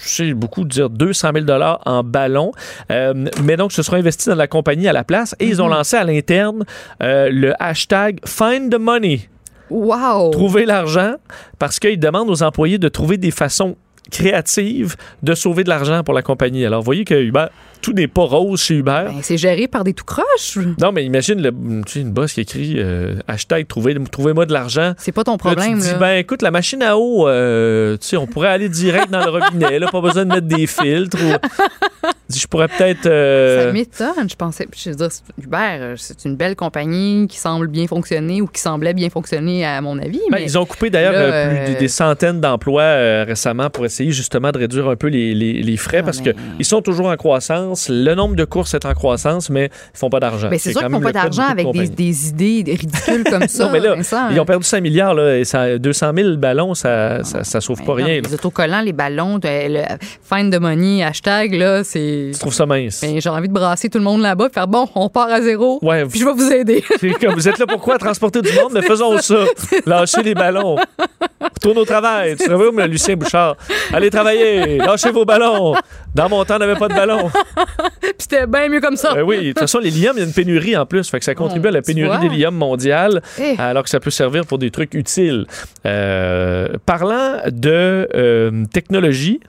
c'est 0.00 0.32
beaucoup 0.34 0.64
de 0.64 0.68
dire 0.68 0.90
200 0.90 1.30
000 1.46 1.60
en 1.86 2.02
ballons. 2.02 2.52
Euh, 2.90 3.12
mais 3.42 3.56
donc, 3.56 3.72
ce 3.72 3.82
sera 3.82 3.96
investi 3.96 4.28
dans 4.28 4.34
la 4.34 4.46
compagnie 4.48 4.88
à 4.88 4.92
la 4.92 5.04
place 5.04 5.34
et 5.38 5.46
ils 5.46 5.60
ont 5.62 5.66
Mhm. 5.66 5.72
lancé 5.74 5.96
à 5.96 6.04
l'interne 6.04 6.64
euh, 7.02 7.28
le 7.30 7.52
hashtag 7.62 8.18
Find 8.26 8.72
the 8.74 8.78
Money. 8.78 9.28
Wow! 9.70 10.30
Trouver 10.30 10.66
l'argent 10.66 11.14
parce 11.58 11.78
qu'ils 11.78 12.00
demandent 12.00 12.30
aux 12.30 12.42
employés 12.42 12.78
de 12.78 12.88
trouver 12.88 13.16
des 13.18 13.30
façons 13.30 13.76
créative 14.10 14.96
de 15.22 15.34
sauver 15.34 15.62
de 15.62 15.68
l'argent 15.68 16.02
pour 16.02 16.14
la 16.14 16.22
compagnie. 16.22 16.66
Alors, 16.66 16.80
vous 16.80 16.84
voyez 16.86 17.04
que 17.04 17.14
Uber, 17.14 17.46
tout 17.80 17.92
n'est 17.92 18.08
pas 18.08 18.22
rose 18.22 18.60
chez 18.62 18.74
Uber. 18.76 19.04
Ben, 19.06 19.14
c'est 19.22 19.36
géré 19.38 19.68
par 19.68 19.84
des 19.84 19.94
tout 19.94 20.04
croches. 20.04 20.58
non, 20.80 20.92
mais 20.92 21.04
imagine 21.04 21.40
le, 21.42 21.50
tu 21.86 21.92
sais, 21.92 22.00
une 22.00 22.10
boss 22.12 22.32
qui 22.32 22.40
écrit 22.40 22.74
euh, 22.78 23.14
hashtag 23.28 23.66
trouvez- 23.66 23.96
trouvez-moi 24.10 24.46
de 24.46 24.52
l'argent. 24.52 24.92
C'est 24.98 25.12
pas 25.12 25.24
ton 25.24 25.32
Là, 25.32 25.38
problème. 25.38 25.74
tu 25.74 25.78
te 25.80 25.84
dis, 25.86 25.92
là. 25.92 25.98
ben 25.98 26.16
écoute, 26.18 26.42
la 26.42 26.50
machine 26.50 26.82
à 26.82 26.96
eau, 26.96 27.28
euh, 27.28 27.96
tu 27.96 28.06
sais, 28.08 28.16
on 28.16 28.26
pourrait 28.26 28.48
aller 28.48 28.68
direct 28.68 29.10
dans 29.10 29.24
le 29.24 29.30
robinet, 29.30 29.78
là, 29.78 29.88
pas 29.90 30.00
besoin 30.00 30.24
de 30.24 30.32
mettre 30.32 30.46
des 30.46 30.66
filtres. 30.66 31.16
ou- 31.18 32.06
je 32.32 32.46
pourrais 32.46 32.68
peut-être. 32.68 33.06
euh, 33.06 33.66
Ça 33.66 33.72
m'étonne, 33.72 34.30
je 34.30 34.36
pensais. 34.36 34.68
Je 34.76 34.90
veux 34.90 34.96
dire, 34.96 35.08
c'est- 35.10 35.22
Uber, 35.42 35.94
c'est 35.96 36.24
une 36.24 36.36
belle 36.36 36.54
compagnie 36.56 37.26
qui 37.28 37.38
semble 37.38 37.66
bien 37.68 37.86
fonctionner 37.86 38.40
ou 38.40 38.46
qui 38.46 38.60
semblait 38.60 38.94
bien 38.94 39.10
fonctionner 39.10 39.64
à 39.64 39.80
mon 39.80 39.98
avis. 39.98 40.20
Ben, 40.30 40.38
mais 40.38 40.44
ils 40.44 40.56
ont 40.58 40.64
coupé 40.66 40.90
d'ailleurs 40.90 41.12
là, 41.12 41.64
plus 41.64 41.74
des 41.74 41.88
centaines 41.88 42.40
d'emplois 42.40 43.24
récemment 43.24 43.68
pour 43.70 43.84
essayer 43.84 44.12
justement 44.12 44.52
de 44.52 44.58
réduire 44.58 44.88
un 44.88 44.96
peu 44.96 45.08
les, 45.08 45.34
les- 45.34 45.62
les 45.62 45.76
frais 45.76 45.98
Ah, 46.00 46.02
parce 46.04 46.22
mais- 46.22 46.34
qu'ils 46.56 46.64
sont 46.66 46.82
toujours 46.82 47.06
en 47.08 47.16
croissance. 47.16 47.69
Le 47.88 48.14
nombre 48.14 48.34
de 48.36 48.44
courses 48.44 48.74
est 48.74 48.84
en 48.84 48.94
croissance, 48.94 49.50
mais 49.50 49.70
ils 49.94 49.98
font 49.98 50.10
pas 50.10 50.20
d'argent. 50.20 50.48
Ben, 50.48 50.58
c'est 50.58 50.72
sûr 50.72 50.80
qu'ils 50.80 50.90
font 50.90 51.00
pas 51.00 51.12
d'argent 51.12 51.46
de 51.46 51.60
avec 51.60 51.94
des, 51.94 52.28
idées 52.28 52.64
ridicules 52.66 53.24
comme 53.24 53.46
ça. 53.48 53.66
Non, 53.66 53.70
mais 53.72 53.80
là, 53.80 53.94
Vincent. 53.94 54.28
ils 54.30 54.40
ont 54.40 54.44
perdu 54.44 54.64
5 54.64 54.80
milliards 54.82 55.14
là, 55.14 55.38
et 55.38 55.44
ça, 55.44 55.78
200 55.78 56.12
000 56.16 56.36
ballons, 56.36 56.74
ça, 56.74 57.22
ça, 57.24 57.44
ça 57.44 57.60
sauve 57.60 57.82
pas 57.84 57.94
rien. 57.94 58.06
non, 58.06 58.14
là. 58.14 58.20
Les 58.28 58.34
autocollants, 58.34 58.80
les 58.80 58.92
ballons, 58.92 59.38
de- 59.38 59.48
le 59.48 59.82
find 60.22 60.54
the 60.54 60.60
money, 60.60 61.02
hashtag, 61.04 61.54
là, 61.54 61.84
c'est. 61.84 62.30
Tu 62.32 62.38
trouves 62.38 62.54
ça 62.54 62.66
mince? 62.66 63.00
Ben, 63.00 63.20
j'ai 63.20 63.28
envie 63.30 63.48
de 63.48 63.52
brasser 63.52 63.88
tout 63.88 63.98
le 63.98 64.04
monde 64.04 64.20
là-bas 64.22 64.46
et 64.50 64.52
faire 64.52 64.68
bon, 64.68 64.88
on 64.94 65.08
part 65.08 65.28
à 65.28 65.40
zéro. 65.40 65.78
Ouais, 65.82 66.04
Puis 66.06 66.20
je 66.20 66.24
vais 66.24 66.32
vous 66.32 66.52
aider. 66.52 66.84
Comme, 67.20 67.34
vous 67.34 67.48
êtes 67.48 67.58
là 67.58 67.66
pourquoi? 67.66 67.98
Transporter 67.98 68.42
du 68.42 68.52
monde? 68.52 68.72
Mais 68.72 68.82
faisons 68.86 69.18
ça. 69.18 69.44
Lâchez 69.86 70.22
les 70.22 70.34
ballons. 70.34 70.76
Retourne 71.40 71.78
au 71.78 71.84
travail. 71.84 72.36
Tu 72.36 72.46
travailles 72.46 72.66
comme 72.66 72.80
Lucien 72.82 73.16
Bouchard. 73.16 73.56
Allez 73.92 74.10
travailler. 74.10 74.78
Lâchez 74.78 75.10
vos 75.10 75.24
ballons. 75.24 75.74
Dans 76.14 76.28
mon 76.28 76.44
temps, 76.44 76.56
on 76.56 76.58
n'avait 76.58 76.74
pas 76.76 76.88
de 76.88 76.94
ballons. 76.94 77.30
Puis 78.00 78.12
c'était 78.18 78.46
bien 78.46 78.68
mieux 78.68 78.80
comme 78.80 78.96
ça. 78.96 79.14
Ben 79.14 79.22
oui, 79.22 79.38
de 79.38 79.48
toute 79.50 79.60
façon, 79.60 79.78
les 79.78 79.90
liums, 79.90 80.14
il 80.16 80.20
y 80.20 80.22
a 80.22 80.26
une 80.26 80.32
pénurie 80.32 80.76
en 80.76 80.86
plus. 80.86 81.08
Fait 81.08 81.18
que 81.18 81.24
ça 81.24 81.34
contribue 81.34 81.68
à 81.68 81.70
la 81.70 81.82
pénurie 81.82 82.18
des 82.18 82.28
liums 82.28 82.54
mondiales, 82.56 83.22
Eh. 83.40 83.54
alors 83.58 83.84
que 83.84 83.90
ça 83.90 84.00
peut 84.00 84.10
servir 84.10 84.44
pour 84.46 84.58
des 84.58 84.70
trucs 84.70 84.94
utiles. 84.94 85.46
Euh, 85.86 86.68
parlant 86.84 87.36
de 87.46 88.08
euh, 88.14 88.64
technologie, 88.72 89.40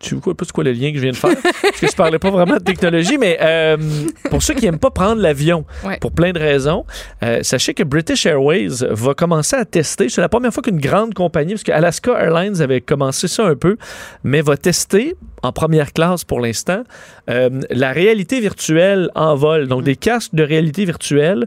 tu 0.00 0.14
vois 0.16 0.34
pas 0.34 0.44
quoi 0.52 0.64
le 0.64 0.72
lien 0.72 0.90
que 0.90 0.96
je 0.96 1.02
viens 1.02 1.10
de 1.12 1.16
faire? 1.16 1.34
Parce 1.62 1.80
que 1.80 1.86
je 1.88 1.96
parlais 1.96 2.18
pas 2.18 2.30
vraiment 2.30 2.54
de 2.56 2.62
technologie, 2.62 3.18
mais 3.18 3.38
euh, 3.40 3.76
pour 4.30 4.42
ceux 4.42 4.54
qui 4.54 4.66
aiment 4.66 4.78
pas 4.78 4.90
prendre 4.90 5.20
l'avion, 5.20 5.64
Ouais. 5.84 5.98
pour 6.00 6.12
plein 6.12 6.32
de 6.32 6.38
raisons, 6.38 6.84
euh, 7.22 7.42
sachez 7.42 7.74
que 7.74 7.82
British 7.82 8.26
Airways 8.26 8.84
va 8.90 9.14
commencer 9.14 9.56
à 9.56 9.64
tester. 9.64 10.08
C'est 10.08 10.20
la 10.20 10.28
première 10.28 10.52
fois 10.52 10.62
qu'une 10.62 10.80
grande 10.80 11.14
compagnie, 11.14 11.52
parce 11.54 11.62
que 11.64 11.72
Alaska 11.72 12.12
Airlines 12.12 12.60
avait 12.60 12.80
commencé 12.80 13.28
ça 13.28 13.44
un 13.46 13.54
peu, 13.56 13.76
mais 14.24 14.40
va 14.40 14.56
tester 14.56 15.16
en 15.42 15.52
première 15.52 15.92
classe 15.92 16.24
pour 16.24 16.40
l'instant 16.40 16.82
euh, 17.30 17.48
la 17.70 17.92
réalité 17.92 18.40
virtuelle 18.40 19.08
en 19.14 19.36
vol. 19.36 19.68
Donc 19.68 19.84
des 19.84 19.94
casques 19.96 20.34
de 20.34 20.42
réalité 20.42 20.84
virtuelle 20.84 21.46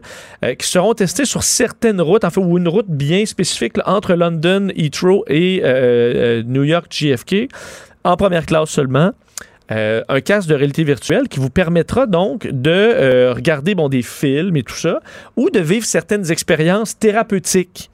qui 0.58 0.66
seront 0.66 0.94
testés 0.94 1.24
sur 1.26 1.42
certaines 1.42 2.00
routes, 2.00 2.24
en 2.24 2.30
fait, 2.30 2.40
ou 2.40 2.56
une 2.58 2.68
route 2.68 2.86
bien 2.88 3.26
spécifique 3.26 3.76
là, 3.76 3.84
entre 3.88 4.14
London, 4.14 4.68
Heathrow 4.74 5.24
et 5.28 5.62
New 6.46 6.64
York 6.64 6.86
JFK, 6.90 7.48
en 8.04 8.16
première 8.16 8.46
classe 8.46 8.70
seulement. 8.70 9.12
Euh, 9.70 10.02
un 10.08 10.20
casque 10.20 10.48
de 10.48 10.54
réalité 10.54 10.84
virtuelle 10.84 11.28
qui 11.28 11.38
vous 11.38 11.48
permettra 11.48 12.06
donc 12.06 12.46
de 12.46 12.70
euh, 12.70 13.32
regarder 13.32 13.74
bon, 13.74 13.88
des 13.88 14.02
films 14.02 14.56
et 14.56 14.62
tout 14.62 14.74
ça, 14.74 15.00
ou 15.36 15.50
de 15.50 15.60
vivre 15.60 15.86
certaines 15.86 16.30
expériences 16.30 16.98
thérapeutiques. 16.98 17.90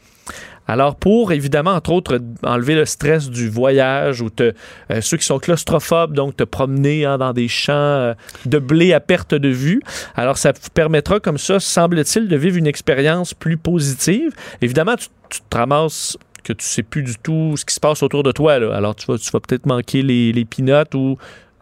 Alors, 0.66 0.96
pour 0.96 1.32
évidemment, 1.32 1.70
entre 1.70 1.92
autres, 1.92 2.20
enlever 2.42 2.74
le 2.74 2.84
stress 2.84 3.30
du 3.30 3.48
voyage 3.48 4.20
ou 4.20 4.28
euh, 4.40 4.52
ceux 5.00 5.16
qui 5.16 5.24
sont 5.24 5.38
claustrophobes, 5.38 6.14
donc 6.14 6.36
te 6.36 6.44
promener 6.44 7.06
hein, 7.06 7.16
dans 7.16 7.32
des 7.32 7.48
champs 7.48 8.14
de 8.44 8.58
blé 8.58 8.92
à 8.92 9.00
perte 9.00 9.34
de 9.34 9.48
vue. 9.48 9.80
Alors, 10.14 10.36
ça 10.36 10.52
vous 10.52 10.68
permettra 10.74 11.20
comme 11.20 11.38
ça, 11.38 11.58
semble-t-il, 11.60 12.28
de 12.28 12.36
vivre 12.36 12.56
une 12.56 12.66
expérience 12.66 13.32
plus 13.32 13.56
positive. 13.56 14.32
Évidemment, 14.60 14.96
tu, 14.96 15.08
tu 15.30 15.40
te 15.48 15.56
ramasses 15.56 16.18
que 16.48 16.52
tu 16.54 16.66
sais 16.66 16.82
plus 16.82 17.02
du 17.02 17.14
tout 17.22 17.54
ce 17.56 17.64
qui 17.64 17.74
se 17.74 17.80
passe 17.80 18.02
autour 18.02 18.22
de 18.22 18.32
toi. 18.32 18.58
là. 18.58 18.74
Alors, 18.74 18.94
tu 18.96 19.06
vas, 19.06 19.18
tu 19.18 19.30
vas 19.30 19.40
peut-être 19.40 19.66
manquer 19.66 20.02
les, 20.02 20.32
les 20.32 20.44
pinottes 20.44 20.94
ou 20.94 21.16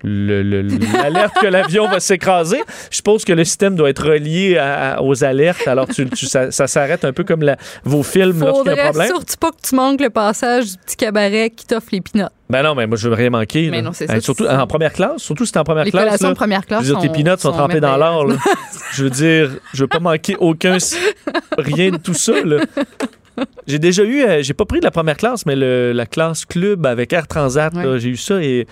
le- 0.05 0.43
le- 0.43 0.63
l'alerte 0.93 1.35
que 1.41 1.47
l'avion 1.47 1.89
va 1.89 2.01
s'écraser. 2.01 2.61
Je 2.91 2.97
suppose 2.97 3.25
que 3.25 3.33
le 3.33 3.45
système 3.45 3.75
doit 3.77 3.89
être 3.91 4.07
relié 4.07 4.57
à- 4.59 4.97
à- 4.97 5.01
aux 5.03 5.25
alertes. 5.25 5.67
Alors, 5.67 5.89
tu, 5.89 6.09
tu- 6.11 6.27
ça, 6.27 6.51
ça 6.51 6.67
s'arrête 6.67 7.05
un 7.05 7.13
peu 7.13 7.25
comme 7.25 7.43
la- 7.43 7.57
vos 7.83 8.03
films 8.03 8.39
lorsqu'il 8.41 8.73
y 8.73 8.79
a 8.79 8.83
un 8.83 8.91
problème. 8.91 9.09
surtout 9.09 9.35
pas 9.41 9.51
que 9.51 9.67
tu 9.69 9.75
manques 9.75 10.01
le 10.03 10.11
passage 10.11 10.67
du 10.73 10.77
petit 10.85 10.97
cabaret 10.97 11.51
qui 11.51 11.67
t'offre 11.67 11.89
les 11.93 12.03
pinottes. 12.03 12.31
Ben 12.51 12.63
non, 12.63 12.75
mais 12.77 12.87
moi, 12.87 12.97
je 12.97 13.09
veux 13.09 13.15
rien 13.15 13.31
manquer. 13.31 13.71
Mais 13.71 13.83
non, 13.83 13.93
c'est 13.93 14.07
ça, 14.07 14.21
surtout 14.21 14.47
en 14.47 14.67
première 14.69 14.93
classe. 14.93 15.23
Surtout 15.23 15.47
si 15.47 15.51
t'es 15.53 15.59
en 15.59 15.65
première 15.65 15.85
Les 15.87 15.91
classe. 15.91 16.21
de 16.21 16.33
première 16.35 16.65
classe 16.67 16.85
Je 16.85 16.93
veux 16.93 17.01
dire, 17.01 17.01
tes 17.01 17.07
sont- 17.09 17.13
peanuts 17.25 17.31
sont, 17.41 17.51
sont 17.51 17.53
trempés 17.57 17.81
dans 17.81 17.97
l'or. 17.97 18.29
je 18.93 19.03
veux 19.03 19.11
dire, 19.11 19.51
je 19.73 19.83
veux 19.83 19.89
pas 19.89 19.99
manquer 19.99 20.37
aucun... 20.39 20.77
rien 21.59 21.91
de 21.91 21.97
tout 21.97 22.15
ça. 22.15 22.33
là. 22.45 22.59
J'ai 23.67 23.79
déjà 23.79 24.03
eu... 24.05 24.23
euh, 24.23 24.43
j'ai 24.43 24.55
pas 24.55 24.65
pris 24.65 24.81
de 24.81 24.85
la 24.85 24.91
première 24.91 25.17
classe, 25.17 25.45
mais 25.47 25.57
le- 25.57 25.93
la 25.93 26.07
classe 26.07 26.45
club 26.45 26.87
avec 26.87 27.13
Air 27.13 27.27
Transat, 27.27 27.75
Ouais. 27.75 27.99
j'ai 27.99 28.11
eu 28.11 28.17
ça 28.17 28.43
et... 28.43 28.67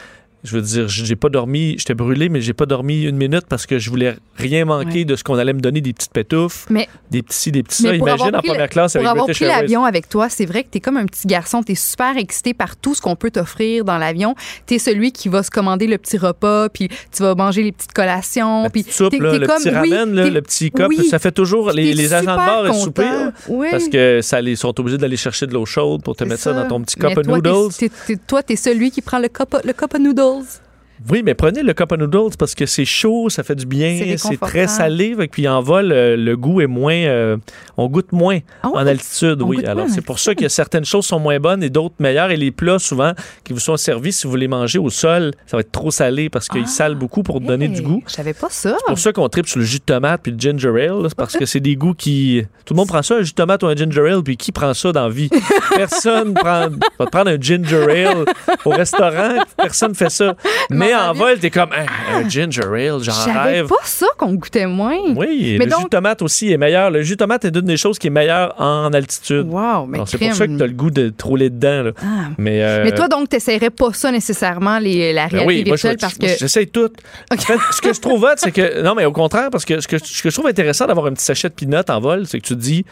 Je 0.44 0.54
veux 0.56 0.60
dire, 0.62 0.88
j'ai 0.88 1.16
pas 1.16 1.30
dormi, 1.30 1.74
j'étais 1.78 1.94
brûlé, 1.94 2.28
mais 2.28 2.42
j'ai 2.42 2.52
pas 2.52 2.66
dormi 2.66 3.04
une 3.04 3.16
minute 3.16 3.44
parce 3.48 3.64
que 3.64 3.78
je 3.78 3.88
voulais 3.88 4.14
rien 4.36 4.66
manquer 4.66 4.98
Ouais. 4.98 5.04
de 5.06 5.16
ce 5.16 5.24
qu'on 5.24 5.36
allait 5.38 5.54
me 5.54 5.60
donner, 5.60 5.80
des 5.80 5.94
petites 5.94 6.12
pétouffes, 6.12 6.66
Mais 6.68 6.86
des 7.10 7.22
petits 7.22 7.36
ci, 7.38 7.50
des 7.52 7.62
petits 7.62 7.82
ça. 7.82 7.94
Imagine 7.94 8.36
en 8.36 8.40
première 8.42 8.68
classe 8.68 8.92
Pour 8.92 9.00
avec 9.00 9.10
avoir 9.10 9.24
British 9.26 9.40
pris 9.40 9.46
l'avion 9.48 9.84
avec 9.84 10.08
toi, 10.08 10.28
c'est 10.28 10.44
vrai 10.44 10.62
que 10.62 10.68
tu 10.70 10.78
es 10.78 10.80
comme 10.82 10.98
un 10.98 11.06
petit 11.06 11.26
garçon. 11.26 11.62
Tu 11.62 11.72
es 11.72 11.74
super 11.74 12.16
excité 12.18 12.52
par 12.52 12.76
tout 12.76 12.94
ce 12.94 13.00
qu'on 13.00 13.16
peut 13.16 13.30
t'offrir 13.30 13.84
dans 13.86 13.96
l'avion. 13.96 14.34
Tu 14.66 14.74
es 14.74 14.78
celui 14.78 15.12
qui 15.12 15.28
va 15.30 15.42
se 15.42 15.50
commander 15.50 15.86
le 15.86 15.96
petit 15.96 16.18
repas, 16.18 16.68
puis 16.68 16.88
tu 17.10 17.22
vas 17.22 17.34
manger 17.34 17.62
les 17.62 17.72
petites 17.72 17.92
collations. 17.94 18.64
La 18.64 18.70
puis 18.70 18.84
soupe, 18.86 19.12
t'es- 19.12 19.18
là, 19.18 19.32
t'es 19.32 19.38
le 19.38 19.46
comme- 19.46 19.56
petit 19.62 19.68
oui, 19.70 19.74
ramen, 19.94 20.14
là, 20.14 20.24
t'es- 20.24 20.30
le 20.30 20.42
petit 20.42 20.70
oui. 20.88 21.06
ça 21.08 21.18
fait 21.18 21.32
toujours 21.32 21.70
les, 21.72 21.90
T'es 21.90 21.94
les 21.94 22.12
agents 22.12 22.32
de 22.32 22.36
bord 22.36 22.66
et 22.66 22.72
souper. 22.82 23.02
là, 23.04 23.32
Oui. 23.48 23.68
Parce 23.70 23.88
que 23.88 24.20
ça 24.22 24.42
les 24.42 24.56
sont 24.56 24.78
obligés 24.78 24.98
d'aller 24.98 25.16
chercher 25.16 25.46
de 25.46 25.54
l'eau 25.54 25.64
chaude 25.64 26.02
pour 26.02 26.14
te 26.16 26.24
mettre 26.24 26.42
ça. 26.42 26.52
dans 26.52 26.68
ton 26.68 26.82
petit 26.82 26.96
cup 26.96 27.06
of 27.06 27.14
toi, 27.14 27.22
t'es- 27.40 27.48
noodles. 27.50 27.74
t'es- 27.74 27.90
t'es- 28.06 28.16
toi, 28.16 28.42
tu 28.42 28.52
es 28.52 28.56
celui 28.56 28.90
qui 28.90 29.00
prend 29.00 29.18
le 29.18 29.28
cup, 29.28 29.56
le 29.64 29.72
cup 29.72 29.94
of 29.94 30.00
noodles. 30.34 30.63
Oui, 31.10 31.22
mais 31.24 31.34
prenez 31.34 31.62
le 31.62 31.72
cup 31.74 31.92
of 31.92 31.98
noodles 31.98 32.36
parce 32.38 32.54
que 32.54 32.66
c'est 32.66 32.84
chaud, 32.84 33.28
ça 33.28 33.42
fait 33.42 33.54
du 33.54 33.66
bien, 33.66 34.16
c'est 34.16 34.38
très 34.40 34.66
salé. 34.68 35.14
que 35.16 35.24
Puis 35.26 35.46
en 35.48 35.60
vol, 35.60 35.92
euh, 35.92 36.16
le 36.16 36.36
goût 36.36 36.60
est 36.60 36.66
moins. 36.66 36.94
euh, 36.94 37.36
on 37.76 37.88
goûte 37.88 38.12
moins 38.12 38.38
Ah 38.62 38.68
en 38.72 38.86
altitude, 38.86 39.42
oui. 39.42 39.64
Alors 39.66 39.88
c'est 39.88 40.00
pour 40.04 40.18
ça 40.18 40.34
que 40.34 40.48
certaines 40.48 40.84
choses 40.84 41.04
sont 41.06 41.18
moins 41.18 41.38
bonnes 41.40 41.62
et 41.62 41.70
d'autres 41.70 41.96
meilleures. 41.98 42.30
Et 42.30 42.36
les 42.36 42.50
plats, 42.50 42.78
souvent, 42.78 43.12
qui 43.44 43.52
vous 43.52 43.58
sont 43.60 43.76
servis, 43.76 44.12
si 44.12 44.26
vous 44.26 44.36
les 44.36 44.48
mangez 44.48 44.78
au 44.78 44.90
sol, 44.90 45.32
ça 45.46 45.56
va 45.56 45.60
être 45.60 45.72
trop 45.72 45.90
salé 45.90 46.30
parce 46.30 46.48
qu'ils 46.48 46.62
Ah. 46.64 46.68
salent 46.68 46.94
beaucoup 46.94 47.22
pour 47.22 47.40
donner 47.40 47.68
du 47.68 47.82
goût. 47.82 48.02
Je 48.06 48.12
savais 48.12 48.32
pas 48.34 48.48
ça. 48.50 48.76
C'est 48.78 48.86
pour 48.86 48.98
ça 48.98 49.12
qu'on 49.12 49.28
tripe 49.28 49.46
sur 49.48 49.58
le 49.58 49.64
jus 49.64 49.78
de 49.78 49.84
tomate 49.84 50.20
puis 50.22 50.32
le 50.32 50.38
ginger 50.38 50.68
ale, 50.68 51.02
là, 51.02 51.08
parce 51.16 51.36
que 51.36 51.44
c'est 51.46 51.60
des 51.60 51.76
goûts 51.76 51.94
qui. 51.94 52.42
Tout 52.64 52.72
le 52.74 52.78
monde 52.78 52.88
prend 52.88 53.02
ça, 53.02 53.16
un 53.16 53.22
jus 53.22 53.32
de 53.32 53.34
tomate 53.36 53.62
ou 53.62 53.66
un 53.66 53.76
ginger 53.76 54.08
ale, 54.10 54.22
puis 54.22 54.36
qui 54.36 54.52
prend 54.52 54.72
ça 54.72 54.90
dans 54.92 55.02
la 55.08 55.08
vie? 55.12 55.28
Personne 55.76 56.34
prend... 56.34 56.68
va 56.98 57.06
prendre 57.06 57.30
un 57.30 57.38
ginger 57.40 58.06
ale 58.06 58.24
au 58.64 58.70
restaurant, 58.70 59.36
personne 59.56 59.94
fait 59.94 60.10
ça. 60.10 60.34
Mais 60.70 60.93
en 60.94 61.12
vol, 61.12 61.38
t'es 61.38 61.50
comme 61.50 61.70
Hein, 61.72 61.86
un 62.12 62.28
ginger 62.28 62.62
ale, 62.62 62.98
j'en 63.00 63.02
Je 63.02 63.10
savais 63.10 63.50
rêve. 63.52 63.66
pas 63.68 63.74
ça 63.84 64.06
qu'on 64.18 64.34
goûtait 64.34 64.66
moins. 64.66 64.96
Oui, 65.16 65.56
Mais 65.58 65.64
le 65.64 65.70
donc- 65.70 65.80
jus 65.80 65.84
de 65.84 65.90
tomate 65.90 66.22
aussi 66.22 66.52
est 66.52 66.56
meilleur. 66.56 66.90
Le 66.90 67.02
jus 67.02 67.14
de 67.14 67.18
tomate 67.18 67.44
est 67.44 67.54
une 67.54 67.62
des 67.62 67.76
choses 67.76 67.98
qui 67.98 68.06
est 68.06 68.10
meilleure 68.10 68.54
en 68.60 68.92
altitude. 68.92 69.46
Wow, 69.48 69.86
mais 69.86 69.98
Alors, 69.98 70.08
C'est 70.08 70.18
pour 70.18 70.34
ça 70.34 70.46
que 70.46 70.56
tu 70.56 70.62
as 70.62 70.66
le 70.66 70.72
goût 70.72 70.90
de 70.90 71.08
te 71.10 71.24
rouler 71.24 71.50
dedans. 71.50 71.82
là. 71.84 71.90
Ah. 72.02 72.04
Mais, 72.38 72.62
euh, 72.62 72.82
Mais 72.84 72.92
toi, 72.92 73.08
donc, 73.08 73.28
t'essaierais 73.28 73.70
pas 73.70 73.92
ça 73.92 74.10
nécessairement, 74.12 74.78
les, 74.78 75.12
la 75.12 75.28
ben 75.28 75.38
réalité 75.38 75.46
oui, 75.46 75.64
moi, 75.68 75.76
je- 75.76 75.88
virtuelle, 75.88 75.96
parce 76.00 76.14
que... 76.18 76.38
j'essaye 76.38 76.68
tout. 76.68 76.90
En 77.32 77.36
fait, 77.36 77.58
ce 77.72 77.80
que 77.80 77.92
je 77.92 78.00
trouve 78.00 78.22
hot, 78.22 78.28
c'est 78.36 78.52
que. 78.52 78.82
Non, 78.82 78.94
mais 78.94 79.04
au 79.04 79.12
contraire, 79.12 79.50
parce 79.50 79.64
que 79.64 79.80
ce 79.80 79.88
que, 79.88 79.98
ce 79.98 80.22
que 80.22 80.30
je 80.30 80.34
trouve 80.34 80.46
intéressant 80.48 80.86
d'avoir 80.86 81.06
un 81.06 81.12
petit 81.12 81.24
sachet 81.24 81.48
de 81.48 81.54
peanuts 81.54 81.76
en 81.88 82.00
vol, 82.00 82.26
c'est 82.26 82.40
que 82.40 82.46
tu 82.46 82.54
te 82.54 82.60
dis. 82.60 82.84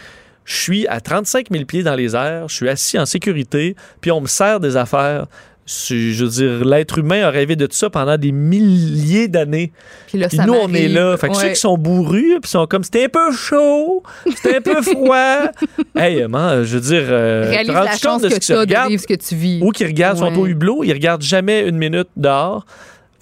Je 0.44 0.56
suis 0.56 0.88
à 0.88 1.00
35 1.00 1.46
000 1.52 1.64
pieds 1.66 1.84
dans 1.84 1.94
les 1.94 2.16
airs, 2.16 2.48
je 2.48 2.54
suis 2.56 2.68
assis 2.68 2.98
en 2.98 3.06
sécurité, 3.06 3.76
puis 4.00 4.10
on 4.10 4.20
me 4.20 4.26
sert 4.26 4.58
des 4.58 4.76
affaires. 4.76 5.26
Je 5.64 6.24
veux 6.24 6.28
dire, 6.30 6.64
l'être 6.64 6.98
humain 6.98 7.22
a 7.22 7.30
rêvé 7.30 7.54
de 7.54 7.66
tout 7.66 7.76
ça 7.76 7.88
pendant 7.88 8.18
des 8.18 8.32
milliers 8.32 9.28
d'années. 9.28 9.72
Puis 10.08 10.18
là, 10.18 10.28
ça 10.28 10.44
nous, 10.44 10.54
on 10.54 10.72
est 10.74 10.88
là. 10.88 11.16
Fait 11.16 11.28
que 11.28 11.34
ceux 11.36 11.42
Ouais. 11.46 11.52
qui 11.52 11.60
sont 11.60 11.78
bourrus, 11.78 12.38
puis 12.42 12.50
sont 12.50 12.66
comme, 12.66 12.82
c'était 12.82 13.04
un 13.04 13.08
peu 13.08 13.32
chaud, 13.32 14.02
c'était 14.36 14.56
un 14.56 14.60
peu 14.60 14.82
froid. 14.82 15.38
hey, 15.96 16.26
man, 16.26 16.64
je 16.64 16.74
veux 16.76 16.80
dire, 16.80 17.04
euh, 17.08 17.46
Réalise 17.48 17.68
te 17.68 17.72
la 17.72 17.80
rends-tu 17.84 17.98
chance 17.98 18.12
compte 18.14 18.22
de 18.24 18.28
ce 18.30 18.34
que 18.34 18.40
tu 18.40 18.46
se 18.46 18.52
as 18.52 18.56
de 18.56 18.60
regarde? 18.60 18.90
vivre 18.90 19.02
ce 19.02 19.06
que 19.06 19.14
tu 19.14 19.34
vis. 19.36 19.60
ou 19.62 19.70
qui 19.70 19.84
regardent, 19.84 20.20
Ouais. 20.20 20.36
au 20.36 20.46
hublot, 20.46 20.82
ils 20.84 20.92
regardent 20.92 21.22
jamais 21.22 21.66
une 21.68 21.78
minute 21.78 22.08
dehors. 22.16 22.66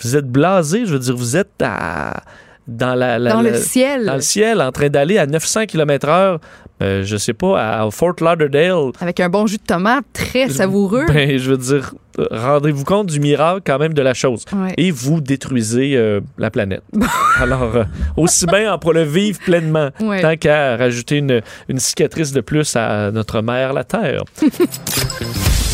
Vous 0.03 0.17
êtes 0.17 0.27
blasé, 0.27 0.87
je 0.87 0.93
veux 0.95 0.99
dire, 0.99 1.15
vous 1.15 1.37
êtes 1.37 1.51
à- 1.63 2.23
dans 2.71 2.95
la, 2.95 3.19
la- 3.19 3.33
Dans 3.33 3.43
la- 3.43 3.51
le 3.51 3.57
ciel. 3.59 4.07
dans 4.07 4.15
le 4.15 4.21
ciel, 4.21 4.61
en 4.63 4.73
train 4.73 4.89
d'aller 4.89 5.19
à 5.19 5.27
900 5.27 5.67
km/h, 5.67 6.39
euh, 6.83 7.03
je 7.05 7.17
sais 7.19 7.35
pas, 7.35 7.81
à, 7.83 7.91
Fort 7.91 8.15
Lauderdale. 8.21 8.93
Avec 9.01 9.21
un 9.21 9.29
bon 9.29 9.47
jus 9.47 9.59
de 9.59 9.63
tomate 9.63 10.05
très 10.15 10.49
savoureux. 10.49 11.05
Ben, 11.09 11.37
je 11.39 11.51
veux 11.51 11.59
dire, 11.59 11.93
euh, 12.19 12.27
rendez-vous 12.31 12.85
compte 12.85 13.09
du 13.09 13.21
miracle 13.21 13.61
quand 13.67 13.79
même 13.79 13.93
de 13.93 14.01
la 14.01 14.15
chose. 14.15 14.45
Ouais. 14.55 14.73
Et 14.79 14.91
vous 14.91 15.21
détruisez 15.21 15.95
euh, 15.97 16.21
la 16.39 16.51
planète. 16.51 16.83
Alors, 17.39 17.77
euh, 17.77 17.85
aussi 18.17 18.47
bien 18.47 18.73
en 18.73 18.79
pour 18.79 18.95
le 18.95 19.03
vivre 19.03 19.39
pleinement, 19.41 19.91
Ouais. 20.01 20.23
tant 20.23 20.37
qu'à 20.37 20.77
rajouter 20.79 21.17
une, 21.19 21.43
une 21.69 21.79
cicatrice 21.79 22.33
de 22.33 22.41
plus 22.41 22.75
à 22.77 23.11
notre 23.11 23.43
mère, 23.43 23.75
la 23.75 23.85
Terre. 23.85 24.23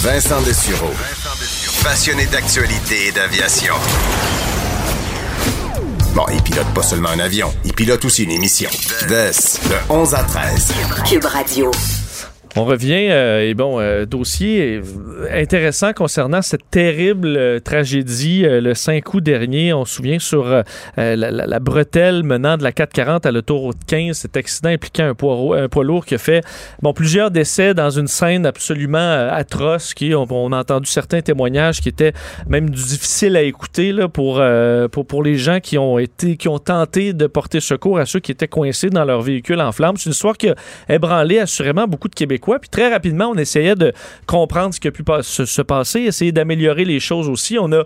Vincent 0.03 0.40
Dessureau. 0.42 0.90
passionné 1.84 2.26
d'actualité 2.26 3.09
et 3.09 3.12
d'aviation. 3.12 3.74
Bon, 6.17 6.25
il 6.33 6.43
pilote 6.43 6.73
pas 6.75 6.83
seulement 6.83 7.11
un 7.11 7.19
avion, 7.19 7.53
il 7.67 7.75
pilote 7.75 8.03
aussi 8.07 8.25
une 8.25 8.31
émission. 8.31 8.71
Vess, 9.07 9.61
de 9.69 9.93
11 9.93 10.14
à 10.14 10.23
13. 10.23 10.73
Cube 11.05 11.27
Radio. 11.27 11.71
On 12.59 12.64
revient, 12.64 13.09
euh, 13.11 13.42
et 13.46 13.52
bon, 13.52 13.78
euh, 13.80 14.07
dossier 14.07 14.80
euh, 14.80 14.82
intéressant 15.42 15.92
concernant 15.92 16.40
cette 16.40 16.70
terrible 16.70 17.36
euh, 17.36 17.61
tragédie 17.61 18.46
euh, 18.46 18.62
le 18.62 18.72
5 18.72 19.12
août 19.12 19.22
dernier. 19.22 19.74
On 19.74 19.84
se 19.84 19.96
souvient 19.96 20.18
sur 20.18 20.46
euh, 20.46 20.62
la, 20.96 21.16
la- 21.16 21.30
la 21.46 21.59
bretelle 21.61 22.22
menant 22.22 22.57
de 22.57 22.62
la 22.62 22.72
440 22.72 23.26
à 23.26 23.30
l'autoroute 23.32 23.76
15, 23.86 24.16
cet 24.16 24.38
accident 24.38 24.70
impliquant 24.70 25.04
un 25.09 25.14
poids, 25.14 25.61
un 25.61 25.68
poids 25.68 25.84
lourd 25.84 26.07
qui 26.07 26.14
a 26.14 26.18
fait 26.18 26.42
bon, 26.80 26.94
plusieurs 26.94 27.30
décès 27.30 27.74
dans 27.74 27.90
une 27.90 28.07
scène 28.07 28.46
absolument 28.46 28.96
euh, 28.98 29.28
atroce. 29.30 29.92
Qui, 29.92 30.14
on, 30.14 30.26
on 30.30 30.50
a 30.52 30.59
entendu 30.61 30.88
certains 30.88 31.20
témoignages 31.20 31.82
qui 31.82 31.90
étaient 31.90 32.14
même 32.48 32.70
du 32.70 32.82
difficile 32.82 33.36
à 33.36 33.42
écouter 33.42 33.92
là, 33.92 34.09
pour, 34.09 34.38
euh, 34.40 34.88
pour, 34.88 35.07
pour 35.07 35.22
les 35.22 35.34
gens 35.36 35.61
qui 35.61 35.76
ont, 35.76 35.98
été, 35.98 36.38
qui 36.38 36.48
ont 36.48 36.59
tenté 36.59 37.12
de 37.12 37.26
porter 37.26 37.61
secours 37.61 37.98
à 37.98 38.07
ceux 38.07 38.20
qui 38.20 38.32
étaient 38.32 38.48
coincés 38.48 38.88
dans 38.88 39.04
leur 39.04 39.20
véhicule 39.20 39.61
en 39.61 39.72
flammes. 39.72 39.96
C'est 39.98 40.07
une 40.07 40.12
histoire 40.12 40.38
qui 40.38 40.48
a 40.48 40.54
ébranlé 40.88 41.38
assurément 41.38 41.86
beaucoup 41.86 42.09
de 42.09 42.14
Québécois. 42.14 42.45
Puis 42.61 42.68
très 42.68 42.90
rapidement, 42.90 43.30
on 43.30 43.36
essayait 43.36 43.74
de 43.74 43.92
comprendre 44.26 44.74
ce 44.74 44.80
qui 44.80 44.88
a 44.88 44.92
pu 44.92 45.05
se, 45.22 45.44
se 45.44 45.62
passer, 45.62 46.01
essayer 46.01 46.32
d'améliorer 46.32 46.84
les 46.84 47.01
choses 47.01 47.28
aussi. 47.28 47.59
On 47.59 47.72
a 47.72 47.84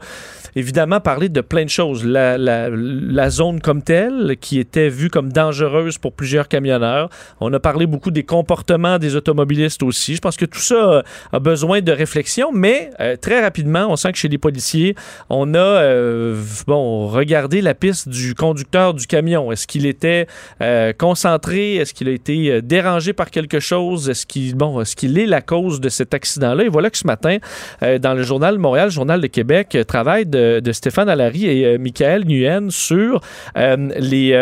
évidemment 0.56 1.00
parlé 1.00 1.28
de 1.28 1.40
plein 1.40 1.64
de 1.64 1.70
choses. 1.70 2.04
La, 2.04 3.30
zone 3.30 3.60
comme 3.60 3.82
telle, 3.82 4.36
qui 4.40 4.58
était 4.58 4.88
vue 4.88 5.08
comme 5.08 5.32
dangereuse 5.32 5.98
pour 5.98 6.12
plusieurs 6.12 6.48
camionneurs. 6.48 7.08
On 7.40 7.52
a 7.52 7.60
parlé 7.60 7.86
beaucoup 7.86 8.10
des 8.10 8.24
comportements 8.24 8.98
des 8.98 9.14
automobilistes 9.14 9.82
aussi. 9.82 10.16
Je 10.16 10.20
pense 10.20 10.36
que 10.36 10.44
tout 10.44 10.60
ça 10.60 11.02
a 11.32 11.38
besoin 11.38 11.80
de 11.80 11.92
réflexion, 11.92 12.50
mais 12.52 12.90
euh, 12.98 13.16
très 13.16 13.40
rapidement, 13.40 13.86
on 13.88 13.96
sent 13.96 14.12
que 14.12 14.18
chez 14.18 14.28
les 14.28 14.38
policiers, 14.38 14.96
on 15.28 15.54
a 15.54 15.58
euh, 15.58 16.42
bon 16.66 17.06
regardé 17.06 17.62
la 17.62 17.74
piste 17.74 18.08
du 18.08 18.34
conducteur 18.34 18.94
du 18.94 19.06
camion. 19.06 19.52
Est-ce 19.52 19.66
qu'il 19.66 19.86
était 19.86 20.26
euh, 20.60 20.92
concentré? 20.92 21.76
Est-ce 21.76 21.94
qu'il 21.94 22.08
a 22.08 22.12
été 22.12 22.60
dérangé 22.62 23.12
par 23.12 23.30
quelque 23.30 23.60
chose? 23.60 24.08
Est-ce 24.10 24.26
qu'il 24.26 24.49
bon, 24.54 24.80
est-ce 24.80 24.96
qu'il 24.96 25.18
est 25.18 25.26
la 25.26 25.40
cause 25.40 25.80
de 25.80 25.88
cet 25.88 26.14
accident-là 26.14 26.64
Et 26.64 26.68
voilà 26.68 26.90
que 26.90 26.98
ce 26.98 27.06
matin, 27.06 27.38
euh, 27.82 27.98
dans 27.98 28.14
le 28.14 28.22
journal 28.22 28.58
Montréal, 28.58 28.86
le 28.86 28.90
journal 28.92 29.20
de 29.20 29.26
Québec, 29.26 29.74
euh, 29.74 29.84
travail 29.84 30.26
de, 30.26 30.60
de 30.60 30.72
Stéphane 30.72 31.08
Allary 31.08 31.46
et 31.46 31.64
euh, 31.66 31.78
Michael 31.78 32.24
Nguyen 32.24 32.70
sur 32.70 33.20
les 33.56 34.34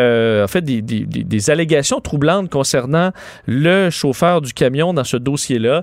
en 0.44 0.48
fait 0.48 0.62
des, 0.62 0.82
des- 0.82 1.04
des- 1.06 1.24
des 1.24 1.50
allégations 1.50 2.00
troublantes 2.00 2.50
concernant 2.50 3.10
le 3.46 3.90
chauffeur 3.90 4.40
du 4.40 4.52
camion 4.52 4.92
dans 4.94 5.04
ce 5.04 5.16
dossier-là, 5.16 5.82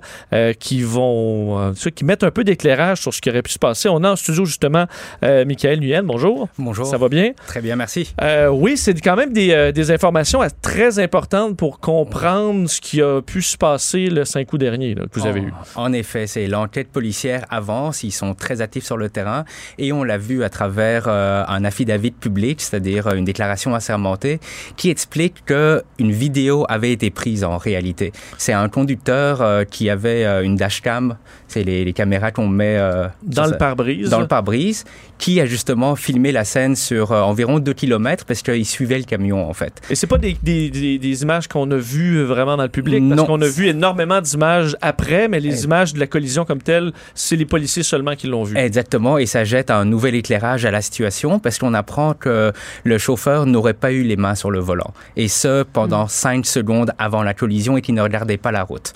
qui 0.59 0.81
vont 0.81 1.73
qui 1.95 2.03
mettent 2.05 2.23
un 2.23 2.31
peu 2.31 2.43
d'éclairage 2.43 2.99
sur 3.01 3.13
ce 3.13 3.21
qui 3.21 3.29
aurait 3.29 3.41
pu 3.41 3.51
se 3.51 3.59
passer. 3.59 3.89
On 3.89 4.03
a 4.03 4.11
en 4.11 4.15
studio 4.15 4.45
justement 4.45 4.85
Michael 5.21 5.79
Nguyen. 5.79 6.03
Bonjour. 6.03 6.47
Bonjour. 6.57 6.85
Ça 6.85 6.97
va 6.97 7.09
bien? 7.09 7.31
Très 7.47 7.61
bien, 7.61 7.75
merci. 7.75 8.13
Oui, 8.51 8.77
c'est 8.77 8.99
quand 9.01 9.15
même 9.15 9.33
des, 9.33 9.71
des 9.73 9.91
informations 9.91 10.39
très 10.61 10.99
importantes 10.99 11.57
pour 11.57 11.79
comprendre 11.79 12.69
ce 12.69 12.81
qui 12.81 13.01
a 13.01 13.21
pu 13.21 13.41
se 13.41 13.57
passer 13.57 14.09
le 14.15 14.25
5 14.25 14.51
août 14.51 14.57
dernier 14.57 14.95
là, 14.95 15.05
que 15.11 15.19
vous 15.19 15.27
avez 15.27 15.41
eu. 15.41 15.53
En 15.75 15.93
effet, 15.93 16.27
c'est 16.27 16.47
l'enquête 16.47 16.89
policière 16.91 17.45
avance, 17.49 18.03
ils 18.03 18.11
sont 18.11 18.33
très 18.33 18.61
actifs 18.61 18.85
sur 18.85 18.97
le 18.97 19.09
terrain 19.09 19.45
et 19.77 19.91
on 19.91 20.03
l'a 20.03 20.17
vu 20.17 20.43
à 20.43 20.49
travers 20.49 21.05
euh, 21.07 21.43
un 21.47 21.63
affidavit 21.63 22.11
public, 22.11 22.61
c'est-à-dire 22.61 23.07
euh, 23.07 23.15
une 23.15 23.25
déclaration 23.25 23.75
assermentée 23.75 24.39
qui 24.77 24.89
explique 24.89 25.45
que 25.45 25.83
une 25.99 26.11
vidéo 26.11 26.65
avait 26.69 26.91
été 26.91 27.09
prise 27.09 27.43
en 27.43 27.57
réalité. 27.57 28.11
C'est 28.37 28.53
un 28.53 28.69
conducteur 28.69 29.41
euh, 29.41 29.63
qui 29.63 29.89
avait 29.89 30.25
euh, 30.25 30.43
une 30.43 30.55
dashcam, 30.55 31.17
c'est 31.47 31.63
les, 31.63 31.85
les 31.85 31.93
caméras 31.93 32.31
qu'on 32.31 32.47
met 32.47 32.77
Dans 33.23 33.45
le 33.45 33.57
pare-brise. 33.57 34.09
Dans 34.09 34.19
le 34.19 34.27
pare-brise, 34.27 34.85
qui 35.17 35.39
a 35.39 35.45
justement 35.45 35.95
filmé 35.95 36.31
la 36.31 36.43
scène 36.43 36.75
sur 36.75 37.11
euh, 37.13 37.21
environ 37.21 37.59
2 37.59 37.73
km 37.73 38.25
parce 38.25 38.41
qu'il 38.41 38.65
suivait 38.65 38.97
le 38.97 39.05
camion 39.05 39.49
en 39.49 39.53
fait. 39.53 39.81
Et 39.89 39.95
c'est 39.95 40.07
pas 40.07 40.17
des, 40.17 40.35
des- 40.43 40.69
des- 40.69 40.99
des 40.99 41.21
images 41.23 41.47
qu'on 41.47 41.69
a 41.71 41.77
vues 41.77 42.21
vraiment 42.23 42.57
dans 42.57 42.63
le 42.63 42.69
public, 42.69 43.03
parce 43.09 43.23
qu'on 43.23 43.41
a 43.41 43.47
vu 43.47 43.67
énormément 43.67 44.19
d'images 44.21 44.75
après, 44.81 45.27
mais 45.27 45.39
les 45.39 45.61
Eh. 45.61 45.65
images 45.65 45.93
de 45.93 45.99
la 45.99 46.07
collision 46.07 46.43
comme 46.43 46.61
telle, 46.61 46.91
c'est 47.13 47.37
les 47.37 47.45
policiers 47.45 47.83
seulement 47.83 48.15
qui 48.15 48.27
l'ont 48.27 48.43
vu. 48.43 48.57
Exactement, 48.57 49.17
et 49.17 49.25
ça 49.25 49.43
jette 49.45 49.71
un 49.71 49.85
nouvel 49.85 50.15
éclairage 50.15 50.65
à 50.65 50.71
la 50.71 50.81
situation 50.81 51.39
parce 51.39 51.57
qu'on 51.59 51.73
apprend 51.73 52.13
que 52.13 52.51
le 52.83 52.97
chauffeur 52.97 53.45
n'aurait 53.45 53.73
pas 53.73 53.91
eu 53.93 54.03
les 54.03 54.17
mains 54.17 54.35
sur 54.35 54.51
le 54.51 54.59
volant. 54.59 54.93
Et 55.15 55.27
ce, 55.29 55.63
pendant 55.63 56.07
5 56.07 56.45
secondes 56.45 56.91
avant 56.97 57.23
la 57.23 57.33
collision 57.33 57.77
et 57.77 57.81
qu'il 57.81 57.95
ne 57.95 58.01
regardait 58.01 58.37
pas 58.37 58.51
la 58.51 58.63
route. 58.63 58.93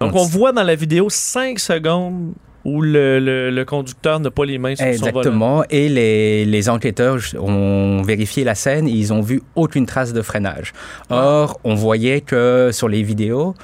Donc 0.00 0.14
on 0.16 0.24
voit 0.26 0.52
dans 0.52 0.64
la 0.64 0.74
vidéo 0.74 1.06
5 1.08 1.58
secondes 1.58 2.32
où 2.64 2.80
le, 2.82 3.18
le- 3.18 3.50
le 3.50 3.64
conducteur 3.64 4.20
n'a 4.20 4.30
pas 4.30 4.44
les 4.44 4.58
mains 4.58 4.76
sur 4.76 4.84
son 4.84 4.90
volant. 4.92 5.06
Exactement. 5.08 5.64
Et 5.70 5.88
les, 5.88 6.44
les 6.44 6.68
enquêteurs 6.68 7.18
ont 7.38 8.02
vérifié 8.02 8.44
la 8.44 8.54
scène 8.54 8.86
et 8.86 8.92
ils 8.92 9.12
ont 9.12 9.20
vu 9.20 9.42
aucune 9.56 9.86
trace 9.86 10.12
de 10.12 10.22
freinage. 10.22 10.72
Or, 11.10 11.58
on 11.64 11.74
voyait 11.74 12.20
que 12.20 12.70
sur 12.72 12.88
les 12.88 13.02
vidéos, 13.02 13.54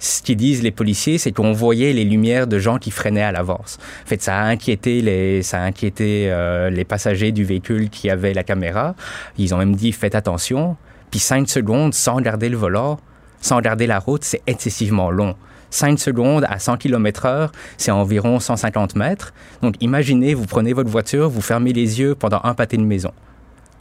ce 0.00 0.22
qu'ils 0.22 0.36
disent 0.36 0.62
les 0.62 0.70
policiers, 0.70 1.18
c'est 1.18 1.32
qu'on 1.32 1.52
voyait 1.52 1.92
les 1.92 2.04
lumières 2.04 2.46
de 2.46 2.58
gens 2.58 2.78
qui 2.78 2.90
freinaient 2.92 3.22
à 3.22 3.32
l'avance. 3.32 3.78
En 4.04 4.08
fait, 4.08 4.22
ça 4.22 4.36
a 4.36 4.44
inquiété 4.44 5.02
les, 5.02 5.42
ça 5.42 5.58
a 5.58 5.62
inquiété 5.64 6.30
euh, 6.30 6.70
les 6.70 6.84
passagers 6.84 7.32
du 7.32 7.44
véhicule 7.44 7.90
qui 7.90 8.08
avaient 8.10 8.32
la 8.34 8.44
caméra. 8.44 8.94
Ils 9.38 9.54
ont 9.54 9.58
même 9.58 9.74
dit 9.74 9.90
faites 9.92 10.14
attention. 10.14 10.76
Puis 11.10 11.20
5 11.20 11.48
secondes 11.48 11.94
sans 11.94 12.14
regarder 12.16 12.48
le 12.48 12.56
volant, 12.56 13.00
sans 13.40 13.56
regarder 13.56 13.86
la 13.86 13.98
route, 13.98 14.22
c'est 14.24 14.42
excessivement 14.46 15.10
long. 15.10 15.34
5 15.70 15.98
secondes 15.98 16.44
à 16.48 16.58
100 16.58 16.76
km 16.78 17.26
heure, 17.26 17.52
c'est 17.76 17.90
environ 17.90 18.40
150 18.40 18.96
mètres. 18.96 19.32
Donc 19.62 19.74
imaginez, 19.80 20.34
vous 20.34 20.46
prenez 20.46 20.72
votre 20.72 20.90
voiture, 20.90 21.28
vous 21.28 21.40
fermez 21.42 21.72
les 21.72 22.00
yeux 22.00 22.14
pendant 22.14 22.40
un 22.44 22.54
pâté 22.54 22.76
de 22.76 22.82
maison. 22.82 23.12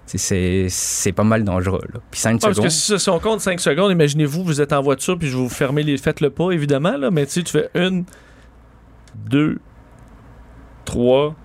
C'est- 0.06 1.12
pas 1.14 1.24
mal 1.26 1.44
dangereux. 1.44 1.84
Là. 1.94 2.00
Puis 2.12 2.20
5 2.22 2.36
Ah, 2.36 2.40
parce 2.48 2.56
secondes. 2.56 2.66
que 2.70 2.74
si, 2.74 2.98
si 3.00 3.10
on 3.10 3.20
compte 3.20 3.42
5 3.42 3.60
secondes, 3.60 3.92
imaginez-vous, 3.92 4.44
vous 4.44 4.62
êtes 4.62 4.72
en 4.72 4.82
voiture, 4.82 5.18
puis 5.20 5.28
je 5.28 5.36
vous 5.36 5.50
fermez 5.50 5.84
les. 5.84 5.98
Faites 5.98 6.22
le 6.22 6.30
pas, 6.30 6.52
évidemment, 6.52 6.96
là, 6.98 7.12
mais 7.12 7.26
tu 7.26 7.44
tu 7.44 7.52
fais 7.52 7.70
une, 7.76 8.06
deux, 9.16 9.60
trois, 10.86 11.36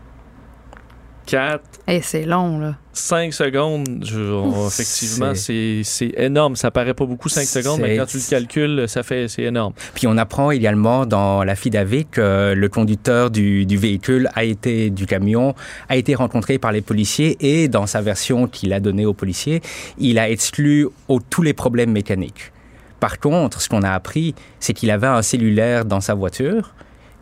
quatre, 1.26 1.71
Eh, 1.88 2.00
c'est 2.00 2.24
long, 2.24 2.60
là. 2.60 2.76
5 2.92 3.32
secondes. 3.34 4.04
Je- 4.06 4.66
effectivement, 4.68 5.34
c'est 5.34 5.80
c'est 5.82 6.14
énorme. 6.16 6.54
Ça 6.54 6.70
paraît 6.70 6.94
pas 6.94 7.06
beaucoup 7.06 7.28
5 7.28 7.42
secondes, 7.44 7.80
mais 7.80 7.96
quand 7.96 8.06
tu 8.06 8.18
le 8.18 8.30
calcules, 8.30 8.84
ça 8.86 9.02
fait 9.02 9.26
c'est 9.26 9.42
énorme. 9.42 9.72
Puis 9.94 10.06
on 10.06 10.16
apprend 10.16 10.52
également 10.52 11.06
dans 11.06 11.42
l'affidavit 11.42 12.06
que 12.06 12.52
le 12.56 12.68
conducteur 12.68 13.30
du, 13.32 13.66
du 13.66 13.76
véhicule 13.76 14.28
a 14.34 14.44
été 14.44 14.90
du 14.90 15.06
camion 15.06 15.54
a 15.88 15.96
été 15.96 16.14
rencontré 16.14 16.58
par 16.58 16.70
les 16.70 16.82
policiers 16.82 17.36
et 17.40 17.66
dans 17.66 17.86
sa 17.86 18.00
version 18.00 18.46
qu'il 18.46 18.72
a 18.72 18.78
donnée 18.78 19.04
aux 19.06 19.14
policiers, 19.14 19.60
il 19.98 20.20
a 20.20 20.30
exclu 20.30 20.86
au- 21.08 21.18
tous 21.20 21.42
les 21.42 21.52
problèmes 21.54 21.90
mécaniques. 21.90 22.52
Par 23.00 23.18
contre, 23.18 23.60
ce 23.60 23.68
qu'on 23.68 23.82
a 23.82 23.90
appris, 23.90 24.36
c'est 24.60 24.72
qu'il 24.74 24.92
avait 24.92 25.08
un 25.08 25.22
cellulaire 25.22 25.84
dans 25.84 26.00
sa 26.00 26.14
voiture 26.14 26.74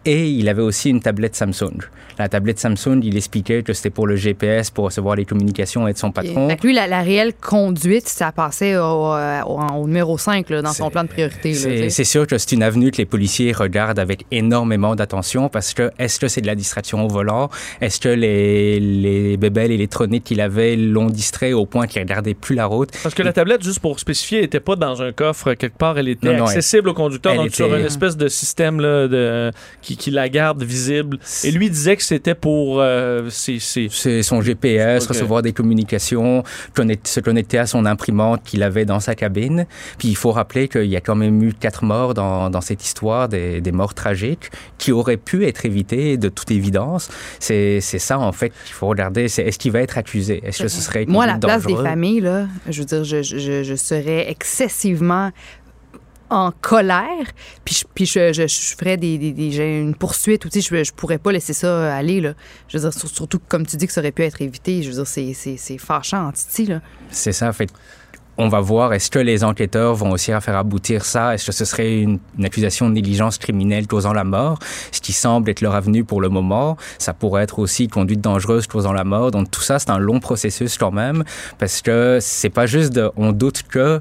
et 0.05 0.29
il 0.29 0.49
avait 0.49 0.63
aussi 0.63 0.91
une 0.91 1.01
tablette 1.01 1.35
Samsung. 1.37 1.79
La 2.19 2.29
tablette 2.29 2.59
Samsung, 2.59 3.01
il 3.03 3.17
expliquait 3.17 3.63
que 3.63 3.73
c'était 3.73 3.89
pour 3.91 4.07
le 4.07 4.15
GPS, 4.17 4.71
pour 4.71 4.85
recevoir 4.87 5.17
les 5.17 5.25
communications 5.25 5.89
et 5.89 5.93
de 5.95 5.99
son 5.99 6.11
patron. 6.13 6.49
Que 6.55 6.67
lui, 6.67 6.75
la, 6.75 6.87
la 6.87 7.01
réelle 7.01 7.33
conduite, 7.35 8.09
ça 8.09 8.31
passait 8.31 8.77
au, 8.77 9.15
euh, 9.15 9.41
au- 9.47 9.59
au 9.83 9.87
numéro 9.87 10.19
5 10.19 10.51
là, 10.51 10.61
dans 10.61 10.73
son 10.75 10.91
plan 10.91 11.03
de 11.05 11.09
priorité. 11.09 11.55
C'est 11.89 12.05
sûr 12.05 12.27
que 12.27 12.37
c'est 12.37 12.53
une 12.53 12.63
avenue 12.63 12.91
que 12.91 12.99
les 12.99 13.07
policiers 13.07 13.53
regardent 13.53 13.99
avec 13.99 14.27
énormément 14.31 14.95
d'attention 14.97 15.49
parce 15.49 15.73
que 15.73 15.91
est-ce 15.99 16.21
que 16.21 16.29
c'est 16.29 16.43
de 16.43 16.47
la 16.47 16.55
distraction 16.55 17.05
au 17.05 17.09
volant? 17.09 17.49
Est-ce 17.81 18.01
que 18.01 18.09
les, 18.11 18.81
les 18.81 19.37
bébelles 19.39 19.73
électroniques 19.73 20.25
qu'il 20.25 20.41
avait 20.43 20.77
l'ont 20.77 21.07
distrait 21.07 21.53
au 21.55 21.65
point 21.65 21.87
qu'il 21.87 22.03
regardait 22.03 22.35
plus 22.35 22.55
la 22.55 22.67
route? 22.67 22.91
Parce 23.03 23.15
que 23.15 23.23
la 23.23 23.33
tablette, 23.33 23.63
juste 23.65 23.81
pour 23.81 23.99
spécifier, 23.99 24.43
n'était 24.43 24.61
pas 24.61 24.77
dans 24.77 25.01
un 25.01 25.13
coffre 25.13 25.55
quelque 25.55 25.79
part. 25.79 25.99
Elle 25.99 26.09
était 26.09 26.27
Non, 26.33 26.39
non, 26.41 26.45
accessible 26.47 26.91
au 26.91 26.95
conducteur, 26.95 27.35
donc 27.35 27.47
était- 27.47 27.57
sur 27.57 27.75
une 27.75 27.87
espèce 27.87 28.17
de 28.19 28.29
système 28.29 28.81
là, 28.81 29.09
de, 29.09 29.51
qui, 29.81 29.90
qui 29.97 30.11
la 30.11 30.29
garde 30.29 30.63
visible. 30.63 31.19
Et 31.45 31.51
lui 31.51 31.71
disait 31.71 31.97
que 31.97 32.03
c'était 32.03 32.35
pour 32.35 32.81
euh, 32.81 33.29
ses- 33.31 33.59
ses- 33.59 33.89
C'est 33.91 34.23
son 34.23 34.41
GPS, 34.41 35.07
recevoir 35.07 35.43
des 35.43 35.53
communications, 35.53 36.43
connect- 36.75 37.07
se 37.09 37.21
connecter 37.21 37.59
à 37.59 37.67
son 37.67 37.87
imprimante 37.87 38.43
qu'il 38.45 38.63
avait 38.63 38.85
dans 38.85 39.01
sa 39.01 39.15
cabine. 39.15 39.67
Puis 39.99 40.09
il 40.09 40.17
faut 40.17 40.31
rappeler 40.33 40.69
qu'il 40.69 40.87
y 40.87 40.97
a 40.97 41.01
quand 41.01 41.15
même 41.17 41.43
eu 41.43 41.53
quatre 41.53 41.85
morts 41.85 42.15
dans, 42.15 42.51
dans 42.51 42.61
cette 42.61 42.85
histoire, 42.85 43.29
des, 43.29 43.61
des 43.61 43.73
morts 43.73 43.95
tragiques 43.95 44.51
qui 44.79 44.93
auraient 44.93 45.17
pu 45.17 45.47
être 45.47 45.65
évitées 45.67 46.17
de 46.17 46.29
toute 46.29 46.51
évidence. 46.51 47.09
C'est 47.39 47.81
c'est 47.81 47.99
ça 47.99 48.19
en 48.19 48.33
fait 48.33 48.51
qu'il 48.65 48.75
faut 48.75 48.87
regarder. 48.89 49.29
C'est 49.29 49.43
est-ce 49.43 49.59
qu'il 49.59 49.73
va 49.73 49.81
être 49.81 49.99
accusé? 49.99 50.41
Est-ce 50.45 50.63
que 50.63 50.69
ce 50.69 50.81
serait 50.81 51.05
Moi, 51.07 51.25
à 51.25 51.27
la 51.27 51.39
place 51.39 51.65
des 51.67 51.75
familles, 51.85 52.21
là, 52.21 52.47
je 52.69 52.79
veux 52.81 52.85
dire, 52.87 53.05
je, 53.05 53.23
je- 53.23 53.63
je 53.63 53.75
serais 53.75 54.31
excessivement 54.31 55.31
en 56.31 56.53
colère, 56.61 57.27
puis 57.65 57.75
je, 57.75 57.85
puis 57.95 58.07
je, 58.07 58.33
je, 58.33 58.47
je 58.47 58.77
ferais 58.77 58.97
des, 58.97 59.19
des- 59.19 59.57
une 59.59 59.95
poursuite, 59.95 60.45
ou 60.45 60.49
tu 60.49 60.61
je, 60.61 60.85
je 60.85 60.93
pourrais 60.93 61.19
pas 61.19 61.33
laisser 61.33 61.53
ça 61.53 61.95
aller, 61.95 62.21
là. 62.21 62.35
Je 62.69 62.79
veux 62.79 62.83
dire, 62.89 62.99
sur- 62.99 63.09
surtout 63.09 63.41
comme 63.49 63.67
tu 63.67 63.77
dis 63.77 63.87
que 63.87 63.93
ça 63.93 64.01
aurait 64.01 64.13
pu 64.13 64.23
être 64.23 64.41
évité, 64.41 64.83
je 64.83 64.89
veux 64.89 64.95
dire, 64.95 65.07
c'est, 65.07 65.33
c'est, 65.35 65.57
c'est 65.57 65.79
fâchant 65.79 66.31
titi. 66.33 66.71
C'est 67.11 67.33
ça, 67.33 67.49
en 67.49 67.53
fait. 67.53 67.71
on 68.39 68.49
va 68.49 68.61
voir 68.61 68.95
est-ce 68.95 69.11
que 69.11 69.19
les 69.19 69.45
enquêteurs 69.45 69.95
vont 69.95 70.13
aussi 70.13 70.31
faire 70.41 70.57
aboutir 70.57 71.05
ça? 71.05 71.35
Est-ce 71.35 71.47
que 71.47 71.53
ce 71.53 71.65
serait 71.67 71.99
une, 72.01 72.19
une 72.39 72.45
accusation 72.47 72.89
de 72.89 72.95
négligence 72.95 73.37
criminelle 73.37 73.87
causant 73.87 74.15
la 74.15 74.25
mort? 74.25 74.59
Ce 74.93 75.01
qui 75.03 75.13
semble 75.13 75.51
être 75.51 75.61
leur 75.61 75.75
avenue 75.75 76.05
pour 76.05 76.23
le 76.23 76.29
moment. 76.31 76.79
Ça 76.99 77.13
pourrait 77.13 77.43
être 77.43 77.59
aussi 77.59 77.89
conduite 77.89 78.21
dangereuse 78.23 78.67
causant 78.67 78.93
la 78.95 79.05
mort. 79.05 79.31
Donc 79.31 79.51
tout 79.51 79.61
ça, 79.61 79.79
c'est 79.79 79.91
un 79.91 79.99
long 79.99 80.21
processus 80.21 80.79
quand 80.79 80.93
même, 80.93 81.25
parce 81.59 81.83
que 81.83 82.19
c'est 82.23 82.49
pas 82.51 82.65
juste 82.67 82.95
de, 82.95 83.11
on 83.17 83.33
doute 83.33 83.65
que 83.65 84.01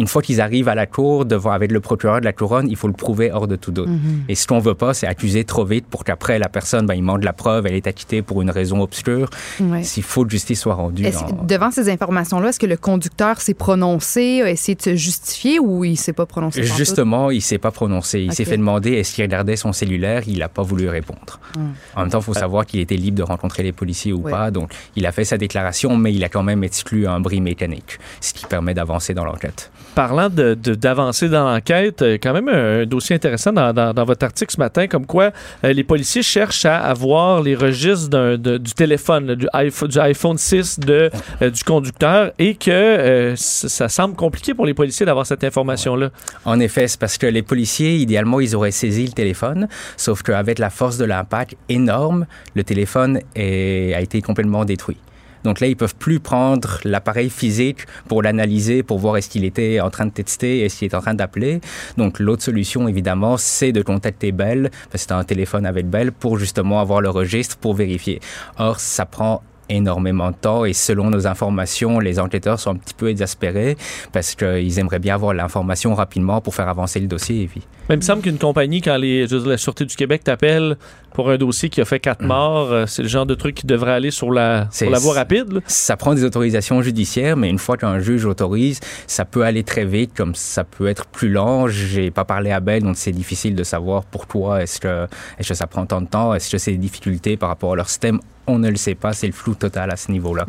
une 0.00 0.06
fois 0.06 0.22
qu'ils 0.22 0.40
arrivent 0.40 0.68
à 0.68 0.74
la 0.74 0.86
cour 0.86 1.24
devant 1.26 1.50
avec 1.52 1.70
le 1.70 1.80
procureur 1.80 2.20
de 2.20 2.24
la 2.24 2.32
couronne, 2.32 2.68
il 2.68 2.76
faut 2.76 2.86
le 2.88 2.94
prouver 2.94 3.30
hors 3.30 3.46
de 3.46 3.56
tout 3.56 3.70
doute. 3.70 3.88
Mhm. 3.88 4.24
Et 4.28 4.34
ce 4.34 4.46
qu'on 4.46 4.58
veut 4.58 4.74
pas, 4.74 4.94
c'est 4.94 5.06
accuser 5.06 5.44
trop 5.44 5.64
vite 5.64 5.86
pour 5.86 6.04
qu'après 6.04 6.38
la 6.38 6.48
personne, 6.48 6.86
ben, 6.86 6.94
il 6.94 7.02
manque 7.02 7.22
la 7.24 7.32
preuve, 7.32 7.66
elle 7.66 7.74
est 7.74 7.86
acquittée 7.86 8.22
pour 8.22 8.40
une 8.42 8.50
raison 8.50 8.80
obscure. 8.80 9.28
Ouais. 9.60 9.82
S'il 9.82 10.02
faut 10.02 10.24
que 10.24 10.30
justice 10.30 10.60
soit 10.60 10.74
rendue. 10.74 11.04
Est-ce- 11.04 11.20
dans- 11.24 11.44
Devant 11.44 11.70
ces 11.70 11.88
informations-là, 11.90 12.48
est-ce 12.48 12.58
que 12.60 12.66
le 12.66 12.76
conducteur 12.76 13.40
s'est 13.40 13.54
prononcé, 13.54 14.42
a 14.42 14.50
essayé 14.50 14.74
de 14.74 14.82
se 14.82 14.96
justifier 14.96 15.58
ou 15.58 15.84
il 15.84 15.96
s'est 15.96 16.12
pas 16.12 16.26
prononcé? 16.26 16.62
Justement, 16.62 17.30
il 17.30 17.42
s'est 17.42 17.58
pas 17.58 17.70
prononcé. 17.70 18.20
Il 18.22 18.32
s'est 18.32 18.44
fait 18.44 18.56
demander 18.56 18.92
est-ce 18.92 19.14
qu'il 19.14 19.24
regardait 19.24 19.56
son 19.56 19.72
cellulaire? 19.72 20.22
Il 20.26 20.38
n'a 20.38 20.48
pas 20.48 20.62
voulu 20.62 20.88
répondre. 20.88 21.38
Hmm. 21.56 21.70
En 21.96 22.00
même 22.02 22.10
temps, 22.10 22.20
il 22.20 22.24
faut 22.24 22.34
savoir 22.34 22.64
qu'il 22.66 22.80
était 22.80 22.96
libre 22.96 23.18
de 23.18 23.22
rencontrer 23.22 23.62
les 23.62 23.72
policiers 23.72 24.12
ou 24.12 24.22
Ouais. 24.22 24.30
pas. 24.32 24.50
Donc, 24.50 24.72
il 24.96 25.04
a 25.06 25.12
fait 25.12 25.24
sa 25.24 25.36
déclaration, 25.38 25.96
mais 25.96 26.12
il 26.14 26.22
a 26.24 26.28
quand 26.28 26.42
même 26.42 26.62
exclu 26.64 27.06
un 27.06 27.20
bris 27.20 27.40
mécanique, 27.40 27.98
ce 28.20 28.32
qui 28.32 28.46
permet 28.46 28.74
d'avancer 28.74 29.14
dans 29.14 29.24
l'enquête. 29.24 29.70
Parlant 29.94 30.30
de- 30.30 30.54
de- 30.54 30.74
d'avancer 30.74 31.28
dans 31.28 31.50
l'enquête, 31.52 32.00
euh, 32.02 32.16
quand 32.22 32.32
même 32.32 32.48
un, 32.48 32.86
dossier 32.86 33.16
intéressant 33.16 33.52
dans, 33.52 33.72
dans- 33.72 34.04
votre 34.04 34.24
article 34.24 34.52
ce 34.52 34.58
matin, 34.58 34.86
comme 34.86 35.04
quoi 35.04 35.30
euh, 35.64 35.72
les 35.72 35.82
policiers 35.84 36.22
cherchent 36.22 36.64
à 36.64 36.78
avoir 36.78 37.42
les 37.42 37.54
registres 37.56 38.08
de- 38.36 38.56
du 38.56 38.72
téléphone, 38.72 39.34
du 39.34 39.46
iPhone, 39.52 39.88
du 39.88 39.98
iPhone 39.98 40.38
6 40.38 40.78
de, 40.78 41.10
euh, 41.42 41.50
du 41.50 41.64
conducteur 41.64 42.30
et 42.38 42.54
que 42.54 43.34
ça 43.36 43.88
semble 43.88 44.14
compliqué 44.14 44.54
pour 44.54 44.64
les 44.64 44.74
policiers 44.74 45.04
d'avoir 45.04 45.26
cette 45.26 45.42
information-là. 45.44 46.10
En 46.44 46.60
effet, 46.60 46.86
c'est 46.88 46.98
parce 47.00 47.18
que 47.18 47.26
les 47.26 47.42
policiers, 47.42 47.96
idéalement, 47.96 48.40
ils 48.40 48.54
auraient 48.54 48.70
saisi 48.70 49.04
le 49.06 49.12
téléphone, 49.12 49.68
sauf 49.96 50.22
qu'avec 50.22 50.58
la 50.60 50.70
force 50.70 50.98
de 50.98 51.04
l'impact 51.04 51.56
énorme, 51.68 52.26
le 52.54 52.62
téléphone 52.64 53.18
a 53.36 54.00
été 54.00 54.22
complètement 54.22 54.64
détruit. 54.64 54.96
Donc 55.44 55.60
là, 55.60 55.66
ils 55.66 55.76
peuvent 55.76 55.94
plus 55.94 56.20
prendre 56.20 56.78
l'appareil 56.84 57.30
physique 57.30 57.86
pour 58.08 58.22
l'analyser, 58.22 58.82
pour 58.82 58.98
voir 58.98 59.16
est-ce 59.16 59.28
qu'il 59.28 59.44
était 59.44 59.80
en 59.80 59.90
train 59.90 60.06
de 60.06 60.10
texter, 60.10 60.64
est-ce 60.64 60.78
qu'il 60.78 60.88
est 60.88 60.94
en 60.94 61.00
train 61.00 61.14
d'appeler. 61.14 61.60
Donc 61.96 62.18
l'autre 62.18 62.42
solution, 62.42 62.88
évidemment, 62.88 63.36
c'est 63.36 63.72
de 63.72 63.82
contacter 63.82 64.32
Bell, 64.32 64.70
parce 64.90 65.04
que 65.04 65.08
c'est 65.08 65.12
un 65.12 65.24
téléphone 65.24 65.66
avec 65.66 65.86
Bell, 65.86 66.12
pour 66.12 66.38
justement 66.38 66.80
avoir 66.80 67.00
le 67.00 67.10
registre, 67.10 67.56
pour 67.56 67.74
vérifier. 67.74 68.20
Or, 68.58 68.80
ça 68.80 69.06
prend 69.06 69.42
énormément 69.70 70.30
de 70.30 70.36
temps 70.36 70.64
et 70.64 70.72
selon 70.72 71.10
nos 71.10 71.26
informations, 71.26 72.00
les 72.00 72.18
enquêteurs 72.18 72.58
sont 72.58 72.70
un 72.70 72.76
petit 72.76 72.94
peu 72.94 73.08
exaspérés 73.08 73.76
parce 74.12 74.34
qu'ils 74.34 74.78
aimeraient 74.78 74.98
bien 74.98 75.14
avoir 75.14 75.32
l'information 75.32 75.94
rapidement 75.94 76.40
pour 76.40 76.54
faire 76.54 76.68
avancer 76.68 77.00
le 77.00 77.06
dossier. 77.06 77.42
Et 77.42 77.48
Mais 77.90 77.96
il 77.96 77.98
me 77.98 78.04
semble 78.04 78.22
qu'une 78.22 78.38
compagnie, 78.38 78.80
quand 78.80 78.96
les, 78.96 79.26
je 79.26 79.34
veux 79.34 79.40
dire, 79.40 79.50
la 79.50 79.58
Sûreté 79.58 79.84
du 79.84 79.96
Québec 79.96 80.22
t'appelle 80.22 80.76
pour 81.12 81.28
un 81.28 81.36
dossier 81.36 81.70
qui 81.70 81.80
a 81.80 81.84
fait 81.84 81.98
quatre 81.98 82.22
morts, 82.22 82.70
euh, 82.70 82.86
c'est 82.86 83.02
le 83.02 83.08
genre 83.08 83.26
de 83.26 83.34
truc 83.34 83.56
qui 83.56 83.66
devrait 83.66 83.90
aller 83.90 84.12
sur 84.12 84.30
la, 84.30 84.68
sur 84.70 84.88
la 84.88 85.00
voie 85.00 85.14
rapide. 85.14 85.54
là. 85.54 85.60
ça 85.66 85.96
prend 85.96 86.14
des 86.14 86.22
autorisations 86.22 86.82
judiciaires, 86.82 87.36
mais 87.36 87.50
une 87.50 87.58
fois 87.58 87.76
qu'un 87.76 87.98
juge 87.98 88.26
autorise, 88.26 88.78
ça 89.08 89.24
peut 89.24 89.42
aller 89.42 89.64
très 89.64 89.84
vite, 89.84 90.12
comme 90.16 90.36
ça 90.36 90.62
peut 90.62 90.86
être 90.86 91.06
plus 91.06 91.30
lent. 91.30 91.66
J'ai 91.66 92.12
pas 92.12 92.24
parlé 92.24 92.52
à 92.52 92.60
Ben, 92.60 92.80
donc 92.80 92.96
c'est 92.96 93.10
difficile 93.10 93.56
de 93.56 93.64
savoir 93.64 94.04
pourquoi 94.04 94.62
est-ce 94.62 94.78
que, 94.78 95.08
est-ce 95.40 95.48
que 95.48 95.54
ça 95.54 95.66
prend 95.66 95.84
tant 95.84 96.00
de 96.00 96.06
temps, 96.06 96.32
est-ce 96.32 96.48
que 96.48 96.58
c'est 96.58 96.70
des 96.70 96.78
difficultés 96.78 97.36
par 97.36 97.48
rapport 97.48 97.72
à 97.72 97.76
leur 97.76 97.88
système? 97.88 98.20
On 98.46 98.60
ne 98.60 98.70
le 98.70 98.76
sait 98.76 98.94
pas, 98.94 99.14
c'est 99.14 99.26
le 99.26 99.32
flou 99.32 99.56
total 99.56 99.90
à 99.90 99.96
ce 99.96 100.12
niveau-là. 100.12 100.46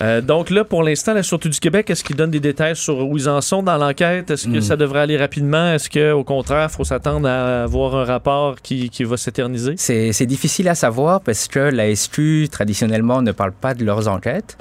Euh, 0.00 0.20
donc 0.20 0.50
là, 0.50 0.64
pour 0.64 0.82
l'instant, 0.84 1.12
la 1.12 1.22
Sûreté 1.24 1.48
du 1.48 1.58
Québec, 1.58 1.90
est-ce 1.90 2.04
qu'ils 2.04 2.14
donnent 2.14 2.30
des 2.30 2.38
détails 2.40 2.76
sur 2.76 3.06
où 3.08 3.16
ils 3.16 3.28
en 3.28 3.40
sont 3.40 3.62
dans 3.64 3.76
l'enquête? 3.76 4.30
Est-ce 4.30 4.46
que 4.46 4.58
Mm. 4.58 4.62
ça 4.62 4.76
devrait 4.76 5.00
aller 5.00 5.16
rapidement? 5.16 5.72
Est-ce 5.72 5.90
qu'au 5.90 6.22
contraire, 6.24 6.68
il 6.70 6.76
faut 6.76 6.84
s'attendre 6.84 7.28
à 7.28 7.64
avoir 7.64 7.96
un 7.96 8.04
rapport 8.04 8.56
qui, 8.62 8.90
qui 8.90 9.02
va 9.04 9.16
s'éterniser? 9.16 9.74
C'est 9.76 10.12
c'est 10.12 10.26
difficile 10.26 10.68
à 10.68 10.74
savoir 10.76 11.20
parce 11.20 11.48
que 11.48 11.58
la 11.58 11.94
SQ, 11.94 12.48
traditionnellement, 12.50 13.22
ne 13.22 13.32
parle 13.32 13.52
pas 13.52 13.74
de 13.74 13.84
leurs 13.84 14.06
enquêtes. 14.08 14.56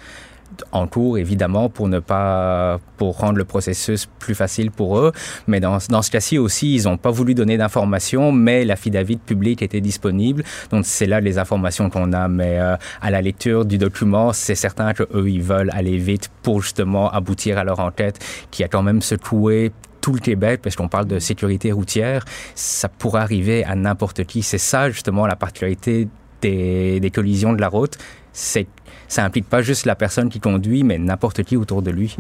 En 0.71 0.87
cours, 0.87 1.17
évidemment, 1.17 1.69
pour 1.69 1.87
ne 1.87 1.99
pas, 1.99 2.79
pour 2.97 3.17
rendre 3.17 3.37
le 3.37 3.43
processus 3.43 4.07
plus 4.19 4.33
facile 4.33 4.71
pour 4.71 4.97
eux. 4.97 5.11
Mais 5.45 5.59
dans, 5.59 5.77
dans 5.89 6.01
ce 6.01 6.09
cas-ci 6.09 6.37
aussi, 6.37 6.75
ils 6.75 6.83
n'ont 6.85 6.97
pas 6.97 7.11
voulu 7.11 7.35
donner 7.35 7.57
d'informations, 7.57 8.31
mais 8.31 8.65
l'affidavit 8.65 9.17
public 9.17 9.61
était 9.61 9.81
disponible. 9.81 10.43
Donc, 10.71 10.85
c'est 10.85 11.05
là 11.05 11.21
les 11.21 11.37
informations 11.37 11.89
qu'on 11.89 12.13
a. 12.13 12.27
Mais 12.27 12.59
euh, 12.59 12.75
à 13.01 13.11
la 13.11 13.21
lecture 13.21 13.65
du 13.65 13.77
document, 13.77 14.33
c'est 14.33 14.55
certain 14.55 14.93
qu'eux, 14.93 15.29
ils 15.29 15.41
veulent 15.41 15.71
aller 15.73 15.97
vite 15.97 16.29
pour 16.41 16.61
justement 16.61 17.11
aboutir 17.11 17.57
à 17.57 17.63
leur 17.63 17.79
enquête 17.79 18.19
qui 18.49 18.63
a 18.63 18.67
quand 18.67 18.83
même 18.83 19.01
secoué 19.01 19.71
tout 20.01 20.13
le 20.13 20.19
Québec, 20.19 20.61
parce 20.63 20.77
qu'on 20.77 20.87
parle 20.87 21.07
de 21.07 21.19
sécurité 21.19 21.73
routière, 21.73 22.23
ça 22.55 22.87
pourrait 22.87 23.21
arriver 23.21 23.65
à 23.65 23.75
n'importe 23.75 24.23
qui. 24.23 24.41
C'est 24.41 24.57
ça, 24.57 24.89
justement, 24.89 25.27
la 25.27 25.35
particularité 25.35 26.07
des, 26.41 27.01
des 27.01 27.11
collisions 27.11 27.51
de 27.51 27.59
la 27.59 27.67
route. 27.67 27.97
C'est 28.31 28.67
ça 29.07 29.23
implique 29.23 29.49
pas 29.49 29.61
juste 29.61 29.85
la 29.85 29.95
personne 29.95 30.29
qui 30.29 30.39
conduit, 30.39 30.83
mais 30.83 30.97
n'importe 30.97 31.43
qui 31.43 31.57
autour 31.57 31.81
de 31.81 31.91
lui. 31.91 32.15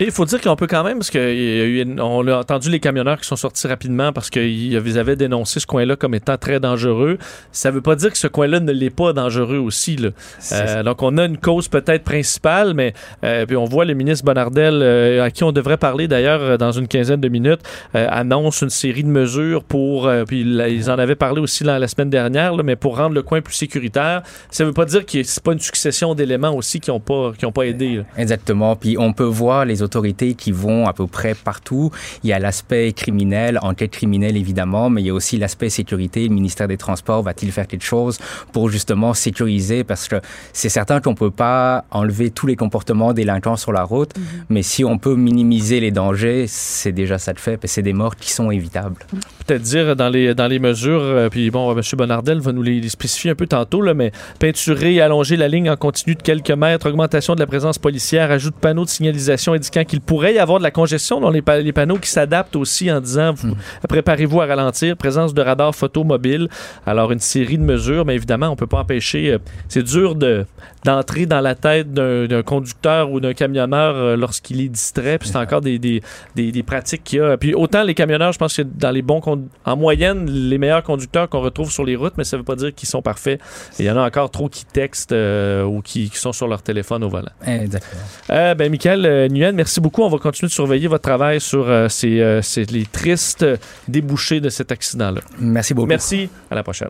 Et 0.00 0.04
il 0.04 0.10
faut 0.10 0.24
dire 0.24 0.40
qu'on 0.40 0.56
peut 0.56 0.66
quand 0.66 0.84
même, 0.84 0.98
parce 0.98 1.10
qu'on 1.10 2.28
a 2.28 2.36
entendu 2.36 2.70
les 2.70 2.80
camionneurs 2.80 3.20
qui 3.20 3.26
sont 3.26 3.36
sortis 3.36 3.66
rapidement 3.66 4.12
parce 4.12 4.30
qu'ils 4.30 4.98
avaient 4.98 5.16
dénoncé 5.16 5.60
ce 5.60 5.66
coin-là 5.66 5.96
comme 5.96 6.14
étant 6.14 6.36
très 6.36 6.60
dangereux. 6.60 7.18
Ça 7.52 7.70
veut 7.70 7.80
pas 7.80 7.94
dire 7.96 8.10
que 8.10 8.18
ce 8.18 8.26
coin-là 8.26 8.60
ne 8.60 8.72
l'est 8.72 8.90
pas 8.90 9.12
dangereux 9.12 9.58
aussi. 9.58 9.96
Là. 9.96 10.10
Euh, 10.52 10.82
donc 10.82 11.02
on 11.02 11.16
a 11.18 11.24
une 11.24 11.38
cause 11.38 11.68
peut-être 11.68 12.04
principale, 12.04 12.74
mais 12.74 12.92
euh, 13.24 13.46
puis 13.46 13.56
on 13.56 13.64
voit 13.64 13.84
le 13.84 13.94
ministre 13.94 14.24
Bonardel, 14.24 14.80
euh, 14.82 15.22
à 15.24 15.30
qui 15.30 15.44
on 15.44 15.52
devrait 15.52 15.76
parler 15.76 16.08
d'ailleurs 16.08 16.42
euh, 16.42 16.56
dans 16.56 16.72
une 16.72 16.88
quinzaine 16.88 17.20
de 17.20 17.28
minutes, 17.28 17.60
euh, 17.94 18.06
annonce 18.10 18.62
une 18.62 18.70
série 18.70 19.04
de 19.04 19.08
mesures 19.08 19.62
pour, 19.64 20.06
euh, 20.08 20.24
puis 20.24 20.44
là, 20.44 20.68
ils 20.68 20.90
en 20.90 20.98
avaient 20.98 21.14
parlé 21.14 21.40
aussi 21.40 21.64
la, 21.64 21.78
la 21.78 21.88
semaine 21.88 22.10
dernière, 22.10 22.54
là, 22.56 22.62
mais 22.62 22.76
pour 22.76 22.96
rendre 22.96 23.14
le 23.14 23.22
coin 23.22 23.40
plus 23.40 23.54
sécuritaire. 23.54 24.22
Ça 24.50 24.64
veut 24.64 24.72
pas 24.72 24.84
dire 24.84 25.06
que 25.06 25.22
c'est 25.22 25.42
pas 25.42 25.52
une 25.52 25.60
succession 25.60 26.14
d'éléments 26.14 26.31
aussi 26.54 26.80
qui 26.80 26.90
ont 26.90 27.00
pas, 27.00 27.32
qui 27.36 27.46
ont 27.46 27.52
pas 27.52 27.64
aidé. 27.64 27.96
là. 27.96 28.02
Exactement. 28.16 28.76
Puis 28.76 28.96
on 28.98 29.12
peut 29.12 29.24
voir 29.24 29.64
les 29.64 29.82
autorités 29.82 30.34
qui 30.34 30.52
vont 30.52 30.86
à 30.86 30.92
peu 30.92 31.06
près 31.06 31.34
partout. 31.34 31.90
Il 32.22 32.30
y 32.30 32.32
a 32.32 32.38
l'aspect 32.38 32.92
criminel, 32.92 33.58
enquête 33.62 33.90
criminelle 33.90 34.36
évidemment, 34.36 34.90
mais 34.90 35.02
il 35.02 35.06
y 35.06 35.10
a 35.10 35.14
aussi 35.14 35.38
l'aspect 35.38 35.68
sécurité. 35.68 36.28
Le 36.28 36.34
ministère 36.34 36.68
des 36.68 36.76
Transports 36.76 37.22
va-t-il 37.22 37.52
faire 37.52 37.66
quelque 37.66 37.84
chose 37.84 38.18
pour 38.52 38.68
justement 38.68 39.14
sécuriser? 39.14 39.84
Parce 39.84 40.08
que 40.08 40.16
c'est 40.52 40.68
certain 40.68 41.00
qu'on 41.00 41.14
peut 41.14 41.30
pas 41.30 41.84
enlever 41.90 42.30
tous 42.30 42.46
les 42.46 42.56
comportements 42.56 43.12
délinquants 43.12 43.56
sur 43.56 43.72
la 43.72 43.84
route, 43.84 44.12
mais 44.48 44.62
si 44.62 44.84
on 44.84 44.98
peut 44.98 45.16
minimiser 45.16 45.80
les 45.80 45.90
dangers, 45.90 46.46
c'est 46.48 46.92
déjà 46.92 47.18
ça 47.18 47.32
de 47.32 47.40
fait. 47.40 47.56
Parce 47.56 47.72
que 47.72 47.74
c'est 47.74 47.82
des 47.82 47.92
morts 47.92 48.16
qui 48.16 48.32
sont 48.32 48.50
évitables. 48.50 48.96
Peut-être 49.44 49.62
dire 49.62 49.96
dans 49.96 50.08
les, 50.08 50.34
dans 50.34 50.46
les 50.46 50.58
mesures, 50.58 51.02
euh, 51.02 51.28
puis 51.28 51.50
bon, 51.50 51.72
M. 51.76 51.80
Bonardel 51.96 52.40
va 52.40 52.52
nous 52.52 52.62
les, 52.62 52.80
les 52.80 52.88
spécifier 52.88 53.30
un 53.30 53.34
peu 53.34 53.46
tantôt, 53.46 53.82
là, 53.82 53.94
mais 53.94 54.12
peinturer 54.38 54.94
et 54.94 55.00
allonger 55.00 55.36
la 55.36 55.48
ligne 55.48 55.70
en 55.70 55.76
continu 55.76 56.14
de 56.14 56.22
quelques 56.22 56.50
mètres, 56.50 56.88
augmentation 56.88 57.34
de 57.34 57.40
la 57.40 57.46
présence 57.46 57.78
policière, 57.78 58.30
ajout 58.30 58.50
de 58.50 58.54
panneaux 58.56 58.84
de 58.84 58.90
signalisation 58.90 59.52
indiquant 59.52 59.84
qu'il 59.84 60.00
pourrait 60.00 60.34
y 60.34 60.38
avoir 60.38 60.58
de 60.58 60.64
la 60.64 60.70
congestion 60.70 61.20
dans 61.20 61.30
les, 61.30 61.42
les 61.62 61.72
panneaux 61.72 61.98
qui 61.98 62.10
s'adaptent 62.10 62.56
aussi 62.56 62.90
en 62.90 63.00
disant 63.00 63.32
vous- 63.34 63.54
préparez-vous 63.88 64.40
à 64.40 64.46
ralentir, 64.46 64.96
présence 64.96 65.34
de 65.34 65.42
radars 65.42 65.74
photo 65.74 66.04
mobile. 66.04 66.48
Alors, 66.86 67.12
une 67.12 67.18
série 67.20 67.58
de 67.58 67.62
mesures, 67.64 68.04
mais 68.04 68.14
évidemment, 68.14 68.48
on 68.48 68.56
peut 68.56 68.66
pas 68.66 68.80
empêcher. 68.80 69.32
euh, 69.32 69.38
c'est 69.68 69.82
dur 69.82 70.14
de 70.14 70.44
d'entrer 70.84 71.26
dans 71.26 71.40
la 71.40 71.54
tête 71.54 71.92
d'un 71.92 72.42
conducteur 72.42 73.10
ou 73.10 73.20
d'un 73.20 73.34
camionneur 73.34 73.94
euh, 73.96 74.16
lorsqu'il 74.16 74.60
est 74.60 74.68
distrait. 74.68 75.18
Puis 75.18 75.28
c'est 75.28 75.36
encore 75.38 75.60
des, 75.60 75.78
des, 75.78 76.02
des, 76.34 76.50
des 76.50 76.62
pratiques 76.62 77.04
qu'il 77.04 77.18
y 77.18 77.22
a. 77.22 77.36
Puis 77.36 77.54
autant 77.54 77.82
les 77.84 77.94
camionneurs, 77.94 78.32
je 78.32 78.38
pense 78.38 78.56
que 78.56 78.62
dans 78.62 78.90
les 78.90 79.02
bons 79.02 79.20
en 79.64 79.76
moyenne, 79.76 80.28
les 80.28 80.58
meilleurs 80.58 80.82
conducteurs 80.82 81.28
qu'on 81.28 81.40
retrouve 81.40 81.70
sur 81.70 81.84
les 81.84 81.94
routes, 81.96 82.14
mais 82.18 82.24
ça 82.24 82.36
veut 82.36 82.42
pas 82.42 82.56
dire 82.56 82.74
qu'ils 82.74 82.88
sont 82.88 83.02
parfaits. 83.02 83.40
Il 83.78 83.84
y 83.84 83.90
en 83.90 83.96
a 83.96 84.04
encore 84.06 84.30
trop 84.30 84.48
qui 84.48 84.64
textent 84.64 85.12
euh, 85.12 85.62
ou 85.64 85.82
qui, 85.82 86.10
qui 86.10 86.18
sont 86.18 86.32
sur 86.32 86.48
leur 86.48 86.62
téléphone 86.62 87.04
au 87.04 87.08
volant. 87.08 87.30
Exactement. 87.46 88.02
Euh, 88.30 88.54
ben, 88.54 88.70
Michael 88.70 89.06
euh, 89.06 89.28
Nguyen, 89.28 89.52
merci 89.52 89.80
beaucoup. 89.80 90.02
On 90.02 90.08
va 90.08 90.18
continuer 90.18 90.48
de 90.48 90.52
surveiller 90.54 90.88
votre 90.88 91.02
travail 91.02 91.40
sur 91.40 91.66
ces, 91.88 92.40
ces- 92.42 92.64
les 92.64 92.86
tristes 92.86 93.46
débouchés 93.88 94.40
de 94.40 94.48
cet 94.48 94.72
accident-là. 94.72 95.20
Merci 95.38 95.74
beaucoup. 95.74 95.88
Merci. 95.88 96.28
À 96.50 96.54
la 96.54 96.62
prochaine. 96.62 96.88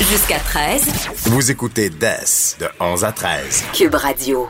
Jusqu'à 0.00 0.38
13, 0.38 0.82
Vous 1.26 1.50
écoutez 1.50 1.88
DES 1.88 2.56
de 2.60 2.68
11 2.80 3.04
à 3.04 3.12
13. 3.12 3.64
Cube 3.72 3.94
Radio. 3.94 4.48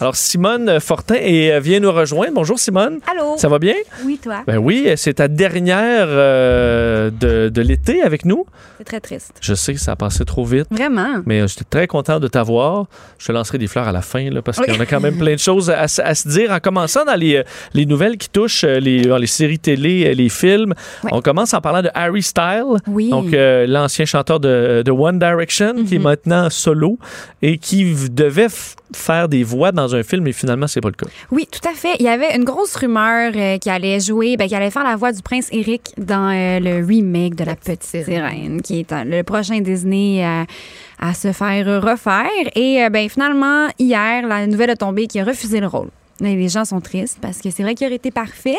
Alors, 0.00 0.16
Simone 0.16 0.80
Fortin 0.80 1.14
est- 1.14 1.52
euh, 1.52 1.60
vient 1.60 1.78
nous 1.78 1.92
rejoindre. 1.92 2.32
Bonjour, 2.34 2.58
Simone. 2.58 2.98
Allô? 3.10 3.36
Ça 3.38 3.48
va 3.48 3.60
bien? 3.60 3.74
Oui, 4.04 4.18
toi? 4.22 4.42
Ben 4.44 4.58
oui, 4.58 4.88
c'est 4.96 5.14
ta 5.14 5.28
dernière 5.28 6.06
euh, 6.08 7.10
de, 7.10 7.48
de 7.48 7.62
l'été 7.62 8.02
avec 8.02 8.24
nous. 8.24 8.44
C'est 8.78 8.84
très 8.84 9.00
triste. 9.00 9.32
Je 9.40 9.54
sais 9.54 9.72
que 9.72 9.78
ça 9.80 9.92
a 9.92 9.96
passé 9.96 10.24
trop 10.24 10.44
vite. 10.44 10.66
Vraiment? 10.72 11.22
Mais 11.26 11.40
euh, 11.42 11.46
j'étais 11.46 11.64
très 11.70 11.86
content 11.86 12.18
de 12.18 12.26
t'avoir. 12.26 12.86
Je 13.18 13.26
te 13.28 13.32
lancerai 13.32 13.58
des 13.58 13.68
fleurs 13.68 13.86
à 13.86 13.92
la 13.92 14.02
fin, 14.02 14.28
là, 14.30 14.42
parce 14.42 14.58
Oui. 14.58 14.66
qu'on 14.66 14.80
a 14.80 14.84
quand 14.86 15.00
même 15.00 15.16
plein 15.16 15.34
de 15.34 15.38
choses 15.38 15.70
à, 15.70 15.82
à 15.82 16.14
se 16.14 16.28
dire. 16.28 16.50
En 16.50 16.58
commençant 16.58 17.04
dans 17.04 17.14
les, 17.14 17.36
euh, 17.36 17.42
les 17.72 17.86
nouvelles 17.86 18.16
qui 18.18 18.28
touchent 18.28 18.64
euh, 18.64 18.80
les, 18.80 19.06
euh, 19.06 19.18
les 19.18 19.28
séries 19.28 19.60
télé, 19.60 20.06
euh, 20.08 20.14
les 20.14 20.28
films, 20.28 20.74
on 21.12 21.20
commence 21.22 21.54
en 21.54 21.60
parlant 21.60 21.82
de 21.82 21.90
Harry 21.94 22.22
Styles, 22.22 22.64
Oui. 22.88 23.10
donc 23.10 23.32
euh, 23.32 23.64
l'ancien 23.68 24.06
chanteur 24.06 24.40
de, 24.40 24.82
de 24.84 24.90
One 24.90 25.20
Direction, 25.20 25.74
qui 25.84 25.94
est 25.94 25.98
Mhm. 25.98 26.04
maintenant 26.04 26.50
solo 26.50 26.98
et 27.42 27.58
qui 27.58 27.94
devait 28.10 28.48
faire 28.92 29.28
des 29.28 29.42
voix 29.42 29.72
dans 29.72 29.94
un 29.94 30.02
film 30.02 30.26
et 30.26 30.32
finalement, 30.32 30.66
c'est 30.66 30.80
pas 30.80 30.88
le 30.88 30.94
cas. 30.94 31.06
Oui, 31.30 31.48
tout 31.50 31.66
à 31.68 31.72
fait. 31.72 31.96
Il 31.98 32.04
y 32.04 32.08
avait 32.08 32.36
une 32.36 32.44
grosse 32.44 32.76
rumeur 32.76 33.32
euh, 33.34 33.58
qui 33.58 33.70
allait 33.70 34.00
jouer, 34.00 34.36
ben, 34.36 34.46
qui 34.48 34.54
allait 34.54 34.70
faire 34.70 34.84
la 34.84 34.96
voix 34.96 35.12
du 35.12 35.22
prince 35.22 35.48
Eric 35.52 35.92
dans 35.96 36.30
euh, 36.30 36.60
le 36.60 36.84
remake 36.84 37.34
de 37.34 37.44
La, 37.44 37.56
Petite 37.56 37.82
Sirène, 37.82 38.60
qui 38.62 38.80
est 38.80 38.92
euh, 38.92 39.04
le 39.04 39.22
prochain 39.22 39.60
Disney 39.60 40.24
à, 40.24 41.14
se 41.14 41.32
faire 41.32 41.82
refaire. 41.82 42.30
Et 42.54 42.88
ben, 42.90 43.08
finalement, 43.08 43.68
hier, 43.78 44.26
la 44.26 44.46
nouvelle 44.46 44.70
a 44.70 44.76
tombé 44.76 45.06
qui 45.06 45.20
a 45.20 45.24
refusé 45.24 45.60
le 45.60 45.66
rôle. 45.66 45.88
Les 46.20 46.48
gens 46.48 46.64
sont 46.64 46.80
tristes 46.80 47.18
parce 47.20 47.40
que 47.40 47.50
c'est 47.50 47.62
vrai 47.62 47.74
qu'il 47.74 47.86
aurait 47.86 47.96
été 47.96 48.10
parfait. 48.10 48.58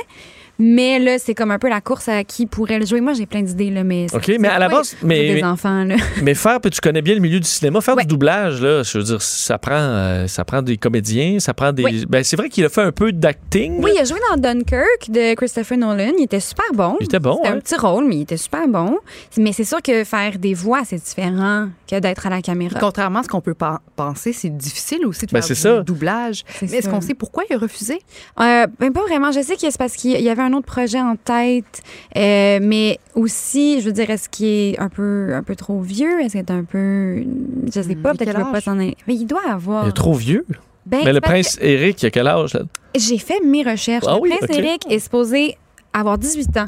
Mais 0.59 0.99
là, 0.99 1.17
c'est 1.19 1.33
comme 1.33 1.51
un 1.51 1.59
peu 1.59 1.69
la 1.69 1.81
course 1.81 2.07
à 2.07 2.23
qui 2.23 2.45
pourrait 2.45 2.79
le 2.79 2.85
jouer. 2.85 3.01
Moi, 3.01 3.13
j'ai 3.13 3.25
plein 3.25 3.41
d'idées, 3.41 3.69
là, 3.71 3.83
mais. 3.83 4.07
OK, 4.13 4.31
mais 4.39 4.47
à 4.47 4.59
la 4.59 4.69
base, 4.69 4.95
mais- 5.03 5.35
des 5.35 5.43
enfants, 5.43 5.83
là? 5.83 5.95
Mais 6.21 6.33
faire, 6.33 6.59
puis 6.61 6.71
tu 6.71 6.79
connais 6.81 7.01
bien 7.01 7.13
le 7.15 7.19
milieu 7.19 7.39
du 7.39 7.47
cinéma, 7.47 7.81
faire 7.81 7.95
du 7.95 8.05
doublage, 8.05 8.61
là, 8.61 8.83
je 8.83 8.97
veux 8.97 9.03
dire, 9.03 9.21
ça 9.21 9.57
prend, 9.57 9.73
euh, 9.75 10.27
ça 10.27 10.45
prend 10.45 10.61
des 10.61 10.77
comédiens, 10.77 11.39
ça 11.39 11.53
prend 11.53 11.71
des. 11.73 11.83
Oui. 11.83 12.05
Ben, 12.07 12.23
c'est 12.23 12.35
vrai 12.37 12.49
qu'il 12.49 12.63
a 12.65 12.69
fait 12.69 12.81
un 12.81 12.91
peu 12.91 13.11
d'acting. 13.11 13.81
Oui, 13.83 13.91
il 13.95 13.99
a 13.99 14.03
joué 14.05 14.19
dans 14.31 14.37
Dunkirk 14.41 15.09
de 15.09 15.33
Christopher 15.35 15.77
Nolan. 15.77 16.11
Il 16.17 16.23
était 16.23 16.39
super 16.39 16.65
bon. 16.73 16.95
Il 17.01 17.05
était 17.05 17.19
bon, 17.19 17.35
C'était 17.37 17.49
hein? 17.49 17.55
un 17.57 17.59
petit 17.59 17.75
rôle, 17.75 18.05
mais 18.07 18.15
il 18.17 18.21
était 18.21 18.37
super 18.37 18.67
bon. 18.67 18.97
Mais 19.37 19.51
c'est 19.53 19.63
sûr 19.65 19.81
que 19.81 20.03
faire 20.03 20.37
des 20.39 20.53
voix, 20.53 20.81
c'est 20.85 21.03
différent 21.03 21.67
que 21.89 21.99
d'être 21.99 22.25
à 22.27 22.29
la 22.29 22.41
caméra. 22.41 22.79
Contrairement 22.79 23.19
à 23.19 23.23
ce 23.23 23.27
qu'on 23.27 23.41
peut 23.41 23.53
pas 23.53 23.81
penser, 23.95 24.33
c'est 24.33 24.55
difficile 24.55 25.05
aussi 25.05 25.25
de 25.25 25.31
Ben, 25.31 25.41
faire 25.41 25.47
c'est 25.47 25.53
du 25.55 25.59
ça. 25.59 25.83
doublage. 25.83 26.43
Mais 26.61 26.69
est-ce 26.77 26.89
qu'on 26.89 27.01
sait 27.01 27.13
pourquoi 27.13 27.43
il 27.49 27.55
a 27.55 27.57
refusé? 27.59 27.99
Euh, 28.39 28.67
ben 28.79 28.91
pas 28.93 29.01
vraiment. 29.01 29.31
Je 29.31 29.41
sais 29.41 29.55
que 29.55 29.61
c'est 29.61 29.77
parce 29.77 29.95
qu'il 29.95 30.11
y 30.21 30.29
avait 30.29 30.41
un 30.45 30.53
autre 30.53 30.65
projet 30.65 31.01
en 31.01 31.15
tête, 31.15 31.81
euh, 32.17 32.59
mais 32.61 32.99
aussi, 33.13 33.81
je 33.81 33.85
veux 33.85 33.91
dire, 33.91 34.09
est-ce 34.09 34.29
qu'il 34.29 34.47
est 34.47 34.79
un 34.79 34.89
peu, 34.89 35.33
un 35.33 35.43
peu 35.43 35.55
trop 35.55 35.81
vieux? 35.81 36.21
Est-ce 36.21 36.33
qu'il 36.33 36.39
est 36.39 36.51
un 36.51 36.63
peu, 36.63 37.23
je 37.65 37.81
sais 37.81 37.95
pas, 37.95 38.11
il 38.13 38.17
peut-être 38.17 38.35
qu'il 38.35 38.45
veut 38.45 38.51
pas 38.51 38.61
s'en 38.61 38.79
aller. 38.79 38.97
Mais 39.07 39.15
il 39.15 39.25
doit 39.25 39.47
avoir. 39.49 39.85
Il 39.85 39.89
est 39.89 39.93
trop 39.93 40.13
vieux. 40.13 40.45
Ben, 40.85 41.01
mais 41.03 41.13
le 41.13 41.21
prince 41.21 41.57
Eric, 41.61 42.03
il 42.03 42.05
a 42.05 42.11
quel 42.11 42.27
âge, 42.27 42.57
J'ai 42.95 43.17
fait 43.17 43.39
mes 43.43 43.63
recherches. 43.63 44.05
Ah 44.07 44.15
le 44.15 44.21
oui, 44.21 44.29
prince. 44.37 44.57
Eric 44.57 44.85
est 44.91 44.99
supposé 44.99 45.57
avoir 45.93 46.17
18 46.17 46.57
ans. 46.57 46.65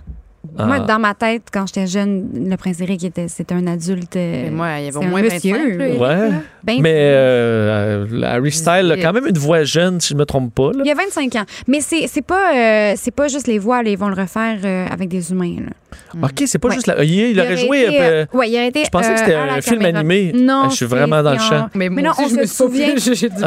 Ah. 0.57 0.65
Moi, 0.65 0.79
dans 0.81 0.99
ma 0.99 1.13
tête, 1.13 1.43
quand 1.51 1.65
j'étais 1.67 1.87
jeune, 1.87 2.27
le 2.49 2.55
prince 2.57 2.79
Eric 2.81 3.03
était, 3.03 3.27
c'était 3.27 3.53
un 3.55 3.65
adulte. 3.67 4.15
Mais 4.15 4.49
moi, 4.51 4.79
il 4.79 4.85
y 4.85 4.87
avait 4.89 4.97
au 4.97 5.01
moins 5.01 5.21
25, 5.21 5.35
monsieur. 5.35 5.77
là, 5.77 5.87
Eric, 5.87 6.01
Ouais. 6.01 6.29
Ben, 6.63 6.81
mais 6.81 6.93
euh, 6.95 8.05
euh, 8.11 8.21
Harry 8.23 8.51
Styles 8.51 8.91
a 8.91 8.97
quand 8.97 9.13
même 9.13 9.27
une 9.27 9.37
voix 9.37 9.63
jeune, 9.63 9.99
si 10.01 10.09
je 10.09 10.15
me 10.15 10.25
trompe 10.25 10.53
pas. 10.53 10.71
Là. 10.73 10.81
Il 10.83 10.87
y 10.87 10.91
a 10.91 10.95
25 10.95 11.35
ans. 11.35 11.45
Mais 11.67 11.79
c'est 11.81 12.07
c'est 12.07 12.21
pas, 12.21 12.53
euh, 12.55 12.93
c'est 12.97 13.11
pas 13.11 13.27
juste 13.27 13.47
les 13.47 13.57
voix, 13.59 13.83
là, 13.83 13.89
ils 13.89 13.97
vont 13.97 14.09
le 14.09 14.15
refaire 14.21 14.57
euh, 14.63 14.85
avec 14.91 15.09
des 15.09 15.31
humains. 15.31 15.55
là. 15.65 15.71
OK, 16.21 16.43
c'est 16.45 16.59
pas 16.59 16.67
Ouais. 16.67 16.75
juste 16.75 16.87
la. 16.87 17.03
Il, 17.03 17.11
il 17.13 17.39
aurait 17.39 17.53
aurait 17.53 17.57
joué. 17.65 17.81
été, 17.83 18.01
euh, 18.01 18.25
euh, 18.33 18.37
ouais, 18.37 18.49
il 18.49 18.55
aurait 18.55 18.67
été, 18.67 18.83
Je 18.85 18.89
pensais 18.89 19.09
que 19.09 19.13
euh, 19.15 19.17
c'était 19.19 19.35
un 19.35 19.61
film 19.61 19.79
caméra. 19.81 19.99
animé. 19.99 20.31
Non, 20.35 20.63
Ah, 20.65 20.67
je 20.69 20.75
suis 20.75 20.85
vraiment 20.85 21.23
dans 21.23 21.31
le 21.31 21.39
champ. 21.39 21.69
Mais 21.75 21.89
non, 21.89 22.11
aussi, 22.11 22.35
on 22.37 22.41
se 22.41 22.45
souvient. 22.45 22.93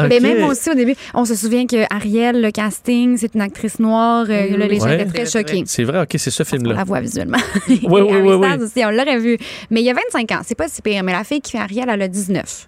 Mais 0.09 0.15
Ok. 0.17 0.21
même 0.21 0.43
aussi 0.45 0.69
au 0.69 0.73
début, 0.73 0.95
on 1.13 1.23
se 1.25 1.35
souvient 1.35 1.65
que 1.67 1.83
Ariel, 1.93 2.41
le 2.41 2.51
casting, 2.51 3.17
c'est 3.17 3.35
une 3.35 3.41
actrice 3.41 3.79
noire. 3.79 4.25
euh, 4.29 4.47
Oui, 4.51 4.57
là, 4.57 4.67
les 4.67 4.79
gens 4.79 4.89
étaient 4.89 5.05
très 5.05 5.25
choqués. 5.27 5.63
C'est 5.65 5.83
vrai, 5.83 6.01
OK, 6.01 6.09
c'est 6.17 6.31
ce 6.31 6.41
On 6.41 6.45
film-là. 6.45 6.75
Voit 6.91 7.01
visuellement. 7.01 7.37
Oui, 7.67 7.79
oui, 7.83 8.01
oui, 8.01 8.33
oui. 8.33 8.63
Aussi, 8.63 8.85
on 8.85 8.91
l'aurait 8.91 9.17
vu. 9.17 9.37
Mais 9.69 9.81
il 9.81 9.85
y 9.85 9.89
a 9.89 9.93
25 9.93 10.31
ans, 10.31 10.41
c'est 10.43 10.55
pas 10.55 10.67
si 10.67 10.81
pire. 10.81 11.03
Mais 11.03 11.11
la 11.11 11.23
fille 11.23 11.41
qui 11.41 11.51
fait 11.51 11.57
Ariel, 11.57 11.89
elle 11.89 12.01
a 12.01 12.07
19. 12.07 12.67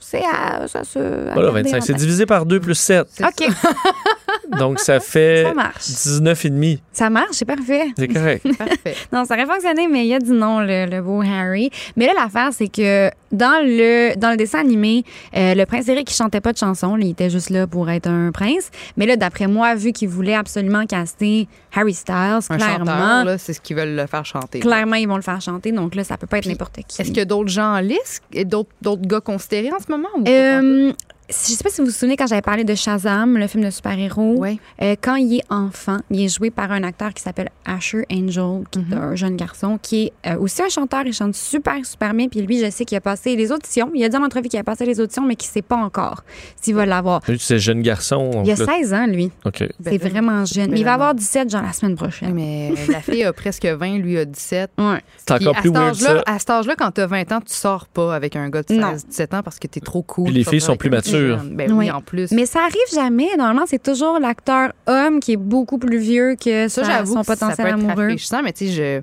C'est 0.00 0.22
à, 0.24 0.66
ça 0.68 0.84
se. 0.84 0.98
Voilà, 0.98 1.52
garder 1.52 1.62
25. 1.62 1.76
en 1.76 1.80
C'est 1.80 1.94
divisé 1.94 2.26
par 2.26 2.46
2 2.46 2.60
plus 2.60 2.74
7. 2.74 3.06
OK, 3.22 3.48
Donc, 4.58 4.78
ça 4.80 5.00
fait 5.00 5.44
ça 5.44 5.54
marche. 5.54 5.84
19 5.86 6.44
et 6.44 6.50
demi. 6.50 6.82
Ça 6.92 7.10
marche, 7.10 7.28
c'est 7.32 7.44
parfait. 7.44 7.86
C'est 7.96 8.08
correct. 8.08 8.46
Parfait. 8.58 8.94
Non, 9.12 9.24
ça 9.24 9.34
aurait 9.34 9.46
fonctionné, 9.46 9.88
mais 9.88 10.04
il 10.04 10.08
y 10.08 10.14
a 10.14 10.18
du 10.18 10.30
non, 10.32 10.60
le, 10.60 10.86
le 10.86 11.00
beau 11.02 11.22
Harry. 11.22 11.70
Mais 11.96 12.06
là, 12.06 12.12
l'affaire, 12.16 12.50
c'est 12.52 12.68
que 12.68 13.10
dans 13.32 13.64
le, 13.64 14.16
dans 14.16 14.30
le 14.30 14.36
dessin 14.36 14.60
animé, 14.60 15.04
euh, 15.36 15.54
le 15.54 15.64
prince 15.66 15.88
Eric, 15.88 16.10
il 16.10 16.14
chantait 16.14 16.40
pas 16.40 16.52
de 16.52 16.58
chanson. 16.58 16.96
il 16.96 17.10
était 17.10 17.30
juste 17.30 17.50
là 17.50 17.66
pour 17.66 17.90
être 17.90 18.06
un 18.08 18.30
prince. 18.32 18.70
Mais 18.96 19.06
là, 19.06 19.16
d'après 19.16 19.46
moi, 19.48 19.74
vu 19.74 19.92
qu'il 19.92 20.08
voulait 20.08 20.34
absolument 20.34 20.86
caster 20.86 21.48
Harry 21.74 21.94
Styles, 21.94 22.14
Un 22.48 22.56
clairement, 22.56 22.84
chanteur, 22.86 23.24
là, 23.24 23.38
c'est 23.38 23.52
ce 23.54 23.60
qu'ils 23.60 23.76
veulent 23.76 23.96
le 23.96 24.06
faire 24.06 24.24
chanter. 24.24 24.60
clairement, 24.60 24.96
ils 24.96 25.08
vont 25.08 25.16
le 25.16 25.22
faire 25.22 25.40
chanter. 25.40 25.72
Donc 25.72 25.94
là, 25.94 26.04
ça 26.04 26.16
peut 26.16 26.26
pas 26.26 26.38
être 26.38 26.46
n'importe 26.46 26.78
qui. 26.86 27.00
Est-ce 27.00 27.08
qu'il 27.08 27.18
y 27.18 27.20
a 27.20 27.24
d'autres 27.24 27.48
gens 27.50 27.74
en 27.76 27.80
liste 27.80 28.22
et 28.32 28.44
d'autres 28.44 28.70
d'autres 28.82 29.06
gars 29.06 29.20
considérés 29.20 29.72
en 29.72 29.80
ce 29.80 29.90
moment? 29.90 30.08
Ou 30.16 30.24
Euh, 30.28 30.92
je 31.28 31.34
sais 31.34 31.62
pas 31.64 31.70
si 31.70 31.80
vous 31.80 31.86
vous 31.86 31.92
souvenez 31.92 32.16
quand 32.16 32.26
j'avais 32.26 32.42
parlé 32.42 32.64
de 32.64 32.74
Shazam, 32.74 33.38
le 33.38 33.46
film 33.46 33.64
de 33.64 33.70
super-héros. 33.70 34.36
Ouais. 34.38 34.58
Euh, 34.82 34.94
quand 35.00 35.14
il 35.16 35.36
est 35.38 35.44
enfant, 35.48 35.96
il 36.10 36.22
est 36.24 36.28
joué 36.28 36.50
par 36.50 36.70
un 36.70 36.82
acteur 36.82 37.14
qui 37.14 37.22
s'appelle 37.22 37.48
Asher 37.64 38.04
Angel, 38.12 38.64
qui 38.70 38.80
Mhm. 38.80 38.92
est 38.92 38.96
un 38.96 39.14
jeune 39.14 39.36
garçon, 39.36 39.78
qui 39.80 40.04
est 40.04 40.12
euh, 40.32 40.38
aussi 40.38 40.60
un 40.62 40.68
chanteur. 40.68 41.02
Il 41.06 41.12
chante 41.14 41.34
super, 41.34 41.84
super 41.86 42.12
bien. 42.12 42.28
Puis 42.28 42.42
lui, 42.42 42.58
je 42.58 42.70
sais 42.70 42.84
qu'il 42.84 42.96
a 42.98 43.00
passé 43.00 43.36
les 43.36 43.50
auditions. 43.52 43.90
Il 43.94 44.04
a 44.04 44.08
dit 44.10 44.16
en 44.16 44.22
entrevue 44.22 44.48
qu'il 44.48 44.58
a 44.58 44.64
passé 44.64 44.84
les 44.84 45.00
auditions, 45.00 45.24
mais 45.24 45.34
qu'il 45.36 45.48
sait 45.48 45.62
pas 45.62 45.76
encore 45.76 46.24
s'il 46.60 46.74
va 46.74 46.84
l'avoir. 46.84 47.22
Lui, 47.26 47.38
c'est 47.38 47.58
jeune 47.58 47.80
garçon. 47.80 48.42
Il 48.44 48.50
a 48.50 48.56
là- 48.56 48.66
16 48.66 48.92
ans, 48.92 49.06
lui. 49.06 49.30
OK. 49.46 49.60
Ben 49.60 49.70
C'est 49.92 49.98
vraiment 50.08 50.44
jeune. 50.44 50.70
Mais 50.72 50.78
il 50.80 50.84
va 50.84 50.94
avoir 50.94 51.14
17 51.14 51.48
genre 51.50 51.62
la 51.62 51.72
semaine 51.72 51.96
prochaine. 51.96 52.34
Mais 52.34 52.72
la 52.90 53.00
fille 53.00 53.24
a 53.24 53.32
presque 53.32 53.64
20, 53.64 53.98
lui 53.98 54.18
a 54.18 54.24
17. 54.26 54.70
Ouais. 54.78 55.00
C'est 55.16 55.32
encore 55.32 55.56
à 55.56 55.60
plus 55.60 55.70
weird, 55.70 55.94
ça. 55.94 56.22
À 56.26 56.38
cet 56.38 56.50
âge-là, 56.50 56.74
quand 56.76 56.90
t'as 56.90 57.06
20 57.06 57.32
ans, 57.32 57.40
tu 57.40 57.54
sors 57.54 57.86
pas 57.86 58.14
avec 58.14 58.36
un 58.36 58.50
gars 58.50 58.62
de 58.62 58.74
Non. 58.74 58.90
16, 58.92 59.06
17 59.06 59.34
ans 59.34 59.42
parce 59.42 59.58
que 59.58 59.66
t'es 59.68 59.80
trop 59.80 60.02
cool. 60.02 60.24
Puis 60.26 60.34
les 60.34 60.44
filles 60.44 60.60
sont 60.60 60.76
plus 60.76 60.90
matures. 60.90 61.13
Ben 61.52 61.70
oui, 61.72 61.76
Oui. 61.86 61.90
en 61.90 62.00
plus. 62.00 62.30
Mais 62.32 62.46
ça 62.46 62.60
arrive 62.60 62.74
jamais. 62.94 63.28
Normalement, 63.36 63.64
c'est 63.66 63.82
toujours 63.82 64.18
l'acteur 64.18 64.72
homme 64.86 65.20
qui 65.20 65.32
est 65.32 65.36
beaucoup 65.36 65.78
plus 65.78 65.98
vieux 65.98 66.36
que 66.42 66.68
ça, 66.68 66.84
sa- 66.84 66.90
j'avoue 66.92 67.14
son 67.14 67.20
que 67.20 67.26
ça 67.26 67.34
peut 67.34 67.40
potentiel 67.40 67.66
être 67.68 67.74
amoureux. 67.74 68.08
mais 68.42 68.52
tu 68.52 68.66
sais, 68.68 68.72
je... 68.72 69.00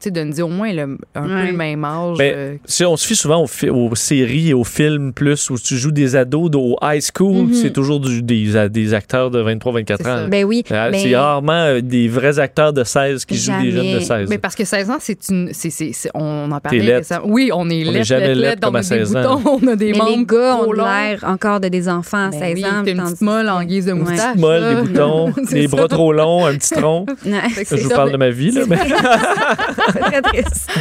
Tu 0.00 0.04
sais, 0.04 0.10
de 0.12 0.22
me 0.22 0.30
dire 0.30 0.46
au 0.46 0.50
moins 0.50 0.72
le- 0.72 0.96
un 1.16 1.22
peu 1.22 1.34
Ouais. 1.34 1.50
le 1.50 1.56
même 1.56 1.84
âge. 1.84 2.18
Ben, 2.18 2.32
euh, 2.36 2.54
si 2.66 2.84
on 2.84 2.96
se 2.96 3.04
fie 3.04 3.16
souvent 3.16 3.44
aux, 3.44 3.66
aux 3.68 3.94
séries 3.96 4.50
et 4.50 4.54
aux 4.54 4.62
films 4.62 5.12
plus 5.12 5.50
où 5.50 5.58
tu 5.58 5.76
joues 5.76 5.90
des 5.90 6.14
ados 6.14 6.50
au 6.54 6.76
high 6.80 7.02
school, 7.02 7.46
Mhm. 7.46 7.54
c'est 7.54 7.72
toujours 7.72 7.98
du- 7.98 8.22
des, 8.22 8.68
des 8.68 8.94
acteurs 8.94 9.32
de 9.32 9.40
23-24 9.42 9.96
C'est 10.02 10.08
ans. 10.08 10.16
ça. 10.18 10.26
Ben 10.28 10.44
oui. 10.44 10.62
Ben, 10.70 10.94
C'est 10.94 11.16
rarement 11.16 11.52
euh, 11.52 11.80
des 11.80 12.06
vrais 12.06 12.38
acteurs 12.38 12.72
de 12.72 12.84
16 12.84 13.24
qui 13.24 13.34
jouent 13.36 13.50
des 13.60 13.70
Jamais. 13.72 13.88
jeunes 13.90 13.94
de 13.98 14.04
16. 14.04 14.28
Mais 14.30 14.38
parce 14.38 14.54
que 14.54 14.64
16 14.64 14.88
ans, 14.88 14.98
c'est 15.00 15.18
une. 15.30 15.50
c'est 15.52 15.70
c'est- 15.70 15.92
c'est- 15.92 16.10
on 16.14 16.48
en 16.52 16.60
parlait. 16.60 16.78
laide. 16.78 16.96
récemment. 16.98 17.26
Oui, 17.26 17.50
on 17.52 17.68
est 17.68 17.84
On 17.84 17.90
est 17.90 17.92
lettre, 17.94 18.04
jamais 18.06 18.34
lettre, 18.36 18.60
comme 18.62 18.74
on 18.74 18.76
à 18.76 18.78
a 18.78 18.82
des 18.82 18.86
16 18.86 19.16
ans. 19.16 19.36
boutons, 19.40 19.58
on 19.64 19.66
a 19.66 19.74
des 19.76 19.92
mais 19.92 19.98
membres 19.98 20.16
les 20.16 20.24
gars 20.26 20.56
ont 20.64 20.72
l'air 20.72 21.24
encore 21.26 21.58
de 21.58 21.66
des 21.68 21.88
enfants 21.88 22.28
à 22.28 22.30
Ben 22.30 22.38
16 22.38 22.54
oui, 22.54 22.64
ans. 22.64 22.84
une 22.86 23.02
petite 23.02 23.20
molle 23.20 23.48
en 23.48 23.64
guise 23.64 23.86
de 23.86 23.92
Ouais. 23.92 23.98
moustache. 23.98 24.36
Molle, 24.36 24.60
là. 24.60 24.74
des 24.76 24.80
boutons, 24.92 25.32
C'est 25.48 25.54
des 25.56 25.66
ça. 25.68 25.76
bras 25.76 25.88
trop 25.88 26.12
longs, 26.12 26.46
un 26.46 26.54
petit 26.54 26.70
tronc. 26.74 27.04
Je 27.24 27.82
vous 27.82 27.88
parle 27.88 28.08
ça. 28.08 28.12
de 28.12 28.16
ma 28.16 28.30
vie. 28.30 28.52
Là, 28.52 28.62
mais- 28.68 28.78
C'est 29.92 29.98
très 30.00 30.22
triste. 30.22 30.68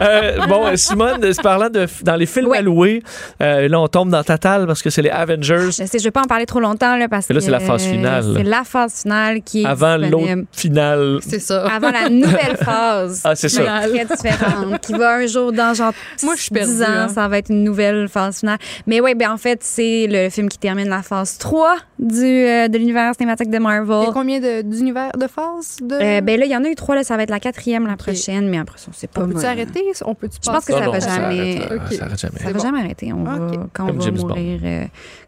Euh, 0.00 0.46
bon, 0.46 0.66
euh, 0.66 0.76
Simone, 0.76 1.22
euh, 1.24 1.32
parlant 1.42 1.68
de 1.68 1.86
dans 2.02 2.16
les 2.16 2.26
films 2.26 2.52
louer, 2.62 3.02
euh, 3.42 3.68
là, 3.68 3.80
on 3.80 3.88
tombe 3.88 4.08
dans 4.10 4.22
Tatal 4.22 4.66
parce 4.66 4.82
que 4.82 4.90
c'est 4.90 5.02
les 5.02 5.10
Avengers 5.10 5.66
Je 5.66 5.84
sais, 5.84 5.98
je 5.98 6.04
vais 6.04 6.10
pas 6.10 6.22
en 6.22 6.26
parler 6.26 6.46
trop 6.46 6.60
longtemps 6.60 6.96
là, 6.96 7.08
parce 7.08 7.28
là, 7.28 7.34
que 7.34 7.40
c'est 7.40 7.50
la 7.50 7.60
phase 7.60 7.84
finale. 7.84 8.24
C'est 8.36 8.42
la 8.42 8.64
phase 8.64 9.02
finale 9.02 9.42
qui 9.42 9.62
est 9.62 9.66
avant 9.66 9.96
l'autre 9.96 10.44
finale. 10.52 11.18
C'est 11.26 11.38
ça. 11.40 11.66
Avant 11.66 11.90
la 11.90 12.08
nouvelle 12.08 12.56
phase. 12.56 13.22
Ah, 13.24 13.34
c'est 13.34 13.48
ça. 13.48 13.62
Très 13.88 14.04
différente. 14.04 14.80
Qui 14.80 14.92
va 14.94 15.14
un 15.16 15.26
jour 15.26 15.52
dans 15.52 15.74
genre 15.74 15.92
Moi, 16.22 16.34
je 16.36 16.42
suis 16.42 16.50
10 16.50 16.58
perdue, 16.58 16.82
ans, 16.82 16.86
hein. 17.04 17.08
ça 17.08 17.28
va 17.28 17.38
être 17.38 17.50
une 17.50 17.62
nouvelle 17.64 18.08
phase 18.08 18.40
finale. 18.40 18.58
Mais 18.86 19.00
oui, 19.00 19.14
ben 19.14 19.30
en 19.30 19.36
fait, 19.36 19.60
c'est 19.62 20.06
le 20.08 20.28
film 20.30 20.48
qui 20.48 20.58
termine 20.58 20.88
la 20.88 21.02
phase 21.02 21.38
3 21.38 21.76
du, 21.98 22.24
euh, 22.24 22.68
de 22.68 22.78
l'univers 22.78 23.12
cinématique 23.16 23.48
de 23.50 23.54
Il 23.56 23.60
y 23.60 23.62
Marvel. 23.62 24.08
a 24.08 24.12
combien 24.12 24.40
de- 24.40 24.62
d'univers 24.62 25.10
de 25.16 25.26
phases? 25.26 25.76
De... 25.80 25.94
Euh, 25.94 26.20
ben 26.20 26.38
là, 26.38 26.46
il 26.46 26.50
y 26.52 26.56
en 26.56 26.64
a 26.64 26.68
eu 26.68 26.74
trois, 26.74 26.94
là, 26.94 27.04
ça 27.04 27.16
va 27.16 27.22
être 27.22 27.30
la 27.30 27.40
quatrième 27.40 27.86
la 27.86 27.96
prochaine, 27.96 28.43
mais 28.48 28.58
après 28.58 28.78
ça, 28.78 28.90
c'est 28.92 29.10
pas 29.10 29.22
on 29.22 29.28
peut-tu 29.28 29.44
arrêter? 29.46 29.82
On 30.04 30.14
peut-tu 30.14 30.38
Je 30.44 30.50
pense 30.50 30.64
que 30.64 30.72
Non, 30.72 30.78
ça 30.78 30.90
va 30.90 30.98
jamais. 31.00 31.60
euh, 31.70 31.76
Ok. 31.76 31.92
ça 31.94 32.04
arrête 32.04 32.18
jamais. 32.20 32.38
Ça 32.38 32.52
va 32.52 32.58
jamais 32.58 32.80
arrêter. 32.80 33.12
On 33.12 33.24
va, 33.24 33.38
quand 33.72 33.88
on 33.88 33.92
va 33.92 34.10
mourir. 34.10 34.60
euh, 34.64 34.84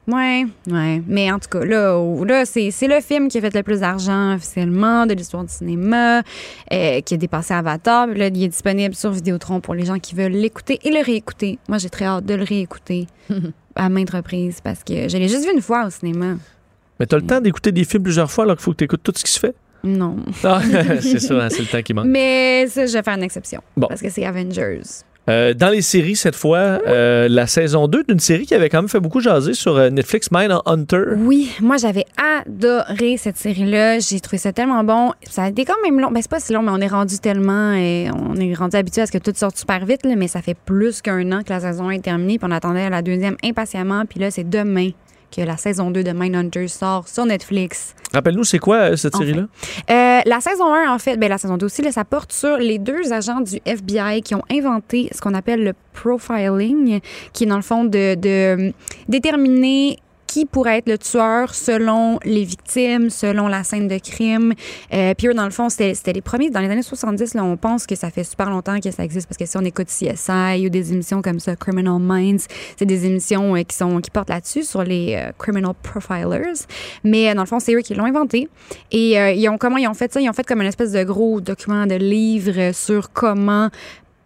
ouais, 0.09 0.47
ouais. 0.71 1.03
Mais 1.07 1.31
en 1.33 1.39
tout 1.39 1.49
cas, 1.49 1.65
là, 1.65 1.99
là 2.25 2.45
c'est 2.45 2.71
le 2.83 3.01
film 3.01 3.29
qui 3.29 3.39
a 3.39 3.41
fait 3.41 3.55
le 3.55 3.63
plus 3.63 3.81
d'argent 3.81 4.35
officiellement 4.35 5.07
de 5.07 5.15
l'histoire 5.15 5.45
du 5.45 5.53
cinéma, 5.53 6.23
euh, 6.73 7.01
qui 7.01 7.15
a 7.15 7.17
dépassé 7.17 7.55
Avatar. 7.55 8.09
Puis 8.09 8.19
Là, 8.19 8.27
il 8.29 8.43
est 8.45 8.49
disponible 8.49 8.95
sur 8.95 9.11
Vidéotron 9.11 9.61
pour 9.61 9.75
les 9.75 9.85
gens 9.85 9.99
qui 9.99 10.15
veulent 10.15 10.33
l'écouter 10.33 10.79
et 10.85 10.91
le 10.91 11.05
réécouter. 11.05 11.59
Moi, 11.69 11.79
j'ai 11.79 11.91
très 11.91 12.05
hâte 12.05 12.25
de 12.27 12.35
le 12.35 12.45
réécouter 12.45 13.07
à 13.77 13.89
maintes 13.89 14.11
reprises 14.11 14.61
parce 14.63 14.83
que 14.85 15.09
je 15.09 15.17
l'ai 15.19 15.29
juste 15.29 15.45
vu 15.45 15.53
une 15.55 15.63
fois 15.63 15.87
au 15.87 15.91
cinéma. 15.91 16.37
Mais 16.99 17.07
t'as 17.07 17.17
le 17.17 17.27
temps 17.27 17.41
d'écouter 17.41 17.73
des 17.73 17.85
films 17.85 18.05
plusieurs 18.05 18.31
fois 18.31 18.45
alors 18.45 18.57
qu'il 18.57 18.65
faut 18.65 18.73
que 18.73 18.79
tu 18.79 18.85
écoutes 18.85 19.03
tout 19.03 19.13
ce 19.15 19.23
qui 19.23 19.31
se 19.31 19.39
fait? 19.39 19.55
Non. 19.87 20.17
Ah, 20.45 20.61
c'est 21.01 21.21
ça, 21.21 21.35
hein, 21.35 21.49
c'est 21.51 21.63
le 21.63 21.69
temps 21.69 21.83
qui 21.83 21.95
manque. 21.95 22.07
Mais 22.07 22.67
ça, 22.69 22.87
je 22.87 22.93
vais 22.93 23.03
faire 23.03 23.15
une 23.17 23.23
exception. 23.23 23.63
Bon. 23.77 23.87
Parce 23.87 24.01
que 24.01 24.11
c'est 24.11 24.25
Avengers. 24.25 24.83
Euh, 25.29 25.55
dans 25.55 25.71
les 25.71 25.83
séries, 25.83 26.15
cette 26.15 26.37
fois, 26.37 26.59
euh, 26.59 27.29
la 27.29 27.49
saison 27.49 27.89
2 27.89 28.05
d'une 28.05 28.21
série 28.21 28.47
qui 28.47 28.55
avait 28.55 28.69
quand 28.69 28.79
même 28.79 28.89
fait 28.89 29.01
beaucoup 29.01 29.21
jaser 29.21 29.55
sur 29.55 29.77
euh, 29.77 29.91
Netflix, 29.91 30.31
Mind 30.31 30.53
Hunter. 30.67 31.03
Oui, 31.17 31.51
moi 31.61 31.79
j'avais 31.79 32.05
adoré 32.17 33.17
cette 33.17 33.37
série-là. 33.37 33.99
J'ai 33.99 34.21
trouvé 34.21 34.39
ça 34.39 34.53
tellement 34.53 34.85
bon. 34.85 35.13
Ça 35.29 35.45
a 35.45 35.49
été 35.49 35.65
quand 35.65 35.75
même 35.85 35.99
long. 35.99 36.13
Ben, 36.13 36.23
c'est 36.23 36.31
pas 36.31 36.39
si 36.39 36.53
long, 36.53 36.63
mais 36.63 36.71
on 36.73 36.81
est 36.81 36.87
rendu 36.87 37.19
tellement. 37.19 37.73
et 37.73 38.09
on 38.15 38.37
est 38.37 38.55
rendu 38.55 38.77
habitué 38.77 39.03
à 39.03 39.07
ce 39.07 39.13
que 39.13 39.19
tout 39.19 39.33
sorte 39.35 39.57
super 39.57 39.85
vite, 39.85 40.07
là, 40.07 40.15
mais 40.17 40.29
ça 40.29 40.43
fait 40.43 40.57
plus 40.57 41.03
qu'un 41.03 41.33
an 41.33 41.43
que 41.43 41.51
la 41.51 41.61
saison 41.61 41.89
1 41.89 41.91
est 41.91 42.05
terminée. 42.05 42.39
Puis 42.39 42.49
on 42.49 42.55
attendait 42.55 42.89
la 42.89 43.03
deuxième 43.03 43.37
impatiemment. 43.43 44.05
Puis 44.07 44.21
là, 44.21 44.31
c'est 44.31 44.49
demain 44.49 44.91
que 45.35 45.41
la 45.43 45.57
saison 45.57 45.91
2 45.91 46.03
de 46.03 46.13
Mindhunter 46.13 46.69
sort 46.69 47.09
sur 47.09 47.25
Netflix. 47.27 47.95
Rappelle-nous, 48.13 48.45
c'est 48.45 48.59
quoi 48.59 48.77
euh, 48.93 48.97
cette 48.97 49.15
Enfin. 49.15 49.25
série-là? 49.25 49.47
Euh, 49.91 50.21
la 50.25 50.41
saison 50.41 50.73
1, 50.73 50.93
en 50.93 50.99
fait, 50.99 51.17
ben, 51.17 51.29
la 51.29 51.39
saison 51.39 51.57
2 51.57 51.67
aussi, 51.67 51.83
là, 51.83 51.93
ça 51.93 52.05
porte 52.05 52.33
sur 52.33 52.57
les 52.57 52.79
deux 52.79 53.13
agents 53.13 53.41
du 53.41 53.61
FBI 53.65 54.23
qui 54.23 54.35
ont 54.35 54.43
inventé 54.51 55.09
ce 55.15 55.21
qu'on 55.21 55.35
appelle 55.35 55.65
le 55.65 55.73
profiling, 55.93 57.01
qui 57.33 57.45
est 57.45 57.47
dans 57.47 57.57
le 57.57 57.63
fond 57.63 57.85
de, 57.85 58.15
de 58.15 58.73
déterminer 59.09 59.99
qui 60.27 60.47
pourrait 60.47 60.79
être 60.79 60.89
le 60.89 60.99
tueur 60.99 61.55
selon 61.55 62.19
les 62.25 62.45
victimes, 62.45 63.11
selon 63.11 63.49
la 63.49 63.65
scène 63.65 63.89
de 63.89 63.99
crime. 63.99 64.55
Euh, 64.93 65.15
puis 65.15 65.29
eux, 65.29 65.35
dans 65.35 65.45
le 65.45 65.51
fond, 65.51 65.69
c'était 65.69 66.13
les 66.13 66.21
premiers. 66.21 66.51
Dans 66.51 66.61
les 66.61 66.71
années 66.71 66.83
70, 66.83 67.35
là, 67.35 67.45
on 67.45 67.57
pense 67.57 67.87
que 67.87 67.95
ça 67.95 68.11
fait 68.11 68.25
super 68.25 68.51
longtemps 68.51 68.81
que 68.81 68.91
ça 68.91 69.05
existe 69.05 69.29
parce 69.29 69.39
que 69.39 69.47
si 69.47 69.57
on 69.57 69.65
écoute 69.65 69.89
CSI 69.89 70.67
ou 70.67 70.69
des 70.69 70.93
émissions 70.93 71.23
comme 71.23 71.41
ça, 71.41 71.57
Criminal 71.57 71.99
Minds, 72.01 72.47
c'est 72.77 72.87
des 72.87 73.07
émissions 73.07 73.57
euh, 73.57 73.63
qui, 73.63 73.77
sont, 73.77 74.01
qui 74.01 74.11
portent 74.11 74.31
là-dessus 74.31 74.63
sur 74.63 74.83
les 74.85 75.15
euh, 75.17 75.33
criminal 75.39 75.73
profilers. 75.83 76.67
Mais 77.05 77.31
euh, 77.31 77.35
dans 77.35 77.43
le 77.43 77.47
fond, 77.47 77.61
c'est 77.61 77.75
eux 77.75 77.81
qui 77.81 77.95
l'ont 77.95 78.05
inventé. 78.05 78.49
Et 78.91 79.19
euh, 79.19 79.33
ils 79.33 79.49
ont, 79.49 79.59
comment 79.59 79.77
ils 79.77 79.89
ont 79.89 79.95
fait 79.95 80.13
ça? 80.13 80.21
Ils 80.21 80.29
ont 80.29 80.33
fait 80.33 80.47
comme 80.47 80.61
une 80.61 80.69
espèce 80.69 80.93
de 80.93 81.03
gros 81.05 81.41
document 81.41 81.87
de 81.87 81.95
livre 81.95 82.73
sur 82.73 83.13
comment 83.13 83.71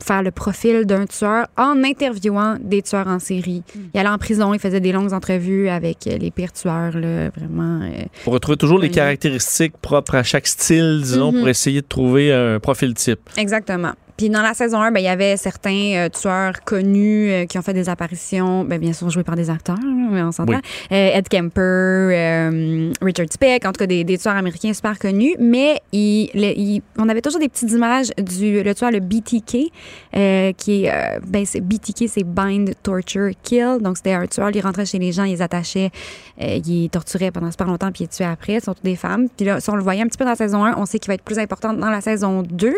faire 0.02 0.22
le 0.22 0.30
profil 0.30 0.84
d'un 0.86 1.06
tueur 1.06 1.46
en 1.56 1.82
interviewant 1.84 2.56
des 2.60 2.82
tueurs 2.82 3.06
en 3.08 3.18
série. 3.18 3.62
Il 3.94 4.00
allait 4.00 4.08
en 4.08 4.18
prison, 4.18 4.52
il 4.54 4.60
faisait 4.60 4.80
des 4.80 4.92
longues 4.92 5.12
entrevues 5.12 5.68
avec 5.68 6.06
euh, 6.06 6.16
les 6.18 6.30
pires 6.30 6.52
tueurs, 6.52 6.96
là, 6.96 7.28
vraiment. 7.30 7.80
euh, 7.82 8.04
Pour 8.24 8.32
retrouver 8.32 8.56
toujours 8.56 8.78
les 8.78 8.90
caractéristiques 8.90 9.76
propres 9.80 10.14
à 10.16 10.22
chaque 10.22 10.46
style, 10.46 11.00
disons, 11.02 11.32
Mhm. 11.32 11.38
pour 11.40 11.48
essayer 11.48 11.80
de 11.82 11.86
trouver 11.86 12.32
un 12.32 12.58
profil 12.60 12.94
type. 12.94 13.20
Exactement. 13.36 13.92
Puis 14.20 14.28
dans 14.28 14.42
la 14.42 14.52
saison 14.52 14.82
1, 14.82 14.90
ben, 14.90 15.00
il 15.00 15.04
y 15.04 15.08
avait 15.08 15.38
certains 15.38 15.94
euh, 15.94 16.08
tueurs 16.10 16.62
connus 16.62 17.30
euh, 17.30 17.46
qui 17.46 17.56
ont 17.56 17.62
fait 17.62 17.72
des 17.72 17.88
apparitions, 17.88 18.64
ben, 18.64 18.78
bien 18.78 18.92
sûr 18.92 19.08
joués 19.08 19.22
par 19.24 19.34
des 19.34 19.48
acteurs, 19.48 19.78
mais 19.82 20.20
on 20.20 20.30
s'entend. 20.30 20.52
Oui. 20.52 20.58
Euh, 20.92 21.16
Ed 21.16 21.26
Kemper, 21.30 22.90
Richard 23.00 23.26
Speck, 23.30 23.64
en 23.64 23.72
tout 23.72 23.78
cas 23.78 23.86
des, 23.86 24.04
des 24.04 24.18
tueurs 24.18 24.36
américains 24.36 24.74
super 24.74 24.98
connus. 24.98 25.34
Mais 25.38 25.80
il, 25.92 26.28
le- 26.34 26.52
il- 26.54 26.82
on 26.98 27.08
avait 27.08 27.22
toujours 27.22 27.40
des 27.40 27.48
petites 27.48 27.70
images 27.72 28.08
du 28.18 28.62
le 28.62 28.74
tueur, 28.74 28.90
le 28.90 29.00
BTK, 29.00 29.72
qui 30.58 30.84
est, 30.84 30.92
ben, 31.26 31.46
c'est- 31.46 31.62
BTK, 31.62 32.06
c'est 32.06 32.24
Bind, 32.24 32.74
Torture, 32.82 33.30
Kill. 33.42 33.78
Donc 33.80 33.96
c'était 33.96 34.12
un 34.12 34.26
tueur, 34.26 34.50
il 34.54 34.60
rentrait 34.60 34.84
chez 34.84 34.98
les 34.98 35.12
gens, 35.12 35.24
il 35.24 35.30
les 35.32 35.40
attachait, 35.42 35.88
il 36.38 36.62
les 36.66 36.88
torturait 36.90 37.30
pendant 37.30 37.50
super 37.50 37.68
longtemps, 37.68 37.90
puis 37.90 38.04
il 38.04 38.04
les 38.04 38.08
tuait 38.08 38.26
après. 38.26 38.60
Ce 38.60 38.66
sont 38.66 38.74
toutes 38.74 38.84
des 38.84 38.96
femmes. 38.96 39.28
Puis 39.34 39.46
là, 39.46 39.60
si 39.60 39.70
on 39.70 39.76
le 39.76 39.82
voyait 39.82 40.02
un 40.02 40.06
petit 40.08 40.18
peu 40.18 40.24
dans 40.24 40.30
la 40.32 40.36
saison 40.36 40.62
1, 40.62 40.74
on 40.76 40.84
sait 40.84 40.98
qu'il 40.98 41.08
va 41.08 41.14
être 41.14 41.22
plus 41.24 41.38
important 41.38 41.72
dans 41.72 41.88
la 41.88 42.02
saison 42.02 42.42
2. 42.42 42.74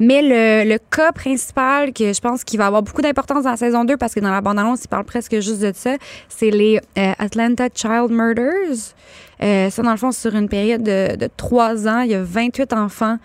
Mais 0.00 0.22
le, 0.22 0.66
le 0.66 0.77
cas 0.90 1.12
principal 1.12 1.92
que 1.92 2.12
je 2.12 2.20
pense 2.20 2.44
qu'il 2.44 2.58
va 2.58 2.66
avoir 2.66 2.82
beaucoup 2.82 3.02
d'importance 3.02 3.44
dans 3.44 3.50
la 3.50 3.56
saison 3.56 3.84
2, 3.84 3.96
parce 3.96 4.14
que 4.14 4.20
dans 4.20 4.30
la 4.30 4.40
bande-annonce, 4.40 4.84
il 4.84 4.88
parle 4.88 5.04
presque 5.04 5.34
juste 5.40 5.60
de 5.60 5.72
ça, 5.74 5.96
c'est 6.28 6.50
les 6.50 6.80
euh, 6.98 7.12
Atlanta 7.18 7.68
Child 7.72 8.10
Murders. 8.10 8.94
Euh, 9.40 9.70
ça, 9.70 9.82
dans 9.82 9.92
le 9.92 9.96
fond, 9.96 10.10
sur 10.10 10.34
une 10.34 10.48
période 10.48 10.82
de, 10.82 11.16
de 11.16 11.28
trois 11.36 11.86
ans, 11.86 12.00
il 12.00 12.10
y 12.10 12.14
a 12.14 12.22
28 12.22 12.72
enfants, 12.72 13.18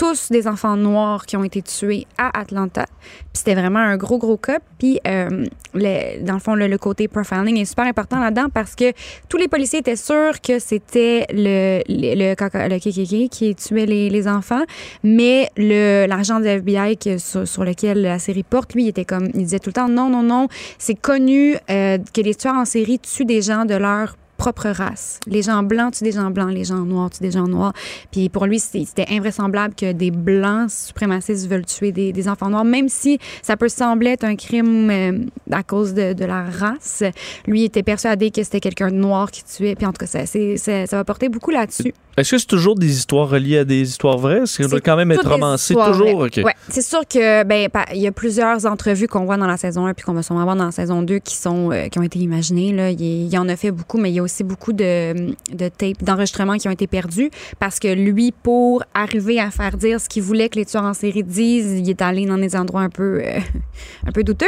tous 0.00 0.30
des 0.30 0.48
enfants 0.48 0.78
noirs 0.78 1.26
qui 1.26 1.36
ont 1.36 1.44
été 1.44 1.60
tués 1.60 2.06
à 2.16 2.40
Atlanta. 2.40 2.86
C'était 3.34 3.54
vraiment 3.54 3.80
un 3.80 3.98
gros, 3.98 4.16
gros 4.16 4.38
cas. 4.38 4.58
Puis, 4.78 4.98
euh, 5.06 5.44
dans 5.74 6.32
le 6.32 6.38
fond, 6.38 6.54
le, 6.54 6.68
le 6.68 6.78
côté 6.78 7.06
profiling 7.06 7.58
est 7.58 7.66
super 7.66 7.84
important 7.84 8.18
là-dedans 8.18 8.48
parce 8.48 8.74
que 8.74 8.94
tous 9.28 9.36
les 9.36 9.46
policiers 9.46 9.80
étaient 9.80 9.96
sûrs 9.96 10.40
que 10.40 10.58
c'était 10.58 11.26
le, 11.34 11.82
le, 11.86 13.28
qui 13.28 13.54
tuait 13.54 13.84
les, 13.84 14.08
les 14.08 14.26
enfants, 14.26 14.62
mais 15.04 15.50
le 15.58 16.06
l'argent 16.06 16.40
de 16.40 16.46
FBI 16.46 16.96
sur 17.18 17.64
lequel 17.64 18.00
la 18.00 18.18
série 18.18 18.42
porte, 18.42 18.72
lui, 18.72 18.84
il 18.84 18.88
était 18.88 19.04
comme, 19.04 19.28
il 19.34 19.42
disait 19.42 19.58
tout 19.58 19.68
le 19.68 19.74
temps 19.74 19.88
non, 19.90 20.08
non, 20.08 20.22
non, 20.22 20.48
c'est 20.78 20.98
connu 20.98 21.56
euh, 21.68 21.98
que 22.14 22.22
les 22.22 22.34
tueurs 22.34 22.54
en 22.54 22.64
série 22.64 22.98
tuent 23.00 23.26
des 23.26 23.42
gens 23.42 23.66
de 23.66 23.74
leur 23.74 24.16
propre 24.40 24.70
race. 24.70 25.20
Les 25.26 25.42
gens 25.42 25.62
blancs 25.62 25.92
tuent 25.92 26.04
des 26.04 26.12
gens 26.12 26.30
blancs, 26.30 26.50
les 26.50 26.64
gens 26.64 26.86
noirs 26.86 27.10
tuent 27.10 27.22
des 27.22 27.30
gens 27.30 27.46
noirs. 27.46 27.74
Puis 28.10 28.30
pour 28.30 28.46
lui, 28.46 28.58
c'était 28.58 29.04
invraisemblable 29.10 29.74
que 29.74 29.92
des 29.92 30.10
blancs 30.10 30.70
suprémacistes 30.70 31.46
veulent 31.46 31.66
tuer 31.66 31.92
des, 31.92 32.10
des 32.14 32.26
enfants 32.26 32.48
noirs, 32.48 32.64
même 32.64 32.88
si 32.88 33.18
ça 33.42 33.58
peut 33.58 33.68
sembler 33.68 34.12
être 34.12 34.24
un 34.24 34.36
crime 34.36 34.88
euh, 34.90 35.18
à 35.50 35.62
cause 35.62 35.92
de, 35.92 36.24
la 36.24 36.44
race. 36.44 37.02
Lui 37.46 37.64
était 37.64 37.82
persuadé 37.82 38.30
que 38.30 38.42
c'était 38.42 38.60
quelqu'un 38.60 38.88
de 38.88 38.96
noir 38.96 39.30
qui 39.30 39.44
tuait. 39.44 39.74
Puis 39.74 39.84
en 39.84 39.92
tout 39.92 40.06
cas, 40.06 40.06
ça, 40.06 40.24
ça 40.26 40.96
va 40.96 41.04
porter 41.04 41.28
beaucoup 41.28 41.50
là-dessus. 41.50 41.92
Est-ce 42.20 42.30
que 42.32 42.38
c'est 42.38 42.46
toujours 42.46 42.74
des 42.76 42.90
histoires 42.96 43.28
reliées 43.28 43.58
à 43.58 43.64
des 43.64 43.82
histoires 43.82 44.18
vraies? 44.18 44.42
Ça 44.46 44.66
doit 44.68 44.80
quand 44.80 44.96
même 44.96 45.10
être 45.12 45.28
romancé 45.28 45.74
toujours? 45.74 46.18
vraies. 46.18 46.40
OK. 46.40 46.44
Ouais, 46.44 46.54
c'est 46.68 46.82
sûr 46.82 47.00
que 47.08 47.44
ben 47.44 47.68
il 47.94 48.00
y 48.00 48.06
a 48.06 48.12
plusieurs 48.12 48.66
entrevues 48.66 49.08
qu'on 49.08 49.24
voit 49.24 49.36
dans 49.36 49.46
la 49.46 49.56
saison 49.56 49.86
1 49.86 49.94
puis 49.94 50.04
qu'on 50.04 50.12
va 50.12 50.22
sûrement 50.22 50.44
voir 50.44 50.56
dans 50.56 50.66
la 50.66 50.70
saison 50.70 51.02
2 51.02 51.18
qui 51.18 51.36
sont 51.36 51.70
euh, 51.72 51.88
qui 51.88 51.98
ont 51.98 52.02
été 52.02 52.18
imaginées 52.18 52.72
là, 52.72 52.90
il, 52.90 53.00
y- 53.00 53.26
il 53.26 53.38
en 53.38 53.48
a 53.48 53.56
fait 53.56 53.70
beaucoup 53.70 53.98
mais 53.98 54.10
il 54.10 54.14
y 54.14 54.18
a 54.18 54.22
aussi 54.22 54.44
beaucoup 54.44 54.72
de 54.72 55.30
de 55.54 55.68
tapes 55.68 56.02
d'enregistrements 56.02 56.56
qui 56.56 56.68
ont 56.68 56.72
été 56.72 56.86
perdus 56.86 57.30
parce 57.58 57.78
que 57.78 57.88
lui 57.88 58.32
pour 58.32 58.82
arriver 58.94 59.38
à 59.40 59.50
faire 59.50 59.76
dire 59.76 60.00
ce 60.00 60.08
qu'il 60.08 60.22
voulait 60.22 60.48
que 60.48 60.56
les 60.58 60.66
tueurs 60.66 60.84
en 60.84 60.94
série 60.94 61.22
disent, 61.22 61.78
il 61.80 61.88
est 61.88 62.02
allé 62.02 62.26
dans 62.26 62.38
des 62.38 62.56
endroits 62.56 62.82
un 62.82 62.90
peu 62.90 63.20
euh, 63.24 63.38
un 64.06 64.12
peu 64.12 64.22
douteux. 64.24 64.46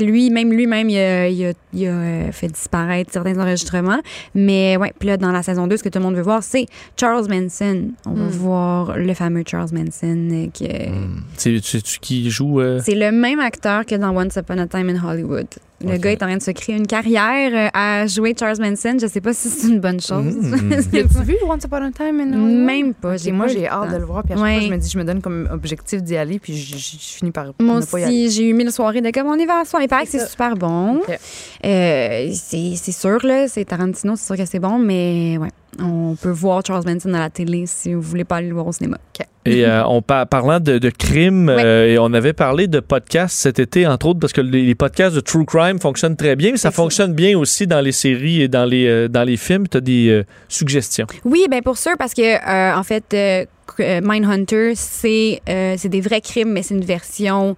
Lui 0.00 0.30
même 0.30 0.52
lui-même 0.52 0.90
il 0.90 0.98
a, 0.98 1.28
il 1.28 1.46
a- 1.46 1.52
il 1.72 1.86
a, 1.86 1.90
euh, 1.90 2.32
fait 2.32 2.48
disparaître 2.48 3.10
certains 3.12 3.38
enregistrements 3.38 4.00
mais 4.34 4.76
ouais, 4.76 4.92
puis 4.98 5.08
là 5.08 5.16
dans 5.16 5.30
la 5.32 5.42
saison 5.42 5.66
2 5.66 5.76
ce 5.76 5.82
que 5.82 5.88
tout 5.88 5.98
le 5.98 6.04
monde 6.04 6.14
veut 6.16 6.22
voir 6.22 6.42
c'est 6.42 6.66
Charles 6.98 7.13
Manson. 7.22 7.90
On 8.06 8.12
va 8.14 8.24
Mm. 8.24 8.28
voir 8.28 8.96
le 8.98 9.14
fameux 9.14 9.42
Charles 9.46 9.70
Manson 9.72 10.28
euh, 10.32 10.46
qui 10.52 10.68
C'est 11.36 11.60
tu, 11.60 11.82
tu- 11.82 11.98
qui 12.00 12.30
joue. 12.30 12.60
euh, 12.60 12.80
c'est 12.84 12.94
le 12.94 13.10
même 13.12 13.40
acteur 13.40 13.86
que 13.86 13.94
dans 13.94 14.16
Once 14.16 14.36
Upon 14.36 14.58
a 14.58 14.66
Time 14.66 14.88
in 14.90 15.02
Hollywood. 15.02 15.46
Le 15.80 15.96
gars 15.98 16.12
est 16.12 16.22
en 16.22 16.26
train 16.26 16.36
de 16.36 16.42
se 16.42 16.50
créer 16.52 16.76
une 16.76 16.86
carrière 16.86 17.50
euh, 17.52 17.68
à 17.74 18.06
jouer 18.06 18.34
Charles 18.38 18.58
Manson. 18.60 18.96
Je 19.00 19.06
sais 19.06 19.20
pas 19.20 19.34
si 19.34 19.48
c'est 19.50 19.68
une 19.68 19.80
bonne 19.80 20.00
chose. 20.00 20.24
Mm. 20.34 20.70
L'as-tu 20.92 21.22
vu 21.24 21.36
Once 21.46 21.64
Upon 21.64 21.76
a 21.82 21.90
Time 21.90 22.20
in 22.20 22.32
Hollywood? 22.32 22.64
Même 22.64 22.94
pas. 22.94 23.16
Ok, 23.16 23.32
moi, 23.32 23.48
j'ai 23.48 23.68
hâte 23.68 23.90
de 23.92 23.96
le 23.96 24.04
voir. 24.04 24.22
Puis 24.22 24.32
à 24.32 24.36
chaque 24.36 24.44
Ouais. 24.44 24.58
fois, 24.60 24.66
je 24.68 24.72
me 24.72 24.78
dis, 24.78 24.88
je 24.90 24.98
me 24.98 25.04
donne 25.04 25.20
comme 25.20 25.48
objectif 25.52 26.02
d'y 26.02 26.16
aller, 26.16 26.38
puis 26.38 26.56
je, 26.56 26.76
je- 26.76 26.92
je 26.92 27.16
finis 27.18 27.32
par 27.32 27.46
Moi 27.60 27.80
ne 27.80 27.84
pas 27.84 28.00
y 28.00 28.04
aller. 28.04 28.30
j'ai 28.30 28.48
eu 28.48 28.54
mille 28.54 28.70
soirées 28.72 29.02
de 29.02 29.10
comme 29.10 29.26
on 29.26 29.34
y 29.38 29.44
va 29.44 29.60
à 29.60 29.64
soir. 29.64 29.82
Il 29.82 29.88
paraît 29.88 30.04
que 30.04 30.10
C'est 30.10 30.26
super 30.26 30.54
bon. 30.56 30.98
Ok. 30.98 31.18
Euh, 31.66 32.30
c'est 32.32 32.74
c'est 32.76 32.92
sûr, 32.92 33.18
là. 33.26 33.48
C'est 33.48 33.64
Tarantino, 33.66 34.14
c'est 34.16 34.26
sûr 34.26 34.36
que 34.36 34.44
c'est 34.46 34.60
bon, 34.60 34.78
mais 34.78 35.36
ouais. 35.38 35.48
On 35.82 36.14
peut 36.14 36.30
voir 36.30 36.62
Charles 36.64 36.84
Manson 36.86 37.12
à 37.14 37.18
la 37.18 37.30
télé 37.30 37.64
si 37.66 37.92
vous 37.94 38.00
voulez 38.00 38.24
pas 38.24 38.36
aller 38.36 38.48
le 38.48 38.54
voir 38.54 38.66
au 38.68 38.72
cinéma. 38.72 38.96
Et 39.46 39.66
euh, 39.66 39.84
on 39.86 40.00
par- 40.00 40.26
parlant 40.26 40.58
de, 40.58 40.78
de 40.78 40.90
crime, 40.90 41.48
Ouais. 41.48 41.62
euh, 41.64 41.86
et 41.86 41.98
on 41.98 42.12
avait 42.14 42.32
parlé 42.32 42.66
de 42.66 42.80
podcasts 42.80 43.36
cet 43.36 43.58
été, 43.58 43.86
entre 43.86 44.06
autres, 44.06 44.20
parce 44.20 44.32
que 44.32 44.40
les, 44.40 44.62
les 44.62 44.74
podcasts 44.74 45.14
de 45.14 45.20
true 45.20 45.44
crime 45.44 45.78
fonctionnent 45.78 46.16
très 46.16 46.34
bien, 46.34 46.52
mais 46.52 46.56
ça 46.56 46.70
fonctionne 46.70 47.12
bien 47.12 47.36
aussi 47.38 47.66
dans 47.66 47.80
les 47.80 47.92
séries 47.92 48.40
et 48.42 48.48
dans 48.48 48.64
les, 48.64 48.86
euh, 48.86 49.08
dans 49.08 49.22
les 49.24 49.36
films. 49.36 49.68
Tu 49.68 49.76
as 49.76 49.80
des 49.82 50.08
euh, 50.08 50.24
suggestions? 50.48 51.06
Oui, 51.24 51.46
ben 51.50 51.60
pour 51.62 51.76
sûr, 51.76 51.92
parce 51.98 52.14
que 52.14 52.22
euh, 52.22 52.74
en 52.76 52.82
fait, 52.82 53.14
Mindhunter, 53.78 54.72
c'est 54.76 55.40
euh, 55.48 55.74
c'est 55.76 55.88
des 55.88 56.00
vrais 56.00 56.20
crimes, 56.20 56.52
mais 56.52 56.62
c'est 56.62 56.74
une 56.74 56.84
version 56.84 57.56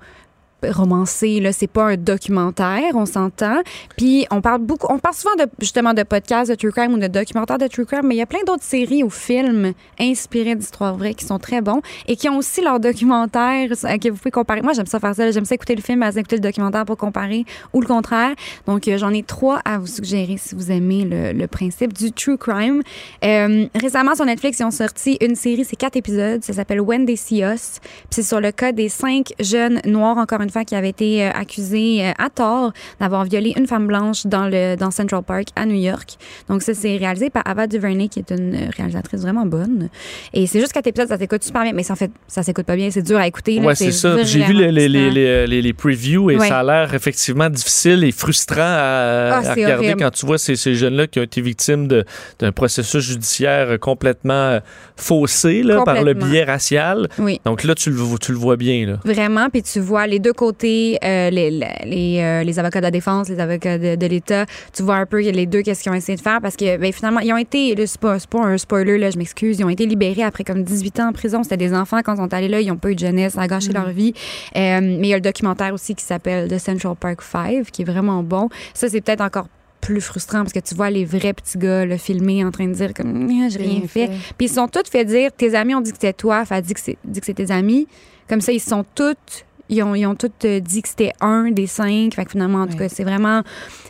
romancée 0.65 1.41
là 1.41 1.53
c'est 1.53 1.66
pas 1.66 1.85
un 1.85 1.97
documentaire 1.97 2.95
on 2.95 3.07
s'entend. 3.07 3.61
Puis 3.97 4.27
on 4.31 4.41
parle 4.41 4.62
beaucoup 4.62 4.87
on 4.91 4.99
parle 4.99 5.15
souvent 5.15 5.35
de 5.37 5.47
justement 5.61 5.95
de 5.95 6.03
podcasts 6.03 6.51
de 6.51 6.57
true 6.57 6.73
crime 6.73 6.95
ou 6.95 6.99
de 6.99 7.07
documentaires 7.07 7.59
de 7.59 7.66
true 7.66 7.85
crime 7.85 8.07
mais 8.07 8.15
il 8.15 8.19
y 8.19 8.23
a 8.23 8.27
plein 8.27 8.43
d'autres 8.47 8.62
séries 8.62 9.03
ou 9.03 9.11
films 9.11 9.73
inspirés 10.01 10.55
d'histoires 10.55 10.97
vraies 10.97 11.15
qui 11.15 11.24
sont 11.24 11.39
très 11.39 11.61
bons 11.61 11.83
et 12.09 12.16
qui 12.16 12.28
ont 12.28 12.39
aussi 12.39 12.62
leurs 12.62 12.81
documentaires 12.81 13.69
euh, 13.85 13.99
que 13.99 14.09
vous 14.09 14.16
pouvez 14.16 14.31
comparer. 14.31 14.62
Moi 14.62 14.73
j'aime 14.73 14.87
ça 14.87 14.99
faire 14.99 15.15
ça 15.15 15.31
j'aime 15.31 15.45
ça 15.45 15.55
écouter 15.55 15.74
le 15.74 15.83
film 15.83 16.03
à 16.03 16.09
écouter 16.11 16.37
le 16.37 16.43
documentaire 16.43 16.85
pour 16.85 16.97
comparer 16.97 17.45
ou 17.73 17.81
le 17.81 17.87
contraire. 17.87 18.35
Donc 18.66 18.89
euh, 18.89 18.99
j'en 18.99 19.11
ai 19.11 19.23
trois 19.23 19.61
à 19.65 19.78
vous 19.78 19.87
suggérer 19.87 20.37
si 20.39 20.55
vous 20.55 20.70
aimez 20.70 21.05
le, 21.05 21.33
le 21.33 21.47
principe 21.47 21.93
du 21.93 22.12
true 22.12 22.39
crime. 22.39 22.83
Euh, 23.24 23.66
récemment 23.74 24.15
sur 24.15 24.24
Netflix 24.24 24.59
ils 24.59 24.65
ont 24.65 24.70
sorti 24.70 25.19
une 25.20 25.35
série 25.35 25.65
c'est 25.65 25.77
quatre 25.77 25.97
épisodes 25.97 26.43
ça 26.43 26.53
s'appelle 26.53 26.81
When 26.81 27.07
They 27.07 27.16
See 27.16 27.43
Us 27.43 27.81
Puis 27.83 28.07
c'est 28.11 28.23
sur 28.23 28.41
le 28.41 28.53
cas 28.53 28.73
des 28.73 28.89
cinq 28.89 29.33
jeunes 29.41 29.81
noirs 29.85 30.16
encore 30.16 30.41
une 30.47 30.51
fois 30.51 30.64
qui 30.64 30.74
avaient 30.74 30.89
été 30.90 31.24
euh, 31.24 31.31
accusés 31.35 31.98
euh, 32.06 32.12
à 32.18 32.31
tort 32.31 32.73
d'avoir 33.01 33.24
violé 33.24 33.52
une 33.56 33.66
femme 33.66 33.86
blanche 33.89 34.27
dans 34.27 34.47
le 34.47 34.77
dans 34.77 34.90
Central 34.90 35.23
Park 35.23 35.48
à 35.56 35.66
New 35.66 35.74
York 35.90 36.09
donc 36.48 36.62
ça 36.62 36.73
c'est 36.74 36.97
réalisé 36.97 37.31
par 37.31 37.43
Ava 37.47 37.66
DuVernay 37.66 38.09
qui 38.09 38.20
est 38.20 38.31
une 38.31 38.70
réalisatrice 38.77 39.20
vraiment 39.23 39.44
bonne 39.47 39.89
et 40.32 40.47
c'est 40.47 40.60
juste 40.60 40.73
quatre 40.73 40.86
épisodes 40.86 41.09
ça 41.09 41.18
s'écoute 41.18 41.43
super 41.43 41.62
bien 41.64 41.73
mais 41.73 41.82
ça, 41.82 41.93
en 41.94 41.97
fait 41.97 42.10
ça 42.28 42.43
s'écoute 42.43 42.66
pas 42.66 42.77
bien 42.77 42.90
c'est 42.90 43.02
dur 43.02 43.18
à 43.18 43.27
écouter 43.27 43.60
Ouais, 43.60 43.74
c'est 43.74 43.90
ça. 43.93 44.23
J'ai 44.23 44.43
vu 44.44 44.52
les, 44.52 44.70
les, 44.70 44.89
les, 44.89 45.62
les, 45.62 45.73
previews 45.73 46.31
et 46.31 46.36
Ouais. 46.36 46.48
ça 46.48 46.60
a 46.60 46.62
l'air 46.62 46.94
effectivement 46.94 47.48
difficile 47.51 48.05
et 48.05 48.12
frustrant 48.12 48.60
à, 48.60 49.32
Ah, 49.32 49.36
à 49.39 49.55
regarder 49.55 49.86
horrible. 49.86 50.01
quand 50.02 50.10
tu 50.10 50.27
vois 50.27 50.39
ces, 50.39 50.55
ces 50.56 50.74
jeunes-là 50.74 51.06
qui 51.06 51.18
ont 51.18 51.23
été 51.24 51.40
victimes 51.40 51.89
de- 51.89 52.05
d'un 52.39 52.52
processus 52.52 53.02
judiciaire 53.05 53.78
complètement 53.81 54.32
euh, 54.35 54.60
faussé 54.97 55.62
là, 55.62 55.82
par 55.85 56.02
le 56.02 56.14
biais 56.14 56.44
racial. 56.44 57.09
oui 57.18 57.40
Donc 57.44 57.64
là, 57.64 57.74
tu 57.74 57.90
le, 57.90 57.98
tu 58.20 58.32
le 58.32 58.39
vois 58.39 58.56
bien. 58.56 58.86
Là. 58.86 58.98
Vraiment, 59.05 59.48
puis 59.51 59.62
tu 59.62 59.81
vois 59.81 60.06
les 60.06 60.18
deux 60.18 60.32
côtés, 60.37 60.99
euh, 61.05 61.31
les, 61.31 61.51
les, 61.51 62.21
euh, 62.21 62.45
les 62.45 62.59
avocats 62.59 62.79
de 62.79 62.85
la 62.85 62.91
défense, 62.91 63.29
les 63.29 63.41
avocats 63.41 63.79
de, 63.79 63.97
de 63.97 64.07
l'État. 64.07 64.47
Tu 64.73 64.83
vois 64.83 64.97
un 64.97 65.07
peu 65.07 65.21
les 65.21 65.47
deux 65.47 65.63
qu'est-ce 65.63 65.83
qu'ils 65.83 65.91
ont 65.91 65.97
essayé 65.97 66.17
de 66.17 66.23
faire 66.23 66.41
parce 66.41 66.57
que 66.57 66.77
ben, 66.77 66.93
finalement, 66.93 67.21
ils 67.21 67.33
ont 67.33 67.37
été, 67.37 67.75
c'est 67.87 68.01
pas, 68.01 68.19
un 68.35 68.59
spoiler, 68.59 68.99
là, 68.99 69.11
je 69.11 69.19
m'excuse, 69.19 69.59
ils 69.59 69.65
ont 69.65 69.69
été 69.69 69.87
libérés 69.87 70.23
après 70.23 70.45
comme 70.45 70.63
18 70.63 71.01
ans 71.01 71.09
en 71.09 71.13
prison. 71.13 71.43
C'était 71.43 71.57
des 71.57 71.75
enfants 71.75 72.01
quand 72.05 72.15
ils 72.15 72.19
sont 72.19 72.33
allés 72.33 72.49
là, 72.49 72.61
ils 72.61 72.69
n'ont 72.69 72.77
pas 72.77 72.91
eu 72.91 72.95
de 72.95 73.01
jeunesse, 73.01 73.35
ça 73.35 73.43
a 73.43 73.49
gâché 73.49 73.73
leur 73.73 73.91
vie. 73.91 74.13
Euh, 74.57 74.81
mais 74.81 75.09
il 75.09 75.09
y 75.09 75.13
a 75.13 75.17
le 75.17 75.23
documentaire 75.23 75.75
aussi 75.75 75.95
qui 75.95 76.05
s'appelle 76.05 76.49
The 76.49 76.59
Central 76.59 76.95
Park 76.95 77.23
5, 77.23 77.71
qui 77.71 77.83
est 77.83 77.85
vraiment 77.85 78.23
bon. 78.23 78.49
Ça, 78.75 78.89
c'est 78.89 79.01
peut-être 79.01 79.23
encore 79.23 79.49
plus 79.81 80.01
frustrant 80.01 80.41
parce 80.41 80.53
que 80.53 80.59
tu 80.59 80.75
vois 80.75 80.91
les 80.91 81.05
vrais 81.05 81.33
petits 81.33 81.59
gars 81.59 81.85
le 81.85 81.97
filmer 81.97 82.45
en 82.45 82.51
train 82.51 82.67
de 82.67 82.73
dire 82.73 82.93
comme 82.93 83.29
Ah, 83.31 83.49
j'ai 83.49 83.59
rien 83.59 83.83
fait. 83.87 84.11
Puis 84.37 84.47
ils 84.47 84.53
sont 84.53 84.69
tous 84.69 84.89
fait 84.91 85.05
dire 85.05 85.31
tes 85.37 85.55
amis 85.55 85.75
ont 85.75 85.81
dit 85.81 85.93
que 85.93 85.99
c'était 86.01 86.13
toi, 86.13 86.45
fait 86.45 86.61
dit 86.63 86.75
que 86.75 86.81
c'est 86.81 86.99
dit 87.05 87.21
que 87.21 87.27
c'est 87.27 87.35
tes 87.35 87.51
amis. 87.51 87.87
Comme 88.29 88.41
ça 88.41 88.53
ils 88.53 88.61
sont 88.61 88.85
tous 88.95 89.45
ils 89.68 89.82
ont, 89.82 89.94
ils 89.94 90.06
ont 90.06 90.14
tous 90.14 90.30
euh, 90.44 90.60
dit 90.60 90.82
que 90.82 90.88
c'était 90.88 91.12
un 91.20 91.51
des 91.51 91.66
cinq. 91.66 92.14
Fait 92.14 92.24
que 92.24 92.30
finalement, 92.32 92.62
en 92.62 92.66
tout 92.66 92.76
cas, 92.76 92.88
c'est 92.88 93.05
vraiment. 93.05 93.43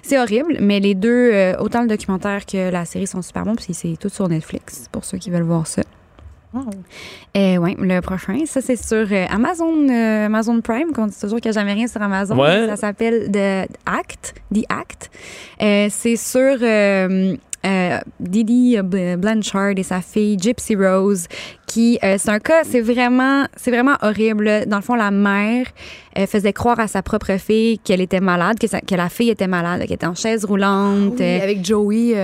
C'est 0.02 0.18
horrible, 0.18 0.58
mais 0.60 0.80
les 0.80 0.94
deux, 0.94 1.30
euh, 1.32 1.56
autant 1.58 1.82
le 1.82 1.88
documentaire 1.88 2.46
que 2.46 2.70
la 2.70 2.84
série 2.84 3.06
sont 3.06 3.22
super 3.22 3.44
bons, 3.44 3.56
puis 3.56 3.74
c'est 3.74 3.96
tout 3.98 4.08
sur 4.08 4.28
Netflix 4.28 4.86
pour 4.92 5.04
ceux 5.04 5.18
qui 5.18 5.30
veulent 5.30 5.42
voir 5.42 5.66
ça. 5.66 5.82
Et 7.34 7.58
ouais, 7.58 7.76
le 7.78 8.00
prochain, 8.00 8.38
ça 8.46 8.62
c'est 8.62 8.76
sur 8.76 9.06
euh, 9.12 9.26
Amazon, 9.28 9.88
euh, 9.90 10.24
Amazon 10.26 10.60
Prime, 10.62 10.92
qu'on 10.94 11.06
dit 11.06 11.20
toujours 11.20 11.38
qu'il 11.38 11.50
n'y 11.50 11.56
a 11.58 11.60
jamais 11.60 11.74
rien 11.74 11.86
sur 11.86 12.00
Amazon. 12.00 12.38
Ouais. 12.40 12.66
Ça 12.68 12.76
s'appelle 12.76 13.30
The 13.30 13.70
Act. 13.84 14.34
The 14.54 14.64
Act. 14.70 15.10
Euh, 15.60 15.88
c'est 15.90 16.16
sur 16.16 16.56
euh, 16.62 17.36
euh, 17.66 17.98
Didi 18.20 18.76
Bl- 18.78 19.16
Blanchard 19.16 19.72
et 19.76 19.82
sa 19.82 20.00
fille 20.00 20.38
Gypsy 20.38 20.76
Rose, 20.76 21.26
qui 21.66 21.98
euh, 22.04 22.16
c'est 22.18 22.30
un 22.30 22.38
cas, 22.38 22.62
c'est 22.64 22.80
vraiment, 22.80 23.44
c'est 23.56 23.70
vraiment 23.70 23.96
horrible. 24.02 24.64
Dans 24.66 24.76
le 24.76 24.82
fond, 24.82 24.94
la 24.94 25.10
mère 25.10 25.66
euh, 26.18 26.26
faisait 26.26 26.52
croire 26.52 26.78
à 26.80 26.86
sa 26.86 27.02
propre 27.02 27.36
fille 27.38 27.78
qu'elle 27.80 28.00
était 28.00 28.20
malade, 28.20 28.58
que, 28.58 28.66
sa- 28.66 28.80
que 28.80 28.94
la 28.94 29.08
fille 29.08 29.30
était 29.30 29.46
malade, 29.48 29.80
qu'elle 29.82 29.92
était 29.94 30.06
en 30.06 30.14
chaise 30.14 30.44
roulante. 30.44 31.14
Oui, 31.18 31.24
euh, 31.24 31.42
avec 31.42 31.64
Joey. 31.64 32.14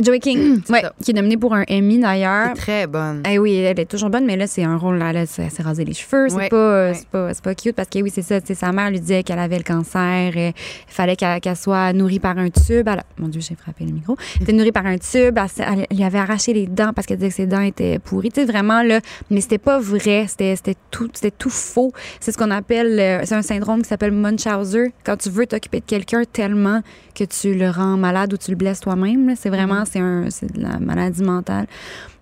Joey 0.00 0.20
King, 0.20 0.60
ouais, 0.70 0.82
qui 1.02 1.10
est 1.10 1.14
nominée 1.14 1.36
pour 1.36 1.54
un 1.54 1.64
Emmy 1.70 1.98
d'ailleurs. 1.98 2.54
très 2.54 2.86
bonne. 2.86 3.22
Eh 3.28 3.38
oui, 3.38 3.54
elle 3.56 3.80
est 3.80 3.84
toujours 3.86 4.10
bonne, 4.10 4.26
mais 4.26 4.36
là, 4.36 4.46
c'est 4.46 4.64
un 4.64 4.76
rôle, 4.76 4.98
là, 4.98 5.12
là, 5.12 5.26
c'est 5.26 5.48
c'est 5.50 5.62
raser 5.62 5.84
les 5.84 5.94
cheveux. 5.94 6.28
C'est 6.28 6.36
Ouais, 6.36 6.48
pas, 6.48 6.86
ouais. 6.88 6.94
c'est 6.94 7.08
pas, 7.08 7.34
c'est 7.34 7.42
pas 7.44 7.54
cute 7.54 7.74
parce 7.76 7.88
que 7.88 7.98
oui, 8.00 8.10
c'est 8.14 8.22
ça. 8.22 8.38
Sa 8.54 8.72
mère 8.72 8.90
lui 8.90 9.00
disait 9.00 9.22
qu'elle 9.22 9.38
avait 9.38 9.58
le 9.58 9.64
cancer. 9.64 10.32
Il 10.36 10.52
fallait 10.88 11.16
qu'elle 11.16 11.56
soit 11.56 11.92
nourrie 11.92 12.20
par 12.20 12.36
un 12.38 12.50
tube. 12.50 12.86
Elle- 12.88 13.02
mon 13.18 13.28
Dieu, 13.28 13.40
j'ai 13.40 13.54
frappé 13.54 13.84
le 13.84 13.92
micro. 13.92 14.16
Elle 14.36 14.42
était 14.42 14.52
nourrie 14.52 14.72
par 14.72 14.86
un 14.86 14.98
tube. 14.98 15.38
Elle, 15.38 15.48
s'est- 15.48 15.64
elle 15.90 15.96
lui 15.96 16.04
avait 16.04 16.18
arraché 16.18 16.52
les 16.52 16.66
dents 16.66 16.92
parce 16.94 17.06
qu'elle 17.06 17.16
disait 17.18 17.30
que 17.30 17.34
ses 17.34 17.46
dents 17.46 17.60
étaient 17.60 17.98
pourries. 17.98 18.30
Tu 18.30 18.40
sais, 18.40 18.46
vraiment, 18.46 18.73
là. 18.82 19.00
Mais 19.30 19.40
c'était 19.40 19.58
pas 19.58 19.78
vrai. 19.78 20.26
C'était 20.28 20.56
tout, 20.90 21.08
c'était 21.12 21.30
tout 21.30 21.50
faux. 21.50 21.92
C'est 22.20 22.32
ce 22.32 22.38
qu'on 22.38 22.50
appelle, 22.50 22.98
euh, 22.98 23.20
c'est 23.24 23.34
un 23.34 23.42
syndrome 23.42 23.82
qui 23.82 23.88
s'appelle 23.88 24.12
Munchausen. 24.12 24.90
Quand 25.04 25.16
tu 25.16 25.30
veux 25.30 25.46
t'occuper 25.46 25.80
de 25.80 25.84
quelqu'un 25.84 26.22
tellement 26.24 26.80
que 27.14 27.24
tu 27.24 27.54
le 27.54 27.70
rends 27.70 27.96
malade 27.96 28.32
ou 28.32 28.36
tu 28.36 28.50
le 28.50 28.56
blesses 28.56 28.80
toi-même, 28.80 29.34
c'est 29.36 29.50
vraiment, 29.50 29.84
c'est 29.84 30.00
un, 30.00 30.30
c'est 30.30 30.52
de 30.52 30.62
la 30.62 30.78
maladie 30.78 31.22
mentale. 31.22 31.66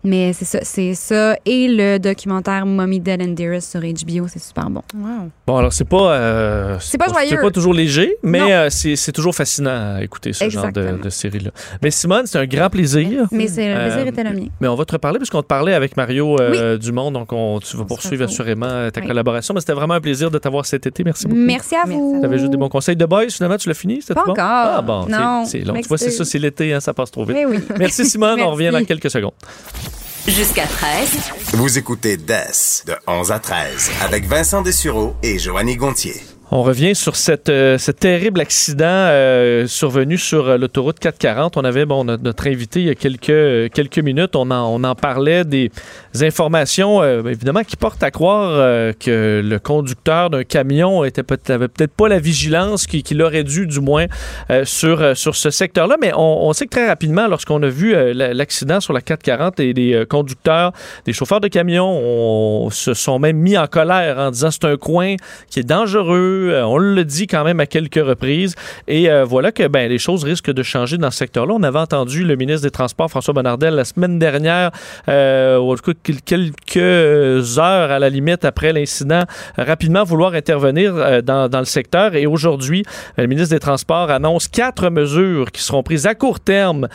Mais 0.04 0.32
c'est 0.32 0.44
ça, 0.44 0.58
c'est 0.62 0.94
ça. 0.94 1.36
Et 1.46 1.68
le 1.68 1.98
documentaire 1.98 2.66
Mommy 2.66 2.98
Dead 2.98 3.22
and 3.22 3.34
Dearest 3.34 3.70
sur 3.70 3.80
HBO, 3.80 4.26
c'est 4.28 4.40
super 4.42 4.68
bon. 4.68 4.82
Wow. 4.96 5.30
Bon, 5.46 5.56
alors, 5.58 5.72
c'est 5.72 5.84
pas. 5.88 6.12
euh, 6.14 6.76
C'est 6.80 6.98
pas 6.98 7.08
joyeux. 7.08 7.28
C'est 7.30 7.36
pas 7.40 7.50
toujours 7.52 7.72
léger, 7.74 8.16
mais 8.22 8.52
euh, 8.52 8.68
c'est 8.70 8.96
c'est 8.96 9.12
toujours 9.12 9.34
fascinant 9.34 9.94
à 9.96 10.02
écouter 10.02 10.32
ce 10.32 10.48
genre 10.50 10.72
de, 10.72 10.98
de 11.02 11.08
série-là. 11.08 11.50
Mais 11.82 11.90
Simone, 11.92 12.26
c'est 12.26 12.38
un 12.38 12.46
grand 12.46 12.68
plaisir. 12.68 13.26
Mais 13.30 13.46
c'est 13.46 13.68
le 13.72 13.80
plaisir 13.80 13.98
Euh, 14.00 14.06
était 14.06 14.24
le 14.24 14.30
mien. 14.32 14.46
Mais 14.60 14.68
on 14.68 14.74
va 14.74 14.84
te 14.84 14.92
reparler 14.92 15.18
puisqu'on 15.18 15.42
te 15.42 15.46
parlait 15.46 15.74
avec 15.74 15.96
Mario 15.96 16.36
euh, 16.40 16.78
Dumont, 16.78 17.12
donc 17.12 17.32
on, 17.32 17.60
tu 17.60 17.76
vas 17.76 17.84
poursuivre 17.84 18.24
assurément 18.24 18.90
ta 18.90 19.00
Oui. 19.00 19.06
collaboration. 19.06 19.54
Mais 19.54 19.60
c'était 19.60 19.72
vraiment 19.72 19.94
un 19.94 20.00
plaisir 20.00 20.30
de 20.30 20.38
t'avoir 20.38 20.66
cet 20.66 20.86
été. 20.86 21.04
Merci 21.04 21.26
beaucoup. 21.28 21.40
Merci 21.40 21.76
à 21.76 21.84
vous. 21.86 22.18
Tu 22.20 22.26
avais 22.26 22.38
juste 22.38 22.50
des 22.50 22.56
bons 22.56 22.68
conseils. 22.68 22.96
The 22.96 23.04
Boys, 23.04 23.28
finalement, 23.30 23.56
tu 23.56 23.68
l'as 23.68 23.74
fini? 23.74 24.00
C'était 24.02 24.14
Pas 24.14 24.24
bon? 24.26 24.32
encore. 24.32 24.44
Ah 24.46 24.82
bon, 24.82 25.04
c'est- 25.06 25.12
Non, 25.12 25.44
c'est 25.46 25.58
long. 25.60 25.74
Tu 25.80 25.86
vois, 25.88 25.98
c'est 25.98 26.10
ça, 26.10 26.24
c'est 26.24 26.38
l'été, 26.38 26.72
hein, 26.72 26.80
ça 26.80 26.92
passe 26.92 27.10
trop 27.12 27.24
vite. 27.24 27.36
Mais 27.36 27.46
oui. 27.46 27.58
Merci 27.78 28.04
Simone, 28.04 28.40
on 28.42 28.50
revient 28.50 28.70
dans 28.72 28.84
quelques 28.84 29.10
secondes. 29.10 29.32
Jusqu'à 30.28 30.66
13. 30.66 31.32
Vous 31.54 31.78
écoutez 31.78 32.16
DES 32.16 32.84
de 32.86 32.94
11 33.08 33.32
à 33.32 33.40
13 33.40 33.90
avec 34.02 34.24
Vincent 34.26 34.62
Dessureau 34.62 35.14
et 35.22 35.38
Joanny 35.40 35.76
Gontier. 35.76 36.14
On 36.54 36.62
revient 36.62 36.94
sur 36.94 37.16
cette, 37.16 37.48
euh, 37.48 37.78
ce 37.78 37.90
terrible 37.90 38.38
accident 38.38 38.84
euh, 38.86 39.66
survenu 39.66 40.18
sur 40.18 40.48
euh, 40.48 40.58
l'autoroute 40.58 40.98
440. 40.98 41.56
On 41.56 41.64
avait 41.64 41.86
bon, 41.86 42.04
notre, 42.04 42.46
invité 42.46 42.80
il 42.80 42.86
y 42.88 42.90
a 42.90 42.94
quelques, 42.94 43.30
euh, 43.30 43.68
quelques 43.72 44.00
minutes. 44.00 44.36
On 44.36 44.50
en, 44.50 44.66
on 44.68 44.84
en 44.84 44.94
parlait 44.94 45.46
des 45.46 45.70
informations, 46.20 47.00
euh, 47.00 47.22
évidemment, 47.24 47.62
qui 47.64 47.78
portent 47.78 48.02
à 48.02 48.10
croire 48.10 48.50
euh, 48.52 48.92
que 48.92 49.40
le 49.42 49.58
conducteur 49.60 50.28
d'un 50.28 50.44
camion 50.44 51.04
était 51.04 51.22
peut 51.22 51.38
avait 51.48 51.68
peut-être 51.68 51.94
pas 51.94 52.10
la 52.10 52.18
vigilance 52.18 52.86
qu'il 52.86 53.02
qu'il 53.02 53.22
aurait 53.22 53.44
dû, 53.44 53.66
du 53.66 53.80
moins, 53.80 54.04
sur, 54.64 55.16
sur 55.16 55.34
ce 55.34 55.48
secteur-là. 55.48 55.96
Mais 56.02 56.12
on, 56.14 56.48
on 56.48 56.52
sait 56.52 56.66
que 56.66 56.70
très 56.72 56.86
rapidement, 56.86 57.28
lorsqu'on 57.28 57.62
a 57.62 57.68
vu 57.68 57.94
la- 57.94 58.34
l'accident 58.34 58.80
sur 58.80 58.92
la 58.92 59.00
440 59.00 59.58
et 59.60 59.72
des 59.72 60.04
conducteurs, 60.06 60.72
des 61.06 61.14
chauffeurs 61.14 61.40
de 61.40 61.48
camions 61.48 61.88
on, 61.88 62.68
se 62.68 62.92
sont 62.92 63.18
même 63.18 63.38
mis 63.38 63.56
en 63.56 63.66
colère 63.66 64.18
en 64.18 64.30
disant 64.30 64.50
c'est 64.50 64.66
un 64.66 64.76
coin 64.76 65.16
qui 65.48 65.60
est 65.60 65.64
dangereux. 65.64 66.41
Euh, 66.50 66.64
on 66.64 66.78
le 66.78 67.04
dit 67.04 67.26
quand 67.26 67.44
même 67.44 67.60
à 67.60 67.66
quelques 67.66 68.04
reprises. 68.04 68.54
Et 68.88 69.10
euh, 69.10 69.24
voilà 69.24 69.52
que 69.52 69.66
ben, 69.68 69.88
les 69.88 69.98
choses 69.98 70.24
risquent 70.24 70.52
de 70.52 70.62
changer 70.62 70.98
dans 70.98 71.10
ce 71.10 71.18
secteur-là. 71.18 71.54
On 71.54 71.62
avait 71.62 71.78
entendu 71.78 72.24
le 72.24 72.36
ministre 72.36 72.62
des 72.62 72.70
Transports, 72.70 73.10
François 73.10 73.34
Bonnardel, 73.34 73.74
la 73.74 73.84
semaine 73.84 74.18
dernière, 74.18 74.70
euh, 75.08 75.58
ou 75.58 75.72
en 75.72 75.76
tout 75.76 75.92
cas 75.92 75.98
quel- 76.24 76.52
quelques 76.64 77.58
heures 77.58 77.90
à 77.90 77.98
la 77.98 78.08
limite 78.08 78.44
après 78.44 78.72
l'incident, 78.72 79.24
rapidement 79.56 80.04
vouloir 80.04 80.34
intervenir 80.34 81.22
dans, 81.22 81.48
dans 81.48 81.58
le 81.58 81.64
secteur. 81.64 82.14
Et 82.14 82.26
aujourd'hui, 82.26 82.84
le 83.16 83.26
ministre 83.26 83.54
des 83.54 83.60
Transports 83.60 84.10
annonce 84.10 84.48
quatre 84.48 84.90
mesures 84.90 85.50
qui 85.50 85.62
seront 85.62 85.82
prises 85.82 86.06
à 86.06 86.14
court 86.14 86.40
terme 86.40 86.88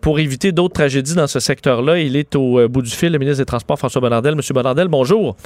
pour 0.00 0.18
éviter 0.18 0.52
d'autres 0.52 0.74
tragédies 0.74 1.14
dans 1.14 1.26
ce 1.26 1.40
secteur-là. 1.40 1.98
Il 1.98 2.16
est 2.16 2.34
au 2.36 2.68
bout 2.68 2.82
du 2.82 2.90
fil, 2.90 3.12
le 3.12 3.18
ministre 3.18 3.42
des 3.42 3.46
Transports, 3.46 3.78
François 3.78 4.00
Bonnardel. 4.00 4.34
Monsieur 4.34 4.54
Bonnardel, 4.54 4.88
bonjour. 4.88 5.36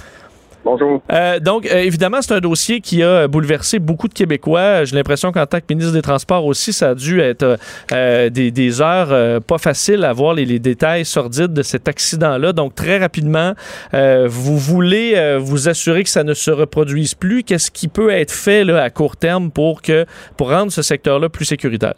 Bonjour. 0.70 1.00
Euh, 1.10 1.40
donc, 1.40 1.64
euh, 1.64 1.78
évidemment, 1.78 2.20
c'est 2.20 2.34
un 2.34 2.40
dossier 2.40 2.82
qui 2.82 3.02
a 3.02 3.26
bouleversé 3.26 3.78
beaucoup 3.78 4.06
de 4.06 4.12
Québécois. 4.12 4.84
J'ai 4.84 4.96
l'impression 4.96 5.32
qu'en 5.32 5.46
tant 5.46 5.60
que 5.60 5.64
ministre 5.70 5.94
des 5.94 6.02
Transports 6.02 6.44
aussi, 6.44 6.74
ça 6.74 6.90
a 6.90 6.94
dû 6.94 7.20
être 7.20 7.56
euh, 7.90 8.28
des, 8.28 8.50
des 8.50 8.82
heures 8.82 9.40
pas 9.44 9.56
faciles 9.56 10.04
à 10.04 10.12
voir 10.12 10.34
les, 10.34 10.44
les 10.44 10.58
détails 10.58 11.06
sordides 11.06 11.54
de 11.54 11.62
cet 11.62 11.88
accident-là. 11.88 12.52
Donc, 12.52 12.74
très 12.74 12.98
rapidement, 12.98 13.54
vous 13.94 14.58
voulez 14.58 15.38
vous 15.40 15.70
assurer 15.70 16.02
que 16.02 16.10
ça 16.10 16.22
ne 16.22 16.34
se 16.34 16.50
reproduise 16.50 17.14
plus. 17.14 17.44
Qu'est-ce 17.44 17.70
qui 17.70 17.88
peut 17.88 18.10
être 18.10 18.32
fait 18.32 18.62
là, 18.64 18.82
à 18.82 18.90
court 18.90 19.16
terme 19.16 19.50
pour, 19.50 19.80
que, 19.80 20.04
pour 20.36 20.50
rendre 20.50 20.70
ce 20.70 20.82
secteur-là 20.82 21.30
plus 21.30 21.46
sécuritaire? 21.46 21.94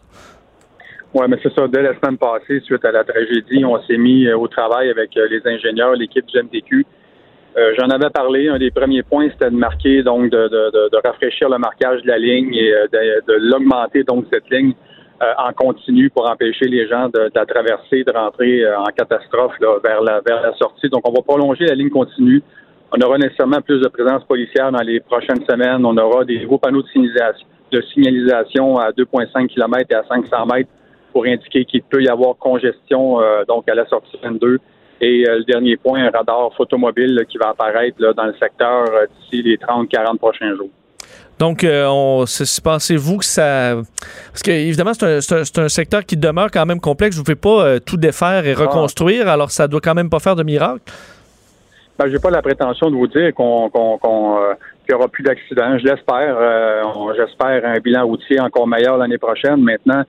Oui, 1.13 1.27
mais 1.29 1.39
c'est 1.43 1.53
ça. 1.55 1.67
Dès 1.67 1.83
la 1.83 1.99
semaine 1.99 2.19
passée, 2.19 2.61
suite 2.61 2.85
à 2.85 2.93
la 2.93 3.03
tragédie, 3.03 3.65
on 3.65 3.83
s'est 3.83 3.99
mis 3.99 4.31
au 4.33 4.47
travail 4.47 4.91
avec 4.91 5.11
les 5.17 5.41
ingénieurs, 5.45 5.95
l'équipe 5.97 6.27
du 6.27 6.41
MTQ. 6.41 6.87
Euh, 7.61 7.75
J'en 7.79 7.89
avais 7.91 8.11
parlé. 8.11 8.49
Un 8.49 8.59
des 8.59 8.71
premiers 8.71 9.03
points, 9.03 9.29
c'était 9.31 9.51
de 9.51 9.57
marquer, 9.57 10.03
donc, 10.03 10.31
de, 10.31 10.49
de, 10.49 10.71
de, 10.71 10.89
de 10.91 10.99
rafraîchir 11.05 11.49
le 11.51 11.59
marquage 11.59 12.03
de 12.03 12.09
la 12.09 12.19
ligne 12.19 12.55
et 12.55 12.73
euh, 12.73 12.87
de, 13.27 13.35
l'augmenter, 13.35 14.03
donc, 14.03 14.25
cette 14.33 14.49
ligne 14.51 14.73
euh, 15.23 15.27
en 15.37 15.53
continu 15.53 16.09
pour 16.09 16.31
empêcher 16.31 16.67
les 16.67 16.89
gens 16.89 17.09
de, 17.09 17.31
la 17.35 17.45
traverser, 17.45 18.03
de 18.05 18.13
rentrer 18.13 18.65
euh, 18.65 18.79
en 18.79 18.87
catastrophe 18.87 19.53
là, 19.61 19.77
vers, 19.85 20.01
la, 20.01 20.23
vers 20.27 20.41
la 20.41 20.55
sortie. 20.55 20.89
Donc, 20.89 21.07
on 21.07 21.13
va 21.13 21.21
prolonger 21.21 21.67
la 21.67 21.75
ligne 21.75 21.91
continue. 21.91 22.43
On 22.93 23.01
aura 23.07 23.19
nécessairement 23.19 23.61
plus 23.61 23.81
de 23.81 23.89
présence 23.89 24.25
policière 24.25 24.73
dans 24.73 24.83
les 24.83 25.01
prochaines 25.01 25.45
semaines. 25.49 25.85
On 25.85 25.97
aura 25.99 26.25
des 26.25 26.41
nouveaux 26.41 26.59
panneaux 26.59 26.83
de 26.83 27.83
signalisation, 27.83 28.79
à 28.79 28.91
2,5 28.91 29.49
km 29.49 29.87
et 29.91 29.95
à 29.95 30.05
500 30.09 30.47
mètres 30.47 30.71
pour 31.13 31.27
indiquer 31.27 31.65
qu'il 31.67 31.83
peut 31.83 32.03
y 32.03 32.09
avoir 32.09 32.37
congestion 32.37 33.19
donc 33.47 33.69
à 33.69 33.75
la 33.75 33.87
sortie 33.87 34.17
22. 34.21 34.59
Et 35.01 35.27
euh, 35.29 35.39
le 35.39 35.45
dernier 35.45 35.77
point, 35.77 36.05
un 36.05 36.11
radar 36.11 36.53
photomobile 36.57 37.15
là, 37.15 37.25
qui 37.25 37.39
va 37.39 37.51
apparaître 37.51 37.97
là, 38.01 38.13
dans 38.13 38.27
le 38.27 38.35
secteur 38.35 38.85
euh, 38.93 39.07
d'ici 39.21 39.43
les 39.43 39.57
30-40 39.57 40.19
prochains 40.19 40.55
jours. 40.57 40.71
Donc, 41.41 41.65
euh, 41.65 42.27
pensez-vous 42.63 43.17
que 43.17 43.25
ça... 43.25 43.77
Parce 44.31 44.43
que, 44.43 44.51
évidemment, 44.51 44.93
c'est 44.93 45.59
un, 45.59 45.69
secteur 45.71 46.05
qui 46.05 46.19
demeure 46.19 46.51
quand 46.51 46.67
même 46.67 46.81
complexe. 46.81 47.17
Vous 47.17 47.23
ne 47.23 47.25
pouvez 47.25 47.35
pas 47.35 47.65
euh, 47.65 47.79
tout 47.79 47.97
défaire 47.97 48.45
et 48.45 48.53
reconstruire, 48.53 49.27
alors 49.27 49.51
ça 49.51 49.67
doit 49.67 49.81
quand 49.81 49.95
même 49.95 50.11
pas 50.11 50.19
faire 50.19 50.37
de 50.37 50.43
miracle? 50.43 50.83
Ben, 51.99 52.11
j'ai 52.11 52.19
pas 52.19 52.31
la 52.31 52.43
prétention 52.43 52.91
de 52.91 52.95
vous 52.95 53.07
dire 53.07 53.33
qu'on 53.33 53.71
euh, 53.75 54.53
qu'il 54.85 54.91
n'y 54.91 54.95
aura 54.95 55.09
plus 55.09 55.23
d'accidents. 55.23 55.79
Je 55.79 55.85
l'espère. 55.85 56.37
J'espère 57.17 57.65
un 57.65 57.79
bilan 57.79 58.07
routier 58.07 58.39
encore 58.39 58.67
meilleur 58.67 58.99
l'année 58.99 59.19
prochaine. 59.19 59.63
Maintenant, 59.63 60.03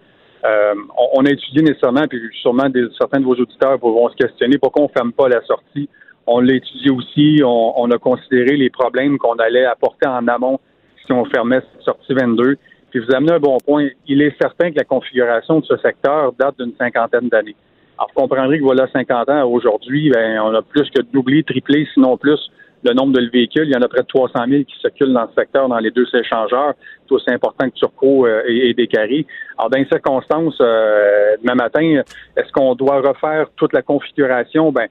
euh, 0.44 0.74
on, 0.98 1.22
on 1.22 1.26
a 1.26 1.30
étudié 1.32 1.62
nécessairement, 1.62 2.08
puis 2.08 2.20
sûrement 2.42 2.70
des, 2.70 2.88
certains 2.98 3.20
de 3.20 3.26
vos 3.26 3.36
auditeurs 3.36 3.78
vont 3.78 4.10
se 4.10 4.16
questionner 4.16 4.58
pourquoi 4.58 4.84
on 4.84 4.88
ne 4.88 4.92
ferme 4.92 5.12
pas 5.14 5.30
la 5.30 5.42
sortie. 5.44 5.90
On 6.28 6.40
l'a 6.40 6.56
étudié 6.56 6.92
aussi. 6.92 7.42
On, 7.44 7.74
on 7.82 7.92
a 7.92 7.98
considéré 7.98 8.58
les 8.58 8.70
problèmes 8.70 9.18
qu'on 9.18 9.36
allait 9.36 9.66
apporter 9.66 10.08
en 10.08 10.28
amont 10.28 10.60
si 11.06 11.12
on 11.12 11.26
fermait 11.26 11.62
cette 11.74 11.84
sortie 11.84 12.14
22. 12.14 12.58
Puis 12.90 13.00
vous 13.00 13.16
amenez 13.16 13.34
un 13.34 13.40
bon 13.40 13.58
point. 13.66 13.88
Il 14.08 14.22
est 14.22 14.36
certain 14.40 14.72
que 14.72 14.78
la 14.78 14.84
configuration 14.84 15.60
de 15.60 15.66
ce 15.66 15.78
secteur 15.78 16.34
date 16.34 16.56
d'une 16.60 16.74
cinquantaine 16.78 17.30
d'années. 17.30 17.56
Alors, 17.98 18.10
vous 18.14 18.22
comprendrez 18.22 18.60
que 18.60 18.64
voilà 18.64 18.88
50 18.92 19.30
ans 19.30 19.48
aujourd'hui, 19.48 20.10
ben, 20.10 20.40
on 20.42 20.54
a 20.54 20.62
plus 20.62 20.90
que 20.90 21.02
doublé, 21.02 21.44
triplé, 21.44 21.88
sinon 21.94 22.18
plus, 22.18 22.40
le 22.84 22.94
nombre 22.94 23.14
de 23.14 23.30
véhicules. 23.30 23.66
Il 23.66 23.72
y 23.72 23.76
en 23.76 23.82
a 23.82 23.88
près 23.88 24.02
de 24.02 24.08
300 24.08 24.34
000 24.48 24.64
qui 24.64 24.80
circulent 24.80 25.14
dans 25.14 25.24
le 25.24 25.30
secteur, 25.38 25.68
dans 25.68 25.80
les 25.80 25.92
deux 25.92 26.08
échangeurs. 26.14 26.74
C'est 27.08 27.14
aussi 27.14 27.30
important 27.30 27.70
que 27.70 27.76
Turcot 27.76 28.26
euh, 28.26 28.44
et, 28.48 28.70
et. 28.70 29.26
Alors, 29.58 29.70
dans 29.70 29.78
les 29.78 29.86
circonstances, 29.86 30.58
euh, 30.62 31.36
demain 31.42 31.56
matin, 31.56 32.02
est-ce 32.36 32.52
qu'on 32.52 32.76
doit 32.76 33.02
refaire 33.02 33.48
toute 33.56 33.74
la 33.74 33.82
configuration? 33.82 34.72
Ben, 34.72 34.88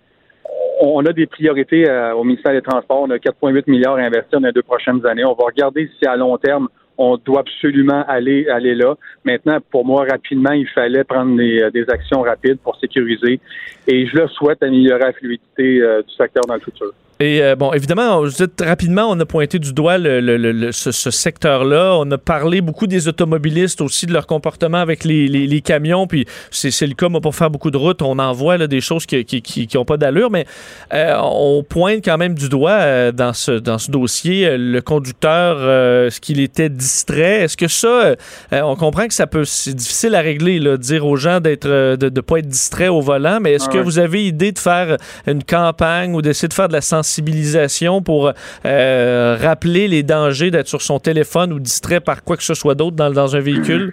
on 0.80 1.04
a 1.04 1.12
des 1.12 1.26
priorités 1.26 1.88
euh, 1.88 2.14
au 2.14 2.24
ministère 2.24 2.52
des 2.52 2.62
Transports. 2.62 3.02
On 3.02 3.10
a 3.10 3.16
4,8 3.16 3.64
milliards 3.70 3.96
à 3.96 4.00
investir 4.00 4.40
dans 4.40 4.46
les 4.46 4.52
deux 4.52 4.62
prochaines 4.62 5.04
années. 5.06 5.24
On 5.24 5.34
va 5.34 5.44
regarder 5.44 5.90
si 5.98 6.06
à 6.06 6.16
long 6.16 6.36
terme, 6.38 6.68
on 6.96 7.16
doit 7.16 7.40
absolument 7.40 8.04
aller 8.08 8.46
aller 8.48 8.74
là. 8.74 8.94
Maintenant, 9.24 9.58
pour 9.70 9.84
moi, 9.84 10.04
rapidement, 10.08 10.52
il 10.52 10.68
fallait 10.68 11.04
prendre 11.04 11.36
des, 11.36 11.62
euh, 11.62 11.70
des 11.70 11.88
actions 11.88 12.20
rapides 12.20 12.58
pour 12.58 12.76
sécuriser. 12.76 13.40
Et 13.86 14.06
je 14.06 14.16
le 14.16 14.28
souhaite 14.28 14.62
améliorer 14.62 15.00
la 15.00 15.12
fluidité 15.12 15.80
euh, 15.80 16.02
du 16.02 16.14
secteur 16.14 16.44
dans 16.46 16.54
le 16.54 16.60
futur. 16.60 16.92
Et 17.22 17.42
euh, 17.42 17.55
bon, 17.55 17.70
évidemment, 17.74 18.22
rapidement, 18.62 19.10
on 19.10 19.20
a 19.20 19.26
pointé 19.26 19.59
du 19.59 19.74
doigt 19.74 19.98
le, 19.98 20.20
le- 20.22 20.38
le- 20.38 20.52
le- 20.52 20.72
ce, 20.72 20.90
ce 20.90 21.10
secteur-là. 21.10 21.94
On 21.98 22.10
a 22.10 22.16
parlé 22.16 22.62
beaucoup 22.62 22.86
des 22.86 23.09
automobilistes 23.09 23.82
aussi, 23.82 24.06
de 24.06 24.12
leur 24.14 24.26
comportement 24.26 24.78
avec 24.78 25.05
les, 25.05 25.28
les- 25.28 25.47
les 25.47 25.60
camions. 25.60 26.06
Puis 26.06 26.24
c'est 26.51 26.86
le 26.86 26.94
cas, 26.94 27.10
moi, 27.10 27.20
pour 27.20 27.34
faire 27.34 27.51
beaucoup 27.51 27.70
de 27.70 27.76
routes, 27.76 28.01
on 28.01 28.18
en 28.18 28.32
voit 28.32 28.56
là, 28.56 28.66
des 28.66 28.80
choses 28.80 29.05
qui 29.05 29.16
n'ont 29.18 29.22
qui, 29.24 29.42
qui- 29.42 29.66
qui 29.66 29.76
ont 29.76 29.84
pas 29.84 29.98
d'allure. 29.98 30.30
Mais 30.30 30.47
euh, 30.94 31.14
on 31.22 31.62
pointe 31.62 32.02
quand 32.02 32.16
même 32.16 32.32
du 32.34 32.48
doigt 32.48 32.70
euh, 32.70 33.12
dans, 33.12 33.34
ce, 33.34 33.52
dans 33.52 33.76
ce 33.76 33.90
dossier 33.90 34.56
le 34.56 34.80
conducteur, 34.80 35.59
ce 36.10 36.20
qu'il 36.20 36.40
était 36.40 36.70
distrait? 36.70 37.42
Est-ce 37.42 37.59
que 37.59 37.68
ça, 37.68 38.14
on 38.51 38.76
comprend 38.76 39.06
que 39.06 39.12
ça 39.14 39.26
peut, 39.26 39.44
c'est 39.44 39.74
difficile 39.74 40.14
à 40.14 40.20
régler, 40.22 40.59
là, 40.59 40.78
dire 40.78 41.05
aux 41.05 41.16
gens 41.16 41.40
d'être, 41.40 41.68
de 41.68 42.09
ne 42.09 42.20
pas 42.22 42.38
être 42.38 42.48
distrait 42.48 42.88
au 42.88 43.02
volant. 43.02 43.40
Mais 43.42 43.52
est-ce 43.52 43.66
Ah 43.68 43.72
que 43.74 43.78
vous 43.78 43.98
avez 43.98 44.24
idée 44.24 44.52
de 44.52 44.59
faire 44.59 44.97
une 45.26 45.44
campagne 45.44 46.14
ou 46.14 46.22
d'essayer 46.22 46.48
de 46.48 46.55
faire 46.55 46.68
de 46.68 46.72
la 46.72 46.80
sensibilisation 46.80 47.10
pour 48.05 48.32
euh, 48.65 49.37
rappeler 49.41 49.89
les 49.89 50.03
dangers 50.03 50.51
d'être 50.51 50.69
sur 50.69 50.82
son 50.82 50.99
téléphone 50.99 51.53
ou 51.53 51.59
distrait 51.59 52.01
par 52.01 52.23
quoi 52.23 52.37
que 52.37 52.43
ce 52.43 52.55
soit 52.55 52.74
d'autre 52.74 52.97
dans, 52.97 53.37
un 53.37 53.41
véhicule? 53.41 53.93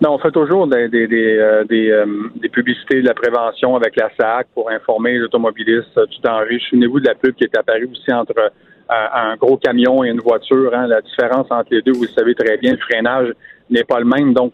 Non, 0.00 0.14
on 0.14 0.18
fait 0.18 0.32
toujours 0.32 0.66
des, 0.66 0.88
euh, 0.92 1.64
euh, 1.70 2.06
publicités 2.52 3.00
de 3.00 3.06
la 3.06 3.14
prévention 3.14 3.76
avec 3.76 3.96
la 3.96 4.10
SAC 4.18 4.48
pour 4.54 4.70
informer 4.70 5.12
les 5.12 5.22
automobilistes 5.22 5.98
du 6.10 6.18
danger. 6.22 6.58
Souvenez-vous 6.68 7.00
de 7.00 7.06
la 7.06 7.14
pub 7.14 7.34
qui 7.34 7.44
est 7.44 7.56
apparue 7.56 7.88
aussi 7.90 8.12
entre 8.12 8.52
un 8.88 9.36
gros 9.36 9.56
camion 9.56 10.04
et 10.04 10.08
une 10.08 10.20
voiture. 10.20 10.74
hein. 10.74 10.86
La 10.88 11.00
différence 11.00 11.46
entre 11.50 11.68
les 11.70 11.80
deux, 11.80 11.92
vous 11.92 12.02
le 12.02 12.08
savez 12.08 12.34
très 12.34 12.58
bien, 12.58 12.72
le 12.72 12.78
freinage 12.78 13.32
n'est 13.70 13.84
pas 13.84 13.98
le 13.98 14.04
même. 14.04 14.34
Donc, 14.34 14.52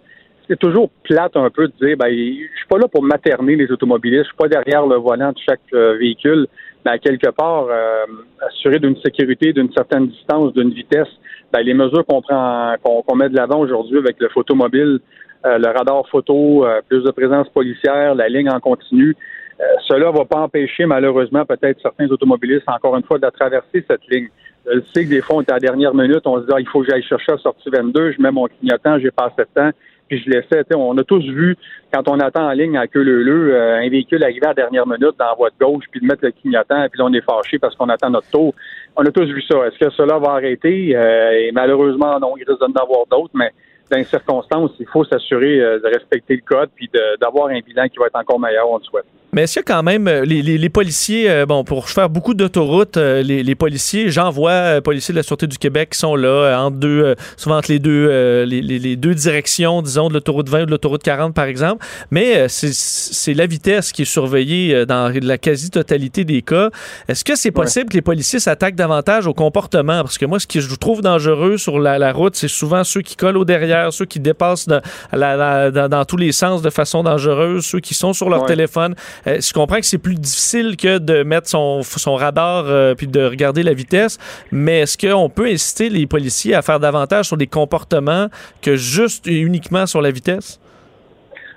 c'est 0.48 0.58
toujours 0.58 0.90
plate 1.04 1.36
un 1.36 1.50
peu 1.50 1.68
de 1.68 1.72
dire, 1.80 1.96
ben, 1.96 2.10
je 2.10 2.58
suis 2.58 2.68
pas 2.68 2.78
là 2.78 2.86
pour 2.86 3.02
materner 3.02 3.56
les 3.56 3.70
automobilistes, 3.72 4.24
je 4.24 4.28
suis 4.28 4.36
pas 4.36 4.48
derrière 4.48 4.86
le 4.86 4.96
volant 4.96 5.30
de 5.30 5.38
chaque 5.44 5.60
véhicule, 5.72 6.46
à 6.84 6.98
quelque 6.98 7.30
part, 7.30 7.66
euh, 7.68 8.04
assurer 8.48 8.78
d'une 8.78 8.96
sécurité, 8.96 9.52
d'une 9.52 9.72
certaine 9.72 10.08
distance, 10.08 10.52
d'une 10.54 10.70
vitesse, 10.70 11.08
ben, 11.52 11.60
les 11.60 11.74
mesures 11.74 12.04
qu'on 12.06 12.22
prend, 12.22 12.74
qu'on 12.82 13.16
met 13.16 13.28
de 13.28 13.36
l'avant 13.36 13.60
aujourd'hui 13.60 13.98
avec 13.98 14.16
le 14.20 14.28
photomobile, 14.28 15.00
euh, 15.46 15.58
le 15.58 15.68
radar 15.68 16.06
photo, 16.08 16.66
euh, 16.66 16.80
plus 16.88 17.02
de 17.02 17.10
présence 17.10 17.48
policière, 17.48 18.14
la 18.14 18.28
ligne 18.28 18.50
en 18.50 18.60
continu, 18.60 19.16
euh, 19.60 19.64
cela 19.88 20.10
va 20.10 20.24
pas 20.24 20.40
empêcher 20.40 20.86
malheureusement 20.86 21.44
peut-être 21.44 21.80
certains 21.80 22.08
automobilistes, 22.08 22.68
encore 22.68 22.96
une 22.96 23.04
fois, 23.04 23.18
de 23.18 23.28
traverser 23.30 23.84
cette 23.88 24.06
ligne. 24.10 24.28
Je 24.66 24.80
sais 24.92 25.04
que 25.04 25.10
des 25.10 25.22
fois, 25.22 25.36
on 25.36 25.40
est 25.40 25.50
à 25.50 25.54
la 25.54 25.60
dernière 25.60 25.94
minute, 25.94 26.26
on 26.26 26.40
se 26.40 26.46
dit, 26.46 26.52
ah, 26.54 26.60
il 26.60 26.68
faut 26.68 26.82
que 26.82 26.90
j'aille 26.90 27.02
chercher 27.02 27.32
la 27.32 27.38
sortie 27.38 27.70
22, 27.70 28.12
je 28.12 28.22
mets 28.22 28.30
mon 28.30 28.46
clignotant, 28.46 28.98
j'ai 28.98 29.10
pas 29.10 29.26
assez 29.26 29.42
de 29.42 29.54
temps, 29.54 29.70
puis 30.10 30.22
je 30.24 30.30
laissais. 30.30 30.64
On 30.74 30.98
a 30.98 31.04
tous 31.04 31.22
vu, 31.22 31.56
quand 31.92 32.08
on 32.08 32.18
attend 32.18 32.48
en 32.48 32.52
ligne 32.52 32.76
à 32.76 32.88
queue 32.88 33.02
leu 33.02 33.56
un 33.56 33.88
véhicule 33.88 34.24
arriver 34.24 34.46
à 34.46 34.54
dernière 34.54 34.86
minute 34.86 35.14
dans 35.18 35.26
la 35.26 35.34
voie 35.34 35.50
de 35.50 35.64
gauche, 35.64 35.84
puis 35.90 36.00
de 36.00 36.06
mettre 36.06 36.24
le 36.24 36.32
clignotant, 36.32 36.86
puis 36.90 36.98
là, 36.98 37.04
on 37.06 37.12
est 37.12 37.20
fâché 37.20 37.58
parce 37.58 37.76
qu'on 37.76 37.88
attend 37.88 38.10
notre 38.10 38.28
tour. 38.30 38.54
On 38.96 39.06
a 39.06 39.10
tous 39.10 39.26
vu 39.26 39.42
ça. 39.42 39.66
Est-ce 39.66 39.78
que 39.78 39.90
cela 39.90 40.18
va 40.18 40.32
arrêter? 40.32 40.96
Euh, 40.96 41.30
et 41.30 41.52
malheureusement, 41.52 42.18
non, 42.18 42.34
il 42.36 42.44
risque 42.44 42.60
d'en 42.60 42.82
avoir 42.82 43.06
d'autres, 43.10 43.34
mais 43.34 43.52
dans 43.90 43.98
les 43.98 44.04
circonstances, 44.04 44.72
il 44.78 44.86
faut 44.86 45.04
s'assurer 45.04 45.60
euh, 45.60 45.78
de 45.78 45.86
respecter 45.86 46.36
le 46.36 46.42
code 46.42 46.70
puis 46.74 46.90
d'avoir 47.20 47.48
un 47.48 47.60
bilan 47.60 47.88
qui 47.88 47.98
va 47.98 48.06
être 48.06 48.16
encore 48.16 48.40
meilleur, 48.40 48.68
on 48.68 48.78
le 48.78 48.84
souhaite. 48.84 49.06
Mais 49.32 49.42
est-ce 49.42 49.52
qu'il 49.54 49.60
y 49.60 49.72
a 49.72 49.74
quand 49.76 49.82
même 49.84 50.08
euh, 50.08 50.24
les, 50.24 50.42
les- 50.42 50.58
les 50.58 50.68
policiers, 50.68 51.30
euh, 51.30 51.46
bon, 51.46 51.62
pour 51.62 51.88
faire 51.88 52.08
beaucoup 52.10 52.34
d'autoroutes, 52.34 52.96
euh, 52.96 53.22
les, 53.22 53.42
les 53.44 53.54
policiers, 53.54 54.10
j'en 54.10 54.30
vois 54.30 54.50
euh, 54.50 54.80
policiers 54.80 55.12
de 55.12 55.18
la 55.18 55.22
Sûreté 55.22 55.46
du 55.46 55.56
Québec 55.56 55.90
qui 55.92 55.98
sont 55.98 56.16
là, 56.16 56.56
entre 56.60 56.78
deux, 56.78 57.14
souvent 57.36 57.58
entre 57.58 57.70
les 57.70 57.78
deux, 57.78 58.42
les, 58.44 58.96
deux 58.96 59.14
directions, 59.14 59.82
disons, 59.82 60.08
de 60.08 60.14
l'autoroute 60.14 60.48
20 60.48 60.62
ou 60.62 60.66
de 60.66 60.70
l'autoroute 60.72 61.02
40, 61.04 61.32
par 61.34 61.44
exemple. 61.44 61.84
Mais 62.10 62.48
c'est- 62.48 63.34
la 63.34 63.46
vitesse 63.46 63.92
qui 63.92 64.02
est 64.02 64.04
surveillée 64.04 64.84
dans 64.86 65.12
la 65.22 65.38
quasi-totalité 65.38 66.24
des 66.24 66.42
cas. 66.42 66.70
Est-ce 67.08 67.24
que 67.24 67.36
c'est 67.36 67.52
possible 67.52 67.88
que 67.90 67.94
les 67.94 68.02
policiers 68.02 68.40
s'attaquent 68.40 68.74
davantage 68.74 69.26
au 69.28 69.34
comportement? 69.34 70.02
Parce 70.02 70.18
que 70.18 70.26
moi, 70.26 70.40
ce 70.40 70.46
que 70.48 70.60
je 70.60 70.74
trouve 70.74 71.02
dangereux 71.02 71.56
sur 71.56 71.78
la, 71.78 71.98
la 71.98 72.12
route, 72.12 72.34
c'est 72.34 72.48
souvent 72.48 72.82
ceux 72.82 73.02
qui 73.02 73.14
collent 73.14 73.36
au 73.36 73.44
derrière, 73.44 73.92
ceux 73.92 74.06
qui 74.06 74.18
dépassent 74.18 74.66
dans, 74.66 74.80
la- 75.12 75.36
la- 75.36 75.70
dans- 75.70 75.88
dans 75.88 76.04
tous 76.04 76.16
les 76.16 76.32
sens 76.32 76.62
de 76.62 76.70
façon 76.70 77.04
dangereuse, 77.04 77.64
ceux 77.64 77.80
qui 77.80 77.94
sont 77.94 78.12
sur 78.12 78.28
leur 78.28 78.40
Ouais. 78.42 78.48
téléphone. 78.48 78.94
Euh, 79.26 79.40
je 79.40 79.52
comprends 79.52 79.78
que 79.78 79.86
c'est 79.86 79.98
plus 79.98 80.14
difficile 80.14 80.76
que 80.76 80.98
de 80.98 81.22
mettre 81.22 81.48
son, 81.48 81.82
son 81.82 82.14
radar 82.14 82.64
euh, 82.66 82.94
puis 82.94 83.06
de 83.06 83.22
regarder 83.22 83.62
la 83.62 83.74
vitesse, 83.74 84.18
mais 84.50 84.80
est-ce 84.80 84.96
qu'on 84.98 85.28
peut 85.28 85.46
inciter 85.46 85.88
les 85.88 86.06
policiers 86.06 86.54
à 86.54 86.62
faire 86.62 86.80
davantage 86.80 87.26
sur 87.26 87.36
des 87.36 87.46
comportements 87.46 88.28
que 88.62 88.76
juste 88.76 89.26
et 89.26 89.38
uniquement 89.38 89.86
sur 89.86 90.00
la 90.00 90.10
vitesse? 90.10 90.60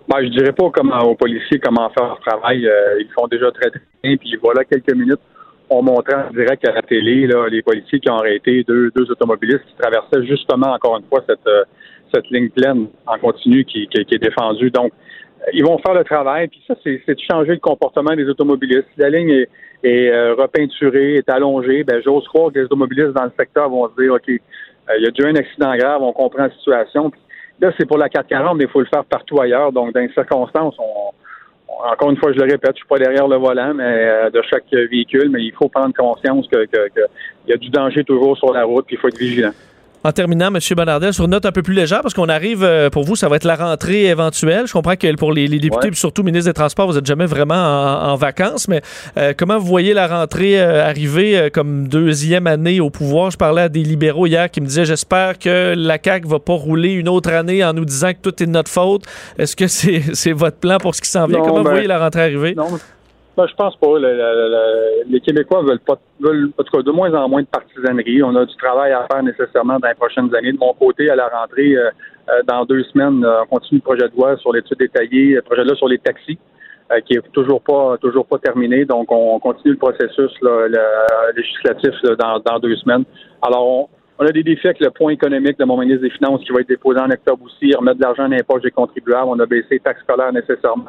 Ben, 0.08 0.18
je 0.22 0.28
dirais 0.28 0.52
pas 0.52 0.70
comment 0.70 1.00
aux 1.04 1.16
policiers 1.16 1.60
comment 1.60 1.90
faire 1.92 2.08
leur 2.08 2.20
travail. 2.20 2.68
Euh, 2.68 3.00
ils 3.00 3.10
font 3.18 3.28
déjà 3.28 3.52
très, 3.52 3.70
très 3.70 3.82
bien. 4.04 4.18
Puis 4.18 4.38
voilà 4.42 4.66
quelques 4.66 4.94
minutes, 4.94 5.22
on 5.70 5.82
montrait 5.82 6.16
en 6.16 6.32
direct 6.32 6.68
à 6.68 6.74
la 6.74 6.82
télé 6.82 7.28
là, 7.28 7.48
les 7.50 7.62
policiers 7.62 8.00
qui 8.00 8.10
ont 8.10 8.18
arrêté 8.18 8.64
deux, 8.68 8.92
deux 8.96 9.10
automobilistes 9.10 9.64
qui 9.68 9.76
traversaient 9.82 10.26
justement 10.28 10.74
encore 10.74 10.98
une 10.98 11.06
fois 11.06 11.24
cette, 11.28 11.48
euh, 11.48 11.64
cette 12.14 12.30
ligne 12.30 12.50
pleine 12.50 12.88
en 13.08 13.18
continu 13.18 13.64
qui, 13.64 13.88
qui, 13.88 13.98
est 14.00 14.24
défendue. 14.24 14.72
Donc, 14.72 14.92
euh, 14.92 15.13
ils 15.52 15.64
vont 15.64 15.78
faire 15.80 15.94
le 15.94 16.04
travail. 16.04 16.48
Puis 16.48 16.64
ça, 16.68 16.76
c'est 16.84 17.02
de 17.08 17.20
changer 17.30 17.54
le 17.54 17.60
comportement 17.60 18.16
des 18.16 18.28
automobilistes. 18.28 18.88
Si 18.94 19.00
la 19.00 19.10
ligne 19.10 19.30
est, 19.30 19.50
est 19.84 20.12
euh, 20.12 20.36
repeinturée, 20.36 21.16
est 21.16 21.30
allongée, 21.30 21.84
ben 21.84 22.02
j'ose 22.04 22.28
croire 22.28 22.52
que 22.52 22.60
les 22.60 22.66
automobilistes 22.66 23.12
dans 23.12 23.26
le 23.26 23.32
secteur 23.38 23.70
vont 23.70 23.90
se 23.90 24.02
dire, 24.02 24.14
OK, 24.14 24.30
euh, 24.30 24.98
il 24.98 25.04
y 25.04 25.08
a 25.08 25.12
déjà 25.12 25.30
un 25.30 25.36
accident 25.36 25.76
grave, 25.76 26.02
on 26.02 26.14
comprend 26.14 26.44
la 26.44 26.52
situation. 26.52 27.10
Puis 27.10 27.20
là, 27.60 27.72
c'est 27.78 27.86
pour 27.86 27.98
la 27.98 28.10
440, 28.10 28.58
mais 28.58 28.66
il 28.66 28.70
faut 28.70 28.80
le 28.80 28.86
faire 28.86 29.04
partout 29.06 29.42
ailleurs. 29.42 29.72
Donc, 29.72 29.94
dans 29.94 30.00
les 30.00 30.12
circonstances, 30.14 30.76
on, 30.80 31.12
encore 31.90 32.12
une 32.12 32.18
fois, 32.18 32.32
je 32.32 32.38
le 32.38 32.44
répète, 32.44 32.72
je 32.74 32.78
suis 32.78 32.88
pas 32.88 33.00
derrière 33.00 33.28
le 33.28 33.38
volant 33.38 33.74
mais 33.74 33.84
euh, 33.84 34.30
de 34.30 34.42
chaque 34.50 34.72
véhicule, 34.72 35.30
mais 35.30 35.44
il 35.44 35.54
faut 35.54 35.70
prendre 35.70 35.94
conscience 35.94 36.48
que, 36.48 36.66
que, 36.66 36.90
que 36.90 37.02
y 37.48 37.54
a 37.54 37.58
du 37.58 37.70
danger 37.70 38.04
toujours 38.04 38.38
sur 38.38 38.54
la 38.54 38.64
route, 38.64 38.86
puis 38.86 38.96
il 38.96 39.00
faut 39.00 39.08
être 39.08 39.18
vigilant. 39.18 39.52
En 40.06 40.12
terminant, 40.12 40.48
M. 40.54 40.60
Bonardel, 40.76 41.14
sur 41.14 41.24
une 41.26 41.32
note 41.32 41.46
un 41.46 41.52
peu 41.54 41.62
plus 41.62 41.74
légère, 41.74 42.02
parce 42.02 42.14
qu'on 42.14 42.28
arrive, 42.28 42.62
euh, 42.64 42.90
pour 42.90 43.04
vous, 43.06 43.16
ça 43.16 43.30
va 43.30 43.38
être 43.38 43.46
la 43.46 43.56
rentrée 43.56 44.06
éventuelle. 44.06 44.68
Je 44.68 44.74
comprends 44.74 44.96
que 44.98 45.16
pour 45.16 45.32
les, 45.32 45.48
les 45.48 45.60
députés, 45.60 45.86
Ouais. 45.86 45.92
puis 45.92 46.00
surtout 46.00 46.24
ministre 46.24 46.50
des 46.50 46.54
Transports, 46.54 46.88
vous 46.88 46.96
n'êtes 46.96 47.06
jamais 47.06 47.26
vraiment 47.26 47.56
en, 47.56 48.10
en 48.12 48.16
vacances, 48.16 48.68
mais 48.68 48.82
euh, 49.18 49.34
comment 49.38 49.58
vous 49.58 49.66
voyez 49.66 49.94
la 49.94 50.08
rentrée 50.08 50.60
euh, 50.60 50.84
arriver 50.86 51.38
euh, 51.38 51.50
comme 51.50 51.88
deuxième 51.88 52.48
année 52.48 52.80
au 52.82 52.90
pouvoir? 52.90 53.32
Je 53.32 53.38
parlais 53.38 53.62
à 53.64 53.70
des 53.70 53.84
libéraux 53.84 54.28
hier 54.28 54.52
qui 54.52 54.60
me 54.60 54.66
disaient, 54.68 54.86
j'espère 54.86 55.40
que 55.40 55.74
la 55.78 55.98
CAQ 56.04 56.28
va 56.28 56.40
pas 56.40 56.54
rouler 56.54 56.92
une 56.92 57.08
autre 57.08 57.32
année 57.32 57.64
en 57.64 57.72
nous 57.74 57.86
disant 57.86 58.12
que 58.12 58.20
tout 58.30 58.44
est 58.44 58.46
de 58.46 58.52
notre 58.52 58.70
faute. 58.72 59.04
Est-ce 59.40 59.56
que 59.56 59.68
c'est 59.68 60.32
votre 60.34 60.58
plan 60.58 60.78
pour 60.80 60.96
ce 60.96 61.02
qui 61.02 61.10
s'en 61.10 61.28
vient? 61.28 61.38
Non, 61.40 61.46
comment 61.46 61.58
vous 61.60 61.64
ben, 61.64 61.72
voyez 61.72 61.88
la 61.88 62.00
rentrée 62.00 62.24
arriver? 62.24 62.56
Non, 62.56 62.68
ben, 63.36 63.48
je 63.48 63.56
pense 63.56 63.76
pas. 63.78 63.88
Le- 64.00 64.00
le- 64.00 64.50
le- 64.56 65.12
les 65.12 65.20
Québécois 65.20 65.62
veulent 65.64 65.80
pas, 65.80 65.98
veulent, 66.20 66.52
en 66.58 66.64
tout 66.64 66.78
cas, 66.78 66.84
de 66.84 66.92
moins 66.92 67.14
en 67.14 67.28
moins 67.28 67.42
de 67.42 67.48
partisanerie. 67.48 68.22
On 68.24 68.36
a 68.36 68.46
du 68.46 68.56
travail 68.58 68.92
à 68.92 69.08
faire 69.12 69.24
nécessairement 69.24 69.80
dans 69.80 69.88
les 69.88 69.96
prochaines 69.96 70.34
années. 70.36 70.52
De 70.52 70.58
mon 70.60 70.74
côté, 70.74 71.10
à 71.10 71.16
la 71.16 71.28
rentrée, 71.28 71.76
euh, 71.76 71.90
euh, 72.30 72.42
dans 72.48 72.66
deux 72.66 72.84
semaines, 72.86 73.24
euh, 73.26 73.42
on 73.44 73.58
continue 73.58 73.80
le 73.80 73.84
projet 73.84 74.08
de 74.08 74.16
loi 74.16 74.38
sur 74.38 74.54
l'étude 74.54 74.78
détaillée, 74.78 75.36
le 75.36 75.42
projet 75.42 75.64
de 75.64 75.68
loi 75.70 75.76
sur 75.76 75.88
les 75.88 75.98
taxis, 75.98 76.38
euh, 76.92 77.00
qui 77.02 77.16
est 77.16 77.32
toujours 77.32 77.62
pas, 77.62 77.98
toujours 77.98 78.26
pas 78.26 78.38
terminé. 78.38 78.86
Donc, 78.86 79.12
on 79.12 79.40
continue 79.40 79.74
le 79.74 79.80
processus 79.80 80.32
là, 80.42 80.68
le- 80.68 81.36
législatif 81.36 81.94
là, 82.04 82.16
dans, 82.16 82.40
dans 82.40 82.60
deux 82.60 82.76
semaines. 82.78 83.04
Alors, 83.42 83.68
on, 83.68 83.90
on 84.20 84.26
a 84.28 84.32
des 84.32 84.44
défis 84.44 84.68
avec 84.68 84.80
le 84.80 84.92
point 84.92 85.12
économique 85.12 85.58
de 85.58 85.66
mon 85.66 85.78
ministre 85.78 86.04
des 86.04 86.12
Finances 86.12 86.42
qui 86.44 86.52
va 86.54 86.62
être 86.62 86.68
déposé 86.70 87.00
en 87.00 87.10
octobre 87.10 87.44
aussi, 87.46 87.74
remettre 87.74 87.98
de 87.98 88.04
l'argent 88.04 88.30
dans 88.30 88.36
les 88.36 88.62
des 88.62 88.72
contribuables. 88.72 89.28
On 89.28 89.40
a 89.40 89.46
baissé 89.48 89.68
les 89.72 89.80
taxes 89.80 90.04
scolaires 90.04 90.32
nécessairement. 90.32 90.86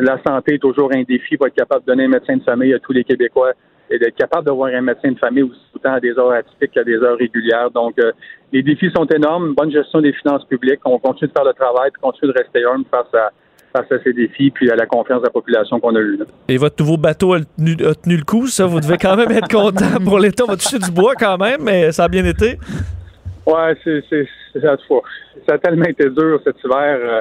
La 0.00 0.18
santé 0.26 0.54
est 0.54 0.58
toujours 0.58 0.90
un 0.94 1.02
défi. 1.02 1.36
Faut 1.36 1.46
être 1.46 1.54
capable 1.54 1.82
de 1.82 1.86
donner 1.92 2.04
un 2.04 2.08
médecin 2.08 2.36
de 2.36 2.42
famille 2.42 2.72
à 2.74 2.78
tous 2.78 2.92
les 2.92 3.04
Québécois 3.04 3.52
et 3.90 3.98
d'être 3.98 4.16
capable 4.16 4.44
d'avoir 4.46 4.72
un 4.74 4.80
médecin 4.80 5.12
de 5.12 5.18
famille 5.18 5.44
aussi 5.44 5.60
autant 5.74 5.92
à 5.94 6.00
des 6.00 6.10
heures 6.18 6.32
atypiques 6.32 6.72
qu'à 6.72 6.82
des 6.82 6.96
heures 6.96 7.16
régulières. 7.18 7.70
Donc, 7.70 7.94
euh, 7.98 8.10
les 8.52 8.62
défis 8.62 8.90
sont 8.94 9.04
énormes. 9.06 9.54
Bonne 9.54 9.70
gestion 9.70 10.00
des 10.00 10.12
finances 10.12 10.44
publiques. 10.46 10.80
On 10.84 10.98
continue 10.98 11.28
de 11.28 11.32
faire 11.32 11.44
le 11.46 11.52
travail, 11.52 11.90
puis 11.92 12.00
continue 12.02 12.32
de 12.32 12.38
rester 12.38 12.64
humble 12.64 12.84
face 12.90 13.14
à, 13.14 13.30
face 13.72 13.92
à 13.92 14.02
ces 14.02 14.12
défis, 14.12 14.50
puis 14.50 14.70
à 14.70 14.76
la 14.76 14.86
confiance 14.86 15.20
de 15.20 15.26
la 15.26 15.30
population 15.30 15.78
qu'on 15.78 15.94
a 15.94 16.00
eue. 16.00 16.16
là. 16.16 16.24
Et 16.48 16.56
votre 16.56 16.82
nouveau 16.82 16.96
bateau 16.96 17.34
a 17.34 17.40
tenu, 17.40 17.76
a 17.86 17.94
tenu 17.94 18.16
le 18.16 18.24
coup, 18.24 18.48
ça, 18.48 18.66
vous 18.66 18.80
devez 18.80 18.96
quand 18.96 19.14
même 19.16 19.30
être 19.30 19.48
content 19.48 20.02
pour 20.04 20.18
l'été. 20.18 20.42
On 20.42 20.46
va 20.46 20.56
toucher 20.56 20.78
du 20.78 20.90
bois 20.90 21.14
quand 21.16 21.38
même, 21.38 21.60
mais 21.62 21.92
ça 21.92 22.04
a 22.04 22.08
bien 22.08 22.24
été. 22.24 22.58
Ouais, 23.46 23.76
c'est, 23.84 24.02
c'est. 24.10 24.26
Ça 25.46 25.54
a 25.54 25.58
tellement 25.58 25.84
été 25.84 26.08
dur 26.10 26.40
cet 26.42 26.56
hiver. 26.64 26.98
euh, 27.02 27.20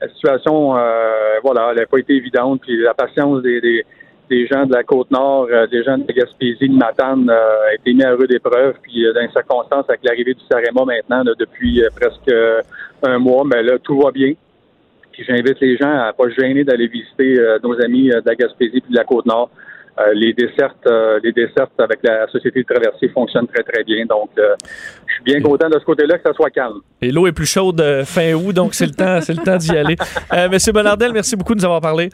la 0.00 0.08
situation, 0.08 0.76
euh, 0.76 1.38
voilà, 1.42 1.68
elle 1.70 1.78
n'a 1.78 1.86
pas 1.86 1.98
été 1.98 2.14
évidente. 2.14 2.60
Puis 2.62 2.82
la 2.82 2.94
patience 2.94 3.42
des, 3.42 3.60
des, 3.60 3.84
des 4.30 4.46
gens 4.46 4.66
de 4.66 4.72
la 4.72 4.82
côte 4.84 5.10
nord, 5.10 5.48
euh, 5.50 5.66
des 5.66 5.82
gens 5.82 5.98
de 5.98 6.04
la 6.06 6.14
Gaspésie, 6.14 6.68
de 6.68 6.74
Matane, 6.74 7.28
euh, 7.28 7.68
a 7.70 7.74
été 7.74 7.92
mis 7.94 8.04
à 8.04 8.14
rude 8.14 8.32
épreuve. 8.32 8.74
Puis 8.82 9.04
dans 9.14 9.20
les 9.20 9.30
circonstances, 9.30 9.86
avec 9.88 10.00
l'arrivée 10.04 10.34
du 10.34 10.42
Sarema 10.50 10.84
maintenant, 10.84 11.24
là, 11.24 11.32
depuis 11.38 11.82
presque 11.96 12.32
un 13.02 13.18
mois, 13.18 13.44
mais 13.44 13.62
là, 13.62 13.78
tout 13.78 13.98
va 14.00 14.10
bien. 14.10 14.32
J'invite 15.18 15.58
les 15.60 15.76
gens 15.76 15.90
à 15.90 16.12
pas 16.12 16.28
gêner 16.30 16.62
d'aller 16.62 16.86
visiter 16.86 17.44
nos 17.64 17.74
amis 17.82 18.08
de 18.08 18.22
la 18.24 18.36
Gaspésie 18.36 18.80
puis 18.80 18.92
de 18.92 18.96
la 18.96 19.02
côte 19.02 19.26
nord. 19.26 19.50
Euh, 19.98 20.12
les 20.14 20.32
dessertes, 20.32 20.86
euh, 20.86 21.18
les 21.24 21.32
dessertes 21.32 21.78
avec 21.78 21.98
la 22.04 22.28
société 22.28 22.62
de 22.62 22.66
traversée 22.66 23.08
fonctionnent 23.08 23.48
très 23.48 23.64
très 23.64 23.82
bien. 23.82 24.06
Donc, 24.06 24.30
euh, 24.38 24.54
je 25.06 25.14
suis 25.14 25.24
bien 25.24 25.40
content 25.40 25.68
de 25.68 25.78
ce 25.78 25.84
côté-là 25.84 26.18
que 26.18 26.28
ça 26.28 26.34
soit 26.34 26.50
calme. 26.50 26.80
Et 27.02 27.10
l'eau 27.10 27.26
est 27.26 27.32
plus 27.32 27.50
chaude 27.50 27.80
euh, 27.80 28.04
fin 28.04 28.32
août, 28.34 28.52
donc 28.52 28.74
c'est 28.74 28.86
le 28.86 28.92
temps, 28.92 29.18
temps 29.44 29.56
d'y 29.56 29.76
aller. 29.76 29.96
Monsieur 30.50 30.72
Bonardel, 30.72 31.12
merci 31.12 31.34
beaucoup 31.34 31.54
de 31.54 31.60
nous 31.60 31.64
avoir 31.64 31.80
parlé. 31.80 32.10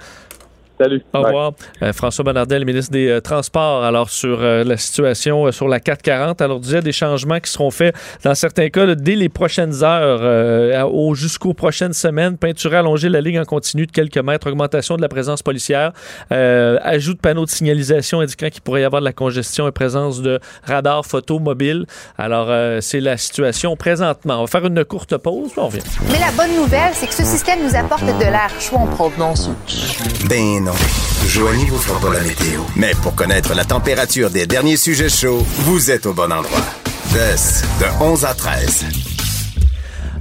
Salut. 0.81 1.03
Au 1.13 1.23
revoir. 1.23 1.53
Euh, 1.83 1.93
François 1.93 2.25
Bonnardel, 2.25 2.65
ministre 2.65 2.91
des 2.93 3.09
euh, 3.09 3.21
Transports, 3.21 3.85
alors 3.85 4.11
sur 4.11 4.41
euh, 4.43 4.65
la 4.65 4.77
situation 4.77 5.53
sur 5.53 5.69
la 5.69 5.79
440. 5.79 6.41
Alors, 6.43 6.59
disait 6.59 6.81
des 6.83 6.91
changements 6.93 7.39
qui 7.39 7.51
seront 7.51 7.71
faits 7.71 7.95
dans 8.25 8.35
certains 8.35 8.69
cas 8.71 8.85
là, 8.85 8.95
dès 8.97 9.15
les 9.15 9.29
prochaines 9.29 9.85
heures 9.85 10.19
euh, 10.23 10.83
au- 10.83 11.15
jusqu'aux 11.15 11.55
prochaines 11.55 11.93
semaines. 11.93 12.37
Peinturer, 12.37 12.77
allonger 12.79 13.09
la 13.09 13.21
ligne 13.21 13.39
en 13.39 13.45
continu 13.45 13.87
de 13.87 13.93
quelques 13.93 14.19
mètres, 14.19 14.49
augmentation 14.49 14.97
de 14.97 15.03
la 15.03 15.09
présence 15.09 15.43
policière, 15.43 15.93
euh, 16.33 16.79
ajout 16.83 17.15
de 17.15 17.21
panneaux 17.21 17.45
de 17.45 17.51
signalisation 17.51 18.21
indiquant 18.21 18.49
qu'il 18.51 18.63
pourrait 18.63 18.81
y 18.81 18.85
avoir 18.85 19.01
de 19.01 19.05
la 19.07 19.13
congestion 19.13 19.69
et 19.69 19.73
présence 19.73 20.23
de 20.23 20.41
radars 20.65 21.07
photo 21.07 21.39
mobiles. 21.39 21.87
Alors, 22.19 22.47
euh, 22.49 22.81
c'est 22.81 23.01
la 23.01 23.17
situation 23.17 23.77
présentement. 23.77 24.39
On 24.39 24.45
va 24.45 24.47
faire 24.49 24.67
une 24.67 24.85
courte 24.85 25.17
pause, 25.19 25.51
puis 25.53 25.61
on 25.61 25.67
revient. 25.67 25.83
Mais 26.11 26.19
la 26.19 26.33
bonne 26.37 26.55
nouvelle, 26.57 26.91
c'est 26.95 27.07
que 27.07 27.15
ce 27.15 27.25
système 27.25 27.61
nous 27.65 27.77
apporte 27.77 28.05
de 28.05 28.25
l'air 28.25 28.51
chaud 28.59 28.77
en 28.77 28.87
provenance. 28.87 29.51
Ben 30.29 30.64
non. 30.65 30.73
Joanie 31.29 31.67
vous 31.69 31.79
fera 31.79 32.01
pas 32.01 32.13
la 32.15 32.21
météo. 32.23 32.61
Mais 32.77 32.93
pour 33.03 33.15
connaître 33.15 33.55
la 33.55 33.65
température 33.65 34.31
des 34.31 34.47
derniers 34.47 34.77
sujets 34.77 35.09
chauds, 35.09 35.45
vous 35.61 35.91
êtes 35.91 36.07
au 36.07 36.13
bon 36.15 36.33
endroit. 36.33 36.65
Tess, 37.13 37.63
de 37.81 38.03
11 38.05 38.25
à 38.25 38.35
13. 38.35 38.87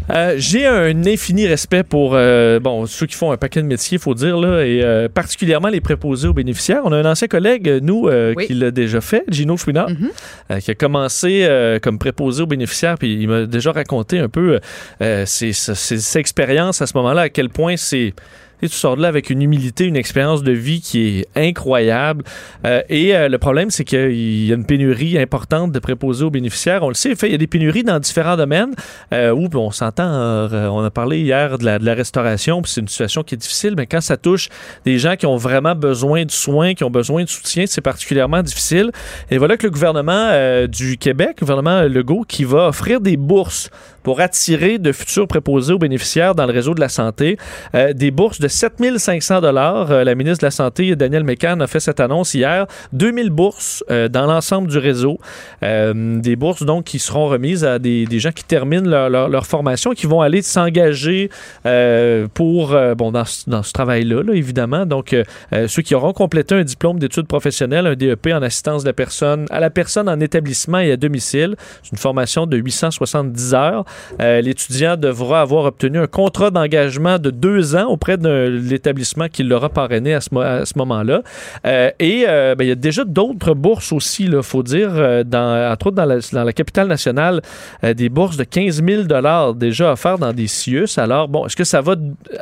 Euh, 0.09 0.35
J'ai 0.37 0.67
un 0.67 1.05
infini 1.05 1.47
respect 1.47 1.83
pour 1.83 2.11
euh, 2.13 2.59
bon 2.59 2.85
ceux 2.85 3.05
qui 3.05 3.15
font 3.15 3.31
un 3.31 3.37
paquet 3.37 3.61
de 3.61 3.67
métiers, 3.67 3.97
faut 3.97 4.13
dire 4.13 4.37
là, 4.37 4.61
et 4.65 4.81
euh, 4.83 5.07
particulièrement 5.07 5.69
les 5.69 5.79
préposés 5.79 6.27
aux 6.27 6.33
bénéficiaires. 6.33 6.81
On 6.83 6.91
a 6.91 6.97
un 6.97 7.05
ancien 7.09 7.29
collègue, 7.29 7.79
nous, 7.81 8.09
euh, 8.09 8.33
Oui. 8.35 8.47
qui 8.47 8.53
l'a 8.53 8.69
déjà 8.71 8.99
fait, 8.99 9.23
Gino 9.29 9.55
Chouinard, 9.55 9.87
euh, 10.51 10.59
qui 10.59 10.71
a 10.71 10.75
commencé 10.75 11.45
euh, 11.45 11.79
comme 11.79 11.99
préposé 11.99 12.43
aux 12.43 12.47
bénéficiaires, 12.47 12.97
puis 12.97 13.13
il 13.13 13.29
m'a 13.29 13.45
déjà 13.45 13.71
raconté 13.71 14.19
un 14.19 14.27
peu 14.29 14.59
euh, 15.01 15.25
ses, 15.25 15.53
ses- 15.53 15.73
ses 15.75 16.17
expériences 16.19 16.81
à 16.81 16.85
ce 16.87 16.97
moment-là, 16.97 17.21
à 17.23 17.29
quel 17.29 17.47
point 17.49 17.75
c'est 17.77 18.13
et 18.63 18.69
tu 18.69 18.75
sors 18.75 18.95
de 18.95 19.01
là 19.01 19.09
avec 19.09 19.29
une 19.29 19.41
humilité, 19.41 19.85
une 19.85 19.97
expérience 19.97 20.41
de 20.41 20.51
vie 20.51 20.79
qui 20.79 21.19
est 21.19 21.27
incroyable. 21.35 22.23
Euh, 22.65 22.81
et 22.87 23.15
euh, 23.15 23.27
le 23.27 23.37
problème, 23.37 23.69
c'est 23.69 23.83
qu'il 23.83 24.45
y 24.45 24.51
a 24.51 24.55
une 24.55 24.65
pénurie 24.65 25.17
importante 25.17 25.71
de 25.71 25.79
préposés 25.79 26.23
aux 26.23 26.29
bénéficiaires. 26.29 26.83
On 26.83 26.87
le 26.87 26.93
sait, 26.93 27.11
il 27.23 27.31
y 27.31 27.35
a 27.35 27.37
des 27.37 27.47
pénuries 27.47 27.83
dans 27.83 27.99
différents 27.99 28.37
domaines 28.37 28.73
euh, 29.13 29.31
où 29.31 29.49
on 29.53 29.71
s'entend, 29.71 30.03
on 30.03 30.83
a 30.83 30.91
parlé 30.91 31.19
hier 31.19 31.57
de 31.57 31.65
la, 31.65 31.93
restauration, 31.93 32.61
puis 32.61 32.71
c'est 32.71 32.81
une 32.81 32.87
situation 32.87 33.23
qui 33.23 33.35
est 33.35 33.37
difficile, 33.37 33.75
mais 33.77 33.85
quand 33.85 34.01
ça 34.01 34.17
touche 34.17 34.49
des 34.85 34.97
gens 34.97 35.15
qui 35.15 35.25
ont 35.25 35.37
vraiment 35.37 35.75
besoin 35.75 36.25
de 36.25 36.31
soins, 36.31 36.73
qui 36.73 36.83
ont 36.83 36.89
besoin 36.89 37.23
de 37.23 37.29
soutien, 37.29 37.65
c'est 37.67 37.81
particulièrement 37.81 38.41
difficile. 38.41 38.91
Et 39.29 39.37
voilà 39.37 39.57
que 39.57 39.67
le 39.67 39.71
gouvernement 39.71 40.31
du 40.67 40.97
Québec, 40.97 41.37
le 41.39 41.45
gouvernement 41.45 41.81
Legault, 41.83 42.23
qui 42.27 42.45
va 42.45 42.69
offrir 42.69 42.99
des 42.99 43.17
bourses 43.17 43.69
pour 44.01 44.21
attirer 44.21 44.79
de 44.79 44.91
futurs 44.91 45.27
préposés 45.27 45.73
aux 45.73 45.77
bénéficiaires 45.77 46.35
dans 46.35 46.45
le 46.45 46.51
réseau 46.51 46.73
de 46.73 46.79
la 46.79 46.89
santé, 46.89 47.37
des 47.93 48.11
bourses 48.11 48.39
de 48.43 48.49
7500 48.49 49.39
dollars. 49.39 49.89
Euh, 49.89 50.03
la 50.03 50.15
ministre 50.15 50.41
de 50.41 50.47
la 50.47 50.51
Santé, 50.51 50.95
Danielle 50.97 51.23
Mécan, 51.23 51.61
a 51.61 51.67
fait 51.67 51.79
cette 51.79 52.01
annonce 52.01 52.33
hier. 52.33 52.67
2000 52.91 53.29
bourses 53.29 53.85
euh, 53.89 54.09
dans 54.09 54.25
l'ensemble 54.25 54.67
du 54.67 54.77
réseau. 54.77 55.17
Euh, 55.63 56.19
des 56.19 56.35
bourses, 56.35 56.63
donc, 56.63 56.83
qui 56.83 56.99
seront 56.99 57.27
remises 57.27 57.63
à 57.63 57.79
des, 57.79 58.05
gens 58.19 58.31
qui 58.31 58.43
terminent 58.43 59.07
leur, 59.07 59.45
formation, 59.45 59.91
qui 59.91 60.07
vont 60.07 60.21
aller 60.21 60.41
s'engager 60.41 61.29
pour, 62.33 62.77
bon, 62.97 63.11
dans, 63.11 63.25
ce- 63.25 63.71
travail-là, 63.73 64.23
là, 64.23 64.33
évidemment. 64.33 64.85
Donc, 64.85 65.15
ceux 65.67 65.81
qui 65.81 65.95
auront 65.95 66.13
complété 66.13 66.55
un 66.55 66.63
diplôme 66.63 66.99
d'études 66.99 67.27
professionnelles, 67.27 67.87
un 67.87 67.95
DEP 67.95 68.27
en 68.27 68.41
assistance 68.41 68.85
la 68.85 68.93
personne, 68.93 69.45
à 69.49 69.59
la 69.59 69.69
personne 69.69 70.09
en 70.09 70.19
établissement 70.19 70.79
et 70.79 70.91
à 70.91 70.97
domicile. 70.97 71.55
C'est 71.81 71.91
une 71.91 71.97
formation 71.97 72.45
de 72.45 72.57
870 72.57 73.53
heures. 73.53 73.85
L'étudiant 74.19 74.97
devra 74.97 75.41
avoir 75.41 75.65
obtenu 75.65 75.99
un 75.99 76.07
contrat 76.07 76.51
d'engagement 76.51 77.19
de 77.19 77.29
deux 77.29 77.75
ans 77.75 77.87
auprès 77.87 78.17
de 78.17 78.23
l'établissement 78.49 79.27
qui 79.27 79.43
l'aura 79.43 79.69
parrainé 79.69 80.13
à 80.13 80.21
ce, 80.21 80.29
mo- 80.31 80.41
à 80.41 80.65
ce 80.65 80.73
moment-là. 80.77 81.21
Euh, 81.65 81.89
et 81.99 82.25
euh, 82.27 82.55
ben, 82.55 82.63
il 82.65 82.67
y 82.69 82.71
a 82.71 82.75
déjà 82.75 83.03
d'autres 83.05 83.53
bourses 83.53 83.91
aussi, 83.91 84.25
il 84.25 84.41
faut 84.43 84.63
dire, 84.63 84.89
euh, 84.93 85.23
dans, 85.23 85.71
entre 85.71 85.87
autres 85.87 85.95
dans 85.97 86.05
la, 86.05 86.17
dans 86.31 86.43
la 86.43 86.53
capitale 86.53 86.87
nationale, 86.87 87.41
euh, 87.83 87.93
des 87.93 88.09
bourses 88.09 88.37
de 88.37 88.43
15 88.43 88.83
000 88.83 89.03
déjà 89.55 89.91
offertes 89.91 90.19
dans 90.19 90.33
des 90.33 90.47
CIUS. 90.47 90.87
Alors, 90.97 91.27
bon, 91.27 91.45
est-ce 91.45 91.55
que 91.55 91.63
ça 91.63 91.81
va 91.81 91.95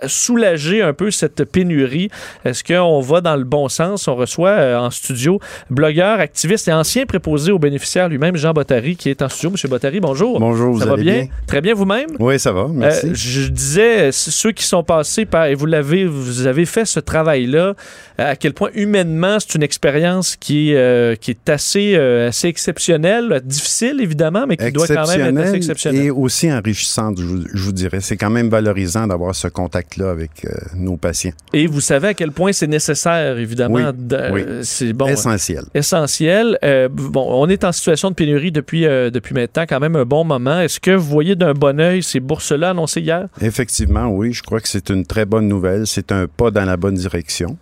soulager 0.08 0.82
un 0.82 0.94
peu 0.94 1.12
cette 1.12 1.44
pénurie? 1.46 2.10
Est-ce 2.46 2.64
qu'on 2.64 3.00
va 3.02 3.22
dans 3.22 3.36
le 3.36 3.44
bon 3.44 3.70
sens? 3.70 4.08
On 4.08 4.16
reçoit 4.16 4.50
euh, 4.50 4.78
en 4.78 4.90
studio 4.90 5.40
blogueur, 5.70 6.20
activiste 6.20 6.68
et 6.68 6.74
ancien 6.74 7.06
préposé 7.06 7.52
aux 7.52 7.60
bénéficiaires 7.60 8.10
lui-même, 8.10 8.36
Jean 8.36 8.52
Bottary, 8.54 8.96
qui 8.96 9.10
est 9.10 9.22
en 9.22 9.30
studio. 9.30 9.52
Monsieur 9.52 9.70
Bottary, 9.70 10.00
bonjour. 10.00 10.40
Bonjour, 10.40 10.78
Ça 10.78 10.86
vous 10.86 10.90
va 10.90 10.94
allez 10.96 11.04
bien? 11.04 11.14
bien? 11.24 11.28
Très 11.48 11.62
bien 11.62 11.74
vous-même? 11.74 12.10
Oui, 12.20 12.40
ça 12.40 12.52
va, 12.52 12.68
merci. 12.70 13.08
Euh, 13.08 13.12
je 13.14 13.48
disais, 13.50 14.02
euh, 14.08 14.12
ceux 14.12 14.52
qui 14.52 14.64
sont 14.66 14.84
passés 14.84 15.26
par, 15.26 15.46
et 15.46 15.56
vous 15.56 15.66
l'avez, 15.66 15.81
vous 15.82 16.48
avez 16.48 16.66
fait 16.66 16.86
ce 16.86 17.00
travail-là, 17.00 17.74
euh, 18.20 18.32
à 18.32 18.36
quel 18.36 18.54
point 18.54 18.70
humainement 18.76 19.38
c'est 19.40 19.56
une 19.56 19.64
expérience 19.64 20.36
qui, 20.36 20.74
euh, 20.76 21.16
qui 21.16 21.32
est 21.32 21.50
assez, 21.50 21.96
euh, 21.96 22.30
assez 22.30 22.48
exceptionnelle, 22.48 23.42
difficile 23.44 23.98
évidemment, 24.02 24.46
mais 24.48 24.58
qui 24.58 24.72
doit 24.72 24.88
quand 24.88 25.08
même 25.08 25.38
être 25.38 25.44
assez 25.48 25.56
exceptionnelle. 25.56 26.06
et 26.06 26.10
aussi 26.12 26.52
enrichissante, 26.52 27.20
je 27.20 27.24
vous, 27.26 27.44
je 27.54 27.64
vous 27.64 27.72
dirais. 27.72 28.00
C'est 28.02 28.18
quand 28.18 28.30
même 28.30 28.50
valorisant 28.50 29.08
d'avoir 29.08 29.36
ce 29.36 29.48
contact-là 29.48 30.10
avec 30.12 30.46
euh, 30.46 30.50
nos 30.76 30.98
patients. 30.98 31.32
Et 31.54 31.68
vous 31.68 31.82
savez 31.82 32.10
à 32.10 32.14
quel 32.14 32.32
point 32.32 32.52
c'est 32.52 32.68
nécessaire, 32.68 33.38
évidemment. 33.38 33.76
Oui, 33.76 33.84
de- 33.94 34.32
oui. 34.32 34.42
C'est 34.64 34.94
bon. 34.94 35.08
Essentiel. 35.08 35.64
Essentiel. 35.74 36.58
Euh, 36.64 36.90
bon, 36.92 37.26
on 37.30 37.48
est 37.50 37.64
en 37.64 37.72
situation 37.72 38.10
de 38.10 38.16
pénurie 38.16 38.52
depuis, 38.52 38.86
euh, 38.86 39.10
depuis 39.10 39.34
maintenant, 39.34 39.66
quand 39.68 39.80
même 39.80 39.96
un 39.96 40.06
bon 40.06 40.24
moment. 40.24 40.60
Est-ce 40.62 40.80
que 40.80 40.92
vous 40.92 41.08
voyez 41.10 41.36
d'un 41.36 41.54
bon 41.54 41.80
œil 41.80 42.04
ces 42.04 42.20
bourses-là 42.20 42.72
annoncées 42.72 43.02
hier? 43.02 43.28
Effectivement, 43.42 44.08
oui, 44.08 44.34
je 44.34 44.42
crois 44.44 44.60
que 44.60 44.68
c'est 44.68 44.90
une 44.90 45.06
très 45.06 45.26
bonne 45.26 45.48
nouvelle. 45.48 45.71
C'est 45.86 46.12
un 46.12 46.28
pas 46.28 46.52
dans 46.52 46.66
la 46.66 46.78
bonne 46.78 46.96
direction. 46.96 47.58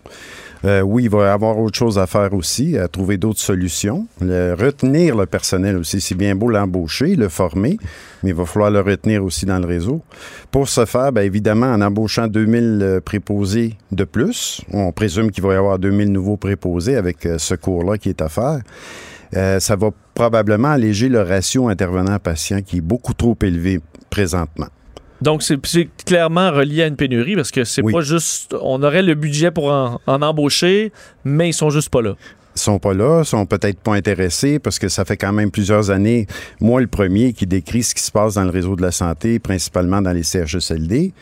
Euh, 0.65 0.81
oui, 0.81 1.05
il 1.05 1.09
va 1.09 1.25
y 1.25 1.29
avoir 1.29 1.57
autre 1.57 1.77
chose 1.77 1.97
à 1.97 2.07
faire 2.07 2.33
aussi, 2.33 2.77
à 2.77 2.87
trouver 2.87 3.17
d'autres 3.17 3.39
solutions. 3.39 4.07
Retenir 4.21 5.15
le 5.15 5.25
personnel 5.25 5.77
aussi. 5.77 6.01
C'est 6.01 6.15
bien 6.15 6.35
beau 6.35 6.49
l'embaucher, 6.49 7.15
le 7.15 7.29
former, 7.29 7.77
mais 8.23 8.31
il 8.31 8.35
va 8.35 8.45
falloir 8.45 8.71
le 8.71 8.81
retenir 8.81 9.23
aussi 9.23 9.45
dans 9.45 9.59
le 9.59 9.65
réseau. 9.65 10.01
Pour 10.51 10.67
ce 10.67 10.85
faire, 10.85 11.11
bien 11.11 11.23
évidemment, 11.23 11.67
en 11.67 11.81
embauchant 11.81 12.27
2000 12.27 12.79
euh, 12.81 12.99
préposés 12.99 13.77
de 13.91 14.03
plus, 14.03 14.61
on 14.73 14.91
présume 14.91 15.31
qu'il 15.31 15.43
va 15.43 15.53
y 15.53 15.57
avoir 15.57 15.79
2000 15.79 16.11
nouveaux 16.11 16.37
préposés 16.37 16.97
avec 16.97 17.25
euh, 17.25 17.37
ce 17.37 17.55
cours-là 17.55 17.97
qui 17.97 18.09
est 18.09 18.21
à 18.21 18.29
faire. 18.29 18.59
Ça 19.31 19.75
va 19.75 19.91
probablement 20.15 20.69
alléger 20.69 21.07
le 21.07 21.21
ratio 21.21 21.67
intervenant-patient 21.67 22.63
qui 22.63 22.77
est 22.77 22.81
beaucoup 22.81 23.13
trop 23.13 23.37
élevé 23.43 23.79
présentement. 24.09 24.69
Donc, 25.21 25.43
c'est 25.43 25.89
clairement 26.05 26.51
relié 26.51 26.83
à 26.83 26.87
une 26.87 26.95
pénurie 26.95 27.35
parce 27.35 27.51
que 27.51 27.63
c'est 27.63 27.83
pas 27.83 28.01
juste. 28.01 28.55
On 28.61 28.81
aurait 28.83 29.01
le 29.03 29.15
budget 29.15 29.51
pour 29.51 29.71
en, 29.71 29.99
en 30.07 30.21
embaucher, 30.21 30.91
mais 31.23 31.49
ils 31.49 31.53
sont 31.53 31.69
juste 31.69 31.89
pas 31.89 32.01
là. 32.01 32.15
sont 32.55 32.79
pas 32.79 32.93
là, 32.93 33.23
sont 33.23 33.45
peut-être 33.45 33.79
pas 33.79 33.95
intéressés 33.95 34.59
parce 34.59 34.79
que 34.79 34.87
ça 34.87 35.05
fait 35.05 35.17
quand 35.17 35.33
même 35.33 35.51
plusieurs 35.51 35.91
années, 35.91 36.27
moi 36.59 36.81
le 36.81 36.87
premier, 36.87 37.33
qui 37.33 37.45
décrit 37.45 37.83
ce 37.83 37.95
qui 37.95 38.03
se 38.03 38.11
passe 38.11 38.35
dans 38.35 38.43
le 38.43 38.49
réseau 38.49 38.75
de 38.75 38.81
la 38.81 38.91
santé, 38.91 39.39
principalement 39.39 40.01
dans 40.01 40.11
les 40.11 40.23
CHSLD. 40.23 41.13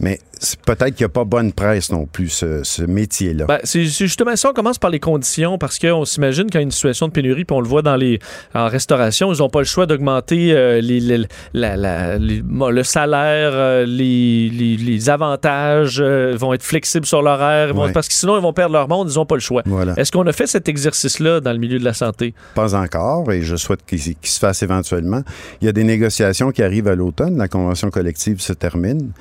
Mais 0.00 0.18
peut-être 0.64 0.94
qu'il 0.94 1.04
n'y 1.04 1.10
a 1.10 1.10
pas 1.10 1.24
bonne 1.24 1.52
presse 1.52 1.90
non 1.92 2.06
plus, 2.06 2.28
ce, 2.30 2.62
ce 2.64 2.82
métier-là. 2.82 3.44
Ben, 3.46 3.58
c'est 3.64 3.84
justement 3.84 4.34
ça. 4.36 4.50
On 4.50 4.52
commence 4.52 4.78
par 4.78 4.90
les 4.90 5.00
conditions 5.00 5.58
parce 5.58 5.78
qu'on 5.78 6.04
s'imagine 6.04 6.46
qu'il 6.46 6.54
y 6.54 6.58
a 6.58 6.62
une 6.62 6.70
situation 6.70 7.08
de 7.08 7.12
pénurie, 7.12 7.44
puis 7.44 7.56
on 7.56 7.60
le 7.60 7.68
voit 7.68 7.82
dans 7.82 7.96
les 7.96 8.18
en 8.54 8.66
restauration, 8.68 9.32
ils 9.32 9.38
n'ont 9.38 9.48
pas 9.50 9.58
le 9.60 9.64
choix 9.66 9.86
d'augmenter 9.86 10.52
euh, 10.52 10.80
les, 10.80 11.00
les- 11.00 11.26
la- 11.54 11.76
la- 11.76 12.18
les- 12.18 12.40
bon, 12.42 12.70
le 12.70 12.82
salaire, 12.82 13.50
euh, 13.52 13.84
les, 13.86 15.10
avantages, 15.10 15.98
euh, 16.00 16.34
vont 16.36 16.52
être 16.52 16.62
flexibles 16.62 17.06
sur 17.06 17.22
l'horaire, 17.22 17.76
Ouais. 17.76 17.92
parce 17.92 18.08
que 18.08 18.14
sinon 18.14 18.36
ils 18.38 18.42
vont 18.42 18.52
perdre 18.52 18.72
leur 18.72 18.88
monde, 18.88 19.08
ils 19.10 19.16
n'ont 19.16 19.26
pas 19.26 19.34
le 19.36 19.40
choix. 19.40 19.62
Voilà. 19.66 19.94
Est-ce 19.96 20.10
qu'on 20.12 20.26
a 20.26 20.32
fait 20.32 20.46
cet 20.46 20.68
exercice-là 20.68 21.40
dans 21.40 21.52
le 21.52 21.58
milieu 21.58 21.78
de 21.78 21.84
la 21.84 21.94
santé? 21.94 22.34
Pas 22.54 22.74
encore, 22.74 23.30
et 23.32 23.42
je 23.42 23.56
souhaite 23.56 23.80
qu'il 23.86 24.00
qu'il 24.00 24.16
se 24.30 24.38
fasse 24.38 24.62
éventuellement. 24.62 25.22
Il 25.60 25.66
y 25.66 25.68
a 25.68 25.72
des 25.72 25.84
négociations 25.84 26.50
qui 26.50 26.62
arrivent 26.62 26.88
à 26.88 26.94
l'automne. 26.94 27.36
La 27.36 27.48
convention 27.48 27.90
collective 27.90 28.40
se 28.40 28.52
termine. 28.52 29.12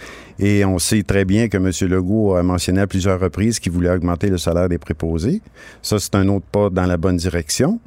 Et 0.42 0.64
on 0.64 0.80
sait 0.80 1.04
très 1.10 1.26
bien 1.26 1.48
que 1.48 1.58
M. 1.58 1.72
Legault 1.90 2.36
a 2.36 2.44
mentionné 2.44 2.82
à 2.82 2.86
plusieurs 2.88 3.20
reprises 3.20 3.60
qu'il 3.60 3.72
voulait 3.72 3.90
augmenter 3.90 4.30
le 4.30 4.38
salaire 4.38 4.70
des 4.70 4.78
préposés. 4.78 5.42
Ça, 5.82 5.98
c'est 5.98 6.14
un 6.14 6.28
autre 6.28 6.46
pas 6.52 6.70
dans 6.70 6.86
la 6.86 6.98
bonne 6.98 7.18
direction. 7.18 7.80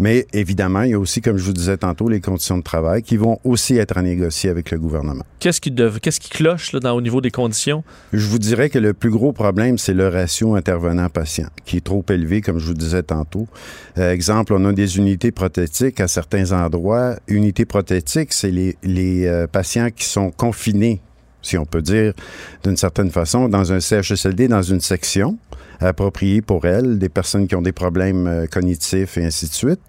Mais 0.00 0.26
évidemment, 0.32 0.82
il 0.82 0.90
y 0.90 0.94
a 0.94 0.98
aussi, 0.98 1.20
comme 1.20 1.36
je 1.36 1.44
vous 1.44 1.52
disais 1.52 1.76
tantôt, 1.76 2.08
les 2.08 2.20
conditions 2.20 2.58
de 2.58 2.64
travail 2.64 3.04
qui 3.04 3.16
vont 3.16 3.38
aussi 3.44 3.76
être 3.76 3.96
à 3.96 4.02
négocier 4.02 4.50
avec 4.50 4.72
le 4.72 4.80
gouvernement. 4.80 5.22
Qu'est-ce 5.38 5.60
qui, 5.60 5.70
dev- 5.70 6.00
qu'est-ce 6.00 6.18
qui 6.18 6.30
cloche 6.30 6.72
là, 6.72 6.80
dans, 6.80 6.96
au 6.96 7.00
niveau 7.00 7.20
des 7.20 7.30
conditions? 7.30 7.84
Je 8.12 8.26
vous 8.26 8.40
dirais 8.40 8.70
que 8.70 8.80
le 8.80 8.92
plus 8.92 9.10
gros 9.10 9.32
problème, 9.32 9.78
c'est 9.78 9.94
le 9.94 10.08
ratio 10.08 10.56
intervenant-patient, 10.56 11.46
qui 11.64 11.76
est 11.76 11.84
trop 11.84 12.04
élevé, 12.10 12.40
comme 12.40 12.58
je 12.58 12.66
vous 12.66 12.74
disais 12.74 13.04
tantôt. 13.04 13.46
Euh, 13.98 14.10
exemple, 14.12 14.52
on 14.52 14.64
a 14.64 14.72
des 14.72 14.98
unités 14.98 15.30
prothétiques 15.30 16.00
à 16.00 16.08
certains 16.08 16.50
endroits. 16.50 17.14
Unités 17.28 17.66
prothétiques, 17.66 18.32
c'est 18.32 18.50
les, 18.50 18.76
les 18.82 19.28
euh, 19.28 19.46
patients 19.46 19.90
qui 19.94 20.06
sont 20.06 20.32
confinés, 20.32 21.00
si 21.44 21.58
on 21.58 21.66
peut 21.66 21.82
dire, 21.82 22.12
d'une 22.64 22.76
certaine 22.76 23.10
façon, 23.10 23.48
dans 23.48 23.72
un 23.72 23.80
CHSLD, 23.80 24.48
dans 24.48 24.62
une 24.62 24.80
section 24.80 25.38
appropriée 25.80 26.40
pour 26.40 26.66
elles, 26.66 26.98
des 26.98 27.08
personnes 27.08 27.46
qui 27.46 27.54
ont 27.54 27.62
des 27.62 27.72
problèmes 27.72 28.26
euh, 28.26 28.46
cognitifs 28.46 29.18
et 29.18 29.24
ainsi 29.24 29.48
de 29.48 29.54
suite. 29.54 29.80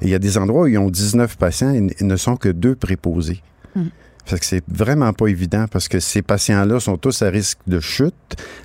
Et 0.00 0.06
il 0.06 0.10
y 0.10 0.14
a 0.14 0.18
des 0.18 0.38
endroits 0.38 0.62
où 0.62 0.66
ils 0.66 0.78
ont 0.78 0.90
19 0.90 1.36
patients 1.36 1.72
et 1.72 2.04
ne 2.04 2.16
sont 2.16 2.36
que 2.36 2.48
deux 2.48 2.74
préposés. 2.74 3.42
Hmm. 3.74 3.88
Fait 4.26 4.38
que 4.38 4.44
c'est 4.44 4.62
vraiment 4.68 5.12
pas 5.12 5.26
évident 5.26 5.66
parce 5.70 5.88
que 5.88 5.98
ces 5.98 6.22
patients-là 6.22 6.78
sont 6.78 6.96
tous 6.96 7.22
à 7.22 7.30
risque 7.30 7.58
de 7.66 7.80
chute. 7.80 8.14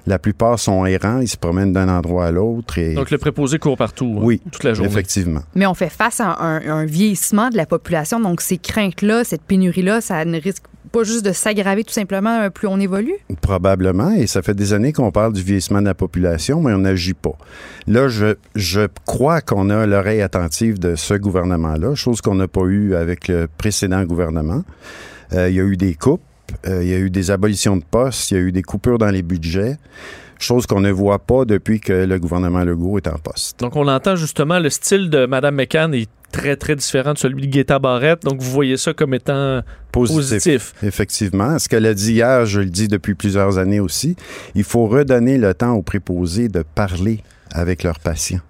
La 0.05 0.19
plupart 0.19 0.59
sont 0.59 0.85
errants, 0.85 1.21
ils 1.21 1.27
se 1.27 1.37
promènent 1.37 1.73
d'un 1.73 1.89
endroit 1.89 2.27
à 2.27 2.31
l'autre. 2.31 2.77
Et... 2.77 2.93
Donc, 2.93 3.09
le 3.09 3.17
préposé 3.17 3.57
court 3.57 3.77
partout, 3.77 4.17
hein, 4.17 4.21
oui, 4.21 4.41
toute 4.51 4.63
la 4.63 4.73
journée. 4.73 4.91
effectivement. 4.91 5.41
Mais 5.55 5.65
on 5.65 5.73
fait 5.73 5.89
face 5.89 6.19
à 6.19 6.37
un, 6.39 6.61
un 6.67 6.85
vieillissement 6.85 7.49
de 7.49 7.57
la 7.57 7.65
population, 7.65 8.19
donc 8.19 8.41
ces 8.41 8.57
craintes-là, 8.57 9.23
cette 9.23 9.41
pénurie-là, 9.41 10.01
ça 10.01 10.23
ne 10.25 10.39
risque 10.39 10.65
pas 10.95 11.03
juste 11.03 11.25
de 11.25 11.33
s'aggraver 11.33 11.83
tout 11.83 11.93
simplement 11.93 12.39
euh, 12.39 12.49
plus 12.49 12.67
on 12.67 12.79
évolue? 12.79 13.15
Probablement, 13.41 14.11
et 14.11 14.27
ça 14.27 14.41
fait 14.41 14.53
des 14.53 14.71
années 14.71 14.93
qu'on 14.93 15.11
parle 15.11 15.33
du 15.33 15.43
vieillissement 15.43 15.81
de 15.81 15.87
la 15.87 15.93
population, 15.93 16.61
mais 16.61 16.73
on 16.73 16.79
n'agit 16.79 17.13
pas. 17.13 17.37
Là, 17.85 18.07
je, 18.07 18.35
je 18.55 18.87
crois 19.05 19.41
qu'on 19.41 19.69
a 19.69 19.85
l'oreille 19.85 20.21
attentive 20.21 20.79
de 20.79 20.95
ce 20.95 21.13
gouvernement-là, 21.13 21.95
chose 21.95 22.21
qu'on 22.21 22.35
n'a 22.35 22.47
pas 22.47 22.63
eue 22.63 22.95
avec 22.95 23.27
le 23.27 23.47
précédent 23.57 24.03
gouvernement. 24.05 24.63
Euh, 25.33 25.49
il 25.49 25.55
y 25.55 25.59
a 25.59 25.63
eu 25.63 25.75
des 25.75 25.95
coupes, 25.95 26.21
euh, 26.65 26.81
il 26.81 26.89
y 26.89 26.93
a 26.93 26.97
eu 26.97 27.09
des 27.09 27.29
abolitions 27.29 27.75
de 27.75 27.83
postes, 27.83 28.31
il 28.31 28.35
y 28.35 28.37
a 28.37 28.43
eu 28.43 28.53
des 28.53 28.63
coupures 28.63 28.97
dans 28.97 29.11
les 29.11 29.21
budgets, 29.21 29.77
chose 30.43 30.65
qu'on 30.65 30.81
ne 30.81 30.91
voit 30.91 31.19
pas 31.19 31.45
depuis 31.45 31.79
que 31.79 31.93
le 31.93 32.19
gouvernement 32.19 32.63
Legault 32.63 32.97
est 32.97 33.07
en 33.07 33.17
poste. 33.17 33.59
Donc, 33.59 33.75
on 33.75 33.87
entend 33.87 34.15
justement 34.15 34.59
le 34.59 34.69
style 34.69 35.09
de 35.09 35.25
Mme 35.25 35.55
McCann 35.55 35.93
est 35.93 36.09
très, 36.31 36.55
très 36.55 36.75
différent 36.75 37.13
de 37.13 37.17
celui 37.17 37.47
de 37.47 37.51
Guetta 37.51 37.79
Barrette. 37.79 38.23
Donc, 38.23 38.41
vous 38.41 38.51
voyez 38.51 38.77
ça 38.77 38.93
comme 38.93 39.13
étant 39.13 39.61
positif. 39.91 40.73
Effectivement. 40.83 41.57
Ce 41.59 41.69
qu'elle 41.69 41.85
a 41.85 41.93
dit 41.93 42.13
hier, 42.13 42.45
je 42.45 42.59
le 42.59 42.69
dis 42.69 42.87
depuis 42.87 43.15
plusieurs 43.15 43.57
années 43.57 43.79
aussi, 43.79 44.15
il 44.53 44.63
faut 44.63 44.85
redonner 44.87 45.37
le 45.37 45.53
temps 45.53 45.73
aux 45.73 45.81
préposés 45.81 46.49
de 46.49 46.63
parler 46.63 47.21
avec 47.53 47.83
leurs 47.83 47.99
patients. 47.99 48.41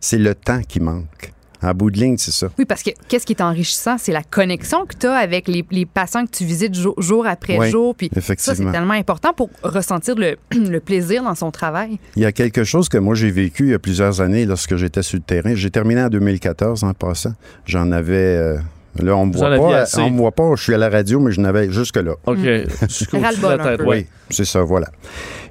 C'est 0.00 0.18
le 0.18 0.34
temps 0.34 0.62
qui 0.62 0.80
manque. 0.80 1.32
En 1.64 1.72
bout 1.72 1.90
de 1.90 1.98
ligne, 1.98 2.16
c'est 2.18 2.30
ça. 2.32 2.48
Oui, 2.58 2.64
parce 2.66 2.82
que 2.82 2.90
qu'est-ce 3.08 3.24
qui 3.24 3.32
est 3.32 3.40
enrichissant, 3.40 3.96
c'est 3.98 4.12
la 4.12 4.22
connexion 4.22 4.84
que 4.86 4.94
tu 4.96 5.06
as 5.06 5.14
avec 5.14 5.48
les, 5.48 5.64
les 5.70 5.86
patients 5.86 6.26
que 6.26 6.30
tu 6.30 6.44
visites 6.44 6.74
jour, 6.74 6.94
jour 7.00 7.26
après 7.26 7.58
Oui, 7.58 7.70
jour. 7.70 7.94
Puis 7.94 8.08
ça, 8.08 8.20
c'est 8.20 8.32
effectivement. 8.32 8.72
tellement 8.72 8.94
important 8.94 9.32
pour 9.32 9.48
ressentir 9.62 10.14
le, 10.16 10.36
le 10.52 10.80
plaisir 10.80 11.22
dans 11.22 11.34
son 11.34 11.50
travail. 11.50 11.98
Il 12.16 12.22
y 12.22 12.26
a 12.26 12.32
quelque 12.32 12.64
chose 12.64 12.88
que 12.88 12.98
moi 12.98 13.14
j'ai 13.14 13.30
vécu 13.30 13.64
il 13.64 13.70
y 13.70 13.74
a 13.74 13.78
plusieurs 13.78 14.20
années 14.20 14.44
lorsque 14.44 14.76
j'étais 14.76 15.02
sur 15.02 15.16
le 15.18 15.22
terrain. 15.24 15.54
J'ai 15.54 15.70
terminé 15.70 16.02
en 16.02 16.08
2014 16.08 16.84
en 16.84 16.92
passant. 16.92 17.32
J'en 17.64 17.90
avais. 17.92 18.14
euh, 18.14 18.58
là, 19.00 19.16
on 19.16 19.26
me 19.26 19.32
Vous 19.32 19.38
voit 19.38 19.56
pas. 19.56 19.78
assez. 19.78 20.00
On 20.00 20.10
me 20.10 20.18
voit 20.18 20.32
pas. 20.32 20.52
Je 20.56 20.62
suis 20.62 20.74
à 20.74 20.78
la 20.78 20.90
radio, 20.90 21.18
mais 21.20 21.32
je 21.32 21.40
n'avais 21.40 21.70
jusque 21.70 21.96
là. 21.96 22.12
OK. 22.26 22.36
Jusqu'au-dessus 22.88 23.40
de 23.40 23.46
la 23.46 23.58
tête, 23.58 23.80
ouais. 23.80 23.86
Oui, 24.00 24.06
c'est 24.30 24.44
ça, 24.44 24.62
voilà. 24.62 24.88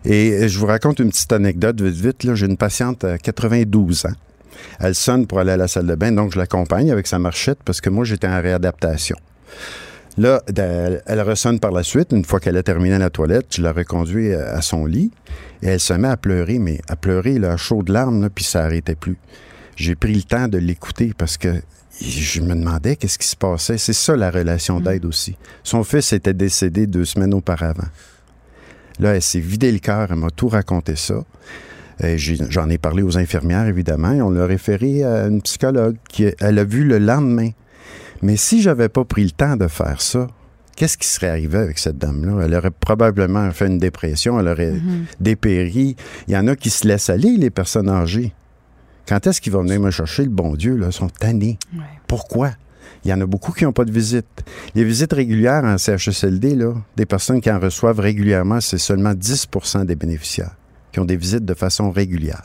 Et 0.06 0.48
je 0.48 0.60
vous 0.60 0.66
raconte 0.68 1.00
une 1.00 1.10
petite 1.10 1.32
anecdote 1.34 1.82
vite, 1.82 1.96
vite. 1.96 2.24
là. 2.24 2.36
J'ai 2.36 2.46
une 2.46 2.58
patiente 2.58 3.04
à 3.04 3.18
92 3.18 4.06
ans. 4.06 4.10
Elle 4.80 4.96
sonne 4.96 5.28
pour 5.28 5.40
aller 5.40 5.52
à 5.52 5.58
la 5.58 5.68
salle 5.68 5.88
de 5.88 5.96
bain, 5.96 6.12
donc 6.12 6.34
je 6.34 6.40
l'accompagne 6.40 6.92
avec 6.92 7.08
sa 7.08 7.20
marchette 7.20 7.60
parce 7.64 7.82
que 7.82 7.90
moi, 7.90 8.06
j'étais 8.06 8.28
en 8.28 8.42
réadaptation. 8.42 9.18
Là, 10.18 10.44
elle, 10.56 11.02
elle 11.06 11.22
ressonne 11.22 11.60
par 11.60 11.72
la 11.72 11.84
suite. 11.84 12.12
Une 12.12 12.24
fois 12.24 12.40
qu'elle 12.40 12.58
a 12.58 12.64
terminé 12.64 12.98
la 12.98 13.10
toilette, 13.10 13.48
je 13.56 13.62
la 13.62 13.72
reconduis 13.72 14.34
à 14.34 14.54
à 14.56 14.62
son 14.62 14.86
lit 14.86 15.12
et 15.64 15.68
elle 15.68 15.80
se 15.80 15.94
met 15.94 16.08
à 16.08 16.18
pleurer, 16.18 16.60
mais 16.60 16.80
à 16.88 16.96
pleurer, 16.96 17.40
là, 17.40 17.58
chaud 17.58 17.82
de 17.84 17.92
larmes, 17.92 18.22
là, 18.22 18.30
puis 18.30 18.44
ça 18.44 18.62
n'arrêtait 18.62 18.96
plus. 18.96 19.18
J'ai 19.76 19.96
pris 19.96 20.14
le 20.14 20.22
temps 20.22 20.48
de 20.48 20.60
l'écouter 20.60 21.14
parce 21.18 21.38
que 21.38 21.62
je 22.02 22.42
me 22.42 22.56
demandais 22.56 22.96
qu'est-ce 22.96 23.18
qui 23.18 23.28
se 23.28 23.36
passait. 23.36 23.78
C'est 23.78 23.94
ça 23.94 24.16
la 24.16 24.30
relation 24.30 24.80
d'aide 24.80 25.06
aussi. 25.06 25.36
Son 25.64 25.84
fils 25.84 26.14
était 26.14 26.34
décédé 26.34 26.86
deux 26.86 27.06
semaines 27.06 27.34
auparavant. 27.34 27.88
Là, 29.00 29.16
elle 29.16 29.22
s'est 29.22 29.40
vidé 29.40 29.72
le 29.72 29.80
cœur, 29.80 30.08
elle 30.12 30.18
m'a 30.18 30.30
tout 30.30 30.50
raconté 30.50 30.96
ça. 30.96 31.24
Euh, 32.04 32.16
J'en 32.18 32.70
ai 32.70 32.78
parlé 32.78 33.04
aux 33.04 33.18
infirmières, 33.18 33.68
évidemment, 33.68 34.12
et 34.14 34.22
on 34.22 34.30
l'a 34.30 34.46
référé 34.46 35.04
à 35.04 35.28
une 35.28 35.42
psychologue 35.42 35.98
qui 36.10 36.26
elle 36.40 36.60
a 36.60 36.64
vu 36.64 36.84
le 36.84 37.00
lendemain. 37.00 37.50
Mais 38.22 38.38
si 38.38 38.62
j'avais 38.62 38.90
pas 38.90 39.04
pris 39.04 39.24
le 39.24 39.32
temps 39.32 39.58
de 39.58 39.68
faire 39.68 40.02
ça, 40.02 40.28
qu'est-ce 40.76 40.98
qui 40.98 41.08
serait 41.08 41.28
arrivé 41.30 41.58
avec 41.58 41.78
cette 41.78 41.98
dame-là? 41.98 42.46
Elle 42.46 42.56
aurait 42.56 42.72
probablement 42.72 43.52
fait 43.52 43.68
une 43.68 43.78
dépression, 43.80 44.40
elle 44.40 44.48
aurait 44.48 44.74
dépéri. 45.20 45.96
Il 46.28 46.34
y 46.34 46.38
en 46.38 46.48
a 46.48 46.56
qui 46.56 46.70
se 46.70 46.88
laissent 46.88 47.10
aller, 47.10 47.36
les 47.38 47.50
personnes 47.50 47.90
âgées. 47.90 48.34
Quand 49.08 49.28
est-ce 49.28 49.42
qu'ils 49.42 49.52
vont 49.52 49.64
venir 49.64 49.82
me 49.82 49.92
chercher, 49.92 50.24
le 50.24 50.30
bon 50.30 50.56
Dieu? 50.56 50.78
Là, 50.78 50.88
Ils 50.88 50.94
sont 50.94 51.10
tannés. 51.10 51.60
Pourquoi? 52.08 52.52
Il 53.04 53.12
y 53.12 53.14
en 53.14 53.20
a 53.20 53.26
beaucoup 53.26 53.52
qui 53.52 53.66
n'ont 53.66 53.74
pas 53.74 53.84
de 53.84 53.92
visite. 53.92 54.26
Les 54.76 54.86
visites 54.86 55.12
régulières 55.12 55.66
en 55.66 55.78
CHSLD, 55.78 56.56
là, 56.56 56.74
des 56.96 57.06
personnes 57.06 57.42
qui 57.42 57.52
en 57.52 57.60
reçoivent 57.60 58.00
régulièrement, 58.00 58.62
c'est 58.62 58.78
seulement 58.78 59.12
10% 59.14 59.86
des 59.86 59.96
bénéficiaires 59.96 60.56
qui 60.94 61.00
ont 61.00 61.06
des 61.06 61.18
visites 61.18 61.44
de 61.44 61.54
façon 61.54 61.92
régulière. 61.92 62.44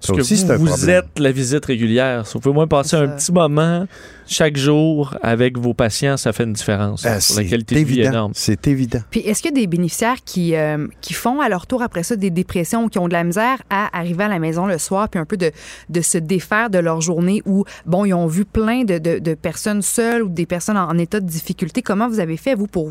Ça 0.00 0.12
Parce 0.12 0.18
que 0.18 0.20
aussi, 0.20 0.44
un 0.48 0.56
vous, 0.56 0.66
vous 0.66 0.90
êtes 0.90 1.18
la 1.18 1.32
visite 1.32 1.64
régulière. 1.64 2.22
Vous 2.32 2.38
pouvez 2.38 2.54
moins 2.54 2.66
passer 2.68 2.96
un 2.96 3.08
petit 3.08 3.32
moment 3.32 3.86
chaque 4.26 4.56
jour 4.56 5.16
avec 5.22 5.56
vos 5.58 5.74
patients, 5.74 6.16
ça 6.16 6.32
fait 6.32 6.44
une 6.44 6.52
différence. 6.52 7.04
Ah, 7.06 7.20
sur 7.20 7.36
la 7.36 7.42
c'est 7.42 7.48
qualité 7.48 7.74
de 7.76 7.80
vie 7.80 7.94
évident. 8.00 8.10
énorme. 8.10 8.32
C'est 8.34 8.66
évident. 8.66 9.00
Puis 9.10 9.20
est-ce 9.20 9.42
qu'il 9.42 9.52
y 9.52 9.54
a 9.58 9.60
des 9.60 9.66
bénéficiaires 9.66 10.16
qui, 10.24 10.54
euh, 10.56 10.86
qui 11.00 11.12
font 11.14 11.40
à 11.40 11.48
leur 11.48 11.66
tour 11.66 11.82
après 11.82 12.02
ça 12.02 12.16
des 12.16 12.30
dépressions 12.30 12.84
ou 12.84 12.88
qui 12.88 12.98
ont 12.98 13.08
de 13.08 13.12
la 13.12 13.24
misère 13.24 13.62
à 13.70 13.96
arriver 13.96 14.24
à 14.24 14.28
la 14.28 14.38
maison 14.38 14.66
le 14.66 14.78
soir 14.78 15.08
puis 15.08 15.20
un 15.20 15.24
peu 15.24 15.36
de, 15.36 15.50
de 15.88 16.00
se 16.00 16.18
défaire 16.18 16.70
de 16.70 16.78
leur 16.78 17.00
journée 17.00 17.42
où, 17.46 17.64
bon, 17.86 18.04
ils 18.04 18.14
ont 18.14 18.26
vu 18.26 18.44
plein 18.44 18.84
de, 18.84 18.98
de- 18.98 19.18
de 19.18 19.34
personnes 19.34 19.82
seules 19.82 20.22
ou 20.22 20.28
des 20.28 20.46
personnes 20.46 20.76
en, 20.76 20.88
en 20.88 20.98
état 20.98 21.20
de 21.20 21.26
difficulté? 21.26 21.82
Comment 21.82 22.08
vous 22.08 22.20
avez 22.20 22.36
fait, 22.36 22.54
vous, 22.54 22.66
pour, 22.66 22.90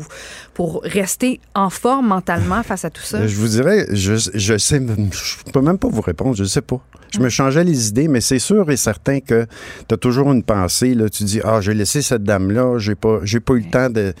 pour 0.54 0.80
rester 0.82 1.40
en 1.54 1.70
forme 1.70 2.08
mentalement 2.08 2.62
face 2.62 2.84
à 2.84 2.90
tout 2.90 3.02
ça? 3.02 3.26
Je 3.26 3.36
vous 3.36 3.48
dirais, 3.48 3.86
je, 3.92 4.14
je 4.34 4.58
sais, 4.58 4.80
je 4.80 5.52
peux 5.52 5.60
même 5.60 5.78
pas 5.78 5.88
vous 5.88 6.00
répondre, 6.02 6.34
je 6.36 6.44
sais 6.44 6.62
pas. 6.62 6.80
Je 7.12 7.20
me 7.20 7.28
changeais 7.28 7.62
les 7.64 7.88
idées, 7.88 8.08
mais 8.08 8.20
c'est 8.20 8.38
sûr 8.40 8.68
et 8.70 8.76
certain 8.76 9.20
que 9.20 9.46
tu 9.88 9.94
as 9.94 9.96
toujours 9.96 10.32
une 10.32 10.42
pensée. 10.42 10.94
Là, 10.94 11.08
tu 11.08 11.24
dis, 11.26 11.40
ah, 11.44 11.60
j'ai 11.60 11.74
laissé 11.74 12.02
cette 12.02 12.22
dame-là, 12.22 12.78
j'ai 12.78 12.94
pas, 12.94 13.20
j'ai 13.22 13.40
pas 13.40 13.54
eu 13.54 13.60
le 13.60 13.70
temps 13.70 13.90
de, 13.90 14.14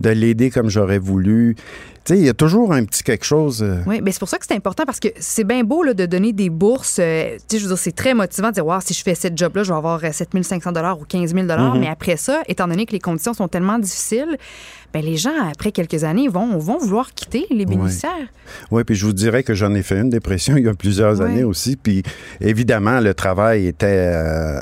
de 0.00 0.10
l'aider 0.10 0.50
comme 0.50 0.68
j'aurais 0.68 0.98
voulu. 0.98 1.56
Tu 2.04 2.14
sais, 2.14 2.20
il 2.20 2.24
y 2.24 2.28
a 2.30 2.34
toujours 2.34 2.72
un 2.72 2.84
petit 2.84 3.02
quelque 3.02 3.24
chose. 3.26 3.62
euh, 3.62 3.82
Oui, 3.86 4.00
mais 4.02 4.12
c'est 4.12 4.18
pour 4.18 4.28
ça 4.30 4.38
que 4.38 4.46
c'est 4.48 4.54
important 4.54 4.84
parce 4.86 4.98
que 5.00 5.08
c'est 5.18 5.44
bien 5.44 5.62
beau 5.62 5.82
là, 5.82 5.92
de 5.92 6.06
donner 6.06 6.32
des 6.32 6.48
bourses. 6.48 6.98
euh, 7.00 7.36
tu 7.48 7.56
sais, 7.56 7.58
je 7.58 7.64
veux 7.64 7.68
dire, 7.74 7.78
c'est 7.78 7.92
très 7.94 8.14
motivant 8.14 8.48
de 8.48 8.54
dire, 8.54 8.66
wow, 8.66 8.80
si 8.80 8.94
je 8.94 9.02
fais 9.02 9.14
ce 9.14 9.28
job-là, 9.34 9.62
je 9.62 9.70
vais 9.72 9.76
avoir 9.76 10.02
euh, 10.02 10.10
7500 10.10 10.70
ou 11.00 11.04
15 11.04 11.34
000 11.34 11.46
Mhm. 11.46 11.80
Mais 11.80 11.88
après 11.88 12.16
ça, 12.16 12.40
étant 12.48 12.66
donné 12.66 12.86
que 12.86 12.92
les 12.92 12.98
conditions 13.00 13.34
sont 13.34 13.48
tellement 13.48 13.78
difficiles, 13.78 14.38
ben 14.94 15.04
les 15.04 15.18
gens, 15.18 15.34
après 15.52 15.70
quelques 15.70 16.02
années, 16.04 16.28
vont, 16.28 16.56
vont 16.56 16.78
vouloir 16.78 17.12
quitter 17.12 17.46
les 17.50 17.66
bénéficiaires. 17.66 18.12
Oui, 18.70 18.84
puis 18.84 18.94
je 18.94 19.04
vous 19.04 19.12
dirais 19.12 19.42
que 19.42 19.52
j'en 19.52 19.74
ai 19.74 19.82
fait 19.82 20.00
une 20.00 20.08
dépression 20.08 20.56
il 20.56 20.64
y 20.64 20.68
a 20.68 20.72
plusieurs 20.72 21.20
Ouais. 21.20 21.26
années 21.26 21.44
aussi. 21.44 21.76
Puis 21.76 22.02
évidemment, 22.40 23.00
le 23.00 23.12
travail 23.12 23.66
était 23.66 23.86
euh, 24.14 24.60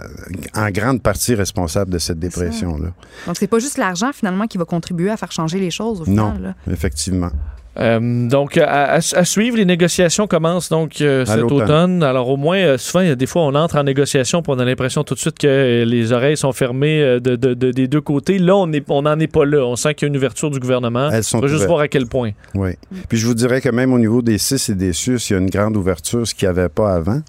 en 0.57 0.71
grande 0.71 1.01
partie 1.01 1.37
responsable 1.37 1.93
de 1.93 1.99
cette 1.99 2.19
dépression-là. 2.19 2.89
Donc, 3.27 3.37
c'est 3.39 3.47
pas 3.47 3.61
juste 3.61 3.79
l'argent, 3.79 4.11
finalement, 4.13 4.49
qui 4.49 4.59
va 4.59 4.65
contribuer 4.65 5.11
à 5.11 5.17
faire 5.17 5.26
changer 5.33 5.59
les 5.59 5.71
choses, 5.71 6.01
au 6.03 6.07
Non, 6.11 6.33
final. 6.35 6.55
là. 6.67 6.73
effectivement. 6.73 7.31
Euh, 7.79 8.27
donc, 8.27 8.57
à, 8.57 8.95
à- 8.95 8.97
à 8.97 9.25
suivre, 9.27 9.59
les 9.59 9.67
négociations 9.67 10.27
commencent 10.27 10.71
donc 10.71 11.03
euh, 11.03 11.27
cet 11.27 11.43
automne. 11.43 12.03
Alors, 12.03 12.31
au 12.31 12.39
moins, 12.39 12.57
euh, 12.57 12.79
souvent, 12.79 13.01
il 13.03 13.09
y 13.09 13.11
a 13.11 13.15
des 13.17 13.27
fois, 13.27 13.43
on 13.43 13.55
entre 13.55 13.77
en 13.77 13.83
négociation 13.85 14.41
puis 14.41 14.51
on 14.57 14.59
a 14.59 14.65
l'impression 14.65 15.05
tout 15.05 15.13
de 15.13 15.19
suite 15.19 15.37
que 15.39 15.85
les 15.87 16.11
oreilles 16.13 16.39
sont 16.39 16.53
fermées 16.55 17.03
de, 17.21 17.37
de- 17.37 17.53
de- 17.53 17.73
des 17.73 17.87
deux 17.87 18.01
côtés. 18.01 18.39
Là, 18.39 18.57
on 18.57 18.67
n'en 18.67 18.79
on 18.89 19.03
n'en 19.03 19.19
est 19.19 19.27
pas 19.27 19.45
là. 19.45 19.63
On 19.67 19.77
sent 19.77 19.93
qu'il 19.93 20.07
y 20.07 20.09
a 20.09 20.11
une 20.11 20.17
ouverture 20.17 20.51
du 20.51 20.59
gouvernement. 20.59 21.11
Elles 21.11 21.23
sont 21.23 21.37
on 21.37 21.43
va 21.43 21.49
juste 21.49 21.67
voir 21.67 21.81
à 21.81 21.89
quel 21.89 22.07
point. 22.07 22.31
Oui. 22.55 22.71
Puis 23.11 23.19
je 23.19 23.27
vous 23.27 23.35
dirais 23.35 23.61
que 23.61 23.69
même 23.69 23.93
au 23.93 23.99
niveau 23.99 24.23
des 24.23 24.39
CIS 24.39 24.71
et 24.73 24.75
des 24.75 24.95
SUS, 24.95 25.29
il 25.29 25.33
y 25.35 25.37
a 25.37 25.39
une 25.39 25.51
grande 25.51 25.77
ouverture, 25.77 26.27
ce 26.27 26.35
qu'il 26.35 26.49
n'y 26.49 26.59
avait 26.59 26.71
pas 26.71 26.95
avant. 26.95 27.21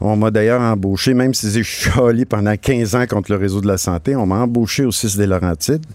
On 0.00 0.16
m'a 0.16 0.32
d'ailleurs 0.32 0.60
embauché, 0.62 1.14
même 1.14 1.32
si 1.32 1.48
j'ai 1.52 1.62
chialé 1.62 2.24
pendant 2.24 2.56
15 2.56 2.96
ans 2.96 3.06
contre 3.06 3.30
le 3.30 3.38
réseau 3.38 3.60
de 3.60 3.68
la 3.68 3.78
santé, 3.78 4.16
on 4.16 4.26
m'a 4.26 4.40
embauché 4.40 4.84
au 4.84 4.90
CIS 4.90 5.16
des 5.16 5.26
Laurentides, 5.28 5.86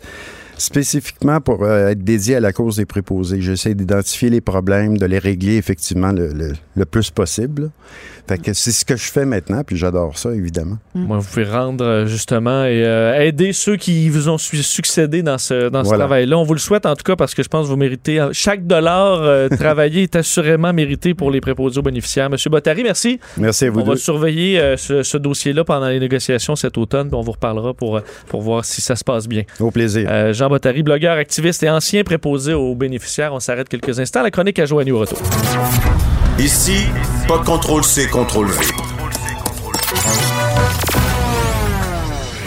spécifiquement 0.57 1.41
pour 1.41 1.63
euh, 1.63 1.89
être 1.89 2.03
dédié 2.03 2.35
à 2.35 2.39
la 2.39 2.53
cause 2.53 2.77
des 2.77 2.85
préposés. 2.85 3.41
J'essaie 3.41 3.73
d'identifier 3.73 4.29
les 4.29 4.41
problèmes, 4.41 4.97
de 4.97 5.05
les 5.05 5.19
régler 5.19 5.55
effectivement 5.57 6.11
le, 6.11 6.27
le- 6.33 6.53
le 6.75 6.85
plus 6.85 7.09
possible. 7.11 7.69
Fait 8.27 8.37
que 8.37 8.53
c'est 8.53 8.71
ce 8.71 8.85
que 8.85 8.95
je 8.95 9.11
fais 9.11 9.25
maintenant, 9.25 9.61
puis 9.65 9.75
j'adore 9.75 10.17
ça, 10.17 10.31
évidemment. 10.33 10.77
Moi, 10.95 11.17
vous 11.17 11.27
pouvez 11.27 11.43
rendre 11.43 11.83
euh, 11.83 12.05
justement 12.05 12.63
et 12.63 12.85
euh, 12.85 13.19
aider 13.19 13.51
ceux 13.51 13.75
qui 13.75 14.07
vous 14.09 14.29
ont 14.29 14.37
su- 14.37 14.63
succédé 14.63 15.21
dans 15.23 15.37
ce, 15.37 15.69
dans 15.69 15.83
ce 15.83 15.89
Voilà. 15.89 16.05
travail-là. 16.05 16.37
On 16.37 16.43
vous 16.43 16.53
le 16.53 16.59
souhaite 16.59 16.85
en 16.85 16.95
tout 16.95 17.03
cas 17.03 17.15
parce 17.17 17.33
que 17.33 17.43
je 17.43 17.49
pense 17.49 17.65
que 17.65 17.71
vous 17.71 17.77
méritez. 17.77 18.21
euh, 18.21 18.29
Chaque 18.31 18.65
dollar 18.67 19.21
euh, 19.21 19.49
travaillé 19.59 20.03
est 20.03 20.15
assurément 20.15 20.71
mérité 20.71 21.13
pour 21.13 21.29
les 21.31 21.41
préposés 21.41 21.79
aux 21.79 21.83
bénéficiaires. 21.83 22.29
Monsieur 22.29 22.49
Bottary, 22.49 22.83
merci. 22.83 23.19
Merci 23.37 23.65
à 23.65 23.71
vous 23.71 23.81
On 23.81 23.83
va 23.83 23.95
surveiller 23.97 24.75
ce, 24.77 25.03
ce 25.03 25.17
dossier-là 25.17 25.63
pendant 25.65 25.89
les 25.89 25.99
négociations 25.99 26.55
cet 26.55 26.77
automne. 26.77 27.07
puis 27.09 27.17
On 27.17 27.21
vous 27.21 27.31
reparlera 27.33 27.73
pour, 27.73 27.99
pour 28.27 28.41
voir 28.41 28.63
si 28.63 28.79
ça 28.81 28.95
se 28.95 29.03
passe 29.03 29.27
bien. 29.27 29.43
Au 29.59 29.71
plaisir. 29.71 30.33
Jean 30.33 30.47
Bottary, 30.51 30.83
blogueur, 30.83 31.15
activiste 31.15 31.63
et 31.63 31.69
ancien 31.69 32.03
préposé 32.03 32.53
aux 32.53 32.75
bénéficiaires. 32.75 33.33
On 33.33 33.39
s'arrête 33.39 33.69
quelques 33.69 34.01
instants. 34.01 34.21
La 34.21 34.31
chronique 34.31 34.59
à 34.59 34.65
Joanie 34.65 34.91
au 34.91 34.99
retour. 34.99 35.17
Ici, 36.37 36.87
pas 37.25 37.37
de 37.37 37.45
contrôle 37.45 37.85
C, 37.85 38.09
contrôle 38.09 38.47
V. 38.47 38.65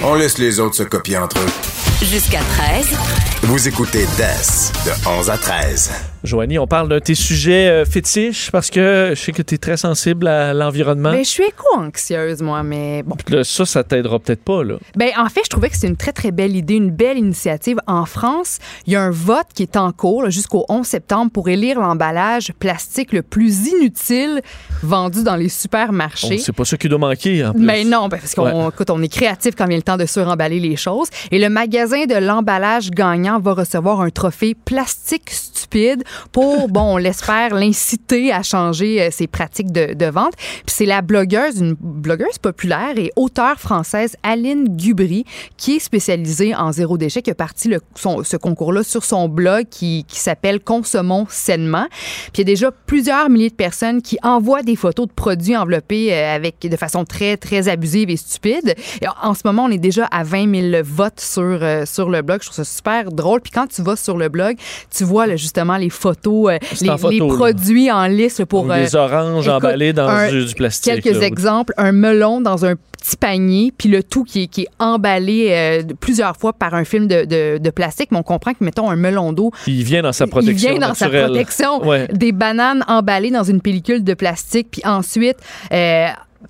On 0.02 0.16
laisse 0.16 0.36
les 0.36 0.60
autres 0.60 0.74
se 0.74 0.82
copier 0.82 1.16
entre 1.16 1.38
eux. 1.38 2.04
Jusqu'à 2.04 2.40
13. 2.40 3.33
Vous 3.46 3.68
écoutez 3.68 4.04
DES 4.16 4.72
de 4.86 5.08
11 5.18 5.28
à 5.28 5.36
13. 5.36 5.90
Joanie, 6.24 6.58
on 6.58 6.66
parle 6.66 6.88
de 6.88 6.98
tes 6.98 7.14
sujets 7.14 7.68
euh, 7.68 7.84
fétiches 7.84 8.50
parce 8.50 8.70
que 8.70 9.10
je 9.14 9.20
sais 9.20 9.32
que 9.32 9.42
tu 9.42 9.56
es 9.56 9.58
très 9.58 9.76
sensible 9.76 10.26
à 10.26 10.54
l'environnement. 10.54 11.10
Ben, 11.12 11.22
je 11.22 11.28
suis 11.28 11.44
éco-anxieuse, 11.44 12.40
moi, 12.40 12.62
mais 12.62 13.02
bon. 13.02 13.14
Là, 13.28 13.44
ça, 13.44 13.66
ça 13.66 13.84
t'aidera 13.84 14.18
peut-être 14.18 14.42
pas, 14.42 14.64
là. 14.64 14.76
Ben, 14.96 15.10
en 15.18 15.28
fait, 15.28 15.42
je 15.44 15.50
trouvais 15.50 15.68
que 15.68 15.76
c'est 15.76 15.86
une 15.88 15.98
très, 15.98 16.12
très 16.12 16.30
belle 16.30 16.56
idée, 16.56 16.76
une 16.76 16.90
belle 16.90 17.18
initiative. 17.18 17.76
En 17.86 18.06
France, 18.06 18.58
il 18.86 18.94
y 18.94 18.96
a 18.96 19.02
un 19.02 19.10
vote 19.10 19.48
qui 19.54 19.62
est 19.64 19.76
en 19.76 19.92
cours 19.92 20.22
là, 20.22 20.30
jusqu'au 20.30 20.64
11 20.70 20.86
septembre 20.86 21.30
pour 21.30 21.50
élire 21.50 21.78
l'emballage 21.78 22.54
plastique 22.58 23.12
le 23.12 23.20
plus 23.20 23.66
inutile 23.66 24.40
vendu 24.82 25.22
dans 25.22 25.36
les 25.36 25.50
supermarchés. 25.50 26.36
Bon, 26.36 26.42
c'est 26.42 26.56
pas 26.56 26.64
ça 26.64 26.78
qui 26.78 26.88
doit 26.88 26.98
manquer, 26.98 27.44
en 27.44 27.52
plus. 27.52 27.60
Mais 27.62 27.84
non, 27.84 28.08
ben, 28.08 28.16
parce 28.16 28.34
qu'on 28.34 28.44
Ouais. 28.64 28.68
écoute, 28.72 28.88
on 28.88 29.02
est 29.02 29.08
créatif 29.12 29.54
quand 29.58 29.66
vient 29.66 29.76
le 29.76 29.82
temps 29.82 29.98
de 29.98 30.06
suremballer 30.06 30.58
les 30.60 30.76
choses. 30.76 31.08
Et 31.30 31.38
le 31.38 31.50
magasin 31.50 32.06
de 32.06 32.14
l'emballage 32.14 32.90
gagnant 32.90 33.33
va 33.38 33.54
recevoir 33.54 34.00
un 34.00 34.10
trophée 34.10 34.54
plastique 34.54 35.30
stupide 35.30 36.02
pour, 36.32 36.68
bon, 36.70 36.94
on 36.94 36.96
l'espère, 36.96 37.54
l'inciter 37.54 38.32
à 38.32 38.42
changer 38.42 39.02
euh, 39.02 39.08
ses 39.10 39.26
pratiques 39.26 39.72
de, 39.72 39.94
de 39.94 40.06
vente. 40.06 40.34
Puis 40.36 40.64
c'est 40.74 40.86
la 40.86 41.02
blogueuse, 41.02 41.58
une 41.60 41.74
blogueuse 41.78 42.38
populaire 42.40 42.92
et 42.96 43.10
auteure 43.16 43.58
française, 43.58 44.16
Aline 44.22 44.76
Gubry, 44.76 45.24
qui 45.56 45.76
est 45.76 45.78
spécialisée 45.80 46.54
en 46.54 46.72
zéro 46.72 46.98
déchet, 46.98 47.22
qui 47.22 47.30
a 47.30 47.34
parti 47.34 47.68
le- 47.68 47.80
son- 47.94 48.22
ce 48.24 48.36
concours-là 48.36 48.82
sur 48.82 49.04
son 49.04 49.28
blog 49.28 49.66
qui, 49.70 50.04
qui 50.08 50.18
s'appelle 50.20 50.60
Consommons 50.60 51.26
sainement. 51.28 51.86
Puis 52.32 52.32
il 52.34 52.38
y 52.40 52.42
a 52.42 52.44
déjà 52.44 52.70
plusieurs 52.70 53.28
milliers 53.30 53.50
de 53.50 53.54
personnes 53.54 54.02
qui 54.02 54.18
envoient 54.22 54.62
des 54.62 54.76
photos 54.76 55.06
de 55.08 55.12
produits 55.12 55.56
enveloppés 55.56 56.12
euh, 56.12 56.34
avec 56.34 56.60
de 56.60 56.76
façon 56.76 57.04
très, 57.04 57.36
très 57.36 57.68
abusive 57.68 58.10
et 58.10 58.16
stupide. 58.16 58.74
Et 59.02 59.06
en 59.22 59.34
ce 59.34 59.40
moment, 59.44 59.64
on 59.64 59.70
est 59.70 59.78
déjà 59.78 60.04
à 60.06 60.22
20 60.24 60.70
000 60.72 60.82
votes 60.84 61.20
sur, 61.20 61.42
euh, 61.42 61.84
sur 61.86 62.10
le 62.10 62.22
blog. 62.22 62.40
Je 62.42 62.46
trouve 62.50 62.64
ça 62.64 62.70
super 62.70 63.10
drôle. 63.10 63.23
Puis 63.42 63.50
quand 63.52 63.66
tu 63.66 63.82
vas 63.82 63.96
sur 63.96 64.16
le 64.16 64.28
blog, 64.28 64.56
tu 64.94 65.04
vois 65.04 65.26
là, 65.26 65.36
justement 65.36 65.76
les 65.76 65.90
photos, 65.90 66.52
euh, 66.52 66.58
les, 66.80 66.98
photo, 66.98 67.28
produits 67.28 67.90
en 67.90 68.06
liste 68.06 68.44
pour... 68.44 68.64
Ou 68.64 68.72
des 68.72 68.94
euh, 68.94 68.98
oranges 69.00 69.46
écoute, 69.48 69.56
emballés 69.64 69.92
dans 69.92 70.08
un- 70.08 70.30
du, 70.30 70.44
du 70.44 70.54
plastique. 70.54 70.92
Quelques 71.02 71.20
là. 71.20 71.26
exemples. 71.26 71.72
Un 71.76 71.92
melon 71.92 72.40
dans 72.40 72.64
un 72.64 72.74
petit 72.74 73.16
panier, 73.16 73.72
puis 73.76 73.88
le 73.90 74.02
tout 74.02 74.24
qui 74.24 74.44
est, 74.44 74.46
qui 74.46 74.62
est 74.62 74.68
emballé 74.78 75.48
euh, 75.50 75.82
plusieurs 76.00 76.36
fois 76.36 76.52
par 76.54 76.74
un 76.74 76.84
film 76.84 77.06
de, 77.06 77.24
de- 77.24 77.58
de 77.58 77.70
plastique. 77.70 78.10
Mais 78.12 78.18
on 78.18 78.22
comprend 78.22 78.52
que, 78.52 78.64
mettons, 78.64 78.88
un 78.90 78.96
melon 78.96 79.32
d'eau, 79.32 79.50
Il 79.66 79.84
vient 79.84 80.02
dans 80.02 80.12
sa 80.12 80.26
protection 80.26 80.70
il 80.70 80.78
vient 80.78 80.88
dans 80.88 80.94
sa 80.94 81.08
protection. 81.10 81.86
Ouais. 81.86 82.08
Des 82.12 82.32
bananes 82.32 82.84
emballées 82.88 83.30
dans 83.30 83.42
une 83.44 83.60
pellicule 83.60 84.04
de 84.04 84.14
plastique, 84.14 84.68
puis 84.70 84.82
ensuite 84.86 85.36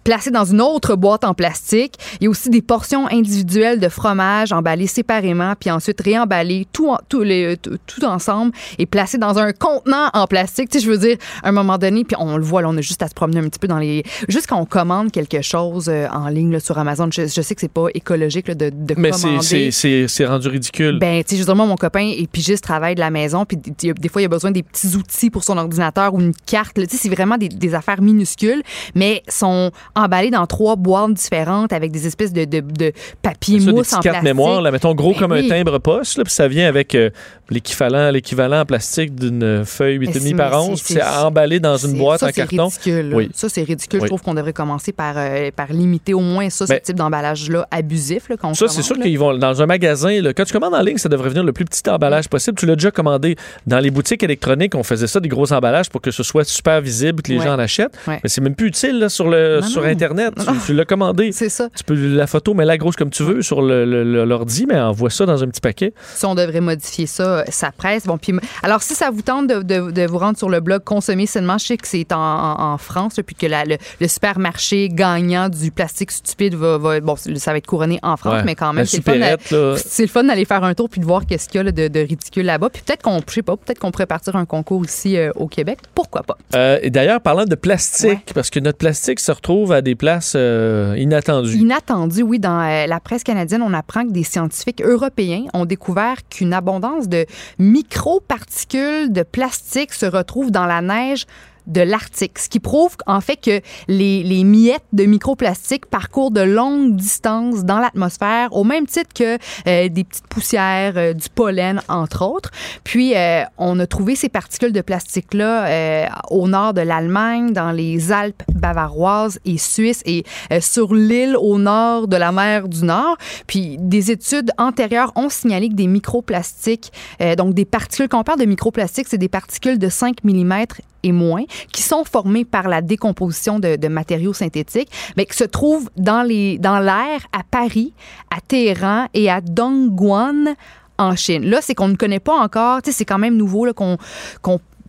placées 0.02 0.30
dans 0.30 0.44
une 0.44 0.60
autre 0.60 0.96
boîte 0.96 1.24
en 1.24 1.34
plastique. 1.34 1.94
Il 2.20 2.24
y 2.24 2.26
a 2.26 2.30
aussi 2.30 2.50
des 2.50 2.62
portions 2.62 3.06
individuelles 3.10 3.80
de 3.80 3.88
fromage 3.88 4.52
emballées 4.52 4.86
séparément, 4.86 5.54
puis 5.58 5.70
ensuite 5.70 6.00
réemballées 6.00 6.66
tout, 6.72 6.90
en- 6.90 6.98
tout, 7.08 7.22
les, 7.22 7.56
tout, 7.56 7.78
tout 7.86 8.04
ensemble 8.04 8.52
et 8.78 8.86
placées 8.86 9.18
dans 9.18 9.38
un 9.38 9.52
contenant 9.52 10.08
en 10.12 10.26
plastique. 10.26 10.68
Tu 10.70 10.78
sais, 10.78 10.84
je 10.84 10.90
veux 10.90 10.98
dire, 10.98 11.16
à 11.42 11.48
un 11.48 11.52
moment 11.52 11.78
donné, 11.78 12.04
puis 12.04 12.16
on 12.18 12.36
le 12.36 12.42
voit, 12.42 12.62
là, 12.62 12.68
on 12.70 12.76
a 12.76 12.80
juste 12.80 13.02
à 13.02 13.08
se 13.08 13.14
promener 13.14 13.40
un 13.40 13.48
petit 13.48 13.58
peu 13.58 13.68
dans 13.68 13.78
les... 13.78 14.02
Juste 14.28 14.46
quand 14.48 14.58
on 14.60 14.66
commande 14.66 15.10
quelque 15.12 15.42
chose 15.42 15.88
euh, 15.88 16.06
en 16.12 16.28
ligne 16.28 16.52
là, 16.52 16.60
sur 16.60 16.76
Amazon, 16.78 17.08
je, 17.12 17.26
je 17.26 17.40
sais 17.42 17.54
que 17.54 17.60
c'est 17.60 17.68
pas 17.72 17.86
écologique 17.94 18.48
là, 18.48 18.54
de, 18.54 18.70
de 18.70 18.94
Mais 18.96 19.12
c'est- 19.12 19.22
commander. 19.28 19.70
c'est 19.70 20.08
c'est- 20.08 20.24
rendu 20.26 20.48
ridicule. 20.48 20.98
Ben, 20.98 21.22
tu 21.22 21.30
sais, 21.30 21.36
je 21.36 21.40
veux 21.42 21.46
dire, 21.46 21.56
moi, 21.56 21.66
mon 21.66 21.76
copain 21.76 22.10
est 22.16 22.26
pigiste, 22.30 22.64
travaille 22.64 22.94
de 22.94 23.00
la 23.00 23.10
maison, 23.10 23.44
puis 23.44 23.58
des 23.58 24.08
fois, 24.08 24.22
il 24.22 24.24
a 24.24 24.28
besoin 24.28 24.50
des 24.50 24.62
petits 24.62 24.96
outils 24.96 25.28
pour 25.30 25.44
son 25.44 25.58
ordinateur 25.58 26.14
ou 26.14 26.20
une 26.20 26.32
carte. 26.46 26.74
Tu 26.74 26.82
sais, 26.88 26.96
c'est 26.96 27.08
vraiment 27.08 27.36
des, 27.36 27.48
des 27.48 27.74
affaires 27.74 28.00
minuscules, 28.00 28.62
mais 28.94 29.22
sont 29.28 29.70
emballées 29.94 30.30
dans 30.30 30.46
trois 30.46 30.76
boîtes 30.76 31.12
différentes 31.14 31.72
avec 31.72 31.90
des 31.92 32.06
espèces 32.06 32.32
de, 32.32 32.44
de, 32.44 32.60
de 32.60 32.92
papier 33.22 33.60
ça, 33.60 33.66
des 33.66 33.72
mousse 33.72 33.88
petites 33.88 33.98
en 33.98 34.00
cartes 34.00 34.20
plastique. 34.20 34.24
mémoire, 34.24 34.62
là, 34.62 34.70
mettons 34.70 34.94
gros 34.94 35.12
Ben 35.12 35.18
comme 35.18 35.32
oui. 35.32 35.46
un 35.46 35.48
timbre 35.48 35.78
poste, 35.78 36.18
là, 36.18 36.24
puis 36.24 36.32
ça 36.32 36.48
vient 36.48 36.68
avec 36.68 36.94
euh, 36.94 37.10
l'équivalent 37.50 38.10
l'équivalent 38.10 38.60
en 38.60 38.64
plastique 38.64 39.14
d'une 39.14 39.64
feuille 39.64 39.98
Mais 39.98 40.06
8,5 40.06 40.20
c'est- 40.20 40.34
par 40.34 40.50
mais 40.50 40.56
11, 40.56 40.78
c'est- 40.82 40.94
puis 40.94 41.02
c'est 41.04 41.18
emballé 41.24 41.60
dans 41.60 41.76
une 41.76 41.98
boîte 41.98 42.20
ça, 42.20 42.28
en 42.28 42.30
carton. 42.30 42.66
Ridicule. 42.68 43.12
Oui. 43.14 43.30
Ça, 43.34 43.48
c'est 43.48 43.62
ridicule. 43.62 44.00
Oui. 44.00 44.04
Je 44.06 44.08
trouve 44.08 44.22
qu'on 44.22 44.34
devrait 44.34 44.52
commencer 44.52 44.92
par, 44.92 45.14
euh, 45.16 45.50
par 45.54 45.72
limiter 45.72 46.14
au 46.14 46.20
moins 46.20 46.48
ça, 46.50 46.64
Ben, 46.66 46.78
ce 46.78 46.86
type 46.86 46.96
d'emballage-là 46.96 47.66
abusif. 47.70 48.28
Là, 48.28 48.36
Ça, 48.54 48.68
c'est 48.68 48.82
sûr 48.82 48.96
qu'ils 48.98 49.18
vont 49.18 49.36
dans 49.36 49.62
un 49.62 49.66
magasin. 49.66 50.20
là, 50.20 50.32
quand 50.32 50.44
tu 50.44 50.52
commandes 50.52 50.74
en 50.74 50.82
ligne, 50.82 50.98
ça 50.98 51.08
devrait 51.08 51.28
venir 51.28 51.44
le 51.44 51.52
plus 51.52 51.64
petit 51.64 51.88
emballage 51.88 52.28
possible. 52.28 52.56
Tu 52.58 52.66
l'as 52.66 52.76
déjà 52.76 52.90
commandé 52.90 53.36
dans 53.66 53.78
les 53.78 53.90
boutiques 53.90 54.22
électroniques. 54.22 54.74
On 54.74 54.82
faisait 54.82 55.06
ça, 55.06 55.20
des 55.20 55.28
gros 55.28 55.52
emballages 55.52 55.88
pour 55.90 56.00
que 56.00 56.10
ce 56.10 56.22
soit 56.22 56.44
super 56.44 56.80
visible, 56.80 57.22
que 57.22 57.30
les 57.32 57.38
Ouais. 57.38 57.44
gens 57.44 57.54
en 57.54 57.58
achètent. 57.58 57.96
Ouais. 58.06 58.20
Mais 58.22 58.28
c'est 58.28 58.40
même 58.40 58.54
plus 58.54 58.68
utile 58.68 58.98
là, 58.98 59.08
sur, 59.08 59.28
le, 59.28 59.60
Non, 59.60 59.66
sur 59.74 59.82
non. 59.82 59.88
Internet. 59.88 60.34
Tu, 60.36 60.66
tu 60.66 60.74
l'as 60.74 60.84
commandé. 60.84 61.30
C'est 61.32 61.48
ça. 61.48 61.68
Tu 61.76 61.84
peux 61.84 61.94
la 61.94 62.26
photo, 62.26 62.54
mais 62.54 62.64
la 62.64 62.78
grosse 62.78 62.96
comme 62.96 63.10
tu 63.10 63.22
veux 63.22 63.42
sur 63.42 63.60
l'ordi, 63.62 64.66
mais 64.66 64.78
envoie 64.80 65.10
ça 65.10 65.26
dans 65.26 65.42
un 65.42 65.46
petit 65.48 65.60
paquet. 65.60 65.92
Si 66.14 66.24
on 66.26 66.34
devrait 66.34 66.60
modifier 66.60 67.06
ça, 67.06 67.38
euh, 67.40 67.44
ça 67.48 67.70
presse. 67.76 68.06
Bon, 68.06 68.18
puis, 68.18 68.32
alors, 68.62 68.82
si 68.82 68.94
ça 68.94 69.10
vous 69.10 69.22
tente 69.22 69.46
de, 69.48 69.62
de- 69.62 69.90
de 69.90 70.06
vous 70.06 70.18
rendre 70.18 70.38
sur 70.38 70.48
le 70.48 70.60
blog 70.60 70.82
Consommer 70.84 71.26
sainement, 71.26 71.58
je 71.58 71.66
sais 71.66 71.76
que 71.76 71.86
c'est 71.88 72.12
en, 72.12 72.76
France, 72.78 73.20
puis 73.24 73.34
que 73.36 73.46
la- 73.46 73.64
le, 73.64 73.76
le 74.00 74.08
supermarché 74.08 74.88
gagnant 74.90 75.48
du 75.48 75.70
plastique 75.70 76.10
stupide 76.10 76.54
va, 76.54 76.78
va- 76.78 77.00
bon, 77.00 77.16
ça 77.16 77.52
va 77.52 77.58
être 77.58 77.66
couronné 77.66 77.98
en 78.02 78.16
France, 78.16 78.34
Ouais. 78.34 78.42
mais 78.44 78.54
quand 78.54 78.72
même, 78.72 78.84
c'est 78.86 78.98
le 79.06 80.08
fun. 80.08 80.24
d'aller 80.24 80.44
faire 80.44 80.64
un 80.64 80.74
tour 80.74 80.88
puis 80.88 81.00
de 81.00 81.06
voir 81.06 81.26
qu'est-ce 81.26 81.48
qu'il 81.48 81.58
y 81.58 81.60
a 81.60 81.64
là, 81.64 81.72
de, 81.72 81.88
de 81.88 82.00
ridicule 82.00 82.46
là-bas. 82.46 82.68
Puis 82.70 82.82
peut-être 82.84 83.02
qu'on, 83.02 83.20
je 83.26 83.32
sais 83.32 83.42
pas, 83.42 83.56
peut-être 83.56 83.78
qu'on 83.78 83.90
pourrait 83.90 84.06
partir 84.06 84.36
un 84.36 84.44
concours 84.44 84.84
ici 84.84 85.16
euh, 85.16 85.30
au 85.36 85.46
Québec. 85.46 85.78
Pourquoi 85.94 86.22
pas? 86.22 86.36
Euh, 86.54 86.78
et 86.82 86.90
d'ailleurs, 86.90 87.20
parlant 87.20 87.44
de 87.44 87.54
plastique, 87.54 88.32
parce 88.34 88.50
que 88.50 88.60
notre 88.60 88.78
plastique 88.78 89.20
se 89.20 89.30
retrouve 89.32 89.53
à 89.72 89.82
des 89.82 89.94
places 89.94 90.34
euh, 90.36 90.96
inattendues. 90.98 91.56
Inattendu, 91.56 92.22
oui, 92.22 92.38
dans 92.38 92.60
euh, 92.60 92.86
la 92.86 93.00
presse 93.00 93.22
canadienne, 93.22 93.62
on 93.62 93.72
apprend 93.72 94.04
que 94.04 94.10
des 94.10 94.24
scientifiques 94.24 94.82
européens 94.82 95.44
ont 95.54 95.64
découvert 95.64 96.16
qu'une 96.28 96.52
abondance 96.52 97.08
de 97.08 97.24
microparticules 97.58 99.12
de 99.12 99.22
plastique 99.22 99.92
se 99.92 100.06
retrouve 100.06 100.50
dans 100.50 100.66
la 100.66 100.80
neige 100.80 101.26
de 101.66 101.80
l'Arctique, 101.80 102.38
ce 102.38 102.48
qui 102.48 102.60
prouve 102.60 102.96
en 103.06 103.20
fait 103.20 103.36
que 103.36 103.60
les, 103.88 104.22
les 104.22 104.44
miettes 104.44 104.84
de 104.92 105.04
microplastique 105.04 105.86
parcourent 105.86 106.30
de 106.30 106.40
longues 106.40 106.96
distances 106.96 107.64
dans 107.64 107.78
l'atmosphère, 107.78 108.52
au 108.52 108.64
même 108.64 108.86
titre 108.86 109.10
que 109.14 109.38
euh, 109.66 109.88
des 109.88 110.04
petites 110.04 110.26
poussières, 110.28 110.94
euh, 110.96 111.12
du 111.12 111.28
pollen, 111.28 111.80
entre 111.88 112.24
autres. 112.24 112.50
Puis, 112.82 113.16
euh, 113.16 113.42
on 113.58 113.78
a 113.80 113.86
trouvé 113.86 114.14
ces 114.14 114.28
particules 114.28 114.72
de 114.72 114.80
plastique-là 114.80 115.66
euh, 115.66 116.06
au 116.30 116.48
nord 116.48 116.74
de 116.74 116.80
l'Allemagne, 116.80 117.52
dans 117.52 117.72
les 117.72 118.12
Alpes 118.12 118.42
bavaroises 118.54 119.38
et 119.44 119.58
suisses, 119.58 120.02
et 120.04 120.24
euh, 120.52 120.60
sur 120.60 120.94
l'île 120.94 121.36
au 121.36 121.58
nord 121.58 122.08
de 122.08 122.16
la 122.16 122.32
mer 122.32 122.68
du 122.68 122.84
Nord. 122.84 123.16
Puis, 123.46 123.76
des 123.78 124.10
études 124.10 124.50
antérieures 124.58 125.12
ont 125.16 125.28
signalé 125.28 125.68
que 125.68 125.74
des 125.74 125.86
microplastiques, 125.86 126.92
donc 127.38 127.54
des 127.54 127.64
particules, 127.64 128.08
quand 128.08 128.20
on 128.20 128.24
parle 128.24 128.40
de 128.40 128.44
microplastiques, 128.44 129.06
c'est 129.08 129.18
des 129.18 129.28
particules 129.28 129.78
de 129.78 129.88
5 129.88 130.24
mm 130.24 130.64
et 131.04 131.12
moins, 131.12 131.44
qui 131.72 131.82
sont 131.82 132.04
formées 132.04 132.44
par 132.44 132.68
la 132.68 132.82
décomposition 132.82 133.58
de, 133.58 133.76
de 133.76 133.88
matériaux 133.88 134.32
synthétiques, 134.32 134.90
mais 135.16 135.26
qui 135.26 135.36
se 135.36 135.44
trouvent 135.44 135.90
dans 135.96 136.22
les 136.22 136.58
dans 136.58 136.78
l'air 136.78 137.20
à 137.32 137.42
Paris, 137.48 137.92
à 138.30 138.40
Téhéran 138.40 139.06
et 139.14 139.30
à 139.30 139.40
Dongguan 139.40 140.54
en 140.98 141.16
Chine. 141.16 141.44
Là, 141.44 141.58
c'est 141.60 141.74
qu'on 141.74 141.88
ne 141.88 141.96
connaît 141.96 142.20
pas 142.20 142.34
encore, 142.34 142.82
tu 142.82 142.90
sais, 142.90 142.98
c'est 142.98 143.04
quand 143.04 143.18
même 143.18 143.36
nouveau 143.36 143.64
là, 143.64 143.72
qu'on 143.72 143.98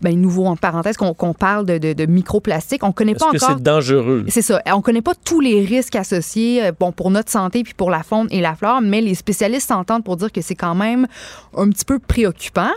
ben, 0.01 0.19
nouveau 0.19 0.45
en 0.45 0.55
parenthèse 0.55 0.97
qu'on 0.97 1.33
parle 1.33 1.65
de, 1.65 1.77
de, 1.77 1.93
de 1.93 2.05
microplastique. 2.05 2.83
On 2.83 2.91
connaît 2.91 3.15
pas 3.15 3.31
que 3.31 3.37
encore. 3.37 3.55
c'est 3.57 3.63
dangereux? 3.63 4.25
C'est 4.27 4.41
ça. 4.41 4.61
On 4.67 4.81
connaît 4.81 5.01
pas 5.01 5.13
tous 5.15 5.39
les 5.39 5.63
risques 5.65 5.95
associés 5.95 6.63
euh, 6.63 6.71
bon, 6.77 6.91
pour 6.91 7.09
notre 7.09 7.31
santé 7.31 7.63
puis 7.63 7.73
pour 7.73 7.89
la 7.89 8.03
faune 8.03 8.27
et 8.29 8.41
la 8.41 8.55
flore, 8.55 8.81
mais 8.81 9.01
les 9.01 9.15
spécialistes 9.15 9.67
s'entendent 9.67 10.03
pour 10.03 10.17
dire 10.17 10.31
que 10.31 10.41
c'est 10.41 10.55
quand 10.55 10.75
même 10.75 11.07
un 11.55 11.69
petit 11.69 11.85
peu 11.85 11.97
préoccupant. 11.99 12.71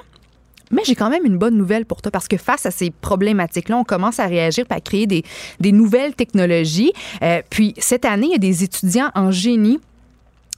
Mais 0.71 0.83
j'ai 0.85 0.95
quand 0.95 1.11
même 1.11 1.25
une 1.25 1.39
bonne 1.39 1.57
nouvelle 1.57 1.87
pour 1.87 2.03
toi 2.03 2.11
parce 2.11 2.29
que 2.29 2.37
face 2.37 2.67
à 2.67 2.71
ces 2.71 2.91
problématiques-là, 2.91 3.77
on 3.77 3.85
commence 3.85 4.19
à 4.19 4.27
réagir 4.27 4.65
et 4.71 4.75
à 4.75 4.81
créer 4.81 5.07
des, 5.07 5.25
des 5.61 5.73
nouvelles 5.73 6.15
technologies. 6.15 6.93
Euh, 7.23 7.43
puis 7.51 7.75
cette 7.79 8.05
année, 8.05 8.27
il 8.27 8.33
y 8.33 8.37
a 8.37 8.39
des 8.39 8.65
étudiants 8.65 9.11
en 9.15 9.31
génie 9.31 9.81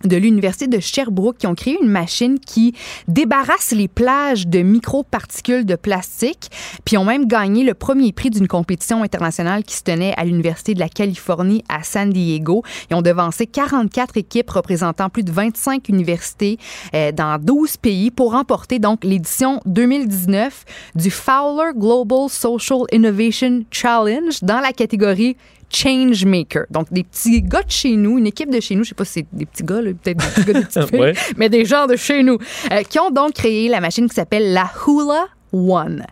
de 0.05 0.17
l'Université 0.17 0.67
de 0.67 0.81
Sherbrooke 0.81 1.39
qui 1.39 1.47
ont 1.47 1.55
créé 1.55 1.79
une 1.81 1.89
machine 1.89 2.39
qui 2.39 2.75
débarrasse 3.09 3.73
les 3.73 3.89
plages 3.89 4.47
de 4.47 4.61
microparticules 4.61 5.67
de 5.67 5.77
plastique, 5.77 6.51
puis 6.85 6.97
ont 6.97 7.05
même 7.05 7.27
gagné 7.27 7.65
le 7.65 7.75
premier 7.75 8.13
prix 8.13 8.31
d'une 8.31 8.49
compétition 8.49 9.03
internationale 9.03 9.65
qui 9.65 9.77
se 9.77 9.83
tenait 9.83 10.15
à 10.17 10.25
l'Université 10.25 10.75
de 10.75 10.81
la 10.81 10.89
Californie 10.89 11.65
à 11.69 11.83
San 11.83 12.11
Diego. 12.11 12.63
Ils 12.91 12.97
ont 12.97 13.03
devancé 13.03 13.47
44 13.47 14.17
équipes 14.17 14.51
représentant 14.51 15.11
plus 15.11 15.23
de 15.23 15.33
25 15.33 15.89
universités 15.89 16.59
euh, 16.95 17.13
dans 17.13 17.39
12 17.41 17.77
pays 17.77 18.11
pour 18.11 18.33
remporter 18.33 18.79
donc 18.79 19.05
l'édition 19.05 19.61
2019 19.67 20.65
du 20.95 21.11
Fowler 21.11 21.73
Global 21.77 22.29
Social 22.29 22.81
Innovation 22.93 23.65
Challenge 23.71 24.41
dans 24.43 24.61
la 24.61 24.73
catégorie 24.73 25.37
Changemaker. 25.71 26.65
Donc, 26.71 26.93
des 26.93 27.05
petits 27.05 27.43
gars 27.43 27.63
de 27.63 27.71
chez 27.71 27.97
nous, 27.97 28.19
une 28.19 28.27
équipe 28.27 28.51
de 28.51 28.61
chez 28.61 28.75
nous, 28.75 28.85
je 28.85 28.91
sais 28.91 28.95
pas 28.95 29.05
si 29.05 29.13
c'est 29.21 29.27
des 29.33 29.47
petits 29.47 29.63
gars, 29.65 29.81
peut-être 29.81 30.03
des 30.05 30.15
petits 30.15 30.45
gars, 30.45 30.53
des 30.61 30.65
petites 30.67 30.87
filles, 30.91 31.01
Ouais. 31.01 31.15
mais 31.37 31.49
des 31.49 31.65
gens 31.65 31.87
de 31.87 31.97
chez 31.97 32.23
nous, 32.23 32.39
euh, 32.73 32.83
qui 32.83 32.99
ont 32.99 33.11
donc 33.11 33.33
créé 33.35 33.69
la 33.69 33.81
machine 33.81 34.09
qui 34.09 34.15
s'appelle 34.15 34.53
la 34.53 34.71
Hula 34.87 35.27
One. 35.53 36.05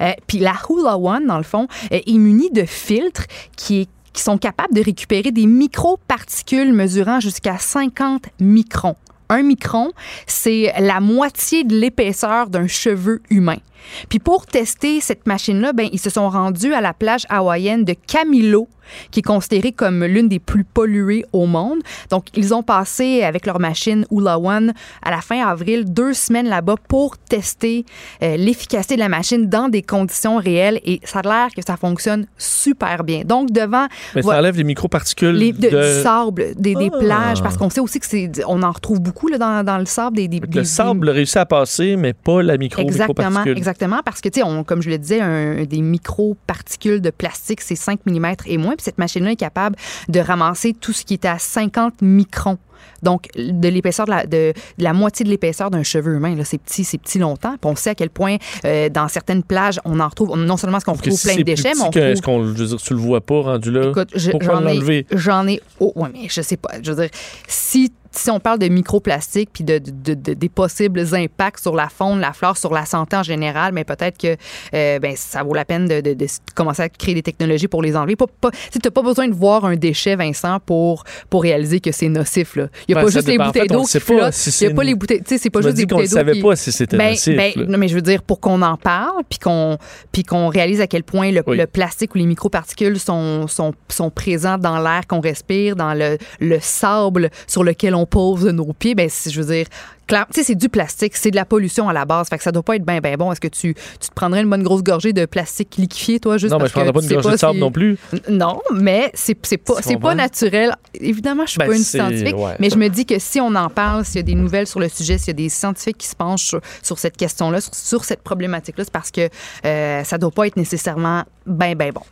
Euh, 0.00 0.12
Puis 0.26 0.38
la 0.38 0.54
Hula 0.68 0.96
One, 0.98 1.26
dans 1.26 1.38
le 1.38 1.42
fond, 1.44 1.66
euh, 1.92 1.98
est 2.06 2.18
munie 2.18 2.50
de 2.50 2.64
filtres 2.64 3.24
qui 3.56 3.80
est 3.82 3.88
qui 4.12 4.22
sont 4.22 4.38
capables 4.38 4.72
de 4.72 4.80
récupérer 4.82 5.30
des 5.30 5.44
microparticules 5.44 6.72
mesurant 6.72 7.20
jusqu'à 7.20 7.58
50 7.58 8.24
microns 8.40 8.96
Un 9.28 9.42
micron, 9.42 9.92
c'est 10.26 10.72
la 10.80 11.00
moitié 11.00 11.64
de 11.64 11.76
l'épaisseur 11.78 12.48
d'un 12.48 12.66
cheveu 12.66 13.20
humain. 13.28 13.58
Puis 14.08 14.18
pour 14.18 14.46
tester 14.46 15.00
cette 15.00 15.26
machine-là, 15.26 15.72
ben, 15.72 15.88
ils 15.92 16.00
se 16.00 16.10
sont 16.10 16.28
rendus 16.28 16.74
à 16.74 16.80
la 16.80 16.92
plage 16.92 17.24
hawaïenne 17.28 17.84
de 17.84 17.94
Camilo, 18.06 18.68
qui 19.10 19.18
est 19.18 19.22
considérée 19.24 19.72
comme 19.72 20.04
l'une 20.04 20.28
des 20.28 20.38
plus 20.38 20.62
polluées 20.62 21.24
au 21.32 21.46
monde. 21.46 21.80
Donc, 22.10 22.26
ils 22.36 22.54
ont 22.54 22.62
passé 22.62 23.24
avec 23.24 23.44
leur 23.44 23.58
machine 23.58 24.06
Oula 24.10 24.38
One 24.38 24.72
à 25.02 25.10
la 25.10 25.20
fin 25.20 25.44
avril 25.44 25.84
deux 25.92 26.12
semaines 26.12 26.48
là-bas 26.48 26.76
pour 26.88 27.18
tester 27.18 27.84
euh, 28.22 28.36
l'efficacité 28.36 28.94
de 28.94 29.00
la 29.00 29.08
machine 29.08 29.48
dans 29.48 29.68
des 29.68 29.82
conditions 29.82 30.36
réelles 30.36 30.78
et 30.84 31.00
ça 31.02 31.18
a 31.18 31.22
l'air 31.22 31.48
que 31.56 31.62
ça 31.66 31.76
fonctionne 31.76 32.26
super 32.38 33.02
bien. 33.02 33.22
Donc, 33.24 33.50
devant... 33.50 33.88
Mais 34.14 34.22
ça 34.22 34.26
voilà, 34.26 34.38
enlève 34.40 34.56
les 34.56 34.62
microparticules 34.64 35.32
les- 35.34 35.52
de- 35.52 35.68
de... 35.68 35.96
du 35.96 36.02
sable, 36.04 36.54
des, 36.56 36.74
des 36.76 36.90
Ah. 36.94 36.98
plages, 37.00 37.42
parce 37.42 37.56
qu'on 37.56 37.70
sait 37.70 37.80
aussi 37.80 37.98
que 37.98 38.06
c'est, 38.06 38.30
on 38.46 38.62
en 38.62 38.70
retrouve 38.70 39.00
beaucoup 39.00 39.26
là, 39.26 39.38
dans, 39.38 39.64
dans 39.64 39.78
le 39.78 39.86
sable. 39.86 40.16
Des, 40.16 40.28
des- 40.28 40.38
Le 40.38 40.46
des- 40.46 40.64
sable 40.64 41.10
réussit 41.10 41.38
à 41.38 41.46
passer, 41.46 41.96
mais 41.96 42.12
pas 42.12 42.40
la 42.40 42.56
micro 42.56 42.82
Exactement, 42.82 43.08
microparticule. 43.30 43.58
exactement, 43.58 43.75
parce 44.04 44.20
que, 44.20 44.28
tu 44.28 44.40
sais, 44.40 44.46
comme 44.66 44.82
je 44.82 44.90
le 44.90 44.98
disais, 44.98 45.20
un, 45.20 45.64
des 45.64 45.80
micro-particules 45.82 47.00
de 47.00 47.10
plastique, 47.10 47.60
c'est 47.60 47.76
5 47.76 48.00
mm 48.06 48.26
et 48.46 48.58
moins. 48.58 48.74
Puis 48.76 48.84
cette 48.84 48.98
machine-là 48.98 49.32
est 49.32 49.36
capable 49.36 49.76
de 50.08 50.20
ramasser 50.20 50.72
tout 50.72 50.92
ce 50.92 51.04
qui 51.04 51.14
est 51.14 51.24
à 51.24 51.38
50 51.38 52.02
microns. 52.02 52.58
Donc, 53.02 53.28
de 53.36 53.68
l'épaisseur 53.68 54.06
de 54.06 54.10
la, 54.10 54.26
de, 54.26 54.52
de 54.78 54.84
la 54.84 54.92
moitié 54.92 55.24
de 55.24 55.30
l'épaisseur 55.30 55.70
d'un 55.70 55.82
cheveu 55.82 56.14
humain, 56.14 56.34
là, 56.34 56.44
c'est 56.44 56.58
petit, 56.58 56.82
c'est 56.84 56.98
petit 56.98 57.18
longtemps. 57.18 57.56
Puis 57.60 57.70
on 57.70 57.76
sait 57.76 57.90
à 57.90 57.94
quel 57.94 58.10
point, 58.10 58.36
euh, 58.64 58.88
dans 58.88 59.08
certaines 59.08 59.42
plages, 59.42 59.80
on 59.84 60.00
en 60.00 60.08
retrouve, 60.08 60.36
non 60.36 60.56
seulement 60.56 60.78
est-ce 60.78 60.86
qu'on 60.86 60.92
retrouve 60.92 61.12
si 61.18 61.26
plein 61.26 61.36
de 61.36 61.42
déchets, 61.42 61.72
mais 61.74 61.80
on 61.82 61.86
retrouve 61.86 62.02
Est-ce 62.02 62.22
qu'on 62.22 62.42
je 62.44 62.52
veux 62.52 62.66
dire, 62.66 62.76
tu 62.80 62.94
le 62.94 63.00
vois 63.00 63.20
pas 63.20 63.40
rendu 63.42 63.70
là? 63.70 63.90
Écoute, 63.90 64.08
je- 64.14 64.30
j'en 64.40 64.66
ai, 64.66 64.78
j'en 65.12 65.46
ai. 65.46 65.60
Oh, 65.78 65.92
ouais, 65.96 66.08
mais 66.12 66.28
je 66.30 66.40
sais 66.40 66.56
pas. 66.56 66.70
Je 66.82 66.92
veux 66.92 67.02
dire, 67.02 67.10
si 67.48 67.92
si 68.18 68.30
on 68.30 68.40
parle 68.40 68.58
de 68.58 68.68
microplastique 68.68 69.50
puis 69.52 69.64
de, 69.64 69.78
de- 69.78 70.14
de- 70.14 70.34
des 70.34 70.48
possibles 70.48 71.02
impacts 71.14 71.60
sur 71.60 71.74
la 71.74 71.88
faune, 71.88 72.20
la 72.20 72.32
flore, 72.32 72.56
sur 72.56 72.72
la 72.72 72.86
santé 72.86 73.16
en 73.16 73.22
général, 73.22 73.72
mais 73.72 73.84
peut-être 73.84 74.18
que 74.18 74.36
euh, 74.74 74.98
ben, 74.98 75.14
ça 75.16 75.42
vaut 75.42 75.54
la 75.54 75.64
peine 75.64 75.86
de, 75.86 76.00
de- 76.00 76.14
de 76.14 76.26
commencer 76.54 76.82
à 76.82 76.88
créer 76.88 77.14
des 77.14 77.22
technologies 77.22 77.68
pour 77.68 77.82
les 77.82 77.96
enlever. 77.96 78.16
Pas, 78.16 78.26
pas, 78.40 78.50
tu 78.72 78.78
n'as 78.82 78.90
pas 78.90 79.02
besoin 79.02 79.28
de 79.28 79.34
voir 79.34 79.64
un 79.64 79.76
déchet, 79.76 80.16
Vincent, 80.16 80.58
pour, 80.64 81.04
pour 81.30 81.42
réaliser 81.42 81.80
que 81.80 81.92
c'est 81.92 82.08
nocif. 82.08 82.56
là. 82.56 82.68
Il 82.88 82.94
n'y 82.94 82.98
a 82.98 83.02
Ben, 83.02 83.06
pas 83.06 83.10
juste 83.12 83.26
les 83.28 83.32
dépend. 83.34 83.46
Bouteilles 83.46 83.68
d'eau 83.68 83.84
qui 83.84 83.92
pas 83.98 84.00
flottent. 84.04 84.32
si 84.32 84.64
Il 84.64 84.66
n'y 84.68 84.72
a 84.72 84.76
pas 84.76 84.84
les 84.84 84.94
bouteilles. 84.94 85.18
Tu 85.22 85.24
sais, 85.28 85.38
c'est 85.38 85.50
pas 85.50 85.60
juste 85.60 85.74
des 85.76 85.86
bouteilles 85.86 86.04
le 86.04 86.08
d'eau. 86.10 86.16
savait 86.16 86.32
qui- 86.32 86.42
pas 86.42 86.56
si 86.56 86.72
c'était 86.72 86.96
Ben, 86.96 87.10
nocif, 87.10 87.36
ben, 87.36 87.52
non, 87.68 87.78
mais 87.78 87.88
je 87.88 87.94
veux 87.94 88.02
dire, 88.02 88.22
pour 88.22 88.40
qu'on 88.40 88.62
en 88.62 88.76
parle, 88.76 89.22
puis 89.28 89.38
qu'on 89.38 89.76
puis 90.12 90.22
qu'on 90.22 90.48
réalise 90.48 90.80
à 90.80 90.86
quel 90.86 91.04
point 91.04 91.30
le, 91.30 91.42
le 91.46 91.66
plastique 91.66 92.14
ou 92.14 92.18
les 92.18 92.26
microparticules 92.26 92.98
sont, 92.98 93.46
sont, 93.48 93.72
sont 93.88 94.10
présents 94.10 94.56
dans 94.58 94.78
l'air 94.78 95.02
qu'on 95.06 95.20
respire, 95.20 95.76
dans 95.76 95.92
le, 95.94 96.16
le 96.40 96.58
sable 96.60 97.30
sur 97.46 97.62
lequel 97.64 97.94
on 97.94 98.05
pose 98.06 98.46
nos 98.46 98.72
pieds, 98.72 98.94
ben, 98.94 99.08
si 99.10 99.30
je 99.30 99.42
veux 99.42 99.54
dire, 99.54 99.66
clair, 100.06 100.26
tu 100.32 100.40
sais, 100.40 100.46
c'est 100.46 100.54
du 100.54 100.68
plastique, 100.68 101.16
c'est 101.16 101.30
de 101.30 101.36
la 101.36 101.44
pollution 101.44 101.88
à 101.88 101.92
la 101.92 102.04
base, 102.04 102.28
fait 102.28 102.38
que 102.38 102.42
ça 102.44 102.52
doit 102.52 102.62
pas 102.62 102.76
être 102.76 102.84
bien, 102.86 103.00
bien 103.00 103.16
bon. 103.16 103.32
Est-ce 103.32 103.40
que 103.40 103.48
tu, 103.48 103.74
tu 103.74 104.08
te 104.08 104.14
prendrais 104.14 104.42
une 104.42 104.48
bonne 104.50 104.62
grosse 104.62 104.82
gorgée 104.82 105.12
de 105.12 105.26
plastique 105.26 105.76
liquéfié, 105.76 106.20
toi, 106.20 106.38
juste 106.38 106.52
Non, 106.52 106.58
mais 106.58 106.68
je 106.68 106.72
prendrais 106.72 106.92
pas 106.92 107.02
une 107.02 107.08
gorgée 107.08 107.30
de 107.32 107.36
sable 107.36 107.54
si- 107.54 107.60
non 107.60 107.70
plus. 107.72 107.98
Non, 108.28 108.60
mais 108.72 109.10
c'est 109.14 109.36
c'est 109.44 109.56
pas, 109.58 109.74
c'est 109.82 109.98
pas 109.98 110.14
naturel. 110.14 110.74
Évidemment, 110.94 111.44
je 111.44 111.50
suis 111.50 111.58
Ben, 111.58 111.66
pas 111.68 111.76
une 111.76 111.82
scientifique, 111.82 112.36
ouais. 112.36 112.54
mais 112.58 112.70
je 112.70 112.76
me 112.76 112.88
dis 112.88 113.04
que 113.04 113.18
si 113.18 113.40
on 113.40 113.54
en 113.54 113.68
parle, 113.68 114.04
s'il 114.04 114.16
y 114.16 114.20
a 114.20 114.22
des 114.22 114.34
nouvelles 114.34 114.66
sur 114.66 114.80
le 114.80 114.88
sujet, 114.88 115.18
s'il 115.18 115.28
y 115.28 115.30
a 115.30 115.34
des 115.34 115.48
scientifiques 115.48 115.98
qui 115.98 116.06
se 116.08 116.16
penchent 116.16 116.46
sur, 116.46 116.60
sur 116.82 116.98
cette 116.98 117.16
question-là, 117.16 117.60
sur, 117.60 117.74
sur 117.74 118.04
cette 118.04 118.22
problématique-là, 118.22 118.84
c'est 118.84 118.92
parce 118.92 119.10
que 119.10 119.28
euh, 119.64 120.04
ça 120.04 120.18
doit 120.18 120.30
pas 120.30 120.46
être 120.46 120.56
nécessairement 120.56 121.24
ben, 121.46 121.74
ben 121.74 121.92
bon. 121.92 122.02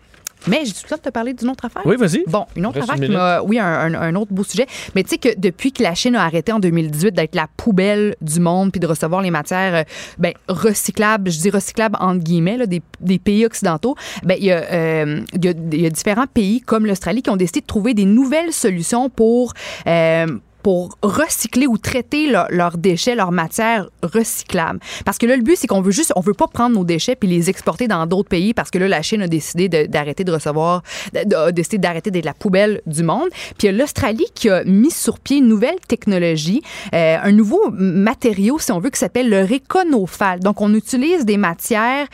Mais 0.46 0.60
j'ai 0.64 0.72
tout 0.72 0.80
le 0.84 0.88
temps 0.90 0.96
de 0.96 1.00
te 1.02 1.08
parler 1.10 1.32
d'une 1.34 1.48
autre 1.50 1.64
affaire. 1.64 1.82
Oui, 1.84 1.96
vas-y. 1.96 2.22
Bon, 2.26 2.46
une 2.56 2.66
autre 2.66 2.76
Reste 2.80 2.90
affaire 2.90 3.02
une 3.02 3.08
qui 3.08 3.14
m'a. 3.16 3.40
Oui, 3.42 3.58
un, 3.58 3.64
un- 3.66 3.94
un 3.94 4.14
autre 4.14 4.32
beau 4.32 4.44
sujet. 4.44 4.66
Mais 4.94 5.02
tu 5.02 5.10
sais 5.10 5.18
que 5.18 5.28
depuis 5.38 5.72
que 5.72 5.82
la 5.82 5.94
Chine 5.94 6.16
a 6.16 6.24
arrêté 6.24 6.52
en 6.52 6.58
2018 6.60 7.12
d'être 7.14 7.34
la 7.34 7.46
poubelle 7.56 8.14
du 8.20 8.40
monde 8.40 8.70
puis 8.72 8.80
de 8.80 8.86
recevoir 8.86 9.22
les 9.22 9.30
matières 9.30 9.74
euh, 9.74 9.82
ben, 10.18 10.32
recyclables, 10.48 11.30
je 11.30 11.38
dis 11.38 11.50
recyclables 11.50 11.96
entre 12.00 12.22
guillemets, 12.22 12.56
là, 12.56 12.66
des, 12.66 12.82
des 13.00 13.18
pays 13.18 13.44
occidentaux, 13.46 13.94
ben, 14.22 14.36
il 14.38 14.44
y, 14.46 14.52
a, 14.52 14.62
euh, 14.72 15.20
y 15.42 15.48
a- 15.48 15.76
y 15.76 15.86
a 15.86 15.90
différents 15.90 16.26
pays 16.26 16.60
comme 16.60 16.86
l'Australie 16.86 17.22
qui 17.22 17.30
ont 17.30 17.36
décidé 17.36 17.60
de 17.60 17.66
trouver 17.66 17.94
des 17.94 18.04
nouvelles 18.04 18.52
solutions 18.52 19.08
pour. 19.10 19.52
euh, 19.86 20.26
pour 20.64 20.96
recycler 21.02 21.66
ou 21.68 21.76
traiter 21.78 22.26
leur- 22.26 22.48
leurs 22.50 22.78
déchets, 22.78 23.14
leurs 23.14 23.30
matières 23.32 23.88
recyclables. 24.02 24.80
Parce 25.04 25.18
que 25.18 25.26
là, 25.26 25.36
le 25.36 25.42
but, 25.42 25.56
c'est 25.56 25.66
qu'on 25.66 25.82
veut 25.82 25.90
juste, 25.92 26.12
on 26.16 26.20
veut 26.20 26.32
pas 26.32 26.48
prendre 26.48 26.74
nos 26.74 26.84
déchets 26.84 27.14
puis 27.16 27.28
les 27.28 27.50
exporter 27.50 27.86
dans 27.86 28.06
d'autres 28.06 28.30
pays 28.30 28.54
parce 28.54 28.70
que 28.70 28.78
là, 28.78 28.88
la 28.88 29.02
Chine 29.02 29.20
a 29.20 29.28
décidé 29.28 29.68
de- 29.68 29.84
d'arrêter 29.86 30.24
de, 30.24 30.32
recevoir, 30.32 30.82
de- 31.12 31.28
de- 31.28 31.36
a 31.36 31.52
décidé 31.52 31.76
d'arrêter 31.78 32.10
d'être 32.10 32.24
la 32.24 32.32
poubelle 32.32 32.80
du 32.86 33.02
monde. 33.02 33.28
Puis 33.58 33.64
il 33.64 33.66
y 33.66 33.68
a 33.68 33.72
l'Australie 33.72 34.24
qui 34.34 34.48
a 34.48 34.64
mis 34.64 34.90
sur 34.90 35.20
pied 35.20 35.36
une 35.36 35.48
nouvelle 35.48 35.78
technologie, 35.86 36.62
euh, 36.94 37.18
un 37.22 37.32
nouveau 37.32 37.60
matériau, 37.70 38.58
si 38.58 38.72
on 38.72 38.80
veut, 38.80 38.88
qui 38.88 38.98
s'appelle 38.98 39.28
le 39.28 39.44
réconophale. 39.44 40.40
Donc, 40.40 40.62
on 40.62 40.72
utilise 40.74 41.26
des 41.26 41.36
matières 41.36 42.06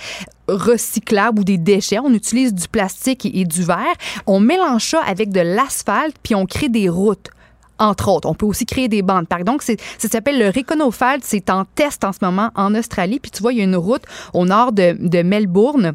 recyclables 0.49 1.39
ou 1.39 1.45
des 1.45 1.59
déchets. 1.59 2.01
On 2.01 2.13
utilise 2.13 2.53
du 2.53 2.67
plastique 2.67 3.27
et, 3.27 3.41
et 3.41 3.45
du 3.45 3.63
verre. 3.63 3.95
On 4.27 4.41
mélange 4.41 4.85
ça 4.91 5.01
avec 5.07 5.31
de 5.31 5.41
l'asphalte, 5.41 6.17
puis 6.23 6.35
on 6.35 6.47
crée 6.47 6.69
des 6.69 6.89
routes 6.89 7.29
entre 7.81 8.09
autres. 8.09 8.29
On 8.29 8.35
peut 8.35 8.47
aussi 8.47 8.67
créer 8.67 8.89
des 8.89 9.03
bandes. 9.03 9.27
Par 9.27 9.43
donc, 9.45 9.63
ça 9.63 9.75
s'appelle 9.99 10.39
le 10.39 10.47
Reconofald. 10.47 11.23
C'est 11.25 11.51
en 11.51 11.65
test 11.65 12.05
en 12.05 12.13
ce 12.13 12.19
moment 12.23 12.51
en 12.55 12.75
Australie. 12.75 13.19
Puis 13.19 13.31
tu 13.31 13.43
vois, 13.43 13.53
il 13.53 13.59
y 13.59 13.61
a 13.63 13.65
une 13.65 13.77
route 13.77 14.03
au 14.33 14.45
nord 14.45 14.73
de, 14.73 14.97
de 14.99 15.23
Melbourne 15.23 15.95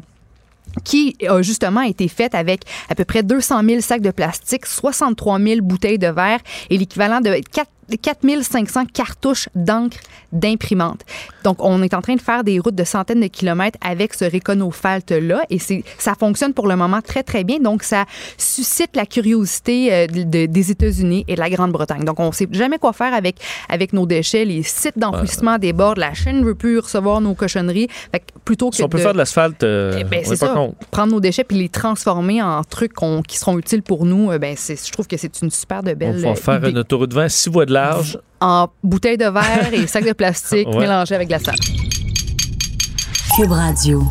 qui 0.84 1.16
a 1.26 1.40
justement 1.42 1.80
été 1.80 2.08
faite 2.08 2.34
avec 2.34 2.62
à 2.90 2.94
peu 2.94 3.04
près 3.04 3.22
200 3.22 3.62
000 3.64 3.80
sacs 3.80 4.02
de 4.02 4.10
plastique, 4.10 4.66
63 4.66 5.38
000 5.38 5.60
bouteilles 5.62 5.98
de 5.98 6.08
verre 6.08 6.40
et 6.68 6.76
l'équivalent 6.76 7.20
de 7.20 7.40
4 7.52 7.70
4500 7.94 8.86
cartouches 8.92 9.48
d'encre 9.54 9.98
d'imprimante. 10.32 11.02
Donc, 11.44 11.58
on 11.60 11.82
est 11.82 11.94
en 11.94 12.02
train 12.02 12.14
de 12.16 12.20
faire 12.20 12.42
des 12.42 12.58
routes 12.58 12.74
de 12.74 12.84
centaines 12.84 13.20
de 13.20 13.28
kilomètres 13.28 13.78
avec 13.80 14.14
ce 14.14 14.24
Réconophalte-là 14.24 15.44
et 15.50 15.58
ça 15.98 16.14
fonctionne 16.18 16.52
pour 16.52 16.66
le 16.66 16.76
moment 16.76 17.00
très, 17.00 17.22
très 17.22 17.44
bien. 17.44 17.58
Donc, 17.60 17.82
ça 17.82 18.04
suscite 18.36 18.96
la 18.96 19.06
curiosité 19.06 19.92
euh, 19.92 20.06
de- 20.06 20.22
de- 20.24 20.46
des 20.46 20.70
États-Unis 20.70 21.24
et 21.28 21.34
de 21.36 21.40
la 21.40 21.48
Grande-Bretagne. 21.50 22.04
Donc, 22.04 22.18
on 22.20 22.32
sait 22.32 22.48
jamais 22.50 22.78
quoi 22.78 22.92
faire 22.92 23.14
avec, 23.14 23.36
avec 23.68 23.92
nos 23.92 24.06
déchets. 24.06 24.44
Les 24.44 24.62
sites 24.62 24.98
d'enfouissement 24.98 25.58
débordent. 25.58 25.98
La 25.98 26.14
Chine 26.14 26.40
ne 26.40 26.44
veut 26.44 26.54
plus 26.54 26.78
recevoir 26.78 27.20
nos 27.20 27.34
cochonneries. 27.34 27.88
Fait 28.12 28.20
que 28.20 28.24
plutôt 28.44 28.70
que 28.70 28.76
Si 28.76 28.82
on 28.82 28.88
peut 28.88 28.98
de- 28.98 29.02
faire 29.02 29.12
de 29.12 29.18
l'asphalte, 29.18 29.62
euh, 29.62 29.96
eh 30.00 30.04
ben, 30.04 30.22
on 30.24 30.28
c'est 30.28 30.36
ça. 30.36 30.48
contre. 30.48 30.76
Prendre 30.90 31.12
nos 31.12 31.20
déchets 31.20 31.44
puis 31.44 31.56
les 31.58 31.68
transformer 31.68 32.42
en 32.42 32.62
trucs 32.64 32.92
qui 33.28 33.38
seront 33.38 33.58
utiles 33.58 33.82
pour 33.82 34.04
nous, 34.06 34.30
euh, 34.30 34.38
ben, 34.38 34.56
je 34.56 34.92
trouve 34.92 35.06
que 35.06 35.16
c'est 35.16 35.40
une 35.42 35.50
super 35.50 35.82
de 35.82 35.92
On 35.92 35.96
belle 35.96 36.16
va 36.20 36.34
faire 36.34 36.58
idée. 36.58 36.70
une 36.70 36.78
autoroute 36.78 37.10
de 37.10 37.14
vent, 37.14 37.28
six 37.28 37.48
voies 37.50 37.66
de 37.66 37.72
large. 37.76 38.18
En 38.40 38.68
bouteilles 38.82 39.16
de 39.18 39.26
verre 39.26 39.72
et 39.72 39.86
sacs 39.86 40.04
de 40.06 40.12
plastique 40.12 40.68
Ouais. 40.68 40.78
mélangés 40.80 41.14
avec 41.14 41.28
de 41.28 41.32
la 41.32 41.38
sable. 41.38 41.58
Cube 43.36 43.52
Radio. 43.52 44.02